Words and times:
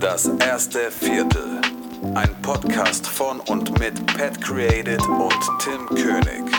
Das 0.00 0.26
erste 0.26 0.90
Viertel. 0.90 1.60
Ein 2.14 2.34
Podcast 2.40 3.06
von 3.06 3.38
und 3.40 3.78
mit 3.78 4.06
Pat 4.06 4.40
Created 4.40 5.06
und 5.06 5.34
Tim 5.58 5.86
König. 5.88 6.50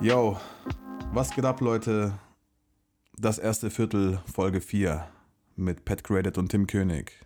Yo, 0.00 0.38
was 1.12 1.30
geht 1.34 1.44
ab, 1.44 1.60
Leute? 1.60 2.12
Das 3.18 3.38
erste 3.38 3.68
Viertel, 3.70 4.20
Folge 4.32 4.60
4 4.60 5.04
mit 5.56 5.84
Pat 5.84 6.04
Created 6.04 6.38
und 6.38 6.50
Tim 6.50 6.68
König. 6.68 7.23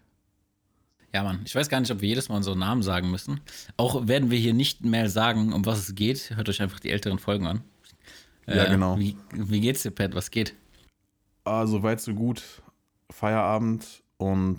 Ja, 1.12 1.22
Mann, 1.22 1.40
ich 1.44 1.54
weiß 1.54 1.68
gar 1.68 1.80
nicht, 1.80 1.90
ob 1.90 2.00
wir 2.00 2.08
jedes 2.08 2.28
Mal 2.28 2.36
unseren 2.36 2.58
Namen 2.58 2.82
sagen 2.82 3.10
müssen. 3.10 3.40
Auch 3.76 4.06
werden 4.08 4.30
wir 4.30 4.38
hier 4.38 4.52
nicht 4.52 4.84
mehr 4.84 5.08
sagen, 5.08 5.52
um 5.52 5.64
was 5.64 5.78
es 5.78 5.94
geht. 5.94 6.32
Hört 6.36 6.48
euch 6.48 6.60
einfach 6.60 6.80
die 6.80 6.90
älteren 6.90 7.18
Folgen 7.18 7.46
an. 7.46 7.62
Ja, 8.46 8.64
Äh, 8.64 8.70
genau. 8.70 8.98
Wie, 8.98 9.16
wie 9.32 9.60
geht's 9.60 9.82
dir, 9.82 9.90
Pat? 9.90 10.14
Was 10.14 10.30
geht? 10.30 10.54
Ah, 11.44 11.66
so 11.66 11.82
weit, 11.82 12.00
so 12.00 12.14
gut. 12.14 12.42
Feierabend 13.10 14.02
und 14.18 14.58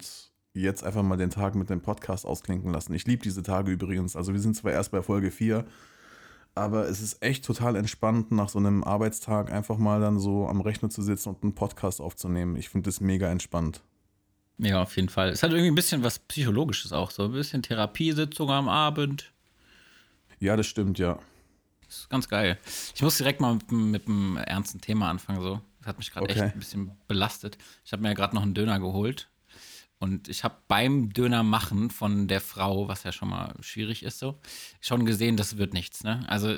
jetzt 0.53 0.83
einfach 0.83 1.03
mal 1.03 1.17
den 1.17 1.29
Tag 1.29 1.53
mit 1.53 1.69
dem 1.69 1.81
Podcast 1.81 2.25
ausklinken 2.25 2.71
lassen. 2.73 2.93
Ich 2.95 3.05
liebe 3.05 3.21
diese 3.21 3.43
Tage 3.43 3.71
übrigens. 3.71 4.15
Also 4.15 4.33
wir 4.33 4.39
sind 4.39 4.55
zwar 4.55 4.71
erst 4.71 4.91
bei 4.91 5.03
Folge 5.03 5.29
4, 5.29 5.65
aber 6.55 6.89
es 6.89 6.99
ist 6.99 7.21
echt 7.21 7.45
total 7.45 7.75
entspannt, 7.75 8.31
nach 8.31 8.49
so 8.49 8.57
einem 8.57 8.83
Arbeitstag 8.83 9.51
einfach 9.51 9.77
mal 9.77 10.01
dann 10.01 10.19
so 10.19 10.47
am 10.47 10.61
Rechner 10.61 10.89
zu 10.89 11.03
sitzen 11.03 11.29
und 11.29 11.43
einen 11.43 11.53
Podcast 11.53 12.01
aufzunehmen. 12.01 12.55
Ich 12.55 12.69
finde 12.69 12.87
das 12.87 13.01
mega 13.01 13.29
entspannt. 13.29 13.83
Ja, 14.59 14.81
auf 14.81 14.95
jeden 14.97 15.09
Fall. 15.09 15.29
Es 15.29 15.41
hat 15.41 15.51
irgendwie 15.51 15.71
ein 15.71 15.75
bisschen 15.75 16.03
was 16.03 16.19
Psychologisches 16.19 16.91
auch. 16.91 17.11
So 17.11 17.23
ein 17.25 17.31
bisschen 17.31 17.63
Therapiesitzung 17.63 18.49
am 18.51 18.67
Abend. 18.67 19.31
Ja, 20.39 20.55
das 20.57 20.67
stimmt, 20.67 20.99
ja. 20.99 21.17
Das 21.87 21.99
ist 22.01 22.09
ganz 22.09 22.27
geil. 22.27 22.57
Ich 22.93 23.01
muss 23.01 23.17
direkt 23.17 23.39
mal 23.41 23.55
mit, 23.55 23.71
mit 23.71 24.07
einem 24.07 24.37
ernsten 24.37 24.81
Thema 24.81 25.09
anfangen. 25.09 25.41
So. 25.41 25.61
Das 25.79 25.87
hat 25.87 25.97
mich 25.97 26.11
gerade 26.11 26.25
Okay. 26.25 26.33
echt 26.33 26.53
ein 26.53 26.59
bisschen 26.59 26.91
belastet. 27.07 27.57
Ich 27.85 27.93
habe 27.93 28.01
mir 28.01 28.09
ja 28.09 28.13
gerade 28.13 28.35
noch 28.35 28.43
einen 28.43 28.53
Döner 28.53 28.79
geholt. 28.79 29.29
Und 29.97 30.27
ich 30.29 30.43
habe 30.43 30.55
beim 30.67 31.11
Döner 31.13 31.43
machen 31.43 31.89
von 31.89 32.27
der 32.27 32.39
Frau, 32.41 32.87
was 32.87 33.03
ja 33.03 33.11
schon 33.11 33.29
mal 33.29 33.53
schwierig 33.59 34.03
ist, 34.03 34.19
so, 34.19 34.39
schon 34.79 35.05
gesehen, 35.05 35.35
das 35.35 35.57
wird 35.57 35.73
nichts. 35.73 36.03
Ne? 36.05 36.23
Also 36.27 36.55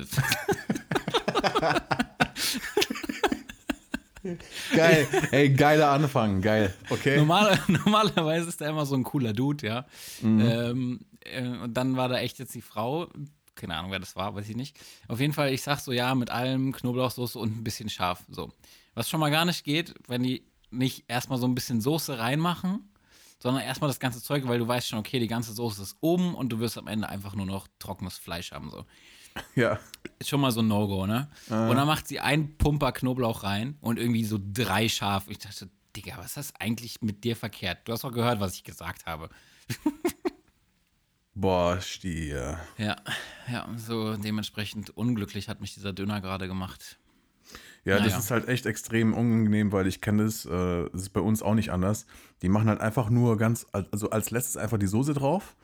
Geil, 4.74 5.08
ey, 5.32 5.50
geiler 5.50 5.90
Anfang, 5.90 6.40
geil. 6.40 6.72
Okay. 6.90 7.16
Normal, 7.16 7.58
normalerweise 7.68 8.48
ist 8.48 8.60
er 8.60 8.70
immer 8.70 8.86
so 8.86 8.94
ein 8.94 9.02
cooler 9.02 9.32
Dude, 9.32 9.66
ja. 9.66 9.86
Ähm, 10.22 11.00
äh, 11.24 11.46
und 11.46 11.74
dann 11.74 11.96
war 11.96 12.08
da 12.08 12.18
echt 12.18 12.38
jetzt 12.38 12.54
die 12.54 12.62
Frau, 12.62 13.08
keine 13.54 13.76
Ahnung, 13.76 13.90
wer 13.90 13.98
das 13.98 14.16
war, 14.16 14.34
weiß 14.34 14.48
ich 14.48 14.56
nicht. 14.56 14.76
Auf 15.08 15.20
jeden 15.20 15.32
Fall, 15.32 15.52
ich 15.52 15.62
sag 15.62 15.80
so, 15.80 15.92
ja, 15.92 16.14
mit 16.14 16.30
allem 16.30 16.72
Knoblauchsoße 16.72 17.38
und 17.38 17.58
ein 17.58 17.64
bisschen 17.64 17.88
scharf. 17.88 18.24
So. 18.28 18.52
Was 18.94 19.08
schon 19.08 19.20
mal 19.20 19.30
gar 19.30 19.44
nicht 19.44 19.64
geht, 19.64 19.94
wenn 20.08 20.22
die 20.22 20.44
nicht 20.70 21.04
erstmal 21.08 21.38
so 21.38 21.46
ein 21.46 21.54
bisschen 21.54 21.80
Soße 21.80 22.18
reinmachen, 22.18 22.88
sondern 23.38 23.64
erstmal 23.64 23.88
das 23.88 24.00
ganze 24.00 24.22
Zeug, 24.22 24.46
weil 24.46 24.58
du 24.58 24.68
weißt 24.68 24.88
schon, 24.88 24.98
okay, 24.98 25.18
die 25.18 25.26
ganze 25.26 25.52
Soße 25.52 25.82
ist 25.82 25.96
oben 26.00 26.34
und 26.34 26.50
du 26.50 26.60
wirst 26.60 26.78
am 26.78 26.86
Ende 26.86 27.08
einfach 27.08 27.34
nur 27.34 27.46
noch 27.46 27.66
trockenes 27.78 28.16
Fleisch 28.16 28.52
haben. 28.52 28.70
So. 28.70 28.84
Ja. 29.54 29.78
Ist 30.18 30.28
schon 30.28 30.40
mal 30.40 30.50
so 30.52 30.60
ein 30.60 30.68
No-Go, 30.68 31.06
ne? 31.06 31.28
Und 31.48 31.76
dann 31.76 31.86
macht 31.86 32.06
sie 32.06 32.20
einen 32.20 32.56
Pumper 32.56 32.92
Knoblauch 32.92 33.42
rein 33.42 33.76
und 33.80 33.98
irgendwie 33.98 34.24
so 34.24 34.38
drei 34.40 34.88
scharf. 34.88 35.24
Ich 35.28 35.38
dachte, 35.38 35.68
Digga, 35.96 36.14
was 36.16 36.26
ist 36.26 36.36
das 36.36 36.54
eigentlich 36.60 37.02
mit 37.02 37.24
dir 37.24 37.34
verkehrt? 37.36 37.78
Du 37.84 37.92
hast 37.92 38.04
doch 38.04 38.12
gehört, 38.12 38.38
was 38.40 38.54
ich 38.54 38.62
gesagt 38.64 39.06
habe. 39.06 39.28
Boah, 41.34 41.80
Stier. 41.80 42.58
Ja, 42.76 42.96
ja, 43.50 43.66
so 43.76 44.16
dementsprechend 44.16 44.90
unglücklich 44.96 45.48
hat 45.48 45.60
mich 45.60 45.74
dieser 45.74 45.92
Döner 45.92 46.20
gerade 46.20 46.46
gemacht. 46.46 46.98
Ja, 47.84 47.96
das 47.96 48.06
Naja. 48.08 48.18
ist 48.18 48.30
halt 48.30 48.48
echt 48.48 48.66
extrem 48.66 49.12
unangenehm, 49.12 49.72
weil 49.72 49.86
ich 49.86 50.00
kenne 50.00 50.24
das, 50.24 50.44
äh, 50.44 50.88
das 50.92 51.02
ist 51.02 51.10
bei 51.12 51.20
uns 51.20 51.42
auch 51.42 51.54
nicht 51.54 51.70
anders. 51.70 52.06
Die 52.42 52.48
machen 52.48 52.68
halt 52.68 52.80
einfach 52.80 53.10
nur 53.10 53.38
ganz, 53.38 53.66
also 53.72 54.10
als 54.10 54.30
letztes 54.30 54.56
einfach 54.56 54.78
die 54.78 54.86
Soße 54.86 55.14
drauf 55.14 55.56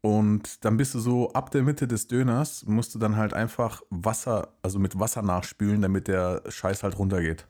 und 0.00 0.64
dann 0.64 0.76
bist 0.76 0.94
du 0.94 1.00
so 1.00 1.32
ab 1.32 1.50
der 1.50 1.62
Mitte 1.62 1.88
des 1.88 2.06
Döners, 2.06 2.64
musst 2.66 2.94
du 2.94 2.98
dann 2.98 3.16
halt 3.16 3.34
einfach 3.34 3.82
Wasser, 3.90 4.54
also 4.62 4.78
mit 4.78 4.98
Wasser 4.98 5.22
nachspülen, 5.22 5.82
damit 5.82 6.08
der 6.08 6.42
Scheiß 6.48 6.82
halt 6.82 6.98
runtergeht. 6.98 7.46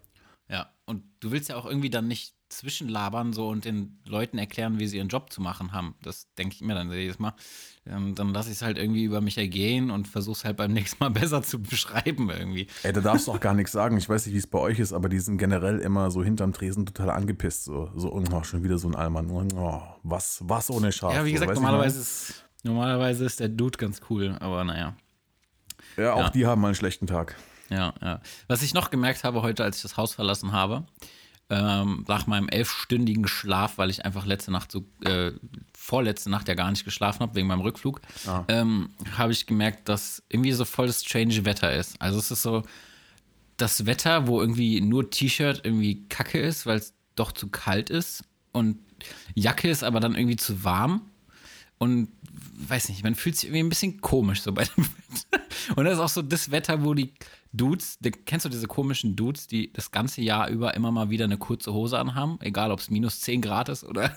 Ja, 0.48 0.72
und 0.86 1.04
du 1.20 1.30
willst 1.30 1.50
ja 1.50 1.56
auch 1.56 1.66
irgendwie 1.66 1.90
dann 1.90 2.08
nicht 2.08 2.37
zwischenlabern 2.48 3.32
so 3.32 3.48
und 3.48 3.64
den 3.64 3.98
Leuten 4.06 4.38
erklären, 4.38 4.78
wie 4.78 4.86
sie 4.86 4.96
ihren 4.96 5.08
Job 5.08 5.32
zu 5.32 5.40
machen 5.40 5.72
haben. 5.72 5.94
Das 6.02 6.32
denke 6.34 6.54
ich 6.54 6.60
mir 6.62 6.74
dann 6.74 6.90
jedes 6.92 7.18
Mal. 7.18 7.34
Ähm, 7.86 8.14
dann 8.14 8.32
lasse 8.32 8.48
ich 8.50 8.56
es 8.56 8.62
halt 8.62 8.78
irgendwie 8.78 9.04
über 9.04 9.20
mich 9.20 9.38
ergehen 9.38 9.90
und 9.90 10.08
versuche 10.08 10.36
es 10.38 10.44
halt 10.44 10.56
beim 10.56 10.72
nächsten 10.74 11.02
Mal 11.02 11.10
besser 11.10 11.42
zu 11.42 11.60
beschreiben 11.60 12.30
irgendwie. 12.30 12.66
Ey, 12.82 12.92
da 12.92 13.00
darfst 13.00 13.28
du 13.28 13.32
auch 13.32 13.40
gar 13.40 13.54
nichts 13.54 13.72
sagen. 13.72 13.96
Ich 13.96 14.08
weiß 14.08 14.26
nicht, 14.26 14.34
wie 14.34 14.38
es 14.38 14.46
bei 14.46 14.58
euch 14.58 14.78
ist, 14.78 14.92
aber 14.92 15.08
die 15.08 15.18
sind 15.20 15.38
generell 15.38 15.78
immer 15.80 16.10
so 16.10 16.22
hinterm 16.22 16.52
Tresen 16.52 16.86
total 16.86 17.10
angepisst. 17.10 17.64
So, 17.64 17.90
so 17.94 18.12
oh, 18.12 18.42
schon 18.44 18.64
wieder 18.64 18.78
so 18.78 18.88
ein 18.88 18.94
Allmann. 18.94 19.30
Oh, 19.30 19.82
was, 20.02 20.40
was 20.44 20.70
ohne 20.70 20.92
Schaf. 20.92 21.14
Ja, 21.14 21.24
wie 21.24 21.30
so, 21.30 21.34
gesagt, 21.34 21.50
du, 21.50 21.54
normalerweise 21.62 22.00
ist, 22.00 22.44
normalerweise 22.62 23.24
ist 23.24 23.40
der 23.40 23.48
Dude 23.48 23.78
ganz 23.78 24.00
cool, 24.10 24.36
aber 24.40 24.64
naja. 24.64 24.96
Ja, 25.96 26.14
auch 26.14 26.18
Ja. 26.20 26.30
die 26.30 26.46
haben 26.46 26.60
mal 26.60 26.68
einen 26.68 26.74
schlechten 26.74 27.06
Tag. 27.06 27.36
Ja, 27.70 27.92
ja. 28.00 28.20
Was 28.46 28.62
ich 28.62 28.72
noch 28.72 28.90
gemerkt 28.90 29.24
habe 29.24 29.42
heute, 29.42 29.64
als 29.64 29.76
ich 29.76 29.82
das 29.82 29.96
Haus 29.96 30.14
verlassen 30.14 30.52
habe, 30.52 30.86
ähm, 31.50 32.04
nach 32.06 32.26
meinem 32.26 32.48
elfstündigen 32.48 33.26
Schlaf, 33.26 33.78
weil 33.78 33.90
ich 33.90 34.04
einfach 34.04 34.26
letzte 34.26 34.50
Nacht 34.50 34.70
so, 34.70 34.84
äh, 35.04 35.32
vorletzte 35.76 36.30
Nacht 36.30 36.48
ja 36.48 36.54
gar 36.54 36.70
nicht 36.70 36.84
geschlafen 36.84 37.20
habe, 37.20 37.34
wegen 37.34 37.46
meinem 37.46 37.62
Rückflug, 37.62 38.00
ähm, 38.48 38.90
habe 39.16 39.32
ich 39.32 39.46
gemerkt, 39.46 39.88
dass 39.88 40.22
irgendwie 40.28 40.52
so 40.52 40.64
voll 40.64 40.86
das 40.86 41.04
strange 41.04 41.44
Wetter 41.44 41.72
ist. 41.72 42.00
Also 42.00 42.18
es 42.18 42.30
ist 42.30 42.42
so 42.42 42.62
das 43.56 43.86
Wetter, 43.86 44.26
wo 44.26 44.40
irgendwie 44.40 44.80
nur 44.80 45.10
T-Shirt 45.10 45.62
irgendwie 45.64 46.06
kacke 46.08 46.38
ist, 46.40 46.66
weil 46.66 46.78
es 46.78 46.94
doch 47.14 47.32
zu 47.32 47.48
kalt 47.48 47.90
ist 47.90 48.24
und 48.52 48.78
Jacke 49.34 49.68
ist 49.68 49.84
aber 49.84 50.00
dann 50.00 50.14
irgendwie 50.14 50.36
zu 50.36 50.64
warm. 50.64 51.02
Und 51.78 52.08
weiß 52.58 52.88
nicht, 52.88 53.04
man 53.04 53.14
fühlt 53.14 53.36
sich 53.36 53.44
irgendwie 53.48 53.62
ein 53.62 53.68
bisschen 53.68 54.00
komisch 54.00 54.42
so 54.42 54.52
bei 54.52 54.64
dem 54.64 54.84
Wetter. 55.30 55.44
Und 55.76 55.84
das 55.84 55.94
ist 55.94 56.00
auch 56.00 56.08
so 56.08 56.22
das 56.22 56.50
Wetter, 56.50 56.84
wo 56.84 56.94
die 56.94 57.12
Dudes, 57.52 57.98
die, 58.00 58.10
kennst 58.10 58.44
du 58.44 58.50
diese 58.50 58.66
komischen 58.66 59.16
Dudes, 59.16 59.46
die 59.46 59.72
das 59.72 59.90
ganze 59.90 60.20
Jahr 60.20 60.48
über 60.48 60.74
immer 60.74 60.90
mal 60.90 61.10
wieder 61.10 61.24
eine 61.24 61.38
kurze 61.38 61.72
Hose 61.72 61.98
anhaben, 61.98 62.38
egal 62.40 62.70
ob 62.70 62.80
es 62.80 62.90
minus 62.90 63.20
10 63.20 63.40
Grad 63.40 63.68
ist 63.68 63.84
oder 63.84 64.14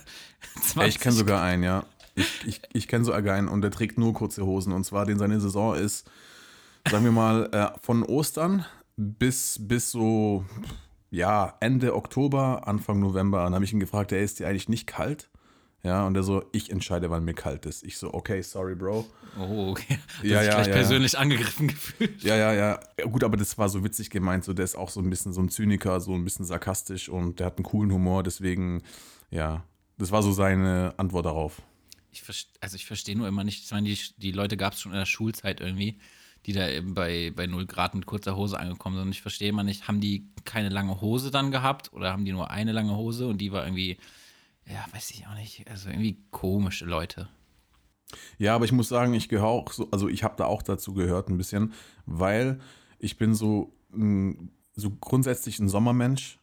20. 0.62 0.78
Ey, 0.82 0.90
ich 0.90 1.00
kenne 1.00 1.16
sogar 1.16 1.42
einen, 1.42 1.64
ja. 1.64 1.86
Ich, 2.16 2.46
ich, 2.46 2.62
ich 2.74 2.88
kenne 2.88 3.06
sogar 3.06 3.36
einen 3.36 3.48
und 3.48 3.62
der 3.62 3.72
trägt 3.72 3.98
nur 3.98 4.14
kurze 4.14 4.46
Hosen. 4.46 4.74
Und 4.74 4.84
zwar, 4.84 5.06
den 5.06 5.18
seine 5.18 5.40
Saison 5.40 5.76
ist, 5.76 6.10
sagen 6.90 7.06
wir 7.06 7.12
mal, 7.12 7.50
äh, 7.54 7.80
von 7.82 8.04
Ostern 8.04 8.66
bis, 8.98 9.60
bis 9.62 9.92
so, 9.92 10.46
ja, 11.10 11.56
Ende 11.62 11.96
Oktober, 11.96 12.68
Anfang 12.68 13.00
November. 13.00 13.44
Dann 13.44 13.56
habe 13.56 13.64
ich 13.64 13.72
ihn 13.72 13.80
gefragt, 13.80 14.12
ey, 14.12 14.24
ist 14.24 14.40
dir 14.40 14.48
eigentlich 14.48 14.70
nicht 14.70 14.88
kalt? 14.88 15.31
Ja, 15.84 16.06
und 16.06 16.16
er 16.16 16.24
so, 16.24 16.44
ich 16.52 16.70
entscheide, 16.70 17.10
wann 17.10 17.26
mir 17.26 17.34
kalt 17.34 17.66
ist. 17.66 17.84
Ich 17.84 17.98
so, 17.98 18.14
okay, 18.14 18.42
sorry, 18.44 18.76
Bro. 18.76 19.08
Oh, 19.40 19.72
okay. 19.72 19.98
Ja, 20.22 20.22
Das 20.22 20.24
ja, 20.24 20.30
ja, 20.30 20.44
ja, 20.44 20.54
gleich 20.56 20.68
ja, 20.68 20.74
persönlich 20.74 21.18
angegriffen 21.18 21.68
gefühlt. 21.70 22.24
Ja, 22.24 22.36
ja, 22.36 22.54
ja. 22.54 22.80
ja. 23.00 23.06
Gut, 23.06 23.24
aber 23.24 23.36
das 23.38 23.58
war 23.58 23.68
so 23.68 23.84
witzig 23.84 24.12
gemeint. 24.12 24.44
So, 24.44 24.54
der 24.54 24.66
ist 24.66 24.76
auch 24.76 24.90
so 24.90 25.00
ein 25.00 25.10
bisschen 25.10 25.34
so 25.34 25.42
ein 25.42 25.50
Zyniker, 25.50 26.00
so 26.00 26.14
ein 26.14 26.24
bisschen 26.24 26.46
sarkastisch 26.46 27.10
und 27.10 27.40
der 27.40 27.48
hat 27.48 27.58
einen 27.58 27.66
coolen 27.66 27.92
Humor. 27.92 28.22
Deswegen, 28.22 28.84
ja, 29.32 29.64
das 29.98 30.12
war 30.12 30.22
so 30.22 30.32
seine 30.32 30.94
Antwort 30.98 31.26
darauf. 31.26 31.62
Ich 32.12 32.24
also 32.60 32.76
ich 32.76 32.86
verstehe 32.86 33.18
nur 33.18 33.28
immer 33.28 33.44
nicht, 33.44 33.64
ich 33.64 33.72
meine, 33.72 33.88
die, 33.88 33.98
die 34.18 34.32
Leute 34.32 34.58
gab 34.58 34.74
es 34.74 34.82
schon 34.82 34.92
in 34.92 34.98
der 34.98 35.06
Schulzeit 35.06 35.62
irgendwie, 35.62 35.98
die 36.46 36.54
da 36.54 36.68
eben 36.70 36.94
bei, 36.94 37.32
bei 37.36 37.48
0 37.48 37.66
Grad 37.66 37.96
mit 37.96 38.06
kurzer 38.06 38.36
Hose 38.36 38.60
angekommen 38.60 38.98
sind. 38.98 39.06
Und 39.06 39.12
ich 39.12 39.22
verstehe 39.22 39.50
immer 39.50 39.64
nicht, 39.64 39.88
haben 39.88 40.02
die 40.02 40.28
keine 40.44 40.70
lange 40.70 41.02
Hose 41.02 41.32
dann 41.32 41.52
gehabt 41.52 41.94
oder 41.94 42.12
haben 42.12 42.26
die 42.26 42.34
nur 42.34 42.52
eine 42.52 42.72
lange 42.72 42.96
Hose 42.96 43.28
und 43.28 43.40
die 43.40 43.52
war 43.52 43.64
irgendwie, 43.64 43.98
ja, 44.68 44.86
weiß 44.94 45.12
ich 45.12 45.28
auch 45.28 45.36
nicht, 45.36 45.70
also 45.70 45.90
irgendwie 45.90 46.18
komische 46.32 46.86
Leute. 46.86 47.30
Ja, 48.38 48.56
aber 48.56 48.66
ich 48.66 48.72
muss 48.72 48.90
sagen, 48.90 49.14
ich 49.14 49.30
gehöre 49.30 49.48
auch 49.48 49.72
so, 49.72 49.88
also 49.92 50.08
ich 50.08 50.24
habe 50.24 50.36
da 50.38 50.46
auch 50.46 50.62
dazu 50.62 50.94
gehört 50.94 51.30
ein 51.30 51.38
bisschen, 51.38 51.74
weil 52.06 52.60
ich 53.00 53.18
bin 53.18 53.34
so, 53.34 53.74
so 54.76 54.92
grundsätzlich 55.00 55.60
ein 55.60 55.70
Sommermensch 55.70 56.40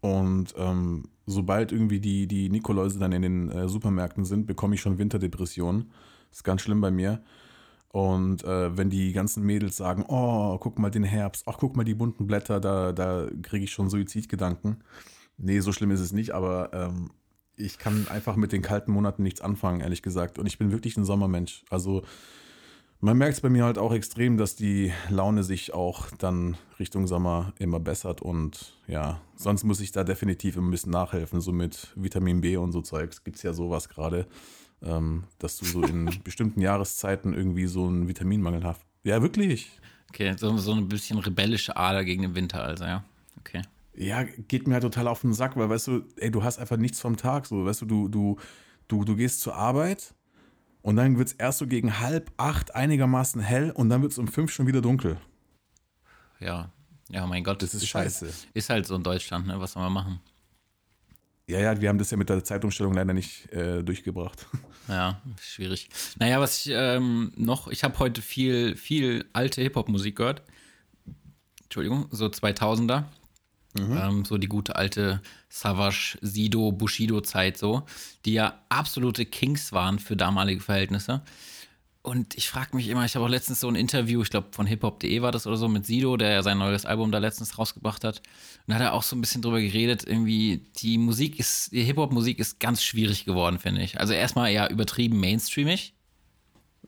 und 0.00 0.54
ähm, 0.56 1.08
sobald 1.26 1.72
irgendwie 1.72 2.00
die, 2.00 2.26
die 2.26 2.48
Nikoläuse 2.48 2.98
dann 2.98 3.12
in 3.12 3.22
den 3.22 3.50
äh, 3.50 3.68
Supermärkten 3.68 4.24
sind, 4.24 4.46
bekomme 4.46 4.74
ich 4.74 4.80
schon 4.80 4.98
Winterdepressionen. 4.98 5.90
Das 6.30 6.38
ist 6.38 6.44
ganz 6.44 6.62
schlimm 6.62 6.80
bei 6.80 6.90
mir. 6.90 7.22
Und 7.92 8.44
äh, 8.44 8.76
wenn 8.76 8.88
die 8.88 9.12
ganzen 9.12 9.44
Mädels 9.44 9.76
sagen, 9.76 10.04
oh, 10.06 10.58
guck 10.58 10.78
mal 10.78 10.90
den 10.90 11.02
Herbst, 11.02 11.42
ach, 11.46 11.58
guck 11.58 11.76
mal 11.76 11.84
die 11.84 11.94
bunten 11.94 12.26
Blätter, 12.26 12.60
da, 12.60 12.92
da 12.92 13.26
kriege 13.42 13.64
ich 13.64 13.72
schon 13.72 13.90
Suizidgedanken. 13.90 14.84
Nee, 15.36 15.60
so 15.60 15.72
schlimm 15.72 15.90
ist 15.90 16.00
es 16.00 16.12
nicht, 16.12 16.32
aber 16.32 16.70
ähm, 16.72 17.10
ich 17.60 17.78
kann 17.78 18.08
einfach 18.08 18.36
mit 18.36 18.52
den 18.52 18.62
kalten 18.62 18.92
Monaten 18.92 19.22
nichts 19.22 19.40
anfangen, 19.40 19.80
ehrlich 19.80 20.02
gesagt. 20.02 20.38
Und 20.38 20.46
ich 20.46 20.58
bin 20.58 20.72
wirklich 20.72 20.96
ein 20.96 21.04
Sommermensch. 21.04 21.64
Also 21.70 22.02
man 23.00 23.16
merkt 23.16 23.34
es 23.34 23.40
bei 23.40 23.48
mir 23.48 23.64
halt 23.64 23.78
auch 23.78 23.92
extrem, 23.92 24.36
dass 24.36 24.56
die 24.56 24.92
Laune 25.08 25.42
sich 25.42 25.72
auch 25.72 26.10
dann 26.18 26.56
Richtung 26.78 27.06
Sommer 27.06 27.52
immer 27.58 27.80
bessert. 27.80 28.20
Und 28.20 28.74
ja, 28.86 29.20
sonst 29.36 29.64
muss 29.64 29.80
ich 29.80 29.92
da 29.92 30.04
definitiv 30.04 30.56
immer 30.56 30.68
ein 30.68 30.70
bisschen 30.70 30.92
nachhelfen, 30.92 31.40
so 31.40 31.52
mit 31.52 31.88
Vitamin 31.94 32.40
B 32.40 32.56
und 32.56 32.72
so 32.72 32.82
Zeugs. 32.82 33.24
Gibt 33.24 33.36
es 33.36 33.42
ja 33.42 33.52
sowas 33.52 33.88
gerade, 33.88 34.26
ähm, 34.82 35.24
dass 35.38 35.56
du 35.56 35.64
so 35.64 35.82
in 35.82 36.10
bestimmten 36.24 36.60
Jahreszeiten 36.60 37.34
irgendwie 37.34 37.66
so 37.66 37.86
einen 37.86 38.08
Vitaminmangel 38.08 38.64
hast. 38.64 38.82
Ja, 39.04 39.22
wirklich. 39.22 39.70
Okay, 40.10 40.34
so, 40.36 40.56
so 40.58 40.72
ein 40.72 40.88
bisschen 40.88 41.18
rebellische 41.18 41.76
Ader 41.76 42.04
gegen 42.04 42.22
den 42.22 42.34
Winter, 42.34 42.62
also 42.62 42.84
ja. 42.84 43.04
Okay. 43.38 43.62
Ja, 44.00 44.22
geht 44.22 44.66
mir 44.66 44.74
halt 44.74 44.82
total 44.82 45.08
auf 45.08 45.20
den 45.20 45.34
Sack, 45.34 45.56
weil, 45.56 45.68
weißt 45.68 45.88
du, 45.88 46.04
ey, 46.16 46.30
du 46.30 46.42
hast 46.42 46.58
einfach 46.58 46.78
nichts 46.78 47.00
vom 47.00 47.18
Tag, 47.18 47.44
so, 47.44 47.66
weißt 47.66 47.82
du, 47.82 47.86
du, 47.86 48.08
du, 48.08 48.38
du, 48.88 49.04
du 49.04 49.14
gehst 49.14 49.42
zur 49.42 49.54
Arbeit 49.54 50.14
und 50.80 50.96
dann 50.96 51.18
wird 51.18 51.28
es 51.28 51.34
erst 51.34 51.58
so 51.58 51.66
gegen 51.66 51.98
halb 51.98 52.32
acht 52.38 52.74
einigermaßen 52.74 53.42
hell 53.42 53.70
und 53.72 53.90
dann 53.90 54.00
wird 54.00 54.12
es 54.12 54.18
um 54.18 54.26
fünf 54.26 54.52
schon 54.52 54.66
wieder 54.66 54.80
dunkel. 54.80 55.18
Ja, 56.38 56.72
ja, 57.10 57.26
mein 57.26 57.44
Gott. 57.44 57.60
Das 57.62 57.74
ist 57.74 57.86
scheiße. 57.86 58.24
Halt, 58.26 58.48
ist 58.54 58.70
halt 58.70 58.86
so 58.86 58.94
in 58.94 59.02
Deutschland, 59.02 59.46
ne? 59.46 59.60
Was 59.60 59.72
soll 59.72 59.82
man 59.82 59.92
machen? 59.92 60.20
Ja, 61.46 61.58
ja, 61.60 61.78
wir 61.78 61.90
haben 61.90 61.98
das 61.98 62.10
ja 62.10 62.16
mit 62.16 62.30
der 62.30 62.42
Zeitumstellung 62.42 62.94
leider 62.94 63.12
nicht 63.12 63.52
äh, 63.52 63.82
durchgebracht. 63.82 64.46
Ja, 64.88 65.22
schwierig. 65.40 65.88
Naja, 66.18 66.40
was 66.40 66.66
ich 66.66 66.72
ähm, 66.74 67.30
noch, 67.36 67.68
ich 67.68 67.84
habe 67.84 67.96
heute 68.00 68.22
viel, 68.22 68.74
viel 68.74 69.24
alte 69.32 69.62
Hip-Hop-Musik 69.62 70.16
gehört. 70.16 70.42
Entschuldigung, 71.62 72.08
so 72.10 72.26
2000er. 72.26 73.04
Mhm. 73.74 73.96
Ähm, 73.96 74.24
so 74.24 74.36
die 74.38 74.48
gute 74.48 74.76
alte 74.76 75.20
Savage, 75.48 76.18
Sido, 76.20 76.72
Bushido-Zeit 76.72 77.56
so, 77.56 77.84
die 78.24 78.32
ja 78.32 78.60
absolute 78.68 79.26
Kings 79.26 79.72
waren 79.72 79.98
für 79.98 80.16
damalige 80.16 80.60
Verhältnisse. 80.60 81.22
Und 82.02 82.34
ich 82.34 82.48
frage 82.48 82.74
mich 82.74 82.88
immer, 82.88 83.04
ich 83.04 83.14
habe 83.14 83.26
auch 83.26 83.30
letztens 83.30 83.60
so 83.60 83.68
ein 83.68 83.74
Interview, 83.74 84.22
ich 84.22 84.30
glaube 84.30 84.48
von 84.52 84.66
hiphop.de 84.66 85.20
war 85.20 85.32
das 85.32 85.46
oder 85.46 85.58
so, 85.58 85.68
mit 85.68 85.84
Sido, 85.84 86.16
der 86.16 86.30
ja 86.30 86.42
sein 86.42 86.56
neues 86.56 86.86
Album 86.86 87.12
da 87.12 87.18
letztens 87.18 87.58
rausgebracht 87.58 88.04
hat. 88.04 88.22
Und 88.66 88.68
da 88.68 88.74
hat 88.76 88.82
er 88.82 88.94
auch 88.94 89.02
so 89.02 89.14
ein 89.14 89.20
bisschen 89.20 89.42
drüber 89.42 89.60
geredet, 89.60 90.04
irgendwie, 90.06 90.64
die 90.78 90.96
Musik 90.96 91.38
ist, 91.38 91.72
die 91.72 91.82
Hip-Hop-Musik 91.84 92.38
ist 92.38 92.58
ganz 92.58 92.82
schwierig 92.82 93.26
geworden, 93.26 93.58
finde 93.58 93.82
ich. 93.82 94.00
Also 94.00 94.14
erstmal 94.14 94.50
ja 94.50 94.66
übertrieben 94.68 95.20
mainstreamig. 95.20 95.92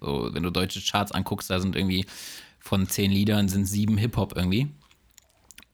So, 0.00 0.30
wenn 0.32 0.42
du 0.42 0.50
deutsche 0.50 0.80
Charts 0.80 1.12
anguckst, 1.12 1.50
da 1.50 1.60
sind 1.60 1.76
irgendwie 1.76 2.06
von 2.58 2.88
zehn 2.88 3.10
Liedern 3.10 3.48
sind 3.48 3.66
sieben 3.66 3.98
Hip-Hop 3.98 4.34
irgendwie. 4.34 4.68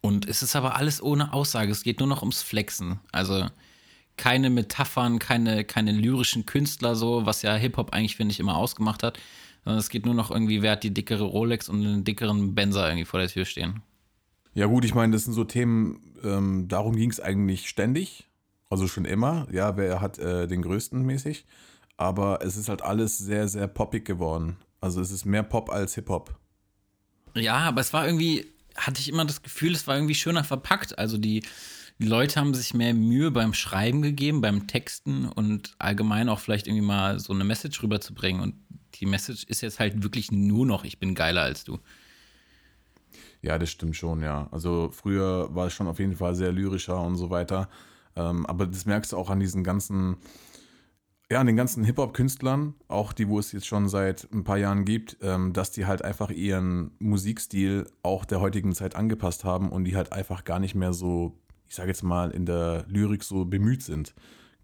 Und 0.00 0.28
es 0.28 0.42
ist 0.42 0.56
aber 0.56 0.76
alles 0.76 1.02
ohne 1.02 1.32
Aussage. 1.32 1.70
Es 1.70 1.82
geht 1.82 1.98
nur 1.98 2.08
noch 2.08 2.22
ums 2.22 2.42
Flexen. 2.42 3.00
Also 3.12 3.46
keine 4.16 4.50
Metaphern, 4.50 5.18
keine, 5.18 5.64
keine 5.64 5.92
lyrischen 5.92 6.46
Künstler, 6.46 6.94
so, 6.94 7.26
was 7.26 7.42
ja 7.42 7.54
Hip-Hop 7.54 7.92
eigentlich, 7.92 8.16
finde 8.16 8.32
ich, 8.32 8.40
immer 8.40 8.56
ausgemacht 8.56 9.02
hat. 9.02 9.18
Sondern 9.64 9.78
es 9.80 9.88
geht 9.88 10.06
nur 10.06 10.14
noch 10.14 10.30
irgendwie, 10.30 10.62
wer 10.62 10.72
hat 10.72 10.84
die 10.84 10.94
dickere 10.94 11.24
Rolex 11.24 11.68
und 11.68 11.84
einen 11.84 12.04
dickeren 12.04 12.54
Benzer 12.54 12.88
irgendwie 12.88 13.04
vor 13.04 13.20
der 13.20 13.28
Tür 13.28 13.44
stehen. 13.44 13.82
Ja, 14.54 14.66
gut, 14.66 14.84
ich 14.84 14.94
meine, 14.94 15.12
das 15.12 15.24
sind 15.24 15.34
so 15.34 15.44
Themen, 15.44 16.14
ähm, 16.24 16.68
darum 16.68 16.96
ging 16.96 17.10
es 17.10 17.20
eigentlich 17.20 17.68
ständig. 17.68 18.28
Also 18.70 18.86
schon 18.86 19.04
immer. 19.04 19.46
Ja, 19.50 19.76
wer 19.76 20.00
hat 20.00 20.18
äh, 20.18 20.46
den 20.46 20.62
größten 20.62 21.02
mäßig. 21.02 21.46
Aber 21.96 22.40
es 22.42 22.56
ist 22.56 22.68
halt 22.68 22.82
alles 22.82 23.18
sehr, 23.18 23.48
sehr 23.48 23.66
poppig 23.66 24.04
geworden. 24.04 24.56
Also 24.80 25.00
es 25.00 25.10
ist 25.10 25.24
mehr 25.24 25.42
Pop 25.42 25.70
als 25.70 25.94
Hip-Hop. 25.94 26.36
Ja, 27.34 27.56
aber 27.58 27.80
es 27.80 27.92
war 27.92 28.06
irgendwie, 28.06 28.52
hatte 28.78 29.00
ich 29.00 29.08
immer 29.08 29.24
das 29.24 29.42
Gefühl, 29.42 29.72
es 29.72 29.86
war 29.86 29.96
irgendwie 29.96 30.14
schöner 30.14 30.44
verpackt. 30.44 30.98
Also 30.98 31.18
die, 31.18 31.42
Leute 31.98 32.38
haben 32.38 32.54
sich 32.54 32.74
mehr 32.74 32.94
Mühe 32.94 33.30
beim 33.32 33.54
Schreiben 33.54 34.02
gegeben, 34.02 34.40
beim 34.40 34.68
Texten 34.68 35.26
und 35.26 35.74
allgemein 35.78 36.28
auch 36.28 36.38
vielleicht 36.38 36.68
irgendwie 36.68 36.86
mal 36.86 37.18
so 37.18 37.32
eine 37.32 37.42
Message 37.42 37.82
rüberzubringen. 37.82 38.40
Und 38.40 38.54
die 38.94 39.06
Message 39.06 39.44
ist 39.44 39.62
jetzt 39.62 39.80
halt 39.80 40.02
wirklich 40.02 40.30
nur 40.30 40.64
noch, 40.64 40.84
ich 40.84 41.00
bin 41.00 41.16
geiler 41.16 41.42
als 41.42 41.64
du. 41.64 41.78
Ja, 43.42 43.58
das 43.58 43.70
stimmt 43.70 43.96
schon, 43.96 44.22
ja. 44.22 44.48
Also 44.52 44.90
früher 44.92 45.52
war 45.54 45.66
es 45.66 45.72
schon 45.72 45.88
auf 45.88 45.98
jeden 45.98 46.16
Fall 46.16 46.36
sehr 46.36 46.52
lyrischer 46.52 47.00
und 47.00 47.16
so 47.16 47.30
weiter. 47.30 47.68
Ähm, 48.14 48.46
aber 48.46 48.66
das 48.66 48.86
merkst 48.86 49.12
du 49.12 49.16
auch 49.16 49.30
an 49.30 49.40
diesen 49.40 49.64
ganzen, 49.64 50.18
ja, 51.30 51.40
an 51.40 51.46
den 51.46 51.56
ganzen 51.56 51.84
Hip-Hop-Künstlern, 51.84 52.74
auch 52.88 53.12
die, 53.12 53.28
wo 53.28 53.38
es 53.38 53.52
jetzt 53.52 53.66
schon 53.66 53.88
seit 53.88 54.28
ein 54.32 54.44
paar 54.44 54.58
Jahren 54.58 54.84
gibt, 54.84 55.18
ähm, 55.20 55.52
dass 55.52 55.70
die 55.70 55.86
halt 55.86 56.02
einfach 56.02 56.30
ihren 56.30 56.92
Musikstil 56.98 57.86
auch 58.02 58.24
der 58.24 58.40
heutigen 58.40 58.74
Zeit 58.74 58.96
angepasst 58.96 59.44
haben 59.44 59.70
und 59.70 59.84
die 59.84 59.96
halt 59.96 60.12
einfach 60.12 60.44
gar 60.44 60.58
nicht 60.58 60.74
mehr 60.74 60.92
so 60.92 61.38
ich 61.68 61.74
sage 61.74 61.88
jetzt 61.88 62.02
mal, 62.02 62.30
in 62.30 62.46
der 62.46 62.84
Lyrik 62.88 63.22
so 63.22 63.44
bemüht 63.44 63.82
sind. 63.82 64.14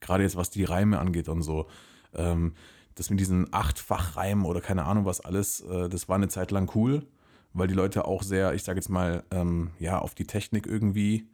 Gerade 0.00 0.22
jetzt, 0.22 0.36
was 0.36 0.50
die 0.50 0.64
Reime 0.64 0.98
angeht 0.98 1.28
und 1.28 1.42
so. 1.42 1.66
Ähm, 2.14 2.54
das 2.94 3.10
mit 3.10 3.20
diesen 3.20 3.52
Achtfachreimen 3.52 4.44
oder 4.44 4.60
keine 4.60 4.84
Ahnung 4.84 5.04
was 5.04 5.20
alles, 5.20 5.60
äh, 5.60 5.88
das 5.88 6.08
war 6.08 6.16
eine 6.16 6.28
Zeit 6.28 6.50
lang 6.50 6.70
cool, 6.74 7.06
weil 7.52 7.68
die 7.68 7.74
Leute 7.74 8.06
auch 8.06 8.22
sehr, 8.22 8.54
ich 8.54 8.62
sage 8.62 8.78
jetzt 8.78 8.88
mal, 8.88 9.24
ähm, 9.30 9.70
ja, 9.78 9.98
auf 9.98 10.14
die 10.14 10.26
Technik 10.26 10.66
irgendwie 10.66 11.28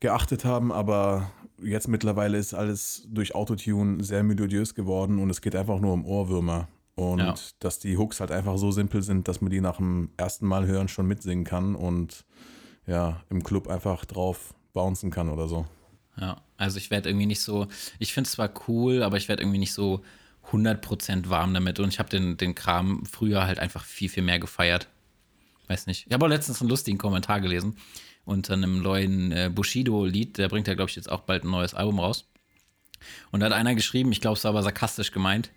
geachtet 0.00 0.44
haben, 0.44 0.72
aber 0.72 1.30
jetzt 1.62 1.88
mittlerweile 1.88 2.38
ist 2.38 2.54
alles 2.54 3.06
durch 3.08 3.34
Autotune 3.34 4.02
sehr 4.02 4.22
melodiös 4.22 4.74
geworden 4.74 5.18
und 5.18 5.30
es 5.30 5.40
geht 5.40 5.56
einfach 5.56 5.80
nur 5.80 5.92
um 5.92 6.04
Ohrwürmer. 6.04 6.68
Und 6.94 7.18
ja. 7.18 7.34
dass 7.58 7.78
die 7.78 7.98
Hooks 7.98 8.20
halt 8.20 8.30
einfach 8.30 8.56
so 8.56 8.70
simpel 8.70 9.02
sind, 9.02 9.28
dass 9.28 9.42
man 9.42 9.50
die 9.50 9.60
nach 9.60 9.76
dem 9.76 10.10
ersten 10.16 10.46
Mal 10.46 10.66
hören 10.66 10.88
schon 10.88 11.06
mitsingen 11.06 11.44
kann 11.44 11.74
und 11.74 12.24
ja, 12.86 13.22
im 13.28 13.42
Club 13.42 13.68
einfach 13.68 14.06
drauf 14.06 14.54
bouncen 14.72 15.10
kann 15.10 15.28
oder 15.28 15.46
so. 15.46 15.66
Ja, 16.18 16.40
also 16.56 16.78
ich 16.78 16.90
werde 16.90 17.10
irgendwie 17.10 17.26
nicht 17.26 17.42
so, 17.42 17.66
ich 17.98 18.14
finde 18.14 18.28
es 18.28 18.32
zwar 18.32 18.50
cool, 18.66 19.02
aber 19.02 19.18
ich 19.18 19.28
werde 19.28 19.42
irgendwie 19.42 19.58
nicht 19.58 19.74
so 19.74 20.00
100% 20.50 21.28
warm 21.28 21.52
damit 21.52 21.80
und 21.80 21.88
ich 21.88 21.98
habe 21.98 22.08
den, 22.08 22.38
den 22.38 22.54
Kram 22.54 23.04
früher 23.04 23.46
halt 23.46 23.58
einfach 23.58 23.84
viel, 23.84 24.08
viel 24.08 24.22
mehr 24.22 24.38
gefeiert. 24.38 24.88
Weiß 25.68 25.86
nicht. 25.86 26.06
Ich 26.06 26.12
habe 26.14 26.24
auch 26.24 26.30
letztens 26.30 26.60
einen 26.60 26.70
lustigen 26.70 26.96
Kommentar 26.96 27.40
gelesen 27.40 27.76
unter 28.26 28.52
einem 28.52 28.82
neuen 28.82 29.32
äh, 29.32 29.50
Bushido-Lied, 29.52 30.36
der 30.36 30.48
bringt 30.48 30.68
ja, 30.68 30.74
glaube 30.74 30.90
ich, 30.90 30.96
jetzt 30.96 31.10
auch 31.10 31.20
bald 31.20 31.44
ein 31.44 31.50
neues 31.50 31.72
Album 31.72 32.00
raus. 32.00 32.28
Und 33.30 33.40
da 33.40 33.46
hat 33.46 33.52
einer 33.52 33.74
geschrieben, 33.74 34.12
ich 34.12 34.20
glaube, 34.20 34.36
es 34.36 34.44
war 34.44 34.50
aber 34.50 34.62
sarkastisch 34.62 35.12
gemeint, 35.12 35.50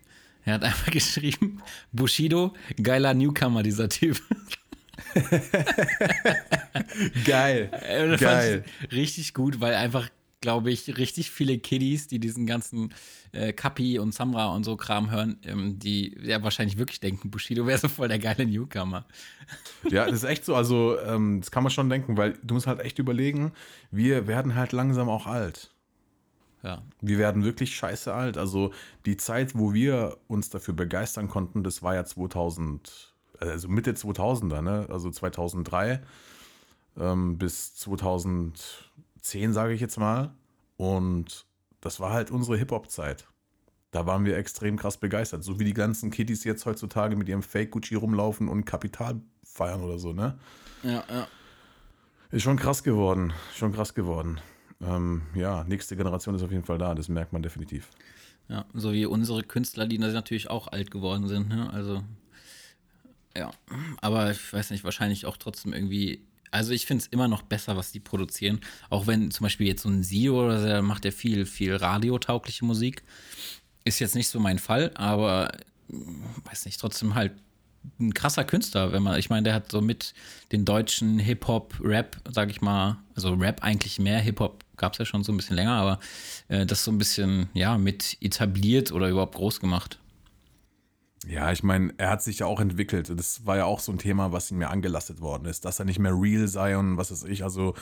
er 0.45 0.54
hat 0.54 0.63
einfach 0.69 0.92
geschrieben, 0.92 1.62
Bushido, 1.92 2.54
geiler 2.81 3.13
Newcomer, 3.13 3.63
dieser 3.63 3.89
Typ. 3.89 4.21
Geil. 7.25 7.71
Geil. 8.19 8.63
richtig 8.92 9.33
gut, 9.33 9.60
weil 9.60 9.74
einfach, 9.74 10.10
glaube 10.41 10.71
ich, 10.71 10.97
richtig 10.97 11.31
viele 11.31 11.57
Kiddies, 11.57 12.07
die 12.07 12.19
diesen 12.19 12.45
ganzen 12.45 12.94
äh, 13.31 13.53
Kapi 13.53 14.00
und 14.00 14.13
Samra 14.13 14.47
und 14.47 14.63
so 14.63 14.77
Kram 14.77 15.12
hören, 15.12 15.38
ähm, 15.44 15.80
die 15.80 16.18
ja 16.21 16.41
wahrscheinlich 16.44 16.77
wirklich 16.77 17.00
denken, 17.00 17.30
Bushido 17.30 17.65
wäre 17.68 17.77
so 17.77 17.88
voll 17.88 18.07
der 18.07 18.19
geile 18.19 18.45
Newcomer. 18.45 19.06
Ja, 19.89 20.06
das 20.06 20.15
ist 20.15 20.24
echt 20.24 20.45
so. 20.45 20.56
Also, 20.56 21.00
ähm, 21.00 21.41
das 21.41 21.51
kann 21.51 21.63
man 21.63 21.71
schon 21.71 21.89
denken, 21.89 22.18
weil 22.18 22.38
du 22.44 22.53
musst 22.53 22.68
halt 22.68 22.80
echt 22.80 23.00
überlegen, 23.00 23.51
wir 23.91 24.27
werden 24.27 24.56
halt 24.56 24.71
langsam 24.71 25.09
auch 25.09 25.25
alt. 25.25 25.72
Ja. 26.63 26.84
Wir 27.01 27.17
werden 27.17 27.43
wirklich 27.43 27.75
scheiße 27.75 28.13
alt. 28.13 28.38
Also 28.38 28.74
die 29.05 29.17
Zeit, 29.17 29.58
wo 29.58 29.74
wir 29.74 30.17
uns 30.27 30.50
dafür 30.50 30.74
begeistern 30.74 31.29
konnten, 31.29 31.63
das 31.63 31.84
war 31.84 31.96
ja 31.96 32.03
2000, 32.03 33.13
also 33.39 33.69
Mitte 33.69 33.93
2000er, 33.93 34.62
ne? 34.62 34.88
also 34.89 35.10
2003 35.10 36.01
ähm, 36.98 37.38
bis 37.38 37.75
2010, 39.21 39.53
sage 39.53 39.73
ich 39.73 39.81
jetzt 39.81 39.97
mal. 39.97 40.33
Und 40.77 41.45
das 41.81 41.99
war 41.99 42.11
halt 42.11 42.31
unsere 42.31 42.57
Hip-Hop-Zeit. 42.57 43.27
Da 43.91 44.05
waren 44.05 44.25
wir 44.25 44.38
extrem 44.38 44.77
krass 44.77 44.97
begeistert. 44.97 45.43
So 45.43 45.59
wie 45.59 45.65
die 45.65 45.73
ganzen 45.73 46.11
Kiddies 46.11 46.43
jetzt 46.43 46.65
heutzutage 46.65 47.15
mit 47.15 47.27
ihrem 47.27 47.41
Fake-Gucci 47.41 47.95
rumlaufen 47.95 48.47
und 48.47 48.65
Kapital 48.65 49.19
feiern 49.43 49.81
oder 49.81 49.97
so, 49.97 50.13
ne? 50.13 50.38
Ja, 50.83 51.03
ja. 51.09 51.27
Ist 52.31 52.43
schon 52.43 52.57
krass 52.57 52.83
geworden. 52.83 53.33
Schon 53.55 53.73
krass 53.73 53.95
geworden. 53.95 54.39
Ähm, 54.81 55.23
ja, 55.33 55.63
nächste 55.63 55.95
Generation 55.95 56.35
ist 56.35 56.43
auf 56.43 56.51
jeden 56.51 56.63
Fall 56.63 56.77
da. 56.77 56.93
Das 56.93 57.09
merkt 57.09 57.33
man 57.33 57.41
definitiv. 57.41 57.89
Ja, 58.47 58.65
so 58.73 58.93
wie 58.93 59.05
unsere 59.05 59.43
Künstler, 59.43 59.88
die 59.88 59.97
natürlich 59.97 60.49
auch 60.49 60.67
alt 60.67 60.91
geworden 60.91 61.27
sind. 61.27 61.49
Ne? 61.49 61.71
Also 61.71 62.03
ja, 63.35 63.51
aber 64.01 64.31
ich 64.31 64.53
weiß 64.53 64.71
nicht, 64.71 64.83
wahrscheinlich 64.83 65.25
auch 65.25 65.38
trotzdem 65.38 65.73
irgendwie. 65.73 66.25
Also 66.51 66.72
ich 66.72 66.86
finde 66.86 67.03
es 67.03 67.08
immer 67.08 67.27
noch 67.27 67.41
besser, 67.41 67.77
was 67.77 67.91
die 67.91 68.00
produzieren. 68.00 68.60
Auch 68.89 69.08
wenn 69.08 69.32
zum 69.32 69.44
Beispiel 69.44 69.68
jetzt 69.68 69.84
so 69.84 69.89
ein 69.89 70.03
Sio 70.03 70.46
oder 70.46 70.77
so, 70.77 70.82
macht 70.82 71.06
ja 71.06 71.12
viel, 71.12 71.46
viel 71.46 71.75
radiotaugliche 71.75 72.65
Musik. 72.65 73.03
Ist 73.86 74.00
jetzt 74.00 74.15
nicht 74.15 74.27
so 74.27 74.39
mein 74.39 74.60
Fall, 74.60 74.91
aber 74.96 75.51
weiß 76.46 76.65
nicht, 76.65 76.79
trotzdem 76.79 77.15
halt 77.15 77.34
ein 78.00 78.13
krasser 78.13 78.44
Künstler, 78.44 78.91
wenn 78.91 79.03
man, 79.03 79.18
ich 79.18 79.29
meine, 79.29 79.44
der 79.44 79.53
hat 79.53 79.72
so 79.72 79.82
mit 79.82 80.13
den 80.51 80.65
deutschen 80.65 81.18
Hip-Hop, 81.20 81.75
Rap, 81.82 82.18
sag 82.29 82.50
ich 82.50 82.62
mal, 82.62 82.98
also 83.15 83.34
Rap 83.34 83.63
eigentlich 83.63 84.00
mehr, 84.00 84.20
Hip-Hop 84.20 84.63
gab 84.77 84.94
es 84.94 85.00
ja 85.00 85.06
schon 85.06 85.24
so 85.24 85.32
ein 85.32 85.38
bisschen 85.38 85.56
länger, 85.56 85.74
aber 85.74 86.00
äh, 86.48 86.65
das 86.65 86.84
so 86.84 86.91
ein 86.91 86.98
bisschen, 86.98 87.50
ja, 87.53 87.77
mit 87.77 88.18
etabliert 88.22 88.91
oder 88.91 89.10
überhaupt 89.10 89.36
groß 89.36 89.60
gemacht. 89.60 90.00
Ja, 91.27 91.51
ich 91.51 91.63
meine, 91.63 91.93
er 91.97 92.09
hat 92.09 92.23
sich 92.23 92.39
ja 92.39 92.45
auch 92.45 92.59
entwickelt. 92.59 93.09
Das 93.09 93.45
war 93.45 93.57
ja 93.57 93.65
auch 93.65 93.79
so 93.79 93.91
ein 93.91 93.97
Thema, 93.97 94.31
was 94.31 94.51
ihm 94.51 94.59
mir 94.59 94.69
angelastet 94.69 95.21
worden 95.21 95.45
ist, 95.45 95.65
dass 95.65 95.79
er 95.79 95.85
nicht 95.85 95.99
mehr 95.99 96.13
real 96.13 96.47
sei 96.47 96.77
und 96.77 96.97
was 96.97 97.11
weiß 97.11 97.25
ich. 97.25 97.43
Also, 97.43 97.73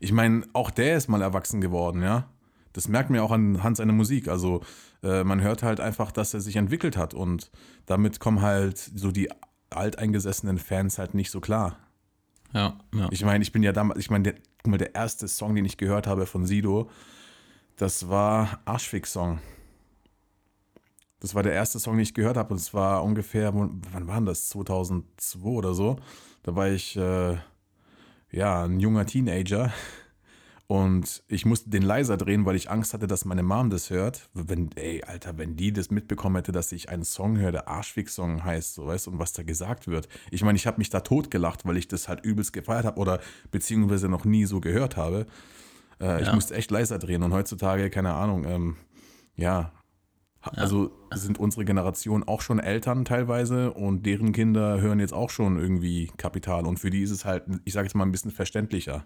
ich 0.00 0.12
meine, 0.12 0.42
auch 0.52 0.70
der 0.70 0.96
ist 0.96 1.08
mal 1.08 1.22
erwachsen 1.22 1.60
geworden, 1.60 2.02
ja. 2.02 2.28
Das 2.72 2.88
merkt 2.88 3.10
man 3.10 3.18
ja 3.18 3.22
auch 3.22 3.32
anhand 3.32 3.76
seiner 3.76 3.92
Musik. 3.92 4.28
Also, 4.28 4.62
äh, 5.02 5.24
man 5.24 5.40
hört 5.40 5.62
halt 5.62 5.80
einfach, 5.80 6.12
dass 6.12 6.34
er 6.34 6.40
sich 6.40 6.56
entwickelt 6.56 6.96
hat 6.96 7.14
und 7.14 7.50
damit 7.86 8.20
kommen 8.20 8.42
halt 8.42 8.78
so 8.78 9.12
die 9.12 9.30
alteingesessenen 9.70 10.58
Fans 10.58 10.98
halt 10.98 11.14
nicht 11.14 11.30
so 11.30 11.40
klar. 11.40 11.78
Ja, 12.52 12.78
ja. 12.94 13.08
Ich 13.12 13.24
meine, 13.24 13.42
ich 13.42 13.52
bin 13.52 13.62
ja 13.62 13.72
damals, 13.72 14.00
ich 14.00 14.10
meine, 14.10 14.24
der, 14.24 14.34
guck 14.62 14.72
mal, 14.72 14.78
der 14.78 14.94
erste 14.94 15.28
Song, 15.28 15.54
den 15.54 15.64
ich 15.64 15.76
gehört 15.76 16.06
habe 16.06 16.26
von 16.26 16.44
Sido, 16.44 16.90
das 17.76 18.08
war 18.08 18.60
Arschfix-Song. 18.64 19.38
Das 21.20 21.34
war 21.34 21.42
der 21.42 21.52
erste 21.52 21.78
Song, 21.78 21.94
den 21.94 22.02
ich 22.02 22.14
gehört 22.14 22.36
habe. 22.36 22.50
Und 22.50 22.60
es 22.60 22.74
war 22.74 23.04
ungefähr, 23.04 23.54
wann 23.54 24.06
war 24.06 24.20
das? 24.22 24.48
2002 24.48 25.48
oder 25.48 25.74
so. 25.74 25.96
Da 26.42 26.56
war 26.56 26.68
ich, 26.68 26.96
äh, 26.96 27.36
ja, 28.32 28.64
ein 28.64 28.80
junger 28.80 29.06
Teenager. 29.06 29.72
Und 30.66 31.24
ich 31.26 31.44
musste 31.44 31.68
den 31.68 31.82
leiser 31.82 32.16
drehen, 32.16 32.46
weil 32.46 32.54
ich 32.54 32.70
Angst 32.70 32.94
hatte, 32.94 33.08
dass 33.08 33.24
meine 33.24 33.42
Mom 33.42 33.70
das 33.70 33.90
hört. 33.90 34.30
Wenn, 34.34 34.70
ey, 34.76 35.02
Alter, 35.02 35.36
wenn 35.36 35.56
die 35.56 35.72
das 35.72 35.90
mitbekommen 35.90 36.36
hätte, 36.36 36.52
dass 36.52 36.70
ich 36.70 36.88
einen 36.88 37.02
Song 37.02 37.38
höre, 37.38 37.50
der 37.50 37.68
Arschfix-Song 37.68 38.44
heißt, 38.44 38.74
so 38.74 38.86
weißt 38.86 39.08
du, 39.08 39.10
und 39.10 39.18
was 39.18 39.32
da 39.32 39.42
gesagt 39.42 39.88
wird. 39.88 40.08
Ich 40.30 40.44
meine, 40.44 40.54
ich 40.54 40.68
habe 40.68 40.78
mich 40.78 40.88
da 40.88 41.00
totgelacht, 41.00 41.66
weil 41.66 41.76
ich 41.76 41.88
das 41.88 42.08
halt 42.08 42.24
übelst 42.24 42.52
gefeiert 42.52 42.84
habe 42.84 43.00
oder 43.00 43.18
beziehungsweise 43.50 44.08
noch 44.08 44.24
nie 44.24 44.44
so 44.44 44.60
gehört 44.60 44.96
habe. 44.96 45.26
Äh, 46.00 46.04
ja. 46.06 46.20
Ich 46.20 46.32
musste 46.32 46.54
echt 46.54 46.70
leiser 46.70 47.00
drehen 47.00 47.24
und 47.24 47.32
heutzutage, 47.32 47.90
keine 47.90 48.14
Ahnung, 48.14 48.44
ähm, 48.44 48.76
ja, 49.34 49.72
also 50.42 50.90
sind 51.12 51.38
unsere 51.38 51.64
Generation 51.64 52.22
auch 52.24 52.40
schon 52.40 52.58
Eltern 52.58 53.04
teilweise 53.04 53.72
und 53.72 54.06
deren 54.06 54.32
Kinder 54.32 54.80
hören 54.80 55.00
jetzt 55.00 55.12
auch 55.12 55.30
schon 55.30 55.58
irgendwie 55.58 56.10
Kapital 56.16 56.66
und 56.66 56.78
für 56.78 56.90
die 56.90 57.02
ist 57.02 57.10
es 57.10 57.24
halt, 57.24 57.44
ich 57.64 57.74
sage 57.74 57.86
jetzt 57.86 57.94
mal 57.94 58.04
ein 58.04 58.12
bisschen 58.12 58.30
verständlicher. 58.30 59.04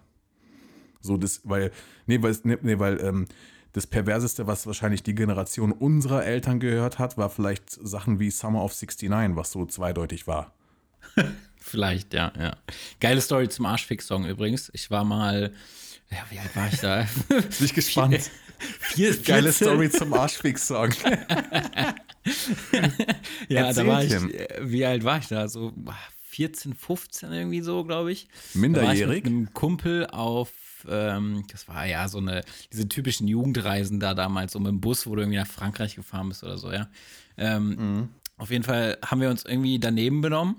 So 1.01 1.17
das, 1.17 1.41
weil, 1.43 1.71
nee, 2.07 2.21
weil, 2.21 2.35
nee, 2.43 2.79
weil 2.79 2.99
ähm, 3.01 3.25
das 3.73 3.85
Perverseste, 3.85 4.47
was 4.47 4.65
wahrscheinlich 4.65 5.03
die 5.03 5.13
Generation 5.13 5.73
unserer 5.73 6.25
Eltern 6.25 6.61
gehört 6.61 6.97
hat, 6.97 7.17
war 7.17 7.29
vielleicht 7.29 7.69
Sachen 7.69 8.19
wie 8.19 8.31
Summer 8.31 8.63
of 8.63 8.71
69, 8.71 9.35
was 9.35 9.51
so 9.51 9.65
zweideutig 9.65 10.27
war. 10.27 10.53
vielleicht, 11.57 12.13
ja, 12.13 12.31
ja. 12.39 12.55
Geile 13.01 13.19
Story 13.19 13.49
zum 13.49 13.65
Arschfix-Song 13.65 14.25
übrigens. 14.25 14.71
Ich 14.73 14.89
war 14.91 15.03
mal, 15.03 15.51
ja, 16.09 16.17
wie 16.29 16.39
alt 16.39 16.55
war 16.55 16.67
ich 16.71 16.79
da? 16.79 17.05
Bin 17.27 17.43
ich 17.59 17.73
gespannt. 17.73 18.31
Vier, 18.59 19.15
Geile 19.17 19.51
Story 19.51 19.89
zum 19.89 20.13
Arschfix-Song. 20.13 20.91
ja, 23.49 23.65
Erzählt 23.67 23.77
da 23.77 23.87
war 23.87 24.03
ich, 24.03 24.11
äh, 24.11 24.59
wie 24.61 24.85
alt 24.85 25.03
war 25.03 25.19
ich 25.19 25.27
da? 25.27 25.47
So 25.47 25.73
14, 26.29 26.73
15 26.73 27.31
irgendwie 27.31 27.61
so, 27.61 27.83
glaube 27.83 28.11
ich. 28.11 28.27
Minderjährig? 28.53 29.01
Da 29.01 29.07
war 29.07 29.15
ich 29.15 29.23
mit 29.23 29.31
einem 29.31 29.53
Kumpel 29.53 30.07
auf 30.07 30.51
ähm, 30.87 31.45
das 31.51 31.67
war 31.67 31.85
ja 31.85 32.07
so 32.07 32.19
eine, 32.19 32.43
diese 32.71 32.87
typischen 32.87 33.27
Jugendreisen 33.27 33.99
da 33.99 34.13
damals, 34.13 34.53
so 34.53 34.59
mit 34.59 34.69
dem 34.69 34.81
Bus, 34.81 35.07
wo 35.07 35.15
du 35.15 35.21
irgendwie 35.21 35.39
nach 35.39 35.47
Frankreich 35.47 35.95
gefahren 35.95 36.29
bist 36.29 36.43
oder 36.43 36.57
so, 36.57 36.71
ja. 36.71 36.87
Ähm, 37.37 37.69
mhm. 37.69 38.09
Auf 38.37 38.51
jeden 38.51 38.63
Fall 38.63 38.97
haben 39.03 39.21
wir 39.21 39.29
uns 39.29 39.45
irgendwie 39.45 39.79
daneben 39.79 40.21
benommen 40.21 40.55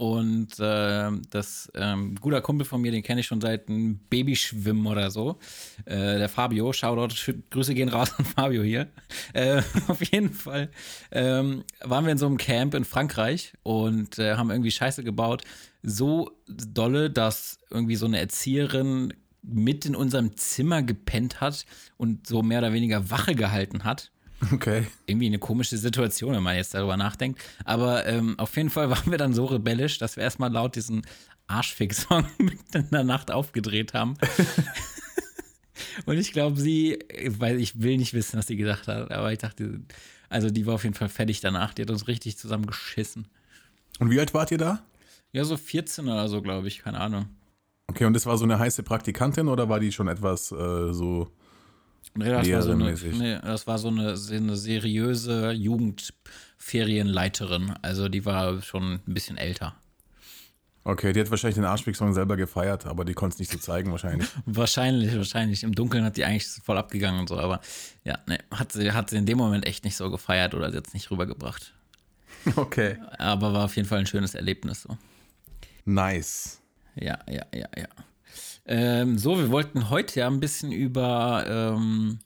und 0.00 0.58
äh, 0.58 1.10
das 1.28 1.70
ähm, 1.74 2.14
guter 2.18 2.40
Kumpel 2.40 2.64
von 2.66 2.80
mir, 2.80 2.90
den 2.90 3.02
kenne 3.02 3.20
ich 3.20 3.26
schon 3.26 3.42
seit 3.42 3.68
einem 3.68 3.98
Babyschwimmen 4.08 4.86
oder 4.86 5.10
so. 5.10 5.38
Äh, 5.84 6.16
der 6.16 6.30
Fabio, 6.30 6.72
Shoutout, 6.72 7.14
Grüße 7.50 7.74
gehen 7.74 7.90
raus 7.90 8.14
an 8.16 8.24
Fabio 8.24 8.62
hier. 8.62 8.88
Äh, 9.34 9.60
auf 9.88 10.02
jeden 10.10 10.32
Fall 10.32 10.70
ähm, 11.12 11.64
waren 11.82 12.06
wir 12.06 12.12
in 12.12 12.16
so 12.16 12.24
einem 12.24 12.38
Camp 12.38 12.72
in 12.72 12.86
Frankreich 12.86 13.52
und 13.62 14.18
äh, 14.18 14.36
haben 14.36 14.50
irgendwie 14.50 14.70
Scheiße 14.70 15.04
gebaut. 15.04 15.42
So 15.82 16.30
dolle, 16.46 17.10
dass 17.10 17.58
irgendwie 17.68 17.96
so 17.96 18.06
eine 18.06 18.20
Erzieherin 18.20 19.12
mit 19.42 19.84
in 19.84 19.94
unserem 19.94 20.34
Zimmer 20.34 20.82
gepennt 20.82 21.42
hat 21.42 21.66
und 21.98 22.26
so 22.26 22.42
mehr 22.42 22.60
oder 22.60 22.72
weniger 22.72 23.10
Wache 23.10 23.34
gehalten 23.34 23.84
hat. 23.84 24.12
Okay. 24.52 24.86
Irgendwie 25.06 25.26
eine 25.26 25.38
komische 25.38 25.76
Situation, 25.76 26.34
wenn 26.34 26.42
man 26.42 26.56
jetzt 26.56 26.74
darüber 26.74 26.96
nachdenkt. 26.96 27.40
Aber 27.64 28.06
ähm, 28.06 28.38
auf 28.38 28.56
jeden 28.56 28.70
Fall 28.70 28.90
waren 28.90 29.10
wir 29.10 29.18
dann 29.18 29.34
so 29.34 29.44
rebellisch, 29.44 29.98
dass 29.98 30.16
wir 30.16 30.22
erstmal 30.22 30.50
laut 30.50 30.76
diesen 30.76 31.02
Arschfix-Song 31.46 32.26
mitten 32.38 32.76
in 32.76 32.90
der 32.90 33.04
Nacht 33.04 33.30
aufgedreht 33.30 33.94
haben. 33.94 34.16
und 36.06 36.16
ich 36.16 36.32
glaube, 36.32 36.60
sie, 36.60 36.98
weil 37.26 37.60
ich 37.60 37.82
will 37.82 37.96
nicht 37.96 38.14
wissen, 38.14 38.38
was 38.38 38.46
sie 38.46 38.56
gesagt 38.56 38.88
hat, 38.88 39.10
aber 39.10 39.32
ich 39.32 39.38
dachte, 39.38 39.80
also 40.28 40.50
die 40.50 40.66
war 40.66 40.74
auf 40.74 40.84
jeden 40.84 40.94
Fall 40.94 41.08
fertig 41.08 41.40
danach. 41.40 41.74
Die 41.74 41.82
hat 41.82 41.90
uns 41.90 42.08
richtig 42.08 42.38
zusammen 42.38 42.66
geschissen. 42.66 43.26
Und 43.98 44.10
wie 44.10 44.20
alt 44.20 44.32
wart 44.32 44.50
ihr 44.52 44.58
da? 44.58 44.82
Ja, 45.32 45.44
so 45.44 45.56
14 45.56 46.08
oder 46.08 46.28
so, 46.28 46.40
glaube 46.40 46.68
ich, 46.68 46.78
keine 46.80 47.00
Ahnung. 47.00 47.26
Okay, 47.88 48.04
und 48.04 48.14
das 48.14 48.26
war 48.26 48.38
so 48.38 48.44
eine 48.44 48.58
heiße 48.58 48.84
Praktikantin 48.84 49.48
oder 49.48 49.68
war 49.68 49.80
die 49.80 49.92
schon 49.92 50.08
etwas 50.08 50.52
äh, 50.52 50.92
so 50.92 51.32
nee, 52.14 52.30
das 52.30 52.50
war 52.50 52.62
so 52.62 52.72
eine, 52.72 52.92
nee, 52.92 53.38
das 53.42 53.66
war 53.66 53.78
so 53.78 53.88
eine, 53.88 54.14
eine 54.30 54.56
seriöse 54.56 55.50
Jugendferienleiterin. 55.52 57.74
Also 57.82 58.08
die 58.08 58.24
war 58.24 58.62
schon 58.62 59.00
ein 59.06 59.14
bisschen 59.14 59.36
älter. 59.36 59.74
Okay, 60.82 61.12
die 61.12 61.20
hat 61.20 61.30
wahrscheinlich 61.30 61.56
den 61.56 61.66
Arschfix-Song 61.66 62.14
selber 62.14 62.38
gefeiert, 62.38 62.86
aber 62.86 63.04
die 63.04 63.12
konnte 63.12 63.34
es 63.34 63.38
nicht 63.38 63.52
so 63.52 63.58
zeigen 63.58 63.90
wahrscheinlich. 63.90 64.26
wahrscheinlich, 64.46 65.14
wahrscheinlich. 65.14 65.62
Im 65.62 65.74
Dunkeln 65.74 66.04
hat 66.04 66.16
die 66.16 66.24
eigentlich 66.24 66.46
voll 66.46 66.78
abgegangen 66.78 67.20
und 67.20 67.28
so, 67.28 67.38
aber 67.38 67.60
ja, 68.02 68.18
ne, 68.26 68.38
hat 68.50 68.72
sie, 68.72 68.92
hat 68.92 69.10
sie 69.10 69.16
in 69.16 69.26
dem 69.26 69.36
Moment 69.36 69.66
echt 69.66 69.84
nicht 69.84 69.96
so 69.96 70.10
gefeiert 70.10 70.54
oder 70.54 70.72
jetzt 70.72 70.94
nicht 70.94 71.10
rübergebracht. 71.10 71.74
Okay. 72.56 72.96
Aber 73.18 73.52
war 73.52 73.66
auf 73.66 73.76
jeden 73.76 73.86
Fall 73.86 73.98
ein 73.98 74.06
schönes 74.06 74.34
Erlebnis 74.34 74.80
so. 74.80 74.96
Nice. 75.84 76.62
Ja, 76.94 77.18
ja, 77.28 77.44
ja, 77.54 77.68
ja. 77.76 77.86
Ähm, 78.66 79.18
so, 79.18 79.38
wir 79.38 79.50
wollten 79.50 79.90
heute 79.90 80.20
ja 80.20 80.26
ein 80.26 80.40
bisschen 80.40 80.72
über 80.72 81.44
ähm, 81.48 82.18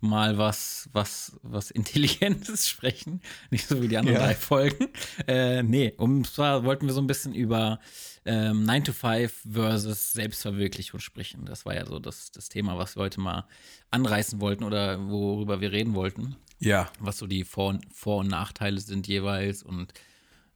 mal 0.00 0.38
was, 0.38 0.88
was, 0.92 1.38
was 1.42 1.70
Intelligentes 1.72 2.68
sprechen. 2.68 3.20
Nicht 3.50 3.68
so 3.68 3.82
wie 3.82 3.88
die 3.88 3.96
anderen 3.96 4.18
ja. 4.18 4.26
drei 4.26 4.34
Folgen. 4.34 4.88
Äh, 5.26 5.62
nee, 5.62 5.92
und 5.96 6.26
zwar 6.26 6.64
wollten 6.64 6.86
wir 6.86 6.92
so 6.92 7.00
ein 7.00 7.06
bisschen 7.06 7.34
über 7.34 7.80
ähm, 8.24 8.64
9 8.64 8.84
to 8.84 8.92
5 8.92 9.46
versus 9.50 10.12
Selbstverwirklichung 10.12 11.00
sprechen. 11.00 11.46
Das 11.46 11.64
war 11.64 11.74
ja 11.74 11.86
so 11.86 11.98
das, 11.98 12.30
das 12.30 12.48
Thema, 12.48 12.76
was 12.78 12.96
wir 12.96 13.02
heute 13.02 13.20
mal 13.20 13.46
anreißen 13.90 14.40
wollten 14.40 14.64
oder 14.64 15.08
worüber 15.08 15.60
wir 15.60 15.72
reden 15.72 15.94
wollten. 15.94 16.36
Ja. 16.58 16.90
Was 16.98 17.18
so 17.18 17.26
die 17.26 17.44
Vor- 17.44 17.78
Vor 17.92 18.18
und 18.18 18.28
Nachteile 18.28 18.80
sind 18.80 19.06
jeweils 19.06 19.62
und 19.62 19.92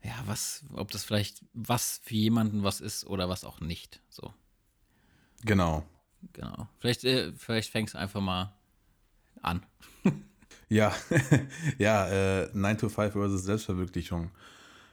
ja, 0.05 0.15
was, 0.27 0.65
ob 0.75 0.91
das 0.91 1.05
vielleicht 1.05 1.45
was 1.55 2.01
für 2.03 2.17
jemanden 2.17 2.65
was 2.65 2.81
ist 2.81 3.07
oder 3.07 3.29
was 3.29 3.45
auch 3.45 3.61
nicht. 3.61 4.01
So. 4.11 4.35
Genau. 5.45 5.85
Genau. 6.33 6.69
Vielleicht, 6.79 7.05
äh, 7.05 7.33
vielleicht 7.37 7.71
fängst 7.71 7.95
du 7.95 7.99
einfach 7.99 8.21
mal 8.21 8.55
an. 9.43 9.63
ja, 10.69 10.93
ja, 11.79 12.43
äh, 12.43 12.49
9 12.53 12.79
to 12.79 12.89
5 12.89 13.13
versus 13.13 13.45
Selbstverwirklichung. 13.45 14.31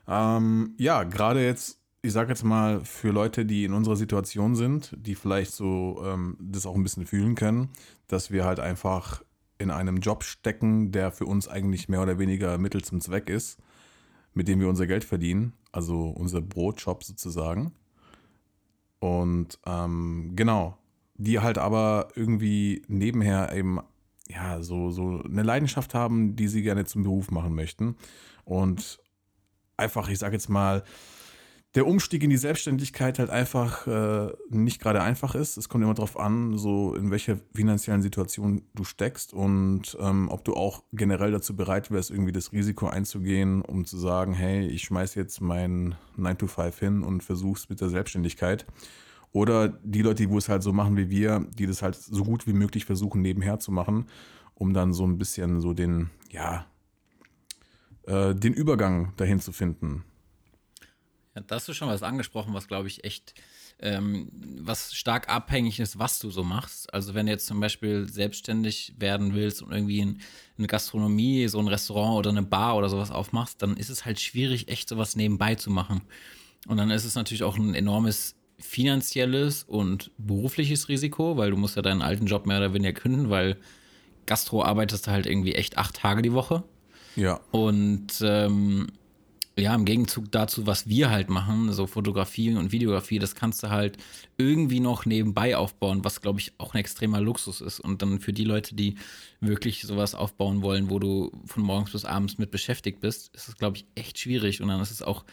Ähm, 0.08 0.74
ja, 0.78 1.04
gerade 1.04 1.46
jetzt, 1.46 1.80
ich 2.02 2.14
sag 2.14 2.30
jetzt 2.30 2.44
mal, 2.44 2.84
für 2.84 3.12
Leute, 3.12 3.46
die 3.46 3.66
in 3.66 3.74
unserer 3.74 3.96
Situation 3.96 4.56
sind, 4.56 4.96
die 4.98 5.16
vielleicht 5.16 5.52
so 5.52 6.04
ähm, 6.04 6.36
das 6.40 6.66
auch 6.66 6.76
ein 6.76 6.84
bisschen 6.84 7.06
fühlen 7.06 7.36
können, 7.36 7.70
dass 8.08 8.32
wir 8.32 8.46
halt 8.46 8.60
einfach 8.60 9.24
in 9.60 9.70
einem 9.70 9.98
Job 9.98 10.24
stecken, 10.24 10.92
der 10.92 11.12
für 11.12 11.26
uns 11.26 11.48
eigentlich 11.48 11.90
mehr 11.90 12.02
oder 12.02 12.18
weniger 12.18 12.58
Mittel 12.58 12.84
zum 12.84 13.02
Zweck 13.02 13.30
ist 13.30 13.60
mit 14.34 14.48
dem 14.48 14.60
wir 14.60 14.70
unser 14.70 14.88
Geld 14.88 15.04
verdienen, 15.04 15.54
also 15.72 16.10
unser 16.10 16.42
Brotjob 16.42 17.04
sozusagen. 17.04 17.74
Und 19.00 19.60
ähm, 19.66 20.34
genau, 20.36 20.78
die 21.16 21.40
halt 21.40 21.58
aber 21.58 22.10
irgendwie 22.16 22.84
nebenher 22.88 23.54
eben 23.54 23.80
ja 24.28 24.62
so, 24.62 24.92
so 24.92 25.22
eine 25.24 25.44
Leidenschaft 25.44 25.94
haben, 25.94 26.36
die 26.36 26.48
sie 26.48 26.62
gerne 26.62 26.86
zum 26.86 27.04
Beruf 27.04 27.32
machen 27.32 27.56
möchten. 27.56 27.96
Und 28.46 29.00
einfach, 29.78 30.10
ich 30.10 30.20
sage 30.20 30.36
jetzt 30.36 30.50
mal, 30.50 30.84
der 31.76 31.86
Umstieg 31.86 32.24
in 32.24 32.32
die 32.32 32.38
Selbstständigkeit 32.38 33.20
halt 33.20 33.30
einfach 33.30 33.86
äh, 33.86 34.34
nicht 34.50 34.82
gerade 34.82 35.04
einfach 35.04 35.36
ist. 35.36 35.56
Es 35.56 35.70
kommt 35.70 35.84
immer 35.84 35.94
darauf 35.94 36.20
an, 36.20 36.58
so 36.58 36.96
in 36.96 37.12
welcher 37.12 37.38
finanziellen 37.54 38.02
Situation 38.02 38.64
du 38.74 38.84
steckst 38.84 39.34
und 39.34 39.96
ähm, 40.00 40.30
ob 40.30 40.44
du 40.44 40.56
auch 40.56 40.84
generell 40.94 41.32
dazu 41.32 41.56
bereit 41.56 41.92
wärst, 41.92 42.10
irgendwie 42.10 42.32
das 42.32 42.52
Risiko 42.54 42.88
einzugehen, 42.88 43.62
um 43.62 43.86
zu 43.86 44.00
sagen, 44.00 44.34
hey, 44.34 44.66
ich 44.68 44.84
schmeiß 44.84 45.14
jetzt 45.14 45.42
mein 45.42 45.94
9 46.16 46.40
to 46.40 46.48
5 46.48 46.80
hin 46.80 47.04
und 47.04 47.24
versuch's 47.24 47.70
mit 47.70 47.82
der 47.82 47.90
Selbstständigkeit. 47.90 48.66
Oder 49.32 49.68
die 49.68 50.02
Leute, 50.02 50.26
die 50.26 50.36
es 50.36 50.50
halt 50.50 50.64
so 50.64 50.74
machen 50.74 50.98
wie 50.98 51.12
wir, 51.12 51.46
die 51.54 51.68
das 51.68 51.84
halt 51.84 51.96
so 51.96 52.24
gut 52.24 52.48
wie 52.48 52.54
möglich 52.54 52.86
versuchen, 52.86 53.22
nebenher 53.22 53.60
zu 53.60 53.72
machen, 53.72 54.08
um 54.56 54.74
dann 54.74 54.92
so 54.92 55.06
ein 55.06 55.20
bisschen 55.20 55.62
so 55.62 55.74
den, 55.74 56.10
ja, 56.32 56.66
äh, 58.08 58.34
den 58.34 58.54
Übergang 58.54 59.14
dahin 59.18 59.40
zu 59.40 59.52
finden. 59.52 60.04
Ja, 61.36 61.42
da 61.42 61.56
hast 61.56 61.68
du 61.68 61.74
schon 61.74 61.90
was 61.90 62.04
angesprochen, 62.04 62.54
was 62.54 62.68
glaube 62.68 62.88
ich 62.88 63.04
echt, 63.04 63.36
ähm, 63.80 64.30
was 64.62 64.94
stark 64.94 65.30
abhängig 65.30 65.80
ist, 65.80 66.00
was 66.00 66.20
du 66.20 66.32
so 66.32 66.44
machst. 66.44 66.94
Also 66.94 67.14
wenn 67.14 67.28
du 67.28 67.32
jetzt 67.32 67.46
zum 67.46 67.60
Beispiel 67.60 68.08
selbstständig 68.10 68.96
werden 68.98 69.34
willst 69.34 69.62
und 69.62 69.72
irgendwie 69.72 70.00
in, 70.00 70.20
eine 70.58 70.68
Gastronomie, 70.68 71.48
so 71.48 71.60
ein 71.60 71.68
Restaurant 71.68 72.18
oder 72.18 72.32
eine 72.32 72.44
Bar 72.44 72.78
oder 72.78 72.90
sowas 72.90 73.12
aufmachst, 73.12 73.62
dann 73.62 73.78
ist 73.78 73.90
es 73.90 74.06
halt 74.06 74.20
schwierig, 74.20 74.70
echt 74.70 74.90
sowas 74.90 75.16
nebenbei 75.16 75.56
zu 75.56 75.70
machen. 75.70 76.02
Und 76.68 76.78
dann 76.78 76.92
ist 76.92 77.06
es 77.06 77.16
natürlich 77.16 77.44
auch 77.44 77.58
ein 77.58 77.74
enormes 77.74 78.36
finanzielles 78.58 79.64
und 79.64 80.12
berufliches 80.18 80.90
Risiko, 80.90 81.38
weil 81.38 81.52
du 81.52 81.58
musst 81.58 81.76
ja 81.76 81.82
deinen 81.82 82.02
alten 82.02 82.26
Job 82.26 82.46
mehr 82.46 82.58
oder 82.58 82.74
weniger 82.74 82.94
künden, 82.94 83.30
weil 83.30 83.58
Gastro 84.26 84.64
arbeitest 84.64 85.08
du 85.08 85.12
halt 85.12 85.26
irgendwie 85.26 85.56
echt 85.56 85.78
acht 85.78 85.96
Tage 85.96 86.22
die 86.22 86.34
Woche. 86.34 86.64
Ja. 87.16 87.40
Und 87.52 88.22
ähm, 88.22 88.88
ja, 89.60 89.76
im 89.76 89.86
Gegenzug 89.86 90.32
dazu, 90.32 90.66
was 90.66 90.88
wir 90.88 91.10
halt 91.10 91.30
machen, 91.30 91.72
so 91.72 91.88
Fotografie 91.88 92.54
und 92.56 92.72
Videografie, 92.72 93.20
das 93.20 93.36
kannst 93.36 93.62
du 93.64 93.70
halt 93.70 93.98
irgendwie 94.38 94.80
noch 94.80 95.06
nebenbei 95.06 95.56
aufbauen, 95.56 96.04
was 96.04 96.22
glaube 96.22 96.40
ich 96.40 96.54
auch 96.58 96.74
ein 96.74 96.80
extremer 96.80 97.22
Luxus 97.22 97.62
ist. 97.62 97.80
Und 97.80 98.02
dann 98.02 98.20
für 98.20 98.34
die 98.34 98.44
Leute, 98.44 98.76
die 98.76 98.96
wirklich 99.40 99.82
sowas 99.84 100.16
aufbauen 100.16 100.62
wollen, 100.62 100.90
wo 100.90 101.00
du 101.00 101.32
von 101.46 101.64
morgens 101.64 101.92
bis 101.92 102.06
abends 102.06 102.38
mit 102.38 102.52
beschäftigt 102.52 103.02
bist, 103.02 103.36
ist 103.36 103.48
es 103.48 103.58
glaube 103.58 103.78
ich 103.78 103.86
echt 103.96 104.18
schwierig. 104.20 104.62
Und 104.62 104.70
dann 104.70 104.82
ist 104.82 104.92
es 104.92 105.02
auch 105.02 105.26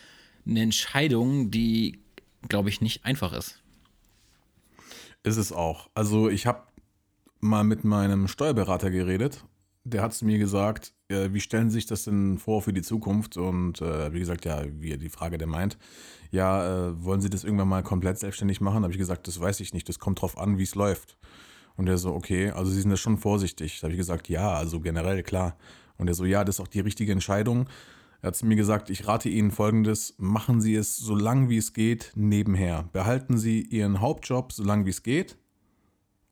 eine 0.46 0.60
Entscheidung, 0.60 1.50
die 1.50 2.00
glaube 2.48 2.68
ich 2.68 2.80
nicht 2.80 3.04
einfach 3.04 3.32
ist. 3.32 3.62
Ist 5.22 5.36
es 5.36 5.52
auch. 5.52 5.90
Also 5.94 6.28
ich 6.28 6.46
habe 6.46 6.62
mal 7.40 7.64
mit 7.64 7.84
meinem 7.84 8.28
Steuerberater 8.28 8.90
geredet. 8.90 9.44
Der 9.88 10.02
hat 10.02 10.14
zu 10.14 10.24
mir 10.24 10.38
gesagt, 10.38 10.94
äh, 11.08 11.28
wie 11.32 11.40
stellen 11.40 11.70
Sie 11.70 11.74
sich 11.74 11.86
das 11.86 12.04
denn 12.04 12.38
vor 12.38 12.60
für 12.60 12.72
die 12.72 12.82
Zukunft? 12.82 13.36
Und 13.36 13.80
äh, 13.80 14.12
wie 14.12 14.18
gesagt, 14.18 14.44
ja, 14.44 14.64
wie 14.80 14.98
die 14.98 15.08
Frage 15.08 15.38
der 15.38 15.46
meint, 15.46 15.78
ja, 16.32 16.88
äh, 16.88 17.04
wollen 17.04 17.20
Sie 17.20 17.30
das 17.30 17.44
irgendwann 17.44 17.68
mal 17.68 17.84
komplett 17.84 18.18
selbstständig 18.18 18.60
machen? 18.60 18.82
Habe 18.82 18.92
ich 18.92 18.98
gesagt, 18.98 19.28
das 19.28 19.40
weiß 19.40 19.60
ich 19.60 19.72
nicht, 19.72 19.88
das 19.88 20.00
kommt 20.00 20.20
drauf 20.20 20.38
an, 20.38 20.58
wie 20.58 20.64
es 20.64 20.74
läuft. 20.74 21.16
Und 21.76 21.88
er 21.88 21.98
so, 21.98 22.14
okay, 22.14 22.50
also 22.50 22.72
Sie 22.72 22.80
sind 22.80 22.90
da 22.90 22.96
schon 22.96 23.16
vorsichtig. 23.16 23.78
Da 23.78 23.84
habe 23.84 23.92
ich 23.92 23.98
gesagt, 23.98 24.28
ja, 24.28 24.54
also 24.54 24.80
generell, 24.80 25.22
klar. 25.22 25.56
Und 25.98 26.08
er 26.08 26.14
so, 26.14 26.24
ja, 26.24 26.42
das 26.42 26.56
ist 26.56 26.60
auch 26.60 26.68
die 26.68 26.80
richtige 26.80 27.12
Entscheidung. 27.12 27.68
Er 28.22 28.28
hat 28.32 28.42
mir 28.42 28.56
gesagt, 28.56 28.90
ich 28.90 29.06
rate 29.06 29.28
Ihnen 29.28 29.52
folgendes, 29.52 30.16
machen 30.18 30.60
Sie 30.60 30.74
es 30.74 30.96
so 30.96 31.14
lange 31.14 31.48
wie 31.48 31.58
es 31.58 31.74
geht 31.74 32.10
nebenher. 32.16 32.88
Behalten 32.92 33.38
Sie 33.38 33.60
Ihren 33.60 34.00
Hauptjob 34.00 34.52
so 34.52 34.64
lange 34.64 34.84
wie 34.84 34.90
es 34.90 35.04
geht. 35.04 35.36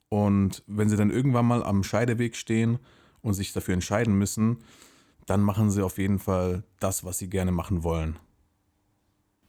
Und 0.09 0.65
wenn 0.67 0.89
Sie 0.89 0.97
dann 0.97 1.11
irgendwann 1.11 1.47
mal 1.47 1.63
am 1.63 1.85
Scheideweg 1.85 2.35
stehen, 2.35 2.81
und 3.25 3.35
sich 3.35 3.53
dafür 3.53 3.75
entscheiden 3.75 4.15
müssen, 4.15 4.59
dann 5.27 5.41
machen 5.41 5.71
sie 5.71 5.83
auf 5.83 5.99
jeden 5.99 6.19
Fall 6.19 6.63
das, 6.79 7.05
was 7.05 7.19
sie 7.19 7.29
gerne 7.29 7.51
machen 7.51 7.83
wollen. 7.83 8.17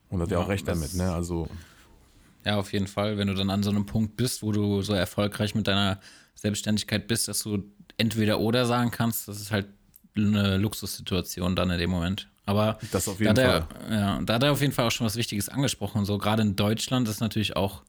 Und 0.10 0.22
hat 0.22 0.32
ja, 0.32 0.40
auch 0.40 0.48
recht 0.48 0.68
damit, 0.68 0.94
ne? 0.96 1.12
Also. 1.12 1.50
Ja, 2.46 2.58
auf 2.58 2.72
jeden 2.72 2.88
Fall. 2.88 3.18
Wenn 3.18 3.28
du 3.28 3.34
dann 3.34 3.50
an 3.50 3.64
so 3.64 3.70
einem 3.70 3.86
Punkt 3.86 4.16
bist, 4.16 4.42
wo 4.42 4.52
du 4.52 4.82
so 4.82 4.94
erfolgreich 4.94 5.56
mit 5.56 5.68
deiner 5.68 6.00
Selbstständigkeit 6.36 7.08
bist, 7.08 7.28
dass 7.28 7.44
du 7.44 7.64
entweder 7.98 8.40
oder 8.40 8.66
sagen 8.66 8.92
kannst, 8.92 9.28
das 9.28 9.42
ist 9.42 9.52
halt 9.52 9.68
eine 10.16 10.58
Luxussituation 10.58 11.56
dann 11.56 11.70
in 11.70 11.80
dem 11.80 11.90
Moment. 11.90 12.30
Aber 12.46 12.78
das 12.92 13.10
auf 13.10 13.20
jeden 13.20 13.36
da 13.36 13.42
Fall. 13.42 13.68
Er, 13.90 14.00
ja, 14.00 14.22
da 14.22 14.36
hat 14.36 14.44
er 14.44 14.52
auf 14.54 14.62
jeden 14.62 14.72
Fall 14.72 14.88
auch 14.88 14.92
schon 14.92 15.06
was 15.06 15.18
Wichtiges 15.18 15.50
angesprochen. 15.50 16.06
So 16.06 16.18
gerade 16.18 16.44
in 16.44 16.56
Deutschland 16.56 17.10
ist 17.10 17.20
natürlich 17.20 17.58
auch 17.58 17.84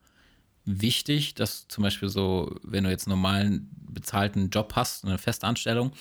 wichtig, 0.67 1.35
dass 1.35 1.69
zum 1.69 1.83
Beispiel 1.83 2.09
so, 2.09 2.55
wenn 2.63 2.85
du 2.85 2.91
jetzt 2.91 3.07
einen 3.07 3.17
normalen 3.17 3.71
bezahlten 3.89 4.51
Job 4.51 4.73
hast, 4.77 5.05
eine 5.05 5.19
Festanstellung, 5.19 5.93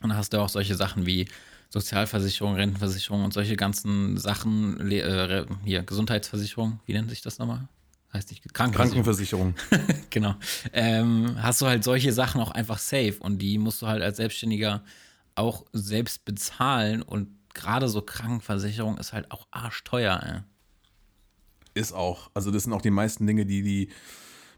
dann 0.00 0.14
hast 0.14 0.32
du 0.32 0.38
auch 0.38 0.48
solche 0.48 0.76
Sachen 0.76 1.06
wie 1.06 1.26
Sozialversicherung, 1.70 2.54
Rentenversicherung 2.54 3.24
und 3.24 3.32
solche 3.32 3.56
ganzen 3.56 4.16
Sachen, 4.16 4.90
äh, 4.90 5.44
hier, 5.64 5.82
Gesundheitsversicherung, 5.82 6.80
wie 6.86 6.92
nennt 6.92 7.10
sich 7.10 7.22
das 7.22 7.38
nochmal? 7.38 7.68
Heißt 8.12 8.30
nicht 8.30 8.42
Krankenversicherung. 8.54 9.54
Krankenversicherung. 9.54 10.06
genau. 10.10 10.34
Ähm, 10.72 11.36
hast 11.42 11.60
du 11.60 11.66
halt 11.66 11.84
solche 11.84 12.12
Sachen 12.12 12.40
auch 12.40 12.50
einfach 12.52 12.78
safe 12.78 13.16
und 13.20 13.38
die 13.38 13.58
musst 13.58 13.82
du 13.82 13.86
halt 13.86 14.02
als 14.02 14.16
Selbstständiger 14.16 14.82
auch 15.34 15.66
selbst 15.72 16.24
bezahlen 16.24 17.02
und 17.02 17.28
gerade 17.52 17.88
so 17.88 18.00
Krankenversicherung 18.00 18.96
ist 18.98 19.12
halt 19.12 19.30
auch 19.30 19.46
arschteuer, 19.50 20.20
ey. 20.24 20.40
Ist 21.78 21.92
auch. 21.92 22.30
Also 22.34 22.50
das 22.50 22.64
sind 22.64 22.72
auch 22.72 22.82
die 22.82 22.90
meisten 22.90 23.26
Dinge, 23.26 23.46
die 23.46 23.62
die 23.62 23.88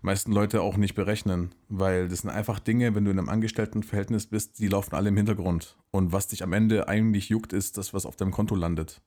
meisten 0.01 0.33
Leute 0.33 0.63
auch 0.63 0.79
nicht 0.79 0.95
berechnen, 0.95 1.55
weil 1.69 2.09
das 2.09 2.21
sind 2.21 2.31
einfach 2.31 2.59
Dinge, 2.59 2.95
wenn 2.95 3.05
du 3.05 3.11
in 3.11 3.19
einem 3.19 3.29
Angestelltenverhältnis 3.29 4.27
bist, 4.27 4.59
die 4.59 4.69
laufen 4.69 4.95
alle 4.95 5.11
im 5.11 5.17
Hintergrund. 5.19 5.77
Und 5.91 6.13
was 6.13 6.29
dich 6.29 6.43
am 6.43 6.55
Ende 6.55 6.89
eigentlich 6.89 7.29
juckt, 7.29 7.53
ist 7.53 7.77
das, 7.77 7.93
was 7.93 8.07
auf 8.07 8.17
deinem 8.17 8.31
Konto 8.31 8.55
landet. 8.55 9.03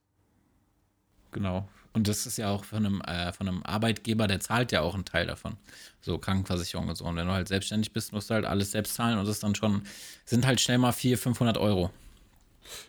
Genau. 1.31 1.67
Und 1.93 2.07
das 2.07 2.27
ist 2.27 2.37
ja 2.37 2.49
auch 2.49 2.65
von 2.65 2.85
einem, 2.85 3.01
äh, 3.01 3.33
von 3.33 3.47
einem 3.47 3.63
Arbeitgeber, 3.63 4.27
der 4.27 4.39
zahlt 4.39 4.71
ja 4.71 4.81
auch 4.81 4.93
einen 4.93 5.05
Teil 5.05 5.25
davon. 5.25 5.57
So 6.01 6.19
Krankenversicherung 6.19 6.87
und 6.89 6.95
so. 6.95 7.05
Und 7.05 7.15
wenn 7.15 7.27
du 7.27 7.33
halt 7.33 7.47
selbstständig 7.47 7.93
bist, 7.93 8.13
musst 8.13 8.29
du 8.29 8.35
halt 8.35 8.45
alles 8.45 8.71
selbst 8.71 8.93
zahlen 8.93 9.17
und 9.17 9.27
das 9.27 9.39
dann 9.39 9.55
schon, 9.55 9.83
sind 10.25 10.45
halt 10.45 10.61
schnell 10.61 10.77
mal 10.77 10.91
400, 10.91 11.23
500 11.23 11.57
Euro. 11.57 11.91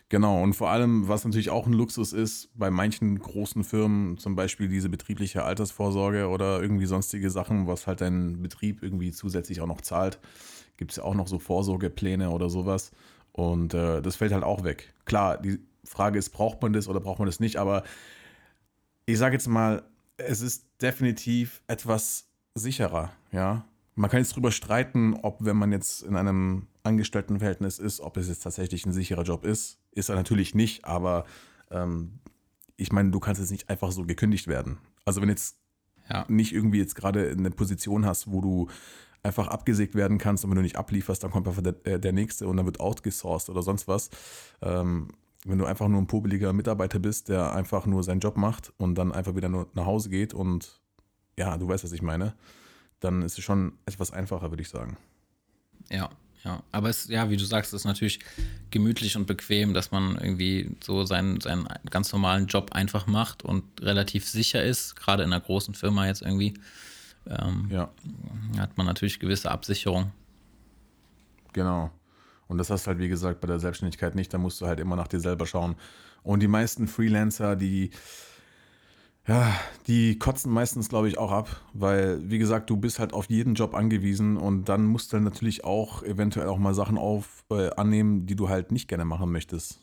Genau, 0.09 0.43
und 0.43 0.55
vor 0.55 0.71
allem, 0.71 1.09
was 1.09 1.25
natürlich 1.25 1.51
auch 1.51 1.67
ein 1.67 1.73
Luxus 1.73 2.13
ist, 2.13 2.51
bei 2.55 2.71
manchen 2.71 3.19
großen 3.19 3.65
Firmen, 3.65 4.19
zum 4.19 4.37
Beispiel 4.37 4.69
diese 4.69 4.89
betriebliche 4.89 5.45
Altersvorsorge 5.45 6.29
oder 6.29 6.61
irgendwie 6.61 6.87
sonstige 6.87 7.31
Sachen, 7.31 7.67
was 7.67 7.87
halt 7.87 8.01
dein 8.01 8.43
Betrieb 8.43 8.83
irgendwie 8.83 9.13
zusätzlich 9.13 9.61
auch 9.61 9.67
noch 9.67 9.81
zahlt, 9.81 10.19
gibt 10.77 10.93
es 10.93 10.99
ja 10.99 11.05
auch 11.05 11.15
noch 11.15 11.29
so 11.29 11.39
Vorsorgepläne 11.39 12.31
oder 12.31 12.49
sowas. 12.51 12.93
Und 13.33 13.75
äh, 13.75 14.01
das 14.01 14.17
fällt 14.17 14.33
halt 14.33 14.45
auch 14.45 14.65
weg. 14.65 14.95
Klar, 15.05 15.39
die 15.39 15.59
Frage 15.85 16.19
ist, 16.19 16.31
braucht 16.31 16.63
man 16.63 16.73
das 16.73 16.89
oder 16.89 17.01
braucht 17.01 17.19
man 17.19 17.27
das 17.27 17.41
nicht, 17.41 17.57
aber 17.57 17.83
ich 19.07 19.19
sage 19.19 19.35
jetzt 19.35 19.49
mal, 19.49 19.83
es 20.17 20.41
ist 20.41 20.67
definitiv 20.81 21.63
etwas 21.67 22.29
sicherer, 22.55 23.13
ja. 23.33 23.65
Man 23.95 24.11
kann 24.11 24.21
jetzt 24.21 24.35
drüber 24.35 24.51
streiten, 24.51 25.15
ob 25.15 25.39
wenn 25.41 25.57
man 25.57 25.71
jetzt 25.71 26.03
in 26.03 26.17
einem 26.17 26.67
Angestelltenverhältnis 26.83 27.79
ist, 27.79 28.01
ob 28.01 28.17
es 28.17 28.29
jetzt 28.29 28.43
tatsächlich 28.43 28.85
ein 28.87 28.93
sicherer 28.93 29.23
Job 29.23 29.45
ist. 29.45 29.79
Ist 29.93 30.09
er 30.09 30.17
natürlich 30.17 30.55
nicht, 30.55 30.85
aber 30.85 31.25
ähm, 31.71 32.19
ich 32.77 32.91
meine, 32.91 33.11
du 33.11 33.21
kannst 33.21 33.41
jetzt 33.41 33.53
nicht 33.53 33.71
einfach 33.71 33.93
so 33.93 34.05
gekündigt 34.05 34.49
werden. 34.49 34.79
Also 35.05 35.23
wenn 35.23 35.29
jetzt 35.29 35.59
ja. 36.11 36.25
nicht 36.29 36.53
irgendwie 36.53 36.79
jetzt 36.79 36.97
gerade 36.97 37.31
eine 37.31 37.51
Position 37.51 38.05
hast, 38.05 38.31
wo 38.31 38.41
du 38.41 38.69
einfach 39.23 39.47
abgesägt 39.47 39.95
werden 39.95 40.19
kannst 40.19 40.45
und 40.45 40.51
wenn 40.51 40.57
du 40.57 40.63
nicht 40.63 40.77
ablieferst, 40.77 41.23
dann 41.23 41.31
kommt 41.31 41.47
einfach 41.47 41.63
der, 41.63 41.75
äh, 41.87 42.01
der 42.01 42.13
nächste 42.13 42.49
und 42.49 42.57
dann 42.57 42.67
wird 42.67 42.81
outgesourced 42.81 43.49
oder 43.49 43.63
sonst 43.63 43.87
was. 43.87 44.11
Ähm, 44.61 45.09
wenn 45.47 45.59
du 45.59 45.67
einfach 45.67 45.89
nur 45.89 46.01
ein 46.01 46.09
popeliger 46.09 46.53
Mitarbeiter 46.53 46.99
bist, 46.99 47.29
der 47.29 47.55
einfach 47.55 47.87
nur 47.87 48.03
seinen 48.03 48.21
Job 48.21 48.37
macht 48.37 48.73
und 48.77 48.97
dann 48.97 49.13
einfach 49.13 49.37
wieder 49.37 49.49
nur 49.49 49.69
nach 49.75 49.87
Hause 49.87 50.11
geht 50.11 50.35
und 50.35 50.81
ja, 51.39 51.57
du 51.57 51.69
weißt, 51.69 51.85
was 51.85 51.93
ich 51.93 52.03
meine 52.03 52.35
dann 53.05 53.23
ist 53.23 53.39
es 53.39 53.45
schon 53.45 53.73
etwas 53.87 54.13
einfacher, 54.13 54.51
würde 54.51 54.63
ich 54.63 54.69
sagen. 54.69 54.97
Ja, 55.91 56.11
ja. 56.45 56.63
Aber 56.73 56.89
es, 56.89 57.09
ja, 57.09 57.31
wie 57.31 57.37
du 57.37 57.45
sagst, 57.45 57.73
ist 57.73 57.85
natürlich 57.85 58.21
gemütlich 58.71 59.17
und 59.17 59.27
bequem, 59.27 59.75
dass 59.75 59.91
man 59.91 60.17
irgendwie 60.17 60.77
so 60.83 61.05
seinen, 61.05 61.41
seinen 61.41 61.67
ganz 61.91 62.13
normalen 62.13 62.47
Job 62.47 62.73
einfach 62.73 63.07
macht 63.07 63.43
und 63.43 63.65
relativ 63.81 64.29
sicher 64.29 64.63
ist, 64.63 64.97
gerade 64.97 65.23
in 65.23 65.33
einer 65.33 65.41
großen 65.41 65.75
Firma 65.75 66.07
jetzt 66.07 66.23
irgendwie. 66.23 66.55
Ähm, 67.27 67.69
ja. 67.71 67.91
Hat 68.59 68.77
man 68.77 68.87
natürlich 68.87 69.21
gewisse 69.21 69.51
Absicherung. 69.51 70.13
Genau. 71.53 71.91
Und 72.47 72.59
das 72.59 72.69
hast 72.69 72.85
du 72.85 72.89
halt, 72.89 72.99
wie 72.99 73.09
gesagt, 73.09 73.41
bei 73.41 73.47
der 73.47 73.59
Selbstständigkeit 73.59 74.15
nicht. 74.15 74.33
Da 74.35 74.39
musst 74.39 74.61
du 74.61 74.67
halt 74.67 74.81
immer 74.81 74.97
nach 74.97 75.09
dir 75.09 75.21
selber 75.21 75.47
schauen. 75.47 75.77
Und 76.23 76.41
die 76.41 76.49
meisten 76.49 76.89
Freelancer, 76.89 77.57
die 77.57 77.91
ja, 79.27 79.55
die 79.87 80.19
kotzen 80.19 80.53
meistens, 80.53 80.89
glaube 80.89 81.09
ich, 81.09 81.17
auch 81.17 81.31
ab, 81.31 81.61
weil, 81.73 82.19
wie 82.31 82.39
gesagt, 82.39 82.69
du 82.69 82.77
bist 82.77 82.99
halt 82.99 83.15
auf 83.15 83.31
jeden 83.31 83.55
Job 83.55 83.75
angewiesen 83.75 84.37
und 84.37 84.69
dann 84.69 84.85
musst 84.85 85.13
du 85.13 85.19
natürlich 85.19 85.65
auch 85.65 86.03
eventuell 86.03 86.49
auch 86.49 86.59
mal 86.59 86.75
Sachen 86.75 86.99
auf, 86.99 87.45
äh, 87.51 87.71
annehmen, 87.77 88.27
die 88.27 88.37
du 88.37 88.49
halt 88.49 88.71
nicht 88.71 88.89
gerne 88.89 89.05
machen 89.05 89.33
möchtest. 89.33 89.81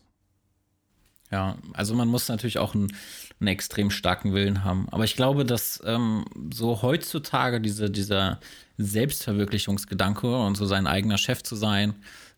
Ja, 1.32 1.58
also 1.74 1.96
man 1.96 2.10
muss 2.10 2.28
natürlich 2.28 2.60
auch 2.60 2.76
einen, 2.76 2.94
einen 3.40 3.48
extrem 3.48 3.90
starken 3.90 4.34
Willen 4.34 4.66
haben. 4.66 4.88
Aber 4.92 5.06
ich 5.06 5.16
glaube, 5.16 5.46
dass 5.46 5.82
ähm, 5.86 6.26
so 6.54 6.82
heutzutage 6.82 7.62
diese, 7.62 7.90
dieser 7.90 8.40
Selbstverwirklichungsgedanke 8.78 10.38
und 10.38 10.56
so 10.56 10.66
sein 10.66 10.88
eigener 10.88 11.18
Chef 11.18 11.42
zu 11.42 11.56
sein, 11.56 11.96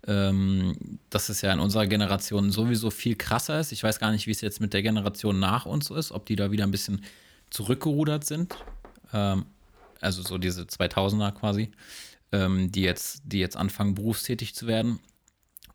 ähm, 0.07 0.99
dass 1.09 1.29
es 1.29 1.41
ja 1.41 1.53
in 1.53 1.59
unserer 1.59 1.87
Generation 1.87 2.51
sowieso 2.51 2.89
viel 2.89 3.15
krasser 3.15 3.59
ist. 3.59 3.71
Ich 3.71 3.83
weiß 3.83 3.99
gar 3.99 4.11
nicht, 4.11 4.27
wie 4.27 4.31
es 4.31 4.41
jetzt 4.41 4.59
mit 4.59 4.73
der 4.73 4.81
Generation 4.81 5.39
nach 5.39 5.65
uns 5.65 5.89
ist, 5.89 6.11
ob 6.11 6.25
die 6.25 6.35
da 6.35 6.51
wieder 6.51 6.65
ein 6.65 6.71
bisschen 6.71 7.03
zurückgerudert 7.49 8.25
sind. 8.25 8.55
Ähm, 9.13 9.45
also 10.01 10.21
so 10.21 10.37
diese 10.37 10.63
2000er 10.63 11.31
quasi, 11.31 11.71
ähm, 12.31 12.71
die, 12.71 12.81
jetzt, 12.81 13.21
die 13.25 13.39
jetzt 13.39 13.55
anfangen, 13.55 13.95
berufstätig 13.95 14.53
zu 14.55 14.67
werden. 14.67 14.99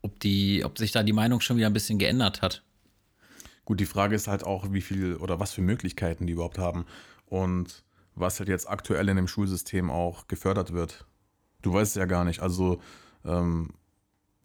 Ob, 0.01 0.19
die, 0.19 0.63
ob 0.63 0.77
sich 0.77 0.91
da 0.91 1.03
die 1.03 1.13
Meinung 1.13 1.41
schon 1.41 1.57
wieder 1.57 1.67
ein 1.67 1.73
bisschen 1.73 1.99
geändert 1.99 2.41
hat. 2.41 2.63
Gut, 3.65 3.79
die 3.79 3.85
Frage 3.85 4.15
ist 4.15 4.27
halt 4.27 4.43
auch, 4.43 4.71
wie 4.71 4.81
viel 4.81 5.15
oder 5.15 5.39
was 5.39 5.51
für 5.51 5.61
Möglichkeiten 5.61 6.25
die 6.25 6.33
überhaupt 6.33 6.57
haben 6.57 6.85
und 7.25 7.83
was 8.15 8.39
halt 8.39 8.49
jetzt 8.49 8.69
aktuell 8.69 9.09
in 9.09 9.17
dem 9.17 9.27
Schulsystem 9.27 9.89
auch 9.89 10.27
gefördert 10.27 10.73
wird. 10.73 11.05
Du 11.61 11.73
weißt 11.73 11.91
es 11.91 11.95
ja 11.95 12.05
gar 12.05 12.23
nicht. 12.23 12.41
Also 12.41 12.81
ähm, 13.25 13.73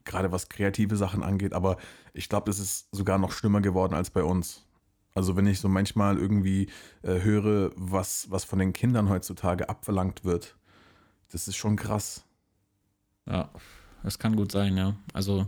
gerade 0.04 0.32
was 0.32 0.48
kreative 0.48 0.96
Sachen 0.96 1.22
angeht, 1.22 1.52
aber 1.52 1.76
ich 2.12 2.28
glaube, 2.28 2.46
das 2.46 2.58
ist 2.58 2.88
sogar 2.92 3.18
noch 3.18 3.32
schlimmer 3.32 3.60
geworden 3.60 3.94
als 3.94 4.10
bei 4.10 4.22
uns. 4.22 4.64
Also 5.14 5.36
wenn 5.36 5.46
ich 5.46 5.60
so 5.60 5.68
manchmal 5.68 6.18
irgendwie 6.18 6.68
äh, 7.02 7.20
höre, 7.20 7.70
was, 7.76 8.30
was 8.30 8.44
von 8.44 8.58
den 8.58 8.72
Kindern 8.72 9.08
heutzutage 9.08 9.68
abverlangt 9.68 10.24
wird, 10.24 10.56
das 11.30 11.46
ist 11.48 11.56
schon 11.56 11.76
krass. 11.76 12.24
Ja, 13.26 13.50
das 14.02 14.18
kann 14.18 14.36
gut 14.36 14.52
sein, 14.52 14.76
ja. 14.76 14.96
Also 15.12 15.46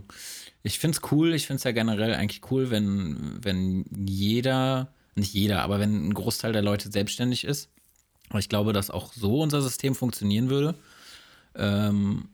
ich 0.63 0.79
finde 0.79 0.97
es 0.97 1.11
cool, 1.11 1.33
ich 1.33 1.47
finde 1.47 1.57
es 1.57 1.63
ja 1.63 1.71
generell 1.71 2.13
eigentlich 2.15 2.49
cool, 2.49 2.71
wenn, 2.71 3.39
wenn 3.43 3.85
jeder, 3.95 4.93
nicht 5.15 5.33
jeder, 5.33 5.61
aber 5.63 5.79
wenn 5.79 6.07
ein 6.07 6.13
Großteil 6.13 6.53
der 6.53 6.61
Leute 6.61 6.91
selbstständig 6.91 7.43
ist. 7.43 7.69
Aber 8.29 8.39
ich 8.39 8.49
glaube, 8.49 8.73
dass 8.73 8.89
auch 8.89 9.13
so 9.13 9.41
unser 9.41 9.61
System 9.61 9.95
funktionieren 9.95 10.49
würde. 10.49 10.75
Ähm, 11.55 12.29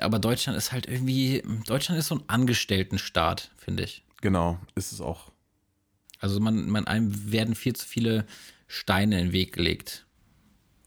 aber 0.00 0.18
Deutschland 0.18 0.56
ist 0.56 0.72
halt 0.72 0.86
irgendwie, 0.86 1.42
Deutschland 1.66 1.98
ist 1.98 2.08
so 2.08 2.16
ein 2.16 2.24
Angestelltenstaat, 2.26 3.50
finde 3.56 3.84
ich. 3.84 4.04
Genau, 4.20 4.58
ist 4.74 4.92
es 4.92 5.00
auch. 5.00 5.30
Also 6.18 6.40
man, 6.40 6.68
man 6.70 6.86
einem 6.86 7.30
werden 7.30 7.54
viel 7.54 7.76
zu 7.76 7.86
viele 7.86 8.26
Steine 8.66 9.20
in 9.20 9.26
den 9.26 9.32
Weg 9.32 9.52
gelegt. 9.52 10.06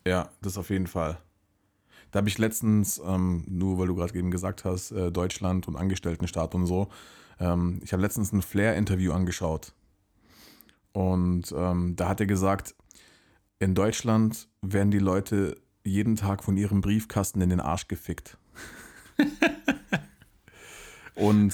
Ja, 0.05 0.31
das 0.41 0.57
auf 0.57 0.69
jeden 0.69 0.87
Fall. 0.87 1.19
Da 2.11 2.17
habe 2.17 2.29
ich 2.29 2.39
letztens, 2.39 2.99
ähm, 3.05 3.43
nur 3.47 3.77
weil 3.77 3.87
du 3.87 3.95
gerade 3.95 4.17
eben 4.17 4.31
gesagt 4.31 4.65
hast, 4.65 4.91
äh, 4.91 5.11
Deutschland 5.11 5.67
und 5.67 5.75
Angestelltenstaat 5.75 6.55
und 6.55 6.65
so, 6.65 6.89
ähm, 7.39 7.79
ich 7.83 7.93
habe 7.93 8.01
letztens 8.01 8.31
ein 8.31 8.41
Flair-Interview 8.41 9.11
angeschaut. 9.13 9.73
Und 10.91 11.53
ähm, 11.55 11.95
da 11.95 12.09
hat 12.09 12.19
er 12.19 12.25
gesagt, 12.25 12.73
in 13.59 13.75
Deutschland 13.75 14.47
werden 14.61 14.89
die 14.89 14.99
Leute 14.99 15.55
jeden 15.83 16.15
Tag 16.15 16.43
von 16.43 16.57
ihrem 16.57 16.81
Briefkasten 16.81 17.41
in 17.41 17.49
den 17.51 17.59
Arsch 17.59 17.87
gefickt. 17.87 18.38
und 21.15 21.53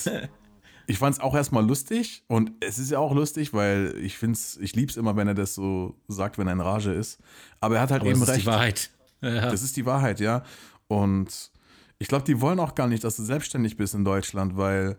ich 0.87 0.97
fand 0.97 1.15
es 1.15 1.21
auch 1.21 1.35
erstmal 1.35 1.65
lustig 1.65 2.23
und 2.27 2.51
es 2.59 2.77
ist 2.77 2.91
ja 2.91 2.99
auch 2.99 3.13
lustig, 3.13 3.53
weil 3.53 3.95
ich 4.01 4.17
finde 4.17 4.33
es, 4.33 4.57
ich 4.57 4.75
liebe 4.75 4.91
es 4.91 4.97
immer, 4.97 5.15
wenn 5.15 5.27
er 5.27 5.33
das 5.33 5.55
so 5.55 5.95
sagt, 6.07 6.37
wenn 6.37 6.47
er 6.47 6.53
in 6.53 6.61
Rage 6.61 6.91
ist. 6.91 7.19
Aber 7.59 7.75
er 7.75 7.81
hat 7.81 7.91
halt 7.91 8.01
Aber 8.01 8.11
eben 8.11 8.19
das 8.19 8.29
ist 8.29 8.35
recht. 8.35 8.43
die 8.43 8.47
Wahrheit. 8.47 8.89
Ja. 9.21 9.49
Das 9.49 9.63
ist 9.63 9.75
die 9.77 9.85
Wahrheit, 9.85 10.19
ja. 10.19 10.43
Und 10.87 11.51
ich 11.97 12.07
glaube, 12.07 12.25
die 12.25 12.41
wollen 12.41 12.59
auch 12.59 12.75
gar 12.75 12.87
nicht, 12.87 13.03
dass 13.03 13.15
du 13.15 13.23
selbstständig 13.23 13.77
bist 13.77 13.95
in 13.95 14.05
Deutschland, 14.05 14.57
weil 14.57 14.97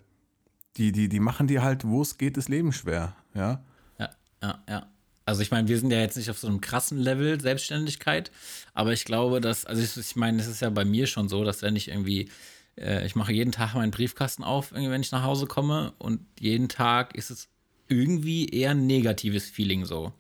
die, 0.77 0.93
die, 0.93 1.09
die 1.09 1.21
machen 1.21 1.47
dir 1.47 1.63
halt, 1.63 1.87
wo 1.87 2.03
es 2.03 2.19
geht, 2.19 2.37
das 2.37 2.49
Leben 2.49 2.73
schwer, 2.73 3.15
ja. 3.35 3.65
Ja, 3.99 4.11
ja, 4.43 4.63
ja. 4.69 4.87
Also 5.25 5.43
ich 5.43 5.51
meine, 5.51 5.67
wir 5.67 5.79
sind 5.79 5.91
ja 5.91 5.99
jetzt 5.99 6.17
nicht 6.17 6.31
auf 6.31 6.39
so 6.39 6.47
einem 6.47 6.61
krassen 6.61 6.99
Level 6.99 7.41
Selbstständigkeit, 7.41 8.31
aber 8.75 8.93
ich 8.93 9.05
glaube, 9.05 9.41
dass, 9.41 9.65
also 9.65 9.83
ich, 9.83 9.97
ich 9.97 10.17
meine, 10.17 10.41
es 10.41 10.47
ist 10.47 10.61
ja 10.61 10.71
bei 10.71 10.85
mir 10.85 11.09
schon 11.09 11.29
so, 11.29 11.45
dass 11.45 11.63
wenn 11.63 11.75
ich 11.75 11.89
irgendwie, 11.89 12.31
ich 12.77 13.15
mache 13.17 13.33
jeden 13.33 13.53
Tag 13.53 13.75
meinen 13.75 13.91
Briefkasten 13.91 14.45
auf, 14.45 14.73
wenn 14.73 15.01
ich 15.01 15.12
nach 15.12 15.23
Hause 15.23 15.47
komme 15.47 15.95
und 15.99 16.21
jeden 16.39 16.69
Tag 16.69 17.15
ist 17.15 17.31
es 17.31 17.49
irgendwie 17.89 18.49
eher 18.49 18.73
ein 18.73 18.87
negatives 18.87 19.49
Feeling 19.49 19.85
so. 19.85 20.12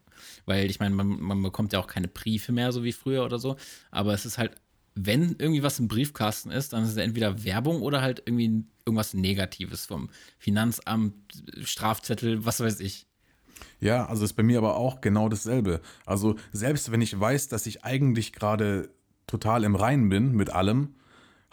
Weil 0.46 0.70
ich 0.70 0.80
meine, 0.80 0.94
man, 0.94 1.20
man 1.20 1.42
bekommt 1.42 1.72
ja 1.72 1.80
auch 1.80 1.86
keine 1.86 2.08
Briefe 2.08 2.52
mehr, 2.52 2.72
so 2.72 2.84
wie 2.84 2.92
früher 2.92 3.24
oder 3.24 3.38
so, 3.38 3.56
aber 3.90 4.14
es 4.14 4.24
ist 4.24 4.38
halt, 4.38 4.52
wenn 4.94 5.36
irgendwie 5.38 5.62
was 5.62 5.78
im 5.78 5.88
Briefkasten 5.88 6.50
ist, 6.50 6.72
dann 6.72 6.84
ist 6.84 6.90
es 6.90 6.96
entweder 6.96 7.44
Werbung 7.44 7.82
oder 7.82 8.00
halt 8.00 8.22
irgendwie 8.24 8.64
irgendwas 8.86 9.12
Negatives 9.12 9.84
vom 9.84 10.08
Finanzamt, 10.38 11.14
Strafzettel, 11.62 12.46
was 12.46 12.60
weiß 12.60 12.80
ich. 12.80 13.06
Ja, 13.80 14.06
also 14.06 14.24
ist 14.24 14.34
bei 14.34 14.42
mir 14.42 14.58
aber 14.58 14.76
auch 14.76 15.02
genau 15.02 15.28
dasselbe. 15.28 15.82
Also 16.06 16.36
selbst 16.52 16.90
wenn 16.92 17.02
ich 17.02 17.18
weiß, 17.18 17.48
dass 17.48 17.66
ich 17.66 17.84
eigentlich 17.84 18.32
gerade 18.32 18.88
total 19.26 19.64
im 19.64 19.74
Reinen 19.74 20.08
bin 20.08 20.32
mit 20.32 20.50
allem, 20.50 20.94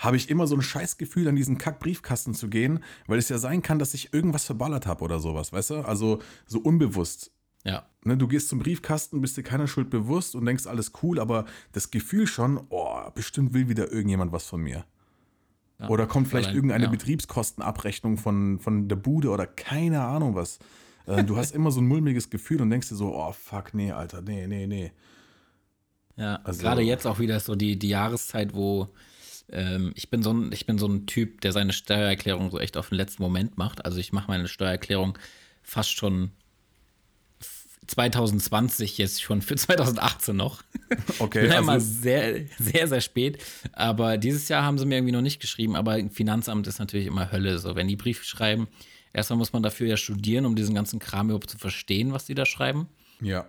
habe 0.03 0.17
ich 0.17 0.29
immer 0.29 0.47
so 0.47 0.55
ein 0.55 0.61
Scheißgefühl, 0.61 1.27
an 1.27 1.35
diesen 1.35 1.57
Kack-Briefkasten 1.57 2.33
zu 2.33 2.49
gehen, 2.49 2.79
weil 3.07 3.19
es 3.19 3.29
ja 3.29 3.37
sein 3.37 3.61
kann, 3.61 3.79
dass 3.79 3.93
ich 3.93 4.13
irgendwas 4.13 4.45
verballert 4.45 4.85
habe 4.85 5.03
oder 5.03 5.19
sowas, 5.19 5.53
weißt 5.53 5.69
du? 5.71 5.75
Also 5.85 6.19
so 6.45 6.59
unbewusst. 6.59 7.31
Ja. 7.63 7.85
Ne, 8.03 8.17
du 8.17 8.27
gehst 8.27 8.49
zum 8.49 8.59
Briefkasten, 8.59 9.21
bist 9.21 9.37
dir 9.37 9.43
keiner 9.43 9.67
Schuld 9.67 9.89
bewusst 9.89 10.35
und 10.35 10.45
denkst, 10.45 10.67
alles 10.67 10.91
cool, 11.01 11.19
aber 11.19 11.45
das 11.71 11.91
Gefühl 11.91 12.27
schon, 12.27 12.59
oh, 12.69 12.99
bestimmt 13.15 13.53
will 13.53 13.69
wieder 13.69 13.91
irgendjemand 13.91 14.33
was 14.33 14.45
von 14.45 14.61
mir. 14.61 14.83
Ja. 15.79 15.87
Oder 15.87 16.05
kommt 16.05 16.27
vielleicht 16.27 16.47
Allein- 16.49 16.55
irgendeine 16.57 16.83
ja. 16.85 16.89
Betriebskostenabrechnung 16.91 18.17
von, 18.17 18.59
von 18.59 18.89
der 18.89 18.97
Bude 18.97 19.29
oder 19.29 19.47
keine 19.47 20.01
Ahnung 20.03 20.35
was. 20.35 20.59
Äh, 21.05 21.23
Du 21.23 21.37
hast 21.37 21.51
immer 21.55 21.71
so 21.71 21.79
ein 21.79 21.87
mulmiges 21.87 22.29
Gefühl 22.29 22.61
und 22.61 22.69
denkst 22.69 22.89
dir 22.89 22.95
so, 22.95 23.15
oh 23.15 23.31
fuck, 23.31 23.73
nee, 23.73 23.91
Alter, 23.93 24.21
nee, 24.21 24.45
nee, 24.47 24.67
nee. 24.67 24.91
Ja, 26.17 26.35
Also- 26.43 26.61
gerade 26.61 26.81
jetzt 26.81 27.07
auch 27.07 27.19
wieder 27.19 27.39
so 27.39 27.55
die, 27.55 27.79
die 27.79 27.89
Jahreszeit, 27.89 28.53
wo 28.53 28.89
ähm, 29.51 29.91
ich 29.95 30.09
bin 30.09 30.23
so 30.23 30.31
ein, 30.33 30.51
ich 30.51 30.65
bin 30.65 30.77
so 30.77 30.87
ein 30.87 31.05
Typ, 31.05 31.41
der 31.41 31.51
seine 31.51 31.73
Steuererklärung 31.73 32.49
so 32.51 32.59
echt 32.59 32.77
auf 32.77 32.89
den 32.89 32.95
letzten 32.95 33.21
Moment 33.23 33.57
macht. 33.57 33.85
Also 33.85 33.97
ich 33.99 34.13
mache 34.13 34.27
meine 34.29 34.47
Steuererklärung 34.47 35.17
fast 35.61 35.91
schon 35.91 36.31
f- 37.39 37.67
2020 37.87 38.97
jetzt 38.97 39.21
schon 39.21 39.41
für 39.41 39.55
2018 39.57 40.35
noch. 40.35 40.63
Okay, 41.19 41.41
bin 41.41 41.51
ja 41.51 41.59
immer 41.59 41.73
also, 41.73 42.01
sehr, 42.01 42.45
sehr, 42.57 42.87
sehr 42.87 43.01
spät. 43.01 43.43
Aber 43.73 44.17
dieses 44.17 44.47
Jahr 44.49 44.63
haben 44.63 44.77
sie 44.77 44.85
mir 44.85 44.95
irgendwie 44.95 45.13
noch 45.13 45.21
nicht 45.21 45.39
geschrieben. 45.39 45.75
Aber 45.75 45.97
Finanzamt 46.09 46.67
ist 46.67 46.79
natürlich 46.79 47.07
immer 47.07 47.31
Hölle. 47.31 47.59
So, 47.59 47.75
wenn 47.75 47.87
die 47.87 47.95
Briefe 47.95 48.23
schreiben, 48.25 48.67
erstmal 49.13 49.37
muss 49.37 49.53
man 49.53 49.63
dafür 49.63 49.87
ja 49.87 49.97
studieren, 49.97 50.45
um 50.45 50.55
diesen 50.55 50.73
ganzen 50.75 50.99
Kram 50.99 51.27
überhaupt 51.27 51.49
zu 51.49 51.57
verstehen, 51.57 52.13
was 52.13 52.25
die 52.25 52.35
da 52.35 52.45
schreiben. 52.45 52.87
ja. 53.21 53.47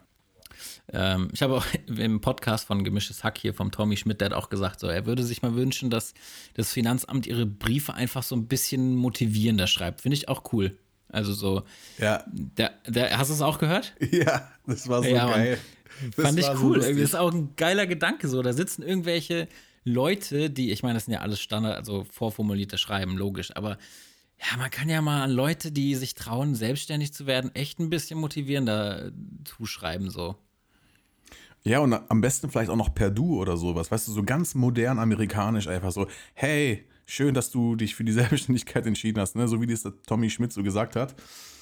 Ähm, 0.93 1.29
ich 1.33 1.43
habe 1.43 1.55
auch 1.57 1.67
im 1.87 2.21
Podcast 2.21 2.67
von 2.67 2.85
Gemischtes 2.85 3.25
Hack 3.25 3.39
hier 3.39 3.55
vom 3.55 3.71
Tommy 3.71 3.97
Schmidt, 3.97 4.21
der 4.21 4.31
hat 4.31 4.35
auch 4.35 4.51
gesagt, 4.51 4.81
so, 4.81 4.87
er 4.87 5.07
würde 5.07 5.25
sich 5.25 5.43
mal 5.43 5.55
wünschen, 5.55 5.91
dass 5.91 6.15
das 6.55 6.73
Finanzamt 6.73 7.27
ihre 7.27 7.47
Briefe 7.47 7.95
einfach 7.95 8.23
so 8.23 8.37
ein 8.37 8.47
bisschen 8.47 8.97
motivierender 8.97 9.67
schreibt. 9.67 10.03
Finde 10.03 10.17
ich 10.17 10.29
auch 10.29 10.53
cool. 10.53 10.77
Also 11.09 11.33
so, 11.33 11.63
Ja, 11.99 12.25
der, 12.27 12.73
der, 12.87 13.17
hast 13.17 13.29
du 13.31 13.35
es 13.35 13.43
auch 13.43 13.59
gehört? 13.59 13.95
ja, 14.11 14.51
das 14.67 14.89
war 14.89 15.03
so 15.03 15.09
Ja, 15.09 15.29
geil. 15.29 15.59
Das 16.17 16.25
Fand 16.25 16.39
ich 16.39 16.47
so 16.47 16.53
cool. 16.55 16.75
lustig. 16.77 16.91
Irgendwie 16.91 17.05
ist 17.05 17.15
auch 17.15 17.33
ein 17.33 17.55
geiler 17.57 17.87
Gedanke 17.87 18.27
so. 18.29 18.43
Da 18.43 18.53
sitzen 18.53 18.83
irgendwelche 18.83 19.49
Leute, 19.85 20.51
die, 20.51 20.73
ich 20.73 20.83
meine, 20.83 20.95
das 20.95 21.05
sind 21.05 21.15
ja 21.15 21.21
alles 21.21 21.41
Standard, 21.41 21.77
also 21.77 22.05
vorformulierte 22.11 22.79
Schreiben, 22.79 23.17
logisch, 23.17 23.55
aber 23.55 23.79
ja, 24.41 24.57
man 24.57 24.71
kann 24.71 24.89
ja 24.89 25.01
mal 25.01 25.23
an 25.23 25.31
Leute, 25.31 25.71
die 25.71 25.95
sich 25.95 26.15
trauen, 26.15 26.55
selbstständig 26.55 27.13
zu 27.13 27.27
werden, 27.27 27.55
echt 27.55 27.79
ein 27.79 27.91
bisschen 27.91 28.19
motivierender 28.19 29.13
zuschreiben, 29.45 30.11
so. 30.11 30.37
Ja, 31.67 31.79
und 31.79 31.95
am 31.95 32.21
besten 32.21 32.51
vielleicht 32.51 32.71
auch 32.71 32.77
noch 32.77 32.95
per 32.95 33.11
Du 33.11 33.41
oder 33.41 33.57
sowas. 33.57 33.91
Weißt 33.91 34.07
du, 34.07 34.13
so 34.13 34.23
ganz 34.23 34.55
modern 34.55 34.99
amerikanisch 34.99 35.67
einfach 35.67 35.93
so, 35.93 36.07
hey, 36.35 36.85
schön, 37.07 37.35
dass 37.35 37.51
du 37.51 37.75
dich 37.75 37.95
für 37.95 38.05
die 38.05 38.13
Selbstständigkeit 38.13 38.87
entschieden 38.87 39.21
hast, 39.21 39.35
ne? 39.35 39.49
so 39.49 39.61
wie 39.61 39.67
das 39.67 39.83
Tommy 40.07 40.29
Schmidt 40.31 40.53
so 40.53 40.63
gesagt 40.63 40.95
hat. 40.95 41.15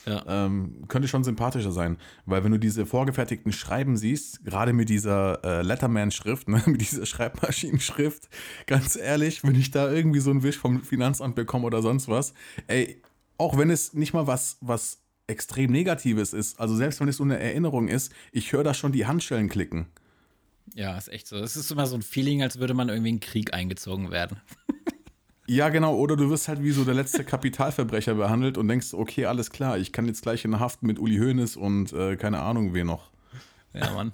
Ja. 0.04 0.24
Ähm, 0.26 0.82
könnte 0.88 1.06
schon 1.06 1.22
sympathischer 1.22 1.70
sein, 1.70 1.96
weil 2.26 2.42
wenn 2.42 2.50
du 2.50 2.58
diese 2.58 2.86
vorgefertigten 2.86 3.52
Schreiben 3.52 3.96
siehst, 3.96 4.44
gerade 4.44 4.72
mit 4.72 4.88
dieser 4.88 5.44
äh, 5.44 5.62
Letterman-Schrift, 5.62 6.48
ne, 6.48 6.60
mit 6.66 6.80
dieser 6.80 7.06
Schreibmaschinenschrift, 7.06 8.28
ganz 8.66 8.96
ehrlich, 8.96 9.44
wenn 9.44 9.54
ich 9.54 9.70
da 9.70 9.92
irgendwie 9.92 10.18
so 10.18 10.30
einen 10.30 10.42
Wisch 10.42 10.58
vom 10.58 10.82
Finanzamt 10.82 11.36
bekomme 11.36 11.66
oder 11.66 11.82
sonst 11.82 12.08
was, 12.08 12.34
ey, 12.66 13.00
auch 13.38 13.56
wenn 13.56 13.70
es 13.70 13.94
nicht 13.94 14.12
mal 14.12 14.26
was, 14.26 14.58
was 14.60 15.01
extrem 15.32 15.72
Negatives 15.72 16.32
ist, 16.32 16.60
also 16.60 16.76
selbst 16.76 17.00
wenn 17.00 17.08
es 17.08 17.16
so 17.16 17.24
eine 17.24 17.38
Erinnerung 17.38 17.88
ist, 17.88 18.12
ich 18.30 18.52
höre 18.52 18.62
da 18.62 18.74
schon 18.74 18.92
die 18.92 19.06
Handschellen 19.06 19.48
klicken. 19.48 19.86
Ja, 20.74 20.96
ist 20.96 21.08
echt 21.08 21.26
so. 21.26 21.36
Es 21.36 21.56
ist 21.56 21.70
immer 21.72 21.86
so 21.86 21.96
ein 21.96 22.02
Feeling, 22.02 22.42
als 22.42 22.58
würde 22.58 22.74
man 22.74 22.88
irgendwie 22.88 23.10
in 23.10 23.20
Krieg 23.20 23.52
eingezogen 23.52 24.10
werden. 24.10 24.40
Ja, 25.48 25.70
genau, 25.70 25.96
oder 25.96 26.16
du 26.16 26.30
wirst 26.30 26.46
halt 26.46 26.62
wie 26.62 26.70
so 26.70 26.84
der 26.84 26.94
letzte 26.94 27.24
Kapitalverbrecher 27.24 28.14
behandelt 28.14 28.56
und 28.56 28.68
denkst, 28.68 28.94
okay, 28.94 29.26
alles 29.26 29.50
klar, 29.50 29.76
ich 29.76 29.92
kann 29.92 30.06
jetzt 30.06 30.22
gleich 30.22 30.44
in 30.44 30.60
Haft 30.60 30.84
mit 30.84 31.00
Uli 31.00 31.18
Hoeneß 31.18 31.56
und 31.56 31.92
äh, 31.92 32.16
keine 32.16 32.40
Ahnung 32.40 32.74
wen 32.74 32.86
noch. 32.86 33.10
Ja, 33.74 33.92
Mann. 33.92 34.12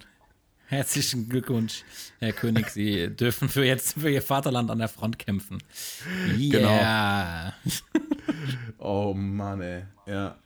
Herzlichen 0.71 1.31
Glückwunsch, 1.31 1.83
Herr 2.19 2.33
König. 2.35 2.69
Sie 2.69 3.09
dürfen 3.09 3.49
für 3.49 3.65
jetzt 3.65 3.99
für 3.99 4.11
Ihr 4.11 4.21
Vaterland 4.21 4.71
an 4.71 4.79
der 4.79 4.89
Front 4.89 5.19
kämpfen. 5.19 5.59
Yeah. 6.39 7.55
Oh 8.81 9.13
Mann, 9.15 9.61
ey. 9.63 9.85
Ja. 10.07 10.37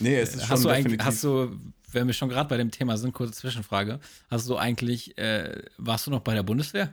Nee, 0.00 0.16
es 0.16 0.34
ist 0.34 0.42
schon 0.42 0.50
Hast 0.50 0.64
du 0.64 0.68
eigentlich, 0.68 0.98
definitiv. 0.98 1.06
hast 1.06 1.24
du, 1.24 1.56
wenn 1.92 2.06
wir 2.08 2.12
schon 2.14 2.28
gerade 2.28 2.48
bei 2.48 2.56
dem 2.56 2.70
Thema 2.70 2.98
sind, 2.98 3.14
kurze 3.14 3.32
Zwischenfrage, 3.32 4.00
hast 4.28 4.48
du 4.48 4.56
eigentlich, 4.56 5.16
äh, 5.16 5.62
warst 5.78 6.06
du 6.06 6.10
noch 6.10 6.20
bei 6.20 6.34
der 6.34 6.42
Bundeswehr? 6.42 6.92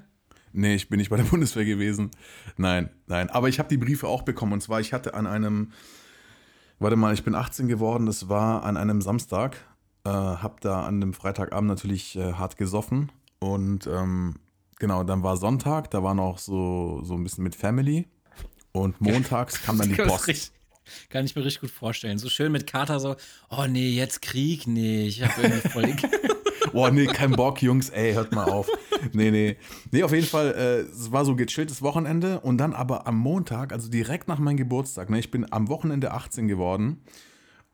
nee, 0.53 0.75
ich 0.75 0.87
bin 0.87 0.99
nicht 0.99 1.09
bei 1.09 1.17
der 1.17 1.23
Bundeswehr 1.29 1.65
gewesen. 1.65 2.11
Nein, 2.55 2.89
nein. 3.07 3.29
Aber 3.31 3.49
ich 3.49 3.59
habe 3.59 3.67
die 3.69 3.77
Briefe 3.77 4.07
auch 4.07 4.21
bekommen. 4.21 4.53
Und 4.53 4.61
zwar, 4.61 4.79
ich 4.79 4.93
hatte 4.93 5.13
an 5.15 5.27
einem, 5.27 5.71
warte 6.79 6.95
mal, 6.95 7.13
ich 7.13 7.23
bin 7.23 7.35
18 7.35 7.67
geworden, 7.67 8.05
das 8.05 8.29
war 8.29 8.63
an 8.63 8.77
einem 8.77 9.01
Samstag. 9.01 9.57
Äh, 10.07 10.37
hab 10.41 10.61
da 10.61 10.85
an 10.85 11.01
dem 11.01 11.13
Freitagabend 11.13 11.67
natürlich 11.67 12.15
äh, 12.15 12.33
hart 12.33 12.55
gesoffen. 12.57 13.11
Und 13.39 13.87
ähm, 13.87 14.35
genau, 14.79 15.03
dann 15.03 15.21
war 15.23 15.35
Sonntag, 15.37 15.91
da 15.91 16.01
war 16.03 16.13
noch 16.13 16.37
so, 16.37 17.01
so 17.03 17.15
ein 17.15 17.23
bisschen 17.23 17.43
mit 17.43 17.55
Family. 17.55 18.07
Und 18.71 19.01
montags 19.01 19.61
kam 19.63 19.77
dann 19.77 19.89
die 19.93 19.95
Post. 19.95 20.27
richtig- 20.27 20.51
Kann 21.09 21.25
ich 21.25 21.35
mir 21.35 21.43
richtig 21.43 21.61
gut 21.61 21.71
vorstellen. 21.71 22.17
So 22.19 22.29
schön 22.29 22.51
mit 22.51 22.67
Kater 22.67 22.99
so, 22.99 23.15
oh 23.49 23.65
nee, 23.67 23.89
jetzt 23.89 24.21
Krieg, 24.21 24.65
nee, 24.67 25.05
ich 25.07 25.21
habe 25.23 25.41
irgendwie 25.41 25.69
voll 25.69 25.95
Boah, 26.71 26.91
nee, 26.91 27.07
kein 27.07 27.31
Bock, 27.31 27.61
Jungs, 27.61 27.89
ey, 27.89 28.13
hört 28.13 28.33
mal 28.33 28.45
auf. 28.49 28.69
Nee, 29.13 29.31
nee. 29.31 29.57
Nee, 29.91 30.03
auf 30.03 30.11
jeden 30.13 30.27
Fall, 30.27 30.53
äh, 30.53 30.79
es 30.91 31.11
war 31.11 31.25
so 31.25 31.35
gechilltes 31.35 31.81
Wochenende 31.81 32.39
und 32.41 32.57
dann 32.59 32.73
aber 32.73 33.07
am 33.07 33.17
Montag, 33.17 33.73
also 33.73 33.89
direkt 33.89 34.27
nach 34.27 34.39
meinem 34.39 34.57
Geburtstag, 34.57 35.09
ne, 35.09 35.19
ich 35.19 35.31
bin 35.31 35.51
am 35.51 35.69
Wochenende 35.69 36.11
18 36.11 36.47
geworden 36.47 37.01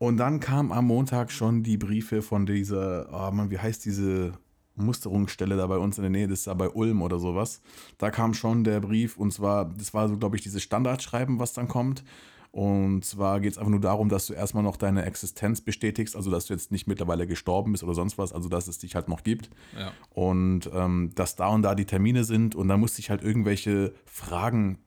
und 0.03 0.17
dann 0.17 0.41
kamen 0.41 0.73
am 0.73 0.87
Montag 0.87 1.31
schon 1.31 1.63
die 1.63 1.77
Briefe 1.77 2.21
von 2.21 2.45
dieser, 2.45 3.07
oh 3.09 3.31
Mann, 3.33 3.49
wie 3.51 3.59
heißt 3.59 3.85
diese 3.85 4.33
Musterungsstelle 4.75 5.55
da 5.55 5.65
bei 5.65 5.77
uns 5.77 5.97
in 5.97 6.01
der 6.01 6.11
Nähe, 6.11 6.27
das 6.27 6.39
ist 6.39 6.47
da 6.47 6.53
bei 6.55 6.67
Ulm 6.67 7.01
oder 7.01 7.19
sowas. 7.19 7.61
Da 7.99 8.11
kam 8.11 8.33
schon 8.33 8.65
der 8.65 8.81
Brief 8.81 9.15
und 9.15 9.31
zwar, 9.31 9.63
das 9.63 9.93
war 9.93 10.09
so, 10.09 10.17
glaube 10.17 10.35
ich, 10.35 10.41
dieses 10.41 10.61
Standardschreiben, 10.61 11.39
was 11.39 11.53
dann 11.53 11.69
kommt. 11.69 12.03
Und 12.51 13.05
zwar 13.05 13.39
geht 13.39 13.53
es 13.53 13.57
einfach 13.57 13.71
nur 13.71 13.79
darum, 13.79 14.09
dass 14.09 14.27
du 14.27 14.33
erstmal 14.33 14.61
noch 14.61 14.75
deine 14.75 15.05
Existenz 15.05 15.61
bestätigst, 15.61 16.17
also 16.17 16.29
dass 16.29 16.47
du 16.47 16.53
jetzt 16.53 16.69
nicht 16.69 16.85
mittlerweile 16.85 17.25
gestorben 17.25 17.71
bist 17.71 17.85
oder 17.85 17.95
sonst 17.95 18.17
was, 18.17 18.33
also 18.33 18.49
dass 18.49 18.67
es 18.67 18.79
dich 18.79 18.95
halt 18.95 19.07
noch 19.07 19.23
gibt. 19.23 19.51
Ja. 19.79 19.93
Und 20.09 20.69
ähm, 20.73 21.11
dass 21.15 21.37
da 21.37 21.47
und 21.47 21.61
da 21.61 21.75
die 21.75 21.85
Termine 21.85 22.25
sind 22.25 22.55
und 22.55 22.67
da 22.67 22.75
musste 22.75 22.99
ich 22.99 23.09
halt 23.09 23.23
irgendwelche 23.23 23.93
Fragen, 24.05 24.79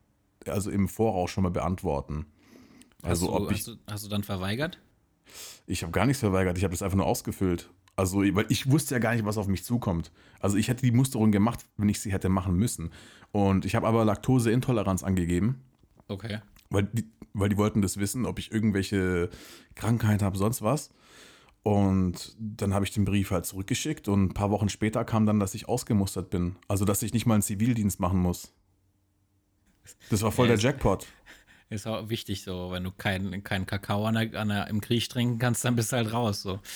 also 0.45 0.69
im 0.69 0.87
Voraus 0.87 1.31
schon 1.31 1.43
mal 1.43 1.49
beantworten. 1.49 2.27
Also 3.01 3.25
hast, 3.25 3.31
du, 3.31 3.45
ob 3.45 3.51
ich. 3.51 3.57
hast, 3.57 3.67
du, 3.67 3.75
hast 3.87 4.05
du 4.05 4.09
dann 4.09 4.23
verweigert? 4.23 4.77
Ich 5.65 5.83
habe 5.83 5.91
gar 5.91 6.05
nichts 6.05 6.21
verweigert, 6.21 6.57
ich 6.57 6.63
habe 6.63 6.71
das 6.71 6.81
einfach 6.81 6.97
nur 6.97 7.05
ausgefüllt. 7.05 7.69
Also, 7.97 8.19
weil 8.19 8.45
ich 8.49 8.69
wusste 8.69 8.95
ja 8.95 8.99
gar 8.99 9.15
nicht, 9.15 9.25
was 9.25 9.39
auf 9.39 9.47
mich 9.47 9.63
zukommt. 9.63 10.11
Also 10.39 10.55
ich 10.55 10.67
hätte 10.67 10.83
die 10.83 10.91
Musterung 10.91 11.31
gemacht, 11.31 11.65
wenn 11.77 11.89
ich 11.89 11.99
sie 11.99 12.11
hätte 12.11 12.29
machen 12.29 12.55
müssen. 12.55 12.91
Und 13.31 13.65
ich 13.65 13.75
habe 13.75 13.87
aber 13.87 14.05
Laktoseintoleranz 14.05 15.03
angegeben. 15.03 15.63
Okay. 16.07 16.39
Weil 16.69 16.83
die, 16.83 17.05
weil 17.33 17.49
die 17.49 17.57
wollten 17.57 17.81
das 17.81 17.97
wissen, 17.97 18.27
ob 18.27 18.37
ich 18.37 18.51
irgendwelche 18.51 19.29
Krankheit 19.73 20.21
habe, 20.21 20.37
sonst 20.37 20.61
was. 20.61 20.91
Und 21.63 22.35
dann 22.39 22.73
habe 22.73 22.85
ich 22.85 22.91
den 22.91 23.03
Brief 23.03 23.31
halt 23.31 23.45
zurückgeschickt 23.45 24.07
und 24.07 24.25
ein 24.25 24.33
paar 24.33 24.51
Wochen 24.51 24.69
später 24.69 25.03
kam 25.03 25.25
dann, 25.25 25.39
dass 25.39 25.55
ich 25.55 25.67
ausgemustert 25.67 26.29
bin. 26.29 26.55
Also, 26.67 26.85
dass 26.85 27.01
ich 27.01 27.13
nicht 27.13 27.25
mal 27.25 27.33
einen 27.33 27.43
Zivildienst 27.43 27.99
machen 27.99 28.19
muss. 28.19 28.53
Das 30.09 30.21
war 30.21 30.31
voll 30.31 30.47
der 30.47 30.57
Jackpot. 30.57 31.07
Ist 31.69 31.85
auch 31.85 32.09
wichtig 32.09 32.43
so, 32.43 32.71
wenn 32.71 32.83
du 32.83 32.91
keinen 32.91 33.43
kein 33.43 33.65
Kakao 33.65 34.05
an 34.05 34.15
der, 34.15 34.39
an 34.39 34.49
der, 34.49 34.67
im 34.67 34.79
Krieg 34.79 35.09
trinken 35.09 35.37
kannst, 35.37 35.65
dann 35.65 35.75
bist 35.75 35.91
du 35.91 35.97
halt 35.97 36.13
raus. 36.13 36.41
So. 36.41 36.59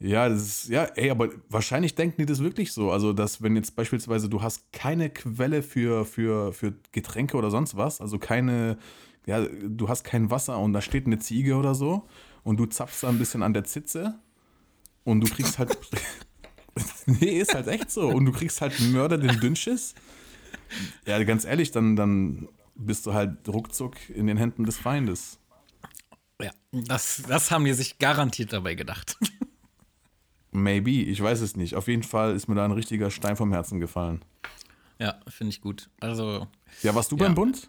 Ja, 0.00 0.28
das 0.28 0.42
ist, 0.42 0.68
ja, 0.68 0.84
ey, 0.94 1.10
aber 1.10 1.30
wahrscheinlich 1.48 1.96
denken 1.96 2.18
die 2.18 2.26
das 2.26 2.38
wirklich 2.38 2.72
so. 2.72 2.92
Also, 2.92 3.12
dass 3.12 3.42
wenn 3.42 3.56
jetzt 3.56 3.74
beispielsweise 3.74 4.28
du 4.28 4.42
hast 4.42 4.72
keine 4.72 5.10
Quelle 5.10 5.60
für, 5.60 6.04
für, 6.04 6.52
für 6.52 6.74
Getränke 6.92 7.36
oder 7.36 7.50
sonst 7.50 7.76
was, 7.76 8.00
also 8.00 8.16
keine, 8.16 8.78
ja, 9.26 9.44
du 9.44 9.88
hast 9.88 10.04
kein 10.04 10.30
Wasser 10.30 10.58
und 10.60 10.72
da 10.72 10.82
steht 10.82 11.06
eine 11.06 11.18
Ziege 11.18 11.56
oder 11.56 11.74
so 11.74 12.06
und 12.44 12.58
du 12.58 12.66
zapfst 12.66 13.02
da 13.02 13.08
ein 13.08 13.18
bisschen 13.18 13.42
an 13.42 13.54
der 13.54 13.64
Zitze 13.64 14.20
und 15.02 15.20
du 15.20 15.26
kriegst 15.34 15.58
halt. 15.58 15.76
nee, 17.06 17.40
ist 17.40 17.54
halt 17.54 17.66
echt 17.66 17.90
so. 17.90 18.08
Und 18.08 18.24
du 18.24 18.30
kriegst 18.30 18.60
halt 18.60 18.78
Mörder 18.92 19.18
den 19.18 19.40
Dünnschiss. 19.40 19.96
Ja, 21.06 21.20
ganz 21.24 21.44
ehrlich, 21.44 21.72
dann, 21.72 21.96
dann 21.96 22.48
bist 22.78 23.04
du 23.06 23.12
halt 23.12 23.46
ruckzuck 23.48 23.96
in 24.10 24.26
den 24.26 24.36
Händen 24.38 24.64
des 24.64 24.78
Feindes. 24.78 25.38
Ja, 26.40 26.50
das, 26.72 27.22
das 27.28 27.50
haben 27.50 27.64
die 27.64 27.72
sich 27.74 27.98
garantiert 27.98 28.52
dabei 28.52 28.74
gedacht. 28.74 29.16
Maybe, 30.50 31.02
ich 31.02 31.22
weiß 31.22 31.40
es 31.40 31.56
nicht. 31.56 31.74
Auf 31.74 31.88
jeden 31.88 32.02
Fall 32.02 32.34
ist 32.34 32.48
mir 32.48 32.54
da 32.54 32.64
ein 32.64 32.72
richtiger 32.72 33.10
Stein 33.10 33.36
vom 33.36 33.52
Herzen 33.52 33.80
gefallen. 33.80 34.24
ja, 34.98 35.20
finde 35.28 35.50
ich 35.50 35.60
gut. 35.60 35.90
Also, 36.00 36.46
Ja, 36.82 36.94
warst 36.94 37.12
du 37.12 37.16
Ja. 37.16 37.24
beim 37.24 37.34
Bund? 37.34 37.68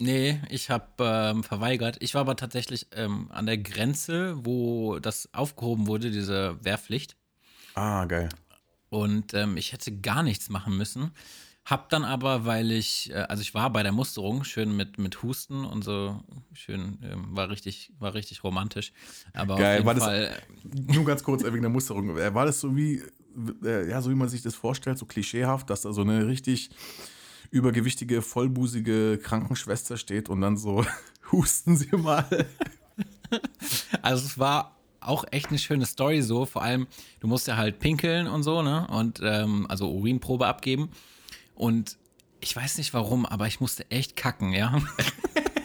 nee, 0.00 0.40
ich 0.48 0.70
habe 0.70 0.86
ähm, 1.00 1.42
verweigert. 1.42 1.96
Ich 2.00 2.14
war 2.14 2.20
aber 2.20 2.36
tatsächlich 2.36 2.86
ähm, 2.92 3.28
an 3.32 3.46
der 3.46 3.58
Grenze, 3.58 4.36
wo 4.44 4.98
das 5.00 5.28
aufgehoben 5.34 5.86
wurde, 5.88 6.10
diese 6.12 6.56
Wehrpflicht. 6.64 7.16
Ah, 7.74 8.04
geil. 8.04 8.28
Und 8.90 9.34
ähm, 9.34 9.56
ich 9.56 9.72
hätte 9.72 9.92
gar 9.98 10.22
nichts 10.22 10.48
machen 10.50 10.76
müssen. 10.76 11.10
Hab 11.70 11.90
dann 11.90 12.04
aber, 12.04 12.46
weil 12.46 12.70
ich, 12.72 13.10
äh, 13.10 13.16
also 13.28 13.42
ich 13.42 13.52
war 13.52 13.70
bei 13.70 13.82
der 13.82 13.92
Musterung, 13.92 14.42
schön 14.44 14.74
mit, 14.74 14.96
mit 14.96 15.22
Husten 15.22 15.66
und 15.66 15.84
so, 15.84 16.22
schön, 16.54 16.98
ähm, 17.02 17.36
war 17.36 17.50
richtig, 17.50 17.92
war 17.98 18.14
richtig 18.14 18.42
romantisch. 18.42 18.92
Aber 19.34 19.56
Geil, 19.56 19.84
war 19.84 19.92
jeden 19.94 20.00
das- 20.00 20.04
Fall, 20.08 20.42
Nur 20.94 21.04
ganz 21.04 21.22
kurz 21.22 21.42
äh, 21.42 21.52
wegen 21.52 21.60
der 21.62 21.70
Musterung. 21.70 22.16
Äh, 22.16 22.32
War 22.34 22.46
das 22.46 22.60
so 22.60 22.74
wie, 22.74 23.02
äh, 23.62 23.90
ja, 23.90 24.00
so 24.00 24.10
wie 24.10 24.14
man 24.14 24.30
sich 24.30 24.40
das 24.40 24.54
vorstellt, 24.54 24.96
so 24.96 25.04
klischeehaft, 25.04 25.68
dass 25.68 25.82
da 25.82 25.92
so 25.92 26.00
eine 26.00 26.26
richtig 26.26 26.70
übergewichtige, 27.50 28.22
vollbusige 28.22 29.18
Krankenschwester 29.22 29.98
steht 29.98 30.30
und 30.30 30.40
dann 30.40 30.56
so, 30.56 30.86
husten 31.32 31.76
Sie 31.76 31.94
mal. 31.96 32.24
also 34.02 34.24
es 34.24 34.38
war 34.38 34.74
auch 35.00 35.24
echt 35.30 35.48
eine 35.48 35.58
schöne 35.58 35.84
Story 35.84 36.22
so, 36.22 36.46
vor 36.46 36.62
allem, 36.62 36.86
du 37.20 37.26
musst 37.28 37.46
ja 37.46 37.56
halt 37.58 37.78
pinkeln 37.78 38.26
und 38.26 38.42
so, 38.42 38.62
ne, 38.62 38.86
und 38.88 39.20
ähm, 39.22 39.66
also 39.68 39.90
Urinprobe 39.92 40.46
abgeben 40.46 40.88
und 41.58 41.98
ich 42.40 42.54
weiß 42.54 42.78
nicht 42.78 42.94
warum, 42.94 43.26
aber 43.26 43.48
ich 43.48 43.58
musste 43.60 43.90
echt 43.90 44.14
kacken, 44.16 44.52
ja. 44.52 44.80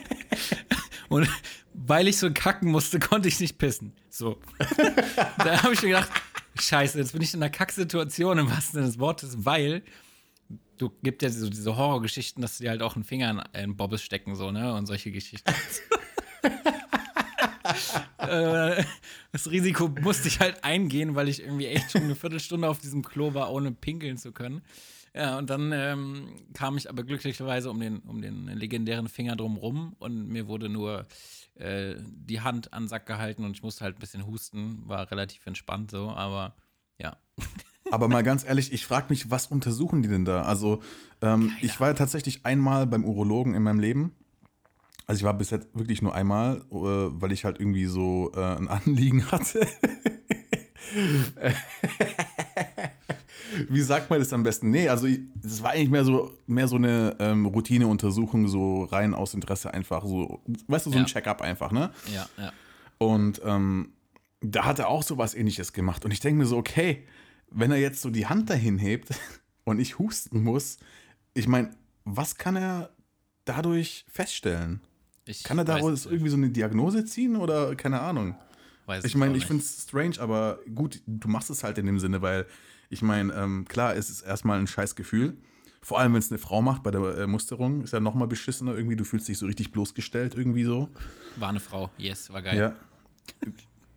Und 1.09 1.29
weil 1.75 2.07
ich 2.07 2.17
so 2.17 2.31
kacken 2.33 2.71
musste, 2.71 2.99
konnte 2.99 3.27
ich 3.27 3.39
nicht 3.39 3.59
pissen. 3.59 3.93
So. 4.09 4.39
da 5.37 5.61
habe 5.61 5.75
ich 5.75 5.83
mir 5.83 5.89
gedacht, 5.89 6.09
scheiße, 6.59 6.97
jetzt 6.97 7.13
bin 7.13 7.21
ich 7.21 7.35
in 7.35 7.43
einer 7.43 7.51
Kacksituation 7.51 8.39
im 8.39 8.49
wahrsten 8.49 8.73
Sinne 8.73 8.87
des 8.87 8.97
Wortes, 8.97 9.45
weil 9.45 9.83
du 10.77 10.89
gibt 11.03 11.21
ja 11.21 11.29
so 11.29 11.47
diese 11.47 11.77
Horrorgeschichten, 11.77 12.41
dass 12.41 12.57
die 12.57 12.69
halt 12.69 12.81
auch 12.81 12.95
einen 12.95 13.05
Finger 13.05 13.45
in, 13.53 13.61
in 13.61 13.77
Bobbes 13.77 14.01
stecken, 14.01 14.35
so, 14.35 14.49
ne? 14.49 14.73
Und 14.73 14.87
solche 14.87 15.11
Geschichten. 15.11 15.53
Äh, 18.17 18.83
das 19.31 19.49
Risiko 19.49 19.87
musste 19.87 20.27
ich 20.27 20.39
halt 20.39 20.63
eingehen, 20.63 21.15
weil 21.15 21.27
ich 21.29 21.41
irgendwie 21.41 21.67
echt 21.67 21.91
schon 21.91 22.03
eine 22.03 22.15
Viertelstunde 22.15 22.67
auf 22.67 22.79
diesem 22.79 23.01
Klo 23.03 23.33
war, 23.33 23.51
ohne 23.51 23.71
pinkeln 23.71 24.17
zu 24.17 24.31
können. 24.31 24.61
Ja, 25.15 25.37
und 25.37 25.49
dann 25.49 25.71
ähm, 25.71 26.27
kam 26.53 26.75
ich 26.75 26.89
aber 26.89 27.03
glücklicherweise 27.03 27.69
um 27.69 27.79
den, 27.79 27.99
um 27.99 28.21
den 28.21 28.47
legendären 28.47 29.07
Finger 29.07 29.35
drum 29.35 29.57
rum 29.57 29.95
und 29.99 30.27
mir 30.27 30.47
wurde 30.47 30.69
nur 30.69 31.05
äh, 31.55 31.95
die 31.99 32.41
Hand 32.41 32.73
an 32.73 32.83
den 32.83 32.89
Sack 32.89 33.05
gehalten 33.05 33.45
und 33.45 33.55
ich 33.55 33.61
musste 33.61 33.83
halt 33.83 33.97
ein 33.97 33.99
bisschen 33.99 34.25
husten. 34.25 34.81
War 34.87 35.11
relativ 35.11 35.45
entspannt 35.45 35.91
so, 35.91 36.09
aber 36.09 36.55
ja. 36.97 37.17
Aber 37.91 38.07
mal 38.07 38.23
ganz 38.23 38.43
ehrlich, 38.43 38.71
ich 38.71 38.87
frage 38.87 39.07
mich, 39.09 39.29
was 39.29 39.47
untersuchen 39.47 40.01
die 40.01 40.07
denn 40.07 40.25
da? 40.25 40.43
Also, 40.43 40.81
ähm, 41.21 41.51
ich 41.61 41.79
war 41.79 41.89
ja 41.89 41.93
tatsächlich 41.93 42.45
einmal 42.45 42.87
beim 42.87 43.03
Urologen 43.03 43.53
in 43.53 43.61
meinem 43.61 43.79
Leben. 43.79 44.15
Also 45.05 45.19
ich 45.19 45.23
war 45.25 45.33
bis 45.33 45.49
jetzt 45.49 45.67
wirklich 45.75 46.01
nur 46.01 46.15
einmal, 46.15 46.61
äh, 46.71 46.71
weil 46.71 47.33
ich 47.33 47.45
halt 47.45 47.59
irgendwie 47.59 47.85
so 47.85 48.31
äh, 48.35 48.39
ein 48.39 48.67
Anliegen 48.69 49.29
hatte. 49.31 49.67
Wie 53.69 53.81
sagt 53.81 54.09
man 54.09 54.19
das 54.19 54.33
am 54.33 54.43
besten? 54.43 54.69
Nee, 54.69 54.89
also 54.89 55.07
das 55.35 55.61
war 55.63 55.71
eigentlich 55.71 55.89
mehr 55.89 56.05
so, 56.05 56.37
mehr 56.47 56.67
so 56.67 56.75
eine 56.75 57.15
ähm, 57.19 57.45
Routineuntersuchung, 57.45 58.47
so 58.47 58.83
rein 58.85 59.13
aus 59.13 59.33
Interesse 59.33 59.73
einfach, 59.73 60.05
so, 60.05 60.41
weißt 60.67 60.85
du, 60.85 60.91
so 60.91 60.97
ein 60.97 61.03
Ja. 61.03 61.09
Check-up 61.09 61.41
einfach, 61.41 61.71
ne? 61.71 61.91
Ja, 62.13 62.27
ja. 62.37 62.51
Und 62.97 63.41
ähm, 63.43 63.93
da 64.41 64.65
hat 64.65 64.79
er 64.79 64.89
auch 64.89 65.03
so 65.03 65.17
was 65.17 65.35
ähnliches 65.35 65.73
gemacht. 65.73 66.05
Und 66.05 66.11
ich 66.11 66.19
denke 66.19 66.39
mir 66.39 66.45
so, 66.45 66.57
okay, 66.57 67.03
wenn 67.49 67.71
er 67.71 67.77
jetzt 67.77 68.01
so 68.01 68.09
die 68.09 68.27
Hand 68.27 68.49
dahin 68.49 68.77
hebt 68.77 69.09
und 69.63 69.79
ich 69.79 69.99
husten 69.99 70.43
muss, 70.43 70.77
ich 71.33 71.47
meine, 71.47 71.71
was 72.05 72.37
kann 72.37 72.55
er 72.55 72.89
dadurch 73.45 74.05
feststellen? 74.09 74.81
Ich 75.25 75.43
Kann 75.43 75.57
er 75.57 75.63
daraus 75.63 76.05
irgendwie 76.05 76.29
so 76.29 76.35
eine 76.35 76.49
Diagnose 76.49 77.05
ziehen 77.05 77.37
oder 77.37 77.75
keine 77.75 78.01
Ahnung? 78.01 78.35
Weiß 78.85 79.05
Ich 79.05 79.15
meine, 79.15 79.37
ich 79.37 79.45
finde 79.45 79.63
es 79.63 79.83
strange, 79.83 80.19
aber 80.19 80.59
gut, 80.75 81.01
du 81.07 81.29
machst 81.29 81.49
es 81.49 81.63
halt 81.63 81.77
in 81.77 81.85
dem 81.85 81.99
Sinne, 81.99 82.21
weil 82.21 82.45
ich 82.93 83.01
meine, 83.01 83.33
ähm, 83.33 83.65
klar, 83.67 83.95
es 83.95 84.09
ist 84.09 84.21
erstmal 84.21 84.59
ein 84.59 84.67
scheiß 84.67 84.95
Gefühl. 84.95 85.35
Vor 85.81 85.99
allem, 85.99 86.13
wenn 86.13 86.19
es 86.19 86.31
eine 86.31 86.37
Frau 86.37 86.61
macht 86.61 86.83
bei 86.83 86.91
der 86.91 87.01
äh, 87.17 87.27
Musterung, 87.27 87.81
ist 87.83 87.91
ja 87.91 87.99
nochmal 87.99 88.27
beschissener 88.29 88.73
irgendwie. 88.75 88.95
Du 88.95 89.03
fühlst 89.03 89.27
dich 89.27 89.37
so 89.37 89.45
richtig 89.45 89.71
bloßgestellt 89.73 90.35
irgendwie 90.35 90.63
so. 90.63 90.87
War 91.35 91.49
eine 91.49 91.59
Frau. 91.59 91.89
Yes, 91.97 92.31
war 92.31 92.41
geil. 92.41 92.57
Ja. 92.57 92.75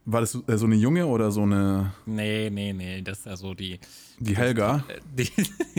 War 0.05 0.21
das 0.21 0.33
so, 0.33 0.43
äh, 0.49 0.57
so 0.59 0.67
eine 0.67 0.75
Junge 0.75 1.07
oder 1.07 1.31
so 1.31 1.43
eine, 1.43 1.93
Nee, 2.07 2.51
nee, 2.51 2.73
nee. 2.73 3.03
Das 3.03 3.19
ist 3.21 3.27
ja 3.27 3.37
so 3.37 3.55
die. 3.55 3.79
die 4.19 4.37
Helga? 4.37 4.85
äh, 4.89 5.01
die 5.17 5.31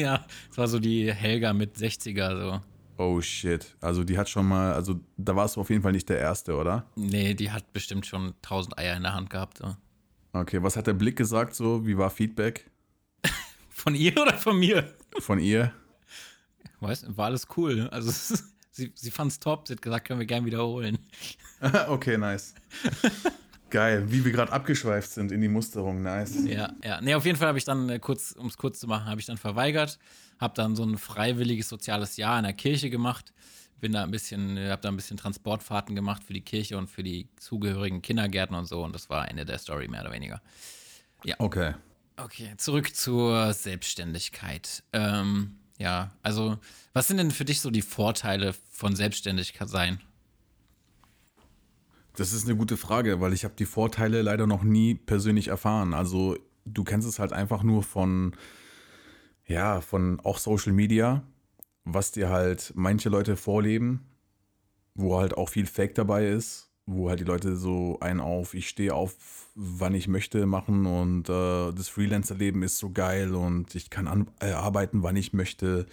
ja, 0.01 0.25
das 0.49 0.57
war 0.57 0.67
so 0.67 0.79
die 0.79 1.11
Helga 1.13 1.51
mit 1.53 1.75
60er, 1.75 2.39
so. 2.39 2.61
Oh 2.97 3.21
shit. 3.21 3.75
Also 3.81 4.03
die 4.03 4.17
hat 4.17 4.29
schon 4.29 4.47
mal, 4.47 4.73
also 4.73 4.99
da 5.17 5.35
warst 5.35 5.55
du 5.55 5.61
auf 5.61 5.69
jeden 5.69 5.81
Fall 5.81 5.91
nicht 5.91 6.09
der 6.09 6.19
Erste, 6.19 6.55
oder? 6.55 6.85
Nee, 6.95 7.33
die 7.33 7.51
hat 7.51 7.71
bestimmt 7.73 8.05
schon 8.05 8.33
1000 8.43 8.77
Eier 8.77 8.95
in 8.95 9.03
der 9.03 9.13
Hand 9.13 9.29
gehabt. 9.29 9.59
So. 9.59 9.75
Okay, 10.33 10.63
was 10.63 10.75
hat 10.77 10.87
der 10.87 10.93
Blick 10.93 11.15
gesagt 11.15 11.53
so? 11.53 11.85
Wie 11.85 11.97
war 11.97 12.09
Feedback 12.09 12.69
Von 13.77 13.93
ihr 13.93 14.19
oder 14.19 14.33
von 14.33 14.57
mir? 14.57 14.91
von 15.19 15.39
ihr? 15.39 15.71
Weiß, 16.79 17.05
war 17.15 17.27
alles 17.27 17.47
cool. 17.55 17.87
Also 17.89 18.11
sie, 18.71 18.91
sie 18.95 19.11
fand 19.11 19.31
es 19.31 19.39
top. 19.39 19.67
Sie 19.67 19.75
hat 19.75 19.83
gesagt, 19.83 20.07
können 20.07 20.19
wir 20.19 20.25
gern 20.25 20.45
wiederholen. 20.45 20.97
okay, 21.87 22.17
nice. 22.17 22.55
Geil, 23.69 24.11
wie 24.11 24.25
wir 24.25 24.31
gerade 24.31 24.51
abgeschweift 24.51 25.11
sind 25.11 25.31
in 25.31 25.41
die 25.41 25.47
Musterung, 25.47 26.01
nice. 26.01 26.43
Ja, 26.45 26.73
ja. 26.83 26.99
Nee, 27.01 27.13
auf 27.13 27.25
jeden 27.25 27.37
Fall 27.37 27.49
habe 27.49 27.59
ich 27.59 27.65
dann 27.65 27.87
äh, 27.89 27.99
kurz, 27.99 28.31
um 28.31 28.47
es 28.47 28.57
kurz 28.57 28.79
zu 28.79 28.87
machen, 28.87 29.05
habe 29.05 29.21
ich 29.21 29.27
dann 29.27 29.37
verweigert. 29.37 29.99
Habe 30.39 30.55
dann 30.55 30.75
so 30.75 30.83
ein 30.83 30.97
freiwilliges 30.97 31.69
soziales 31.69 32.17
Jahr 32.17 32.39
in 32.39 32.45
der 32.45 32.53
Kirche 32.53 32.89
gemacht. 32.89 33.31
Bin 33.79 33.91
da 33.91 34.03
ein 34.03 34.11
bisschen, 34.11 34.57
äh, 34.57 34.71
habe 34.71 34.81
da 34.81 34.89
ein 34.89 34.95
bisschen 34.95 35.17
Transportfahrten 35.17 35.95
gemacht 35.95 36.23
für 36.23 36.33
die 36.33 36.41
Kirche 36.41 36.79
und 36.79 36.89
für 36.89 37.03
die 37.03 37.29
zugehörigen 37.35 38.01
Kindergärten 38.01 38.55
und 38.55 38.65
so. 38.65 38.83
Und 38.83 38.95
das 38.95 39.07
war 39.11 39.29
Ende 39.29 39.45
der 39.45 39.59
Story, 39.59 39.87
mehr 39.87 40.01
oder 40.01 40.11
weniger. 40.11 40.41
Okay. 41.37 41.75
Okay, 42.19 42.53
zurück 42.57 42.95
zur 42.95 43.53
Selbstständigkeit. 43.53 44.83
Ähm, 44.91 45.59
ja, 45.77 46.11
also, 46.23 46.57
was 46.93 47.07
sind 47.07 47.17
denn 47.17 47.29
für 47.29 47.45
dich 47.45 47.61
so 47.61 47.69
die 47.69 47.83
Vorteile 47.83 48.55
von 48.71 48.95
Selbstständigkeit 48.95 49.69
sein? 49.69 50.01
Das 52.15 52.33
ist 52.33 52.45
eine 52.45 52.57
gute 52.57 52.75
Frage, 52.75 53.21
weil 53.21 53.33
ich 53.33 53.43
habe 53.43 53.53
die 53.53 53.67
Vorteile 53.67 54.23
leider 54.23 54.47
noch 54.47 54.63
nie 54.63 54.95
persönlich 54.95 55.49
erfahren. 55.49 55.93
Also 55.93 56.35
du 56.65 56.83
kennst 56.83 57.07
es 57.07 57.19
halt 57.19 57.31
einfach 57.31 57.61
nur 57.61 57.83
von, 57.83 58.35
ja, 59.45 59.81
von 59.81 60.19
auch 60.21 60.39
Social 60.39 60.73
Media, 60.73 61.21
was 61.83 62.11
dir 62.11 62.29
halt 62.29 62.73
manche 62.75 63.09
Leute 63.09 63.37
vorleben, 63.37 64.07
wo 64.95 65.19
halt 65.19 65.37
auch 65.37 65.49
viel 65.49 65.67
Fake 65.67 65.93
dabei 65.93 66.27
ist, 66.27 66.66
wo 66.87 67.09
halt 67.09 67.19
die 67.19 67.25
Leute 67.25 67.57
so 67.57 67.99
einen 67.99 68.21
auf, 68.21 68.53
ich 68.53 68.69
stehe 68.69 68.93
auf, 68.93 69.13
wann 69.55 69.93
ich 69.93 70.07
möchte 70.07 70.45
machen 70.45 70.85
und 70.85 71.29
äh, 71.29 71.73
das 71.73 71.89
Freelancer-Leben 71.89 72.63
ist 72.63 72.77
so 72.77 72.89
geil 72.89 73.35
und 73.35 73.75
ich 73.75 73.89
kann 73.89 74.07
an, 74.07 74.27
äh, 74.39 74.51
arbeiten, 74.51 75.03
wann 75.03 75.17
ich 75.17 75.33
möchte. 75.33 75.85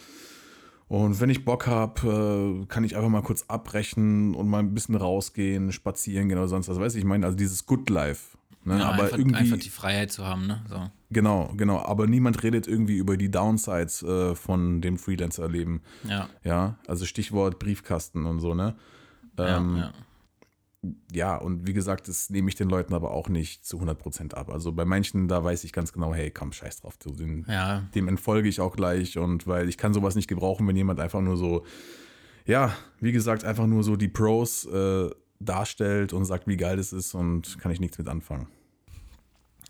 Und 0.87 1.21
wenn 1.21 1.31
ich 1.31 1.45
Bock 1.45 1.67
habe, 1.67 2.63
äh, 2.63 2.67
kann 2.67 2.85
ich 2.85 2.95
einfach 2.97 3.09
mal 3.09 3.23
kurz 3.23 3.45
abbrechen 3.49 4.35
und 4.35 4.49
mal 4.49 4.61
ein 4.61 4.73
bisschen 4.73 4.95
rausgehen, 4.95 5.73
spazieren 5.73 6.29
gehen 6.29 6.39
oder 6.39 6.49
sonst 6.49 6.69
was. 6.69 6.79
Weiß 6.79 6.95
ich, 6.95 7.01
ich 7.01 7.07
meine, 7.07 7.27
also 7.27 7.37
dieses 7.37 7.67
Good 7.67 7.91
Life. 7.91 8.37
Ne? 8.65 8.79
Ja, 8.79 8.91
aber 8.91 9.05
einfach, 9.05 9.19
irgendwie, 9.19 9.37
einfach 9.37 9.59
die 9.59 9.71
Freiheit 9.71 10.13
zu 10.13 10.25
haben, 10.25 10.47
ne? 10.47 10.63
So. 10.69 10.91
genau, 11.11 11.53
genau. 11.57 11.81
Aber 11.81 12.07
niemand 12.07 12.43
redet 12.43 12.67
irgendwie 12.67 12.97
über 12.97 13.17
die 13.17 13.31
Downsides 13.31 14.03
äh, 14.03 14.35
von 14.35 14.81
dem 14.81 14.97
Freelancer-Leben. 14.97 15.83
Ja. 16.09 16.29
Ja, 16.45 16.79
also 16.87 17.05
Stichwort 17.05 17.59
Briefkasten 17.59 18.25
und 18.25 18.41
so, 18.41 18.55
ne? 18.55 18.75
Ähm, 19.37 19.77
ja. 19.77 19.83
ja, 19.83 19.93
und 21.37 21.67
wie 21.67 21.73
gesagt, 21.73 22.09
das 22.09 22.31
nehme 22.31 22.49
ich 22.49 22.55
den 22.55 22.69
Leuten 22.69 22.95
aber 22.95 23.13
auch 23.13 23.29
nicht 23.29 23.65
zu 23.65 23.79
100% 23.79 24.35
ab. 24.35 24.51
Also 24.51 24.73
bei 24.73 24.85
manchen, 24.85 25.29
da 25.29 25.43
weiß 25.43 25.65
ich 25.65 25.73
ganz 25.73 25.93
genau, 25.93 26.15
hey, 26.15 26.31
komm, 26.31 26.53
scheiß 26.53 26.81
drauf, 26.81 26.97
den, 26.99 27.47
ja. 27.49 27.81
dem 27.95 28.09
entfolge 28.09 28.49
ich 28.49 28.61
auch 28.61 28.77
gleich 28.77 29.19
und 29.19 29.47
weil 29.47 29.69
ich 29.69 29.79
kann 29.79 29.95
sowas 29.95 30.15
nicht 30.15 30.29
gebrauchen, 30.29 30.67
wenn 30.67 30.77
jemand 30.77 31.01
einfach 31.01 31.21
nur 31.21 31.37
so, 31.37 31.65
ja, 32.47 32.75
wie 33.01 33.13
gesagt, 33.13 33.45
einfach 33.45 33.67
nur 33.67 33.83
so 33.83 33.97
die 33.97 34.09
Pros 34.09 34.67
äh, 34.67 35.11
darstellt 35.41 36.13
und 36.13 36.25
sagt, 36.25 36.47
wie 36.47 36.57
geil 36.57 36.77
das 36.77 36.93
ist 36.93 37.15
und 37.15 37.59
kann 37.59 37.73
ich 37.73 37.81
nichts 37.81 37.99
mit 37.99 38.09
anfangen. 38.09 38.49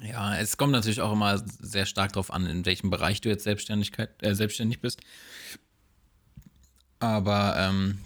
Ja, 0.00 0.36
es 0.36 0.56
kommt 0.56 0.72
natürlich 0.72 1.00
auch 1.00 1.12
immer 1.12 1.42
sehr 1.60 1.86
stark 1.86 2.12
darauf 2.12 2.32
an, 2.32 2.46
in 2.46 2.66
welchem 2.66 2.90
Bereich 2.90 3.20
du 3.20 3.28
jetzt 3.28 3.44
Selbstständigkeit, 3.44 4.10
äh, 4.22 4.34
selbstständig 4.34 4.80
bist. 4.80 5.00
Aber 6.98 7.56
ähm, 7.56 7.98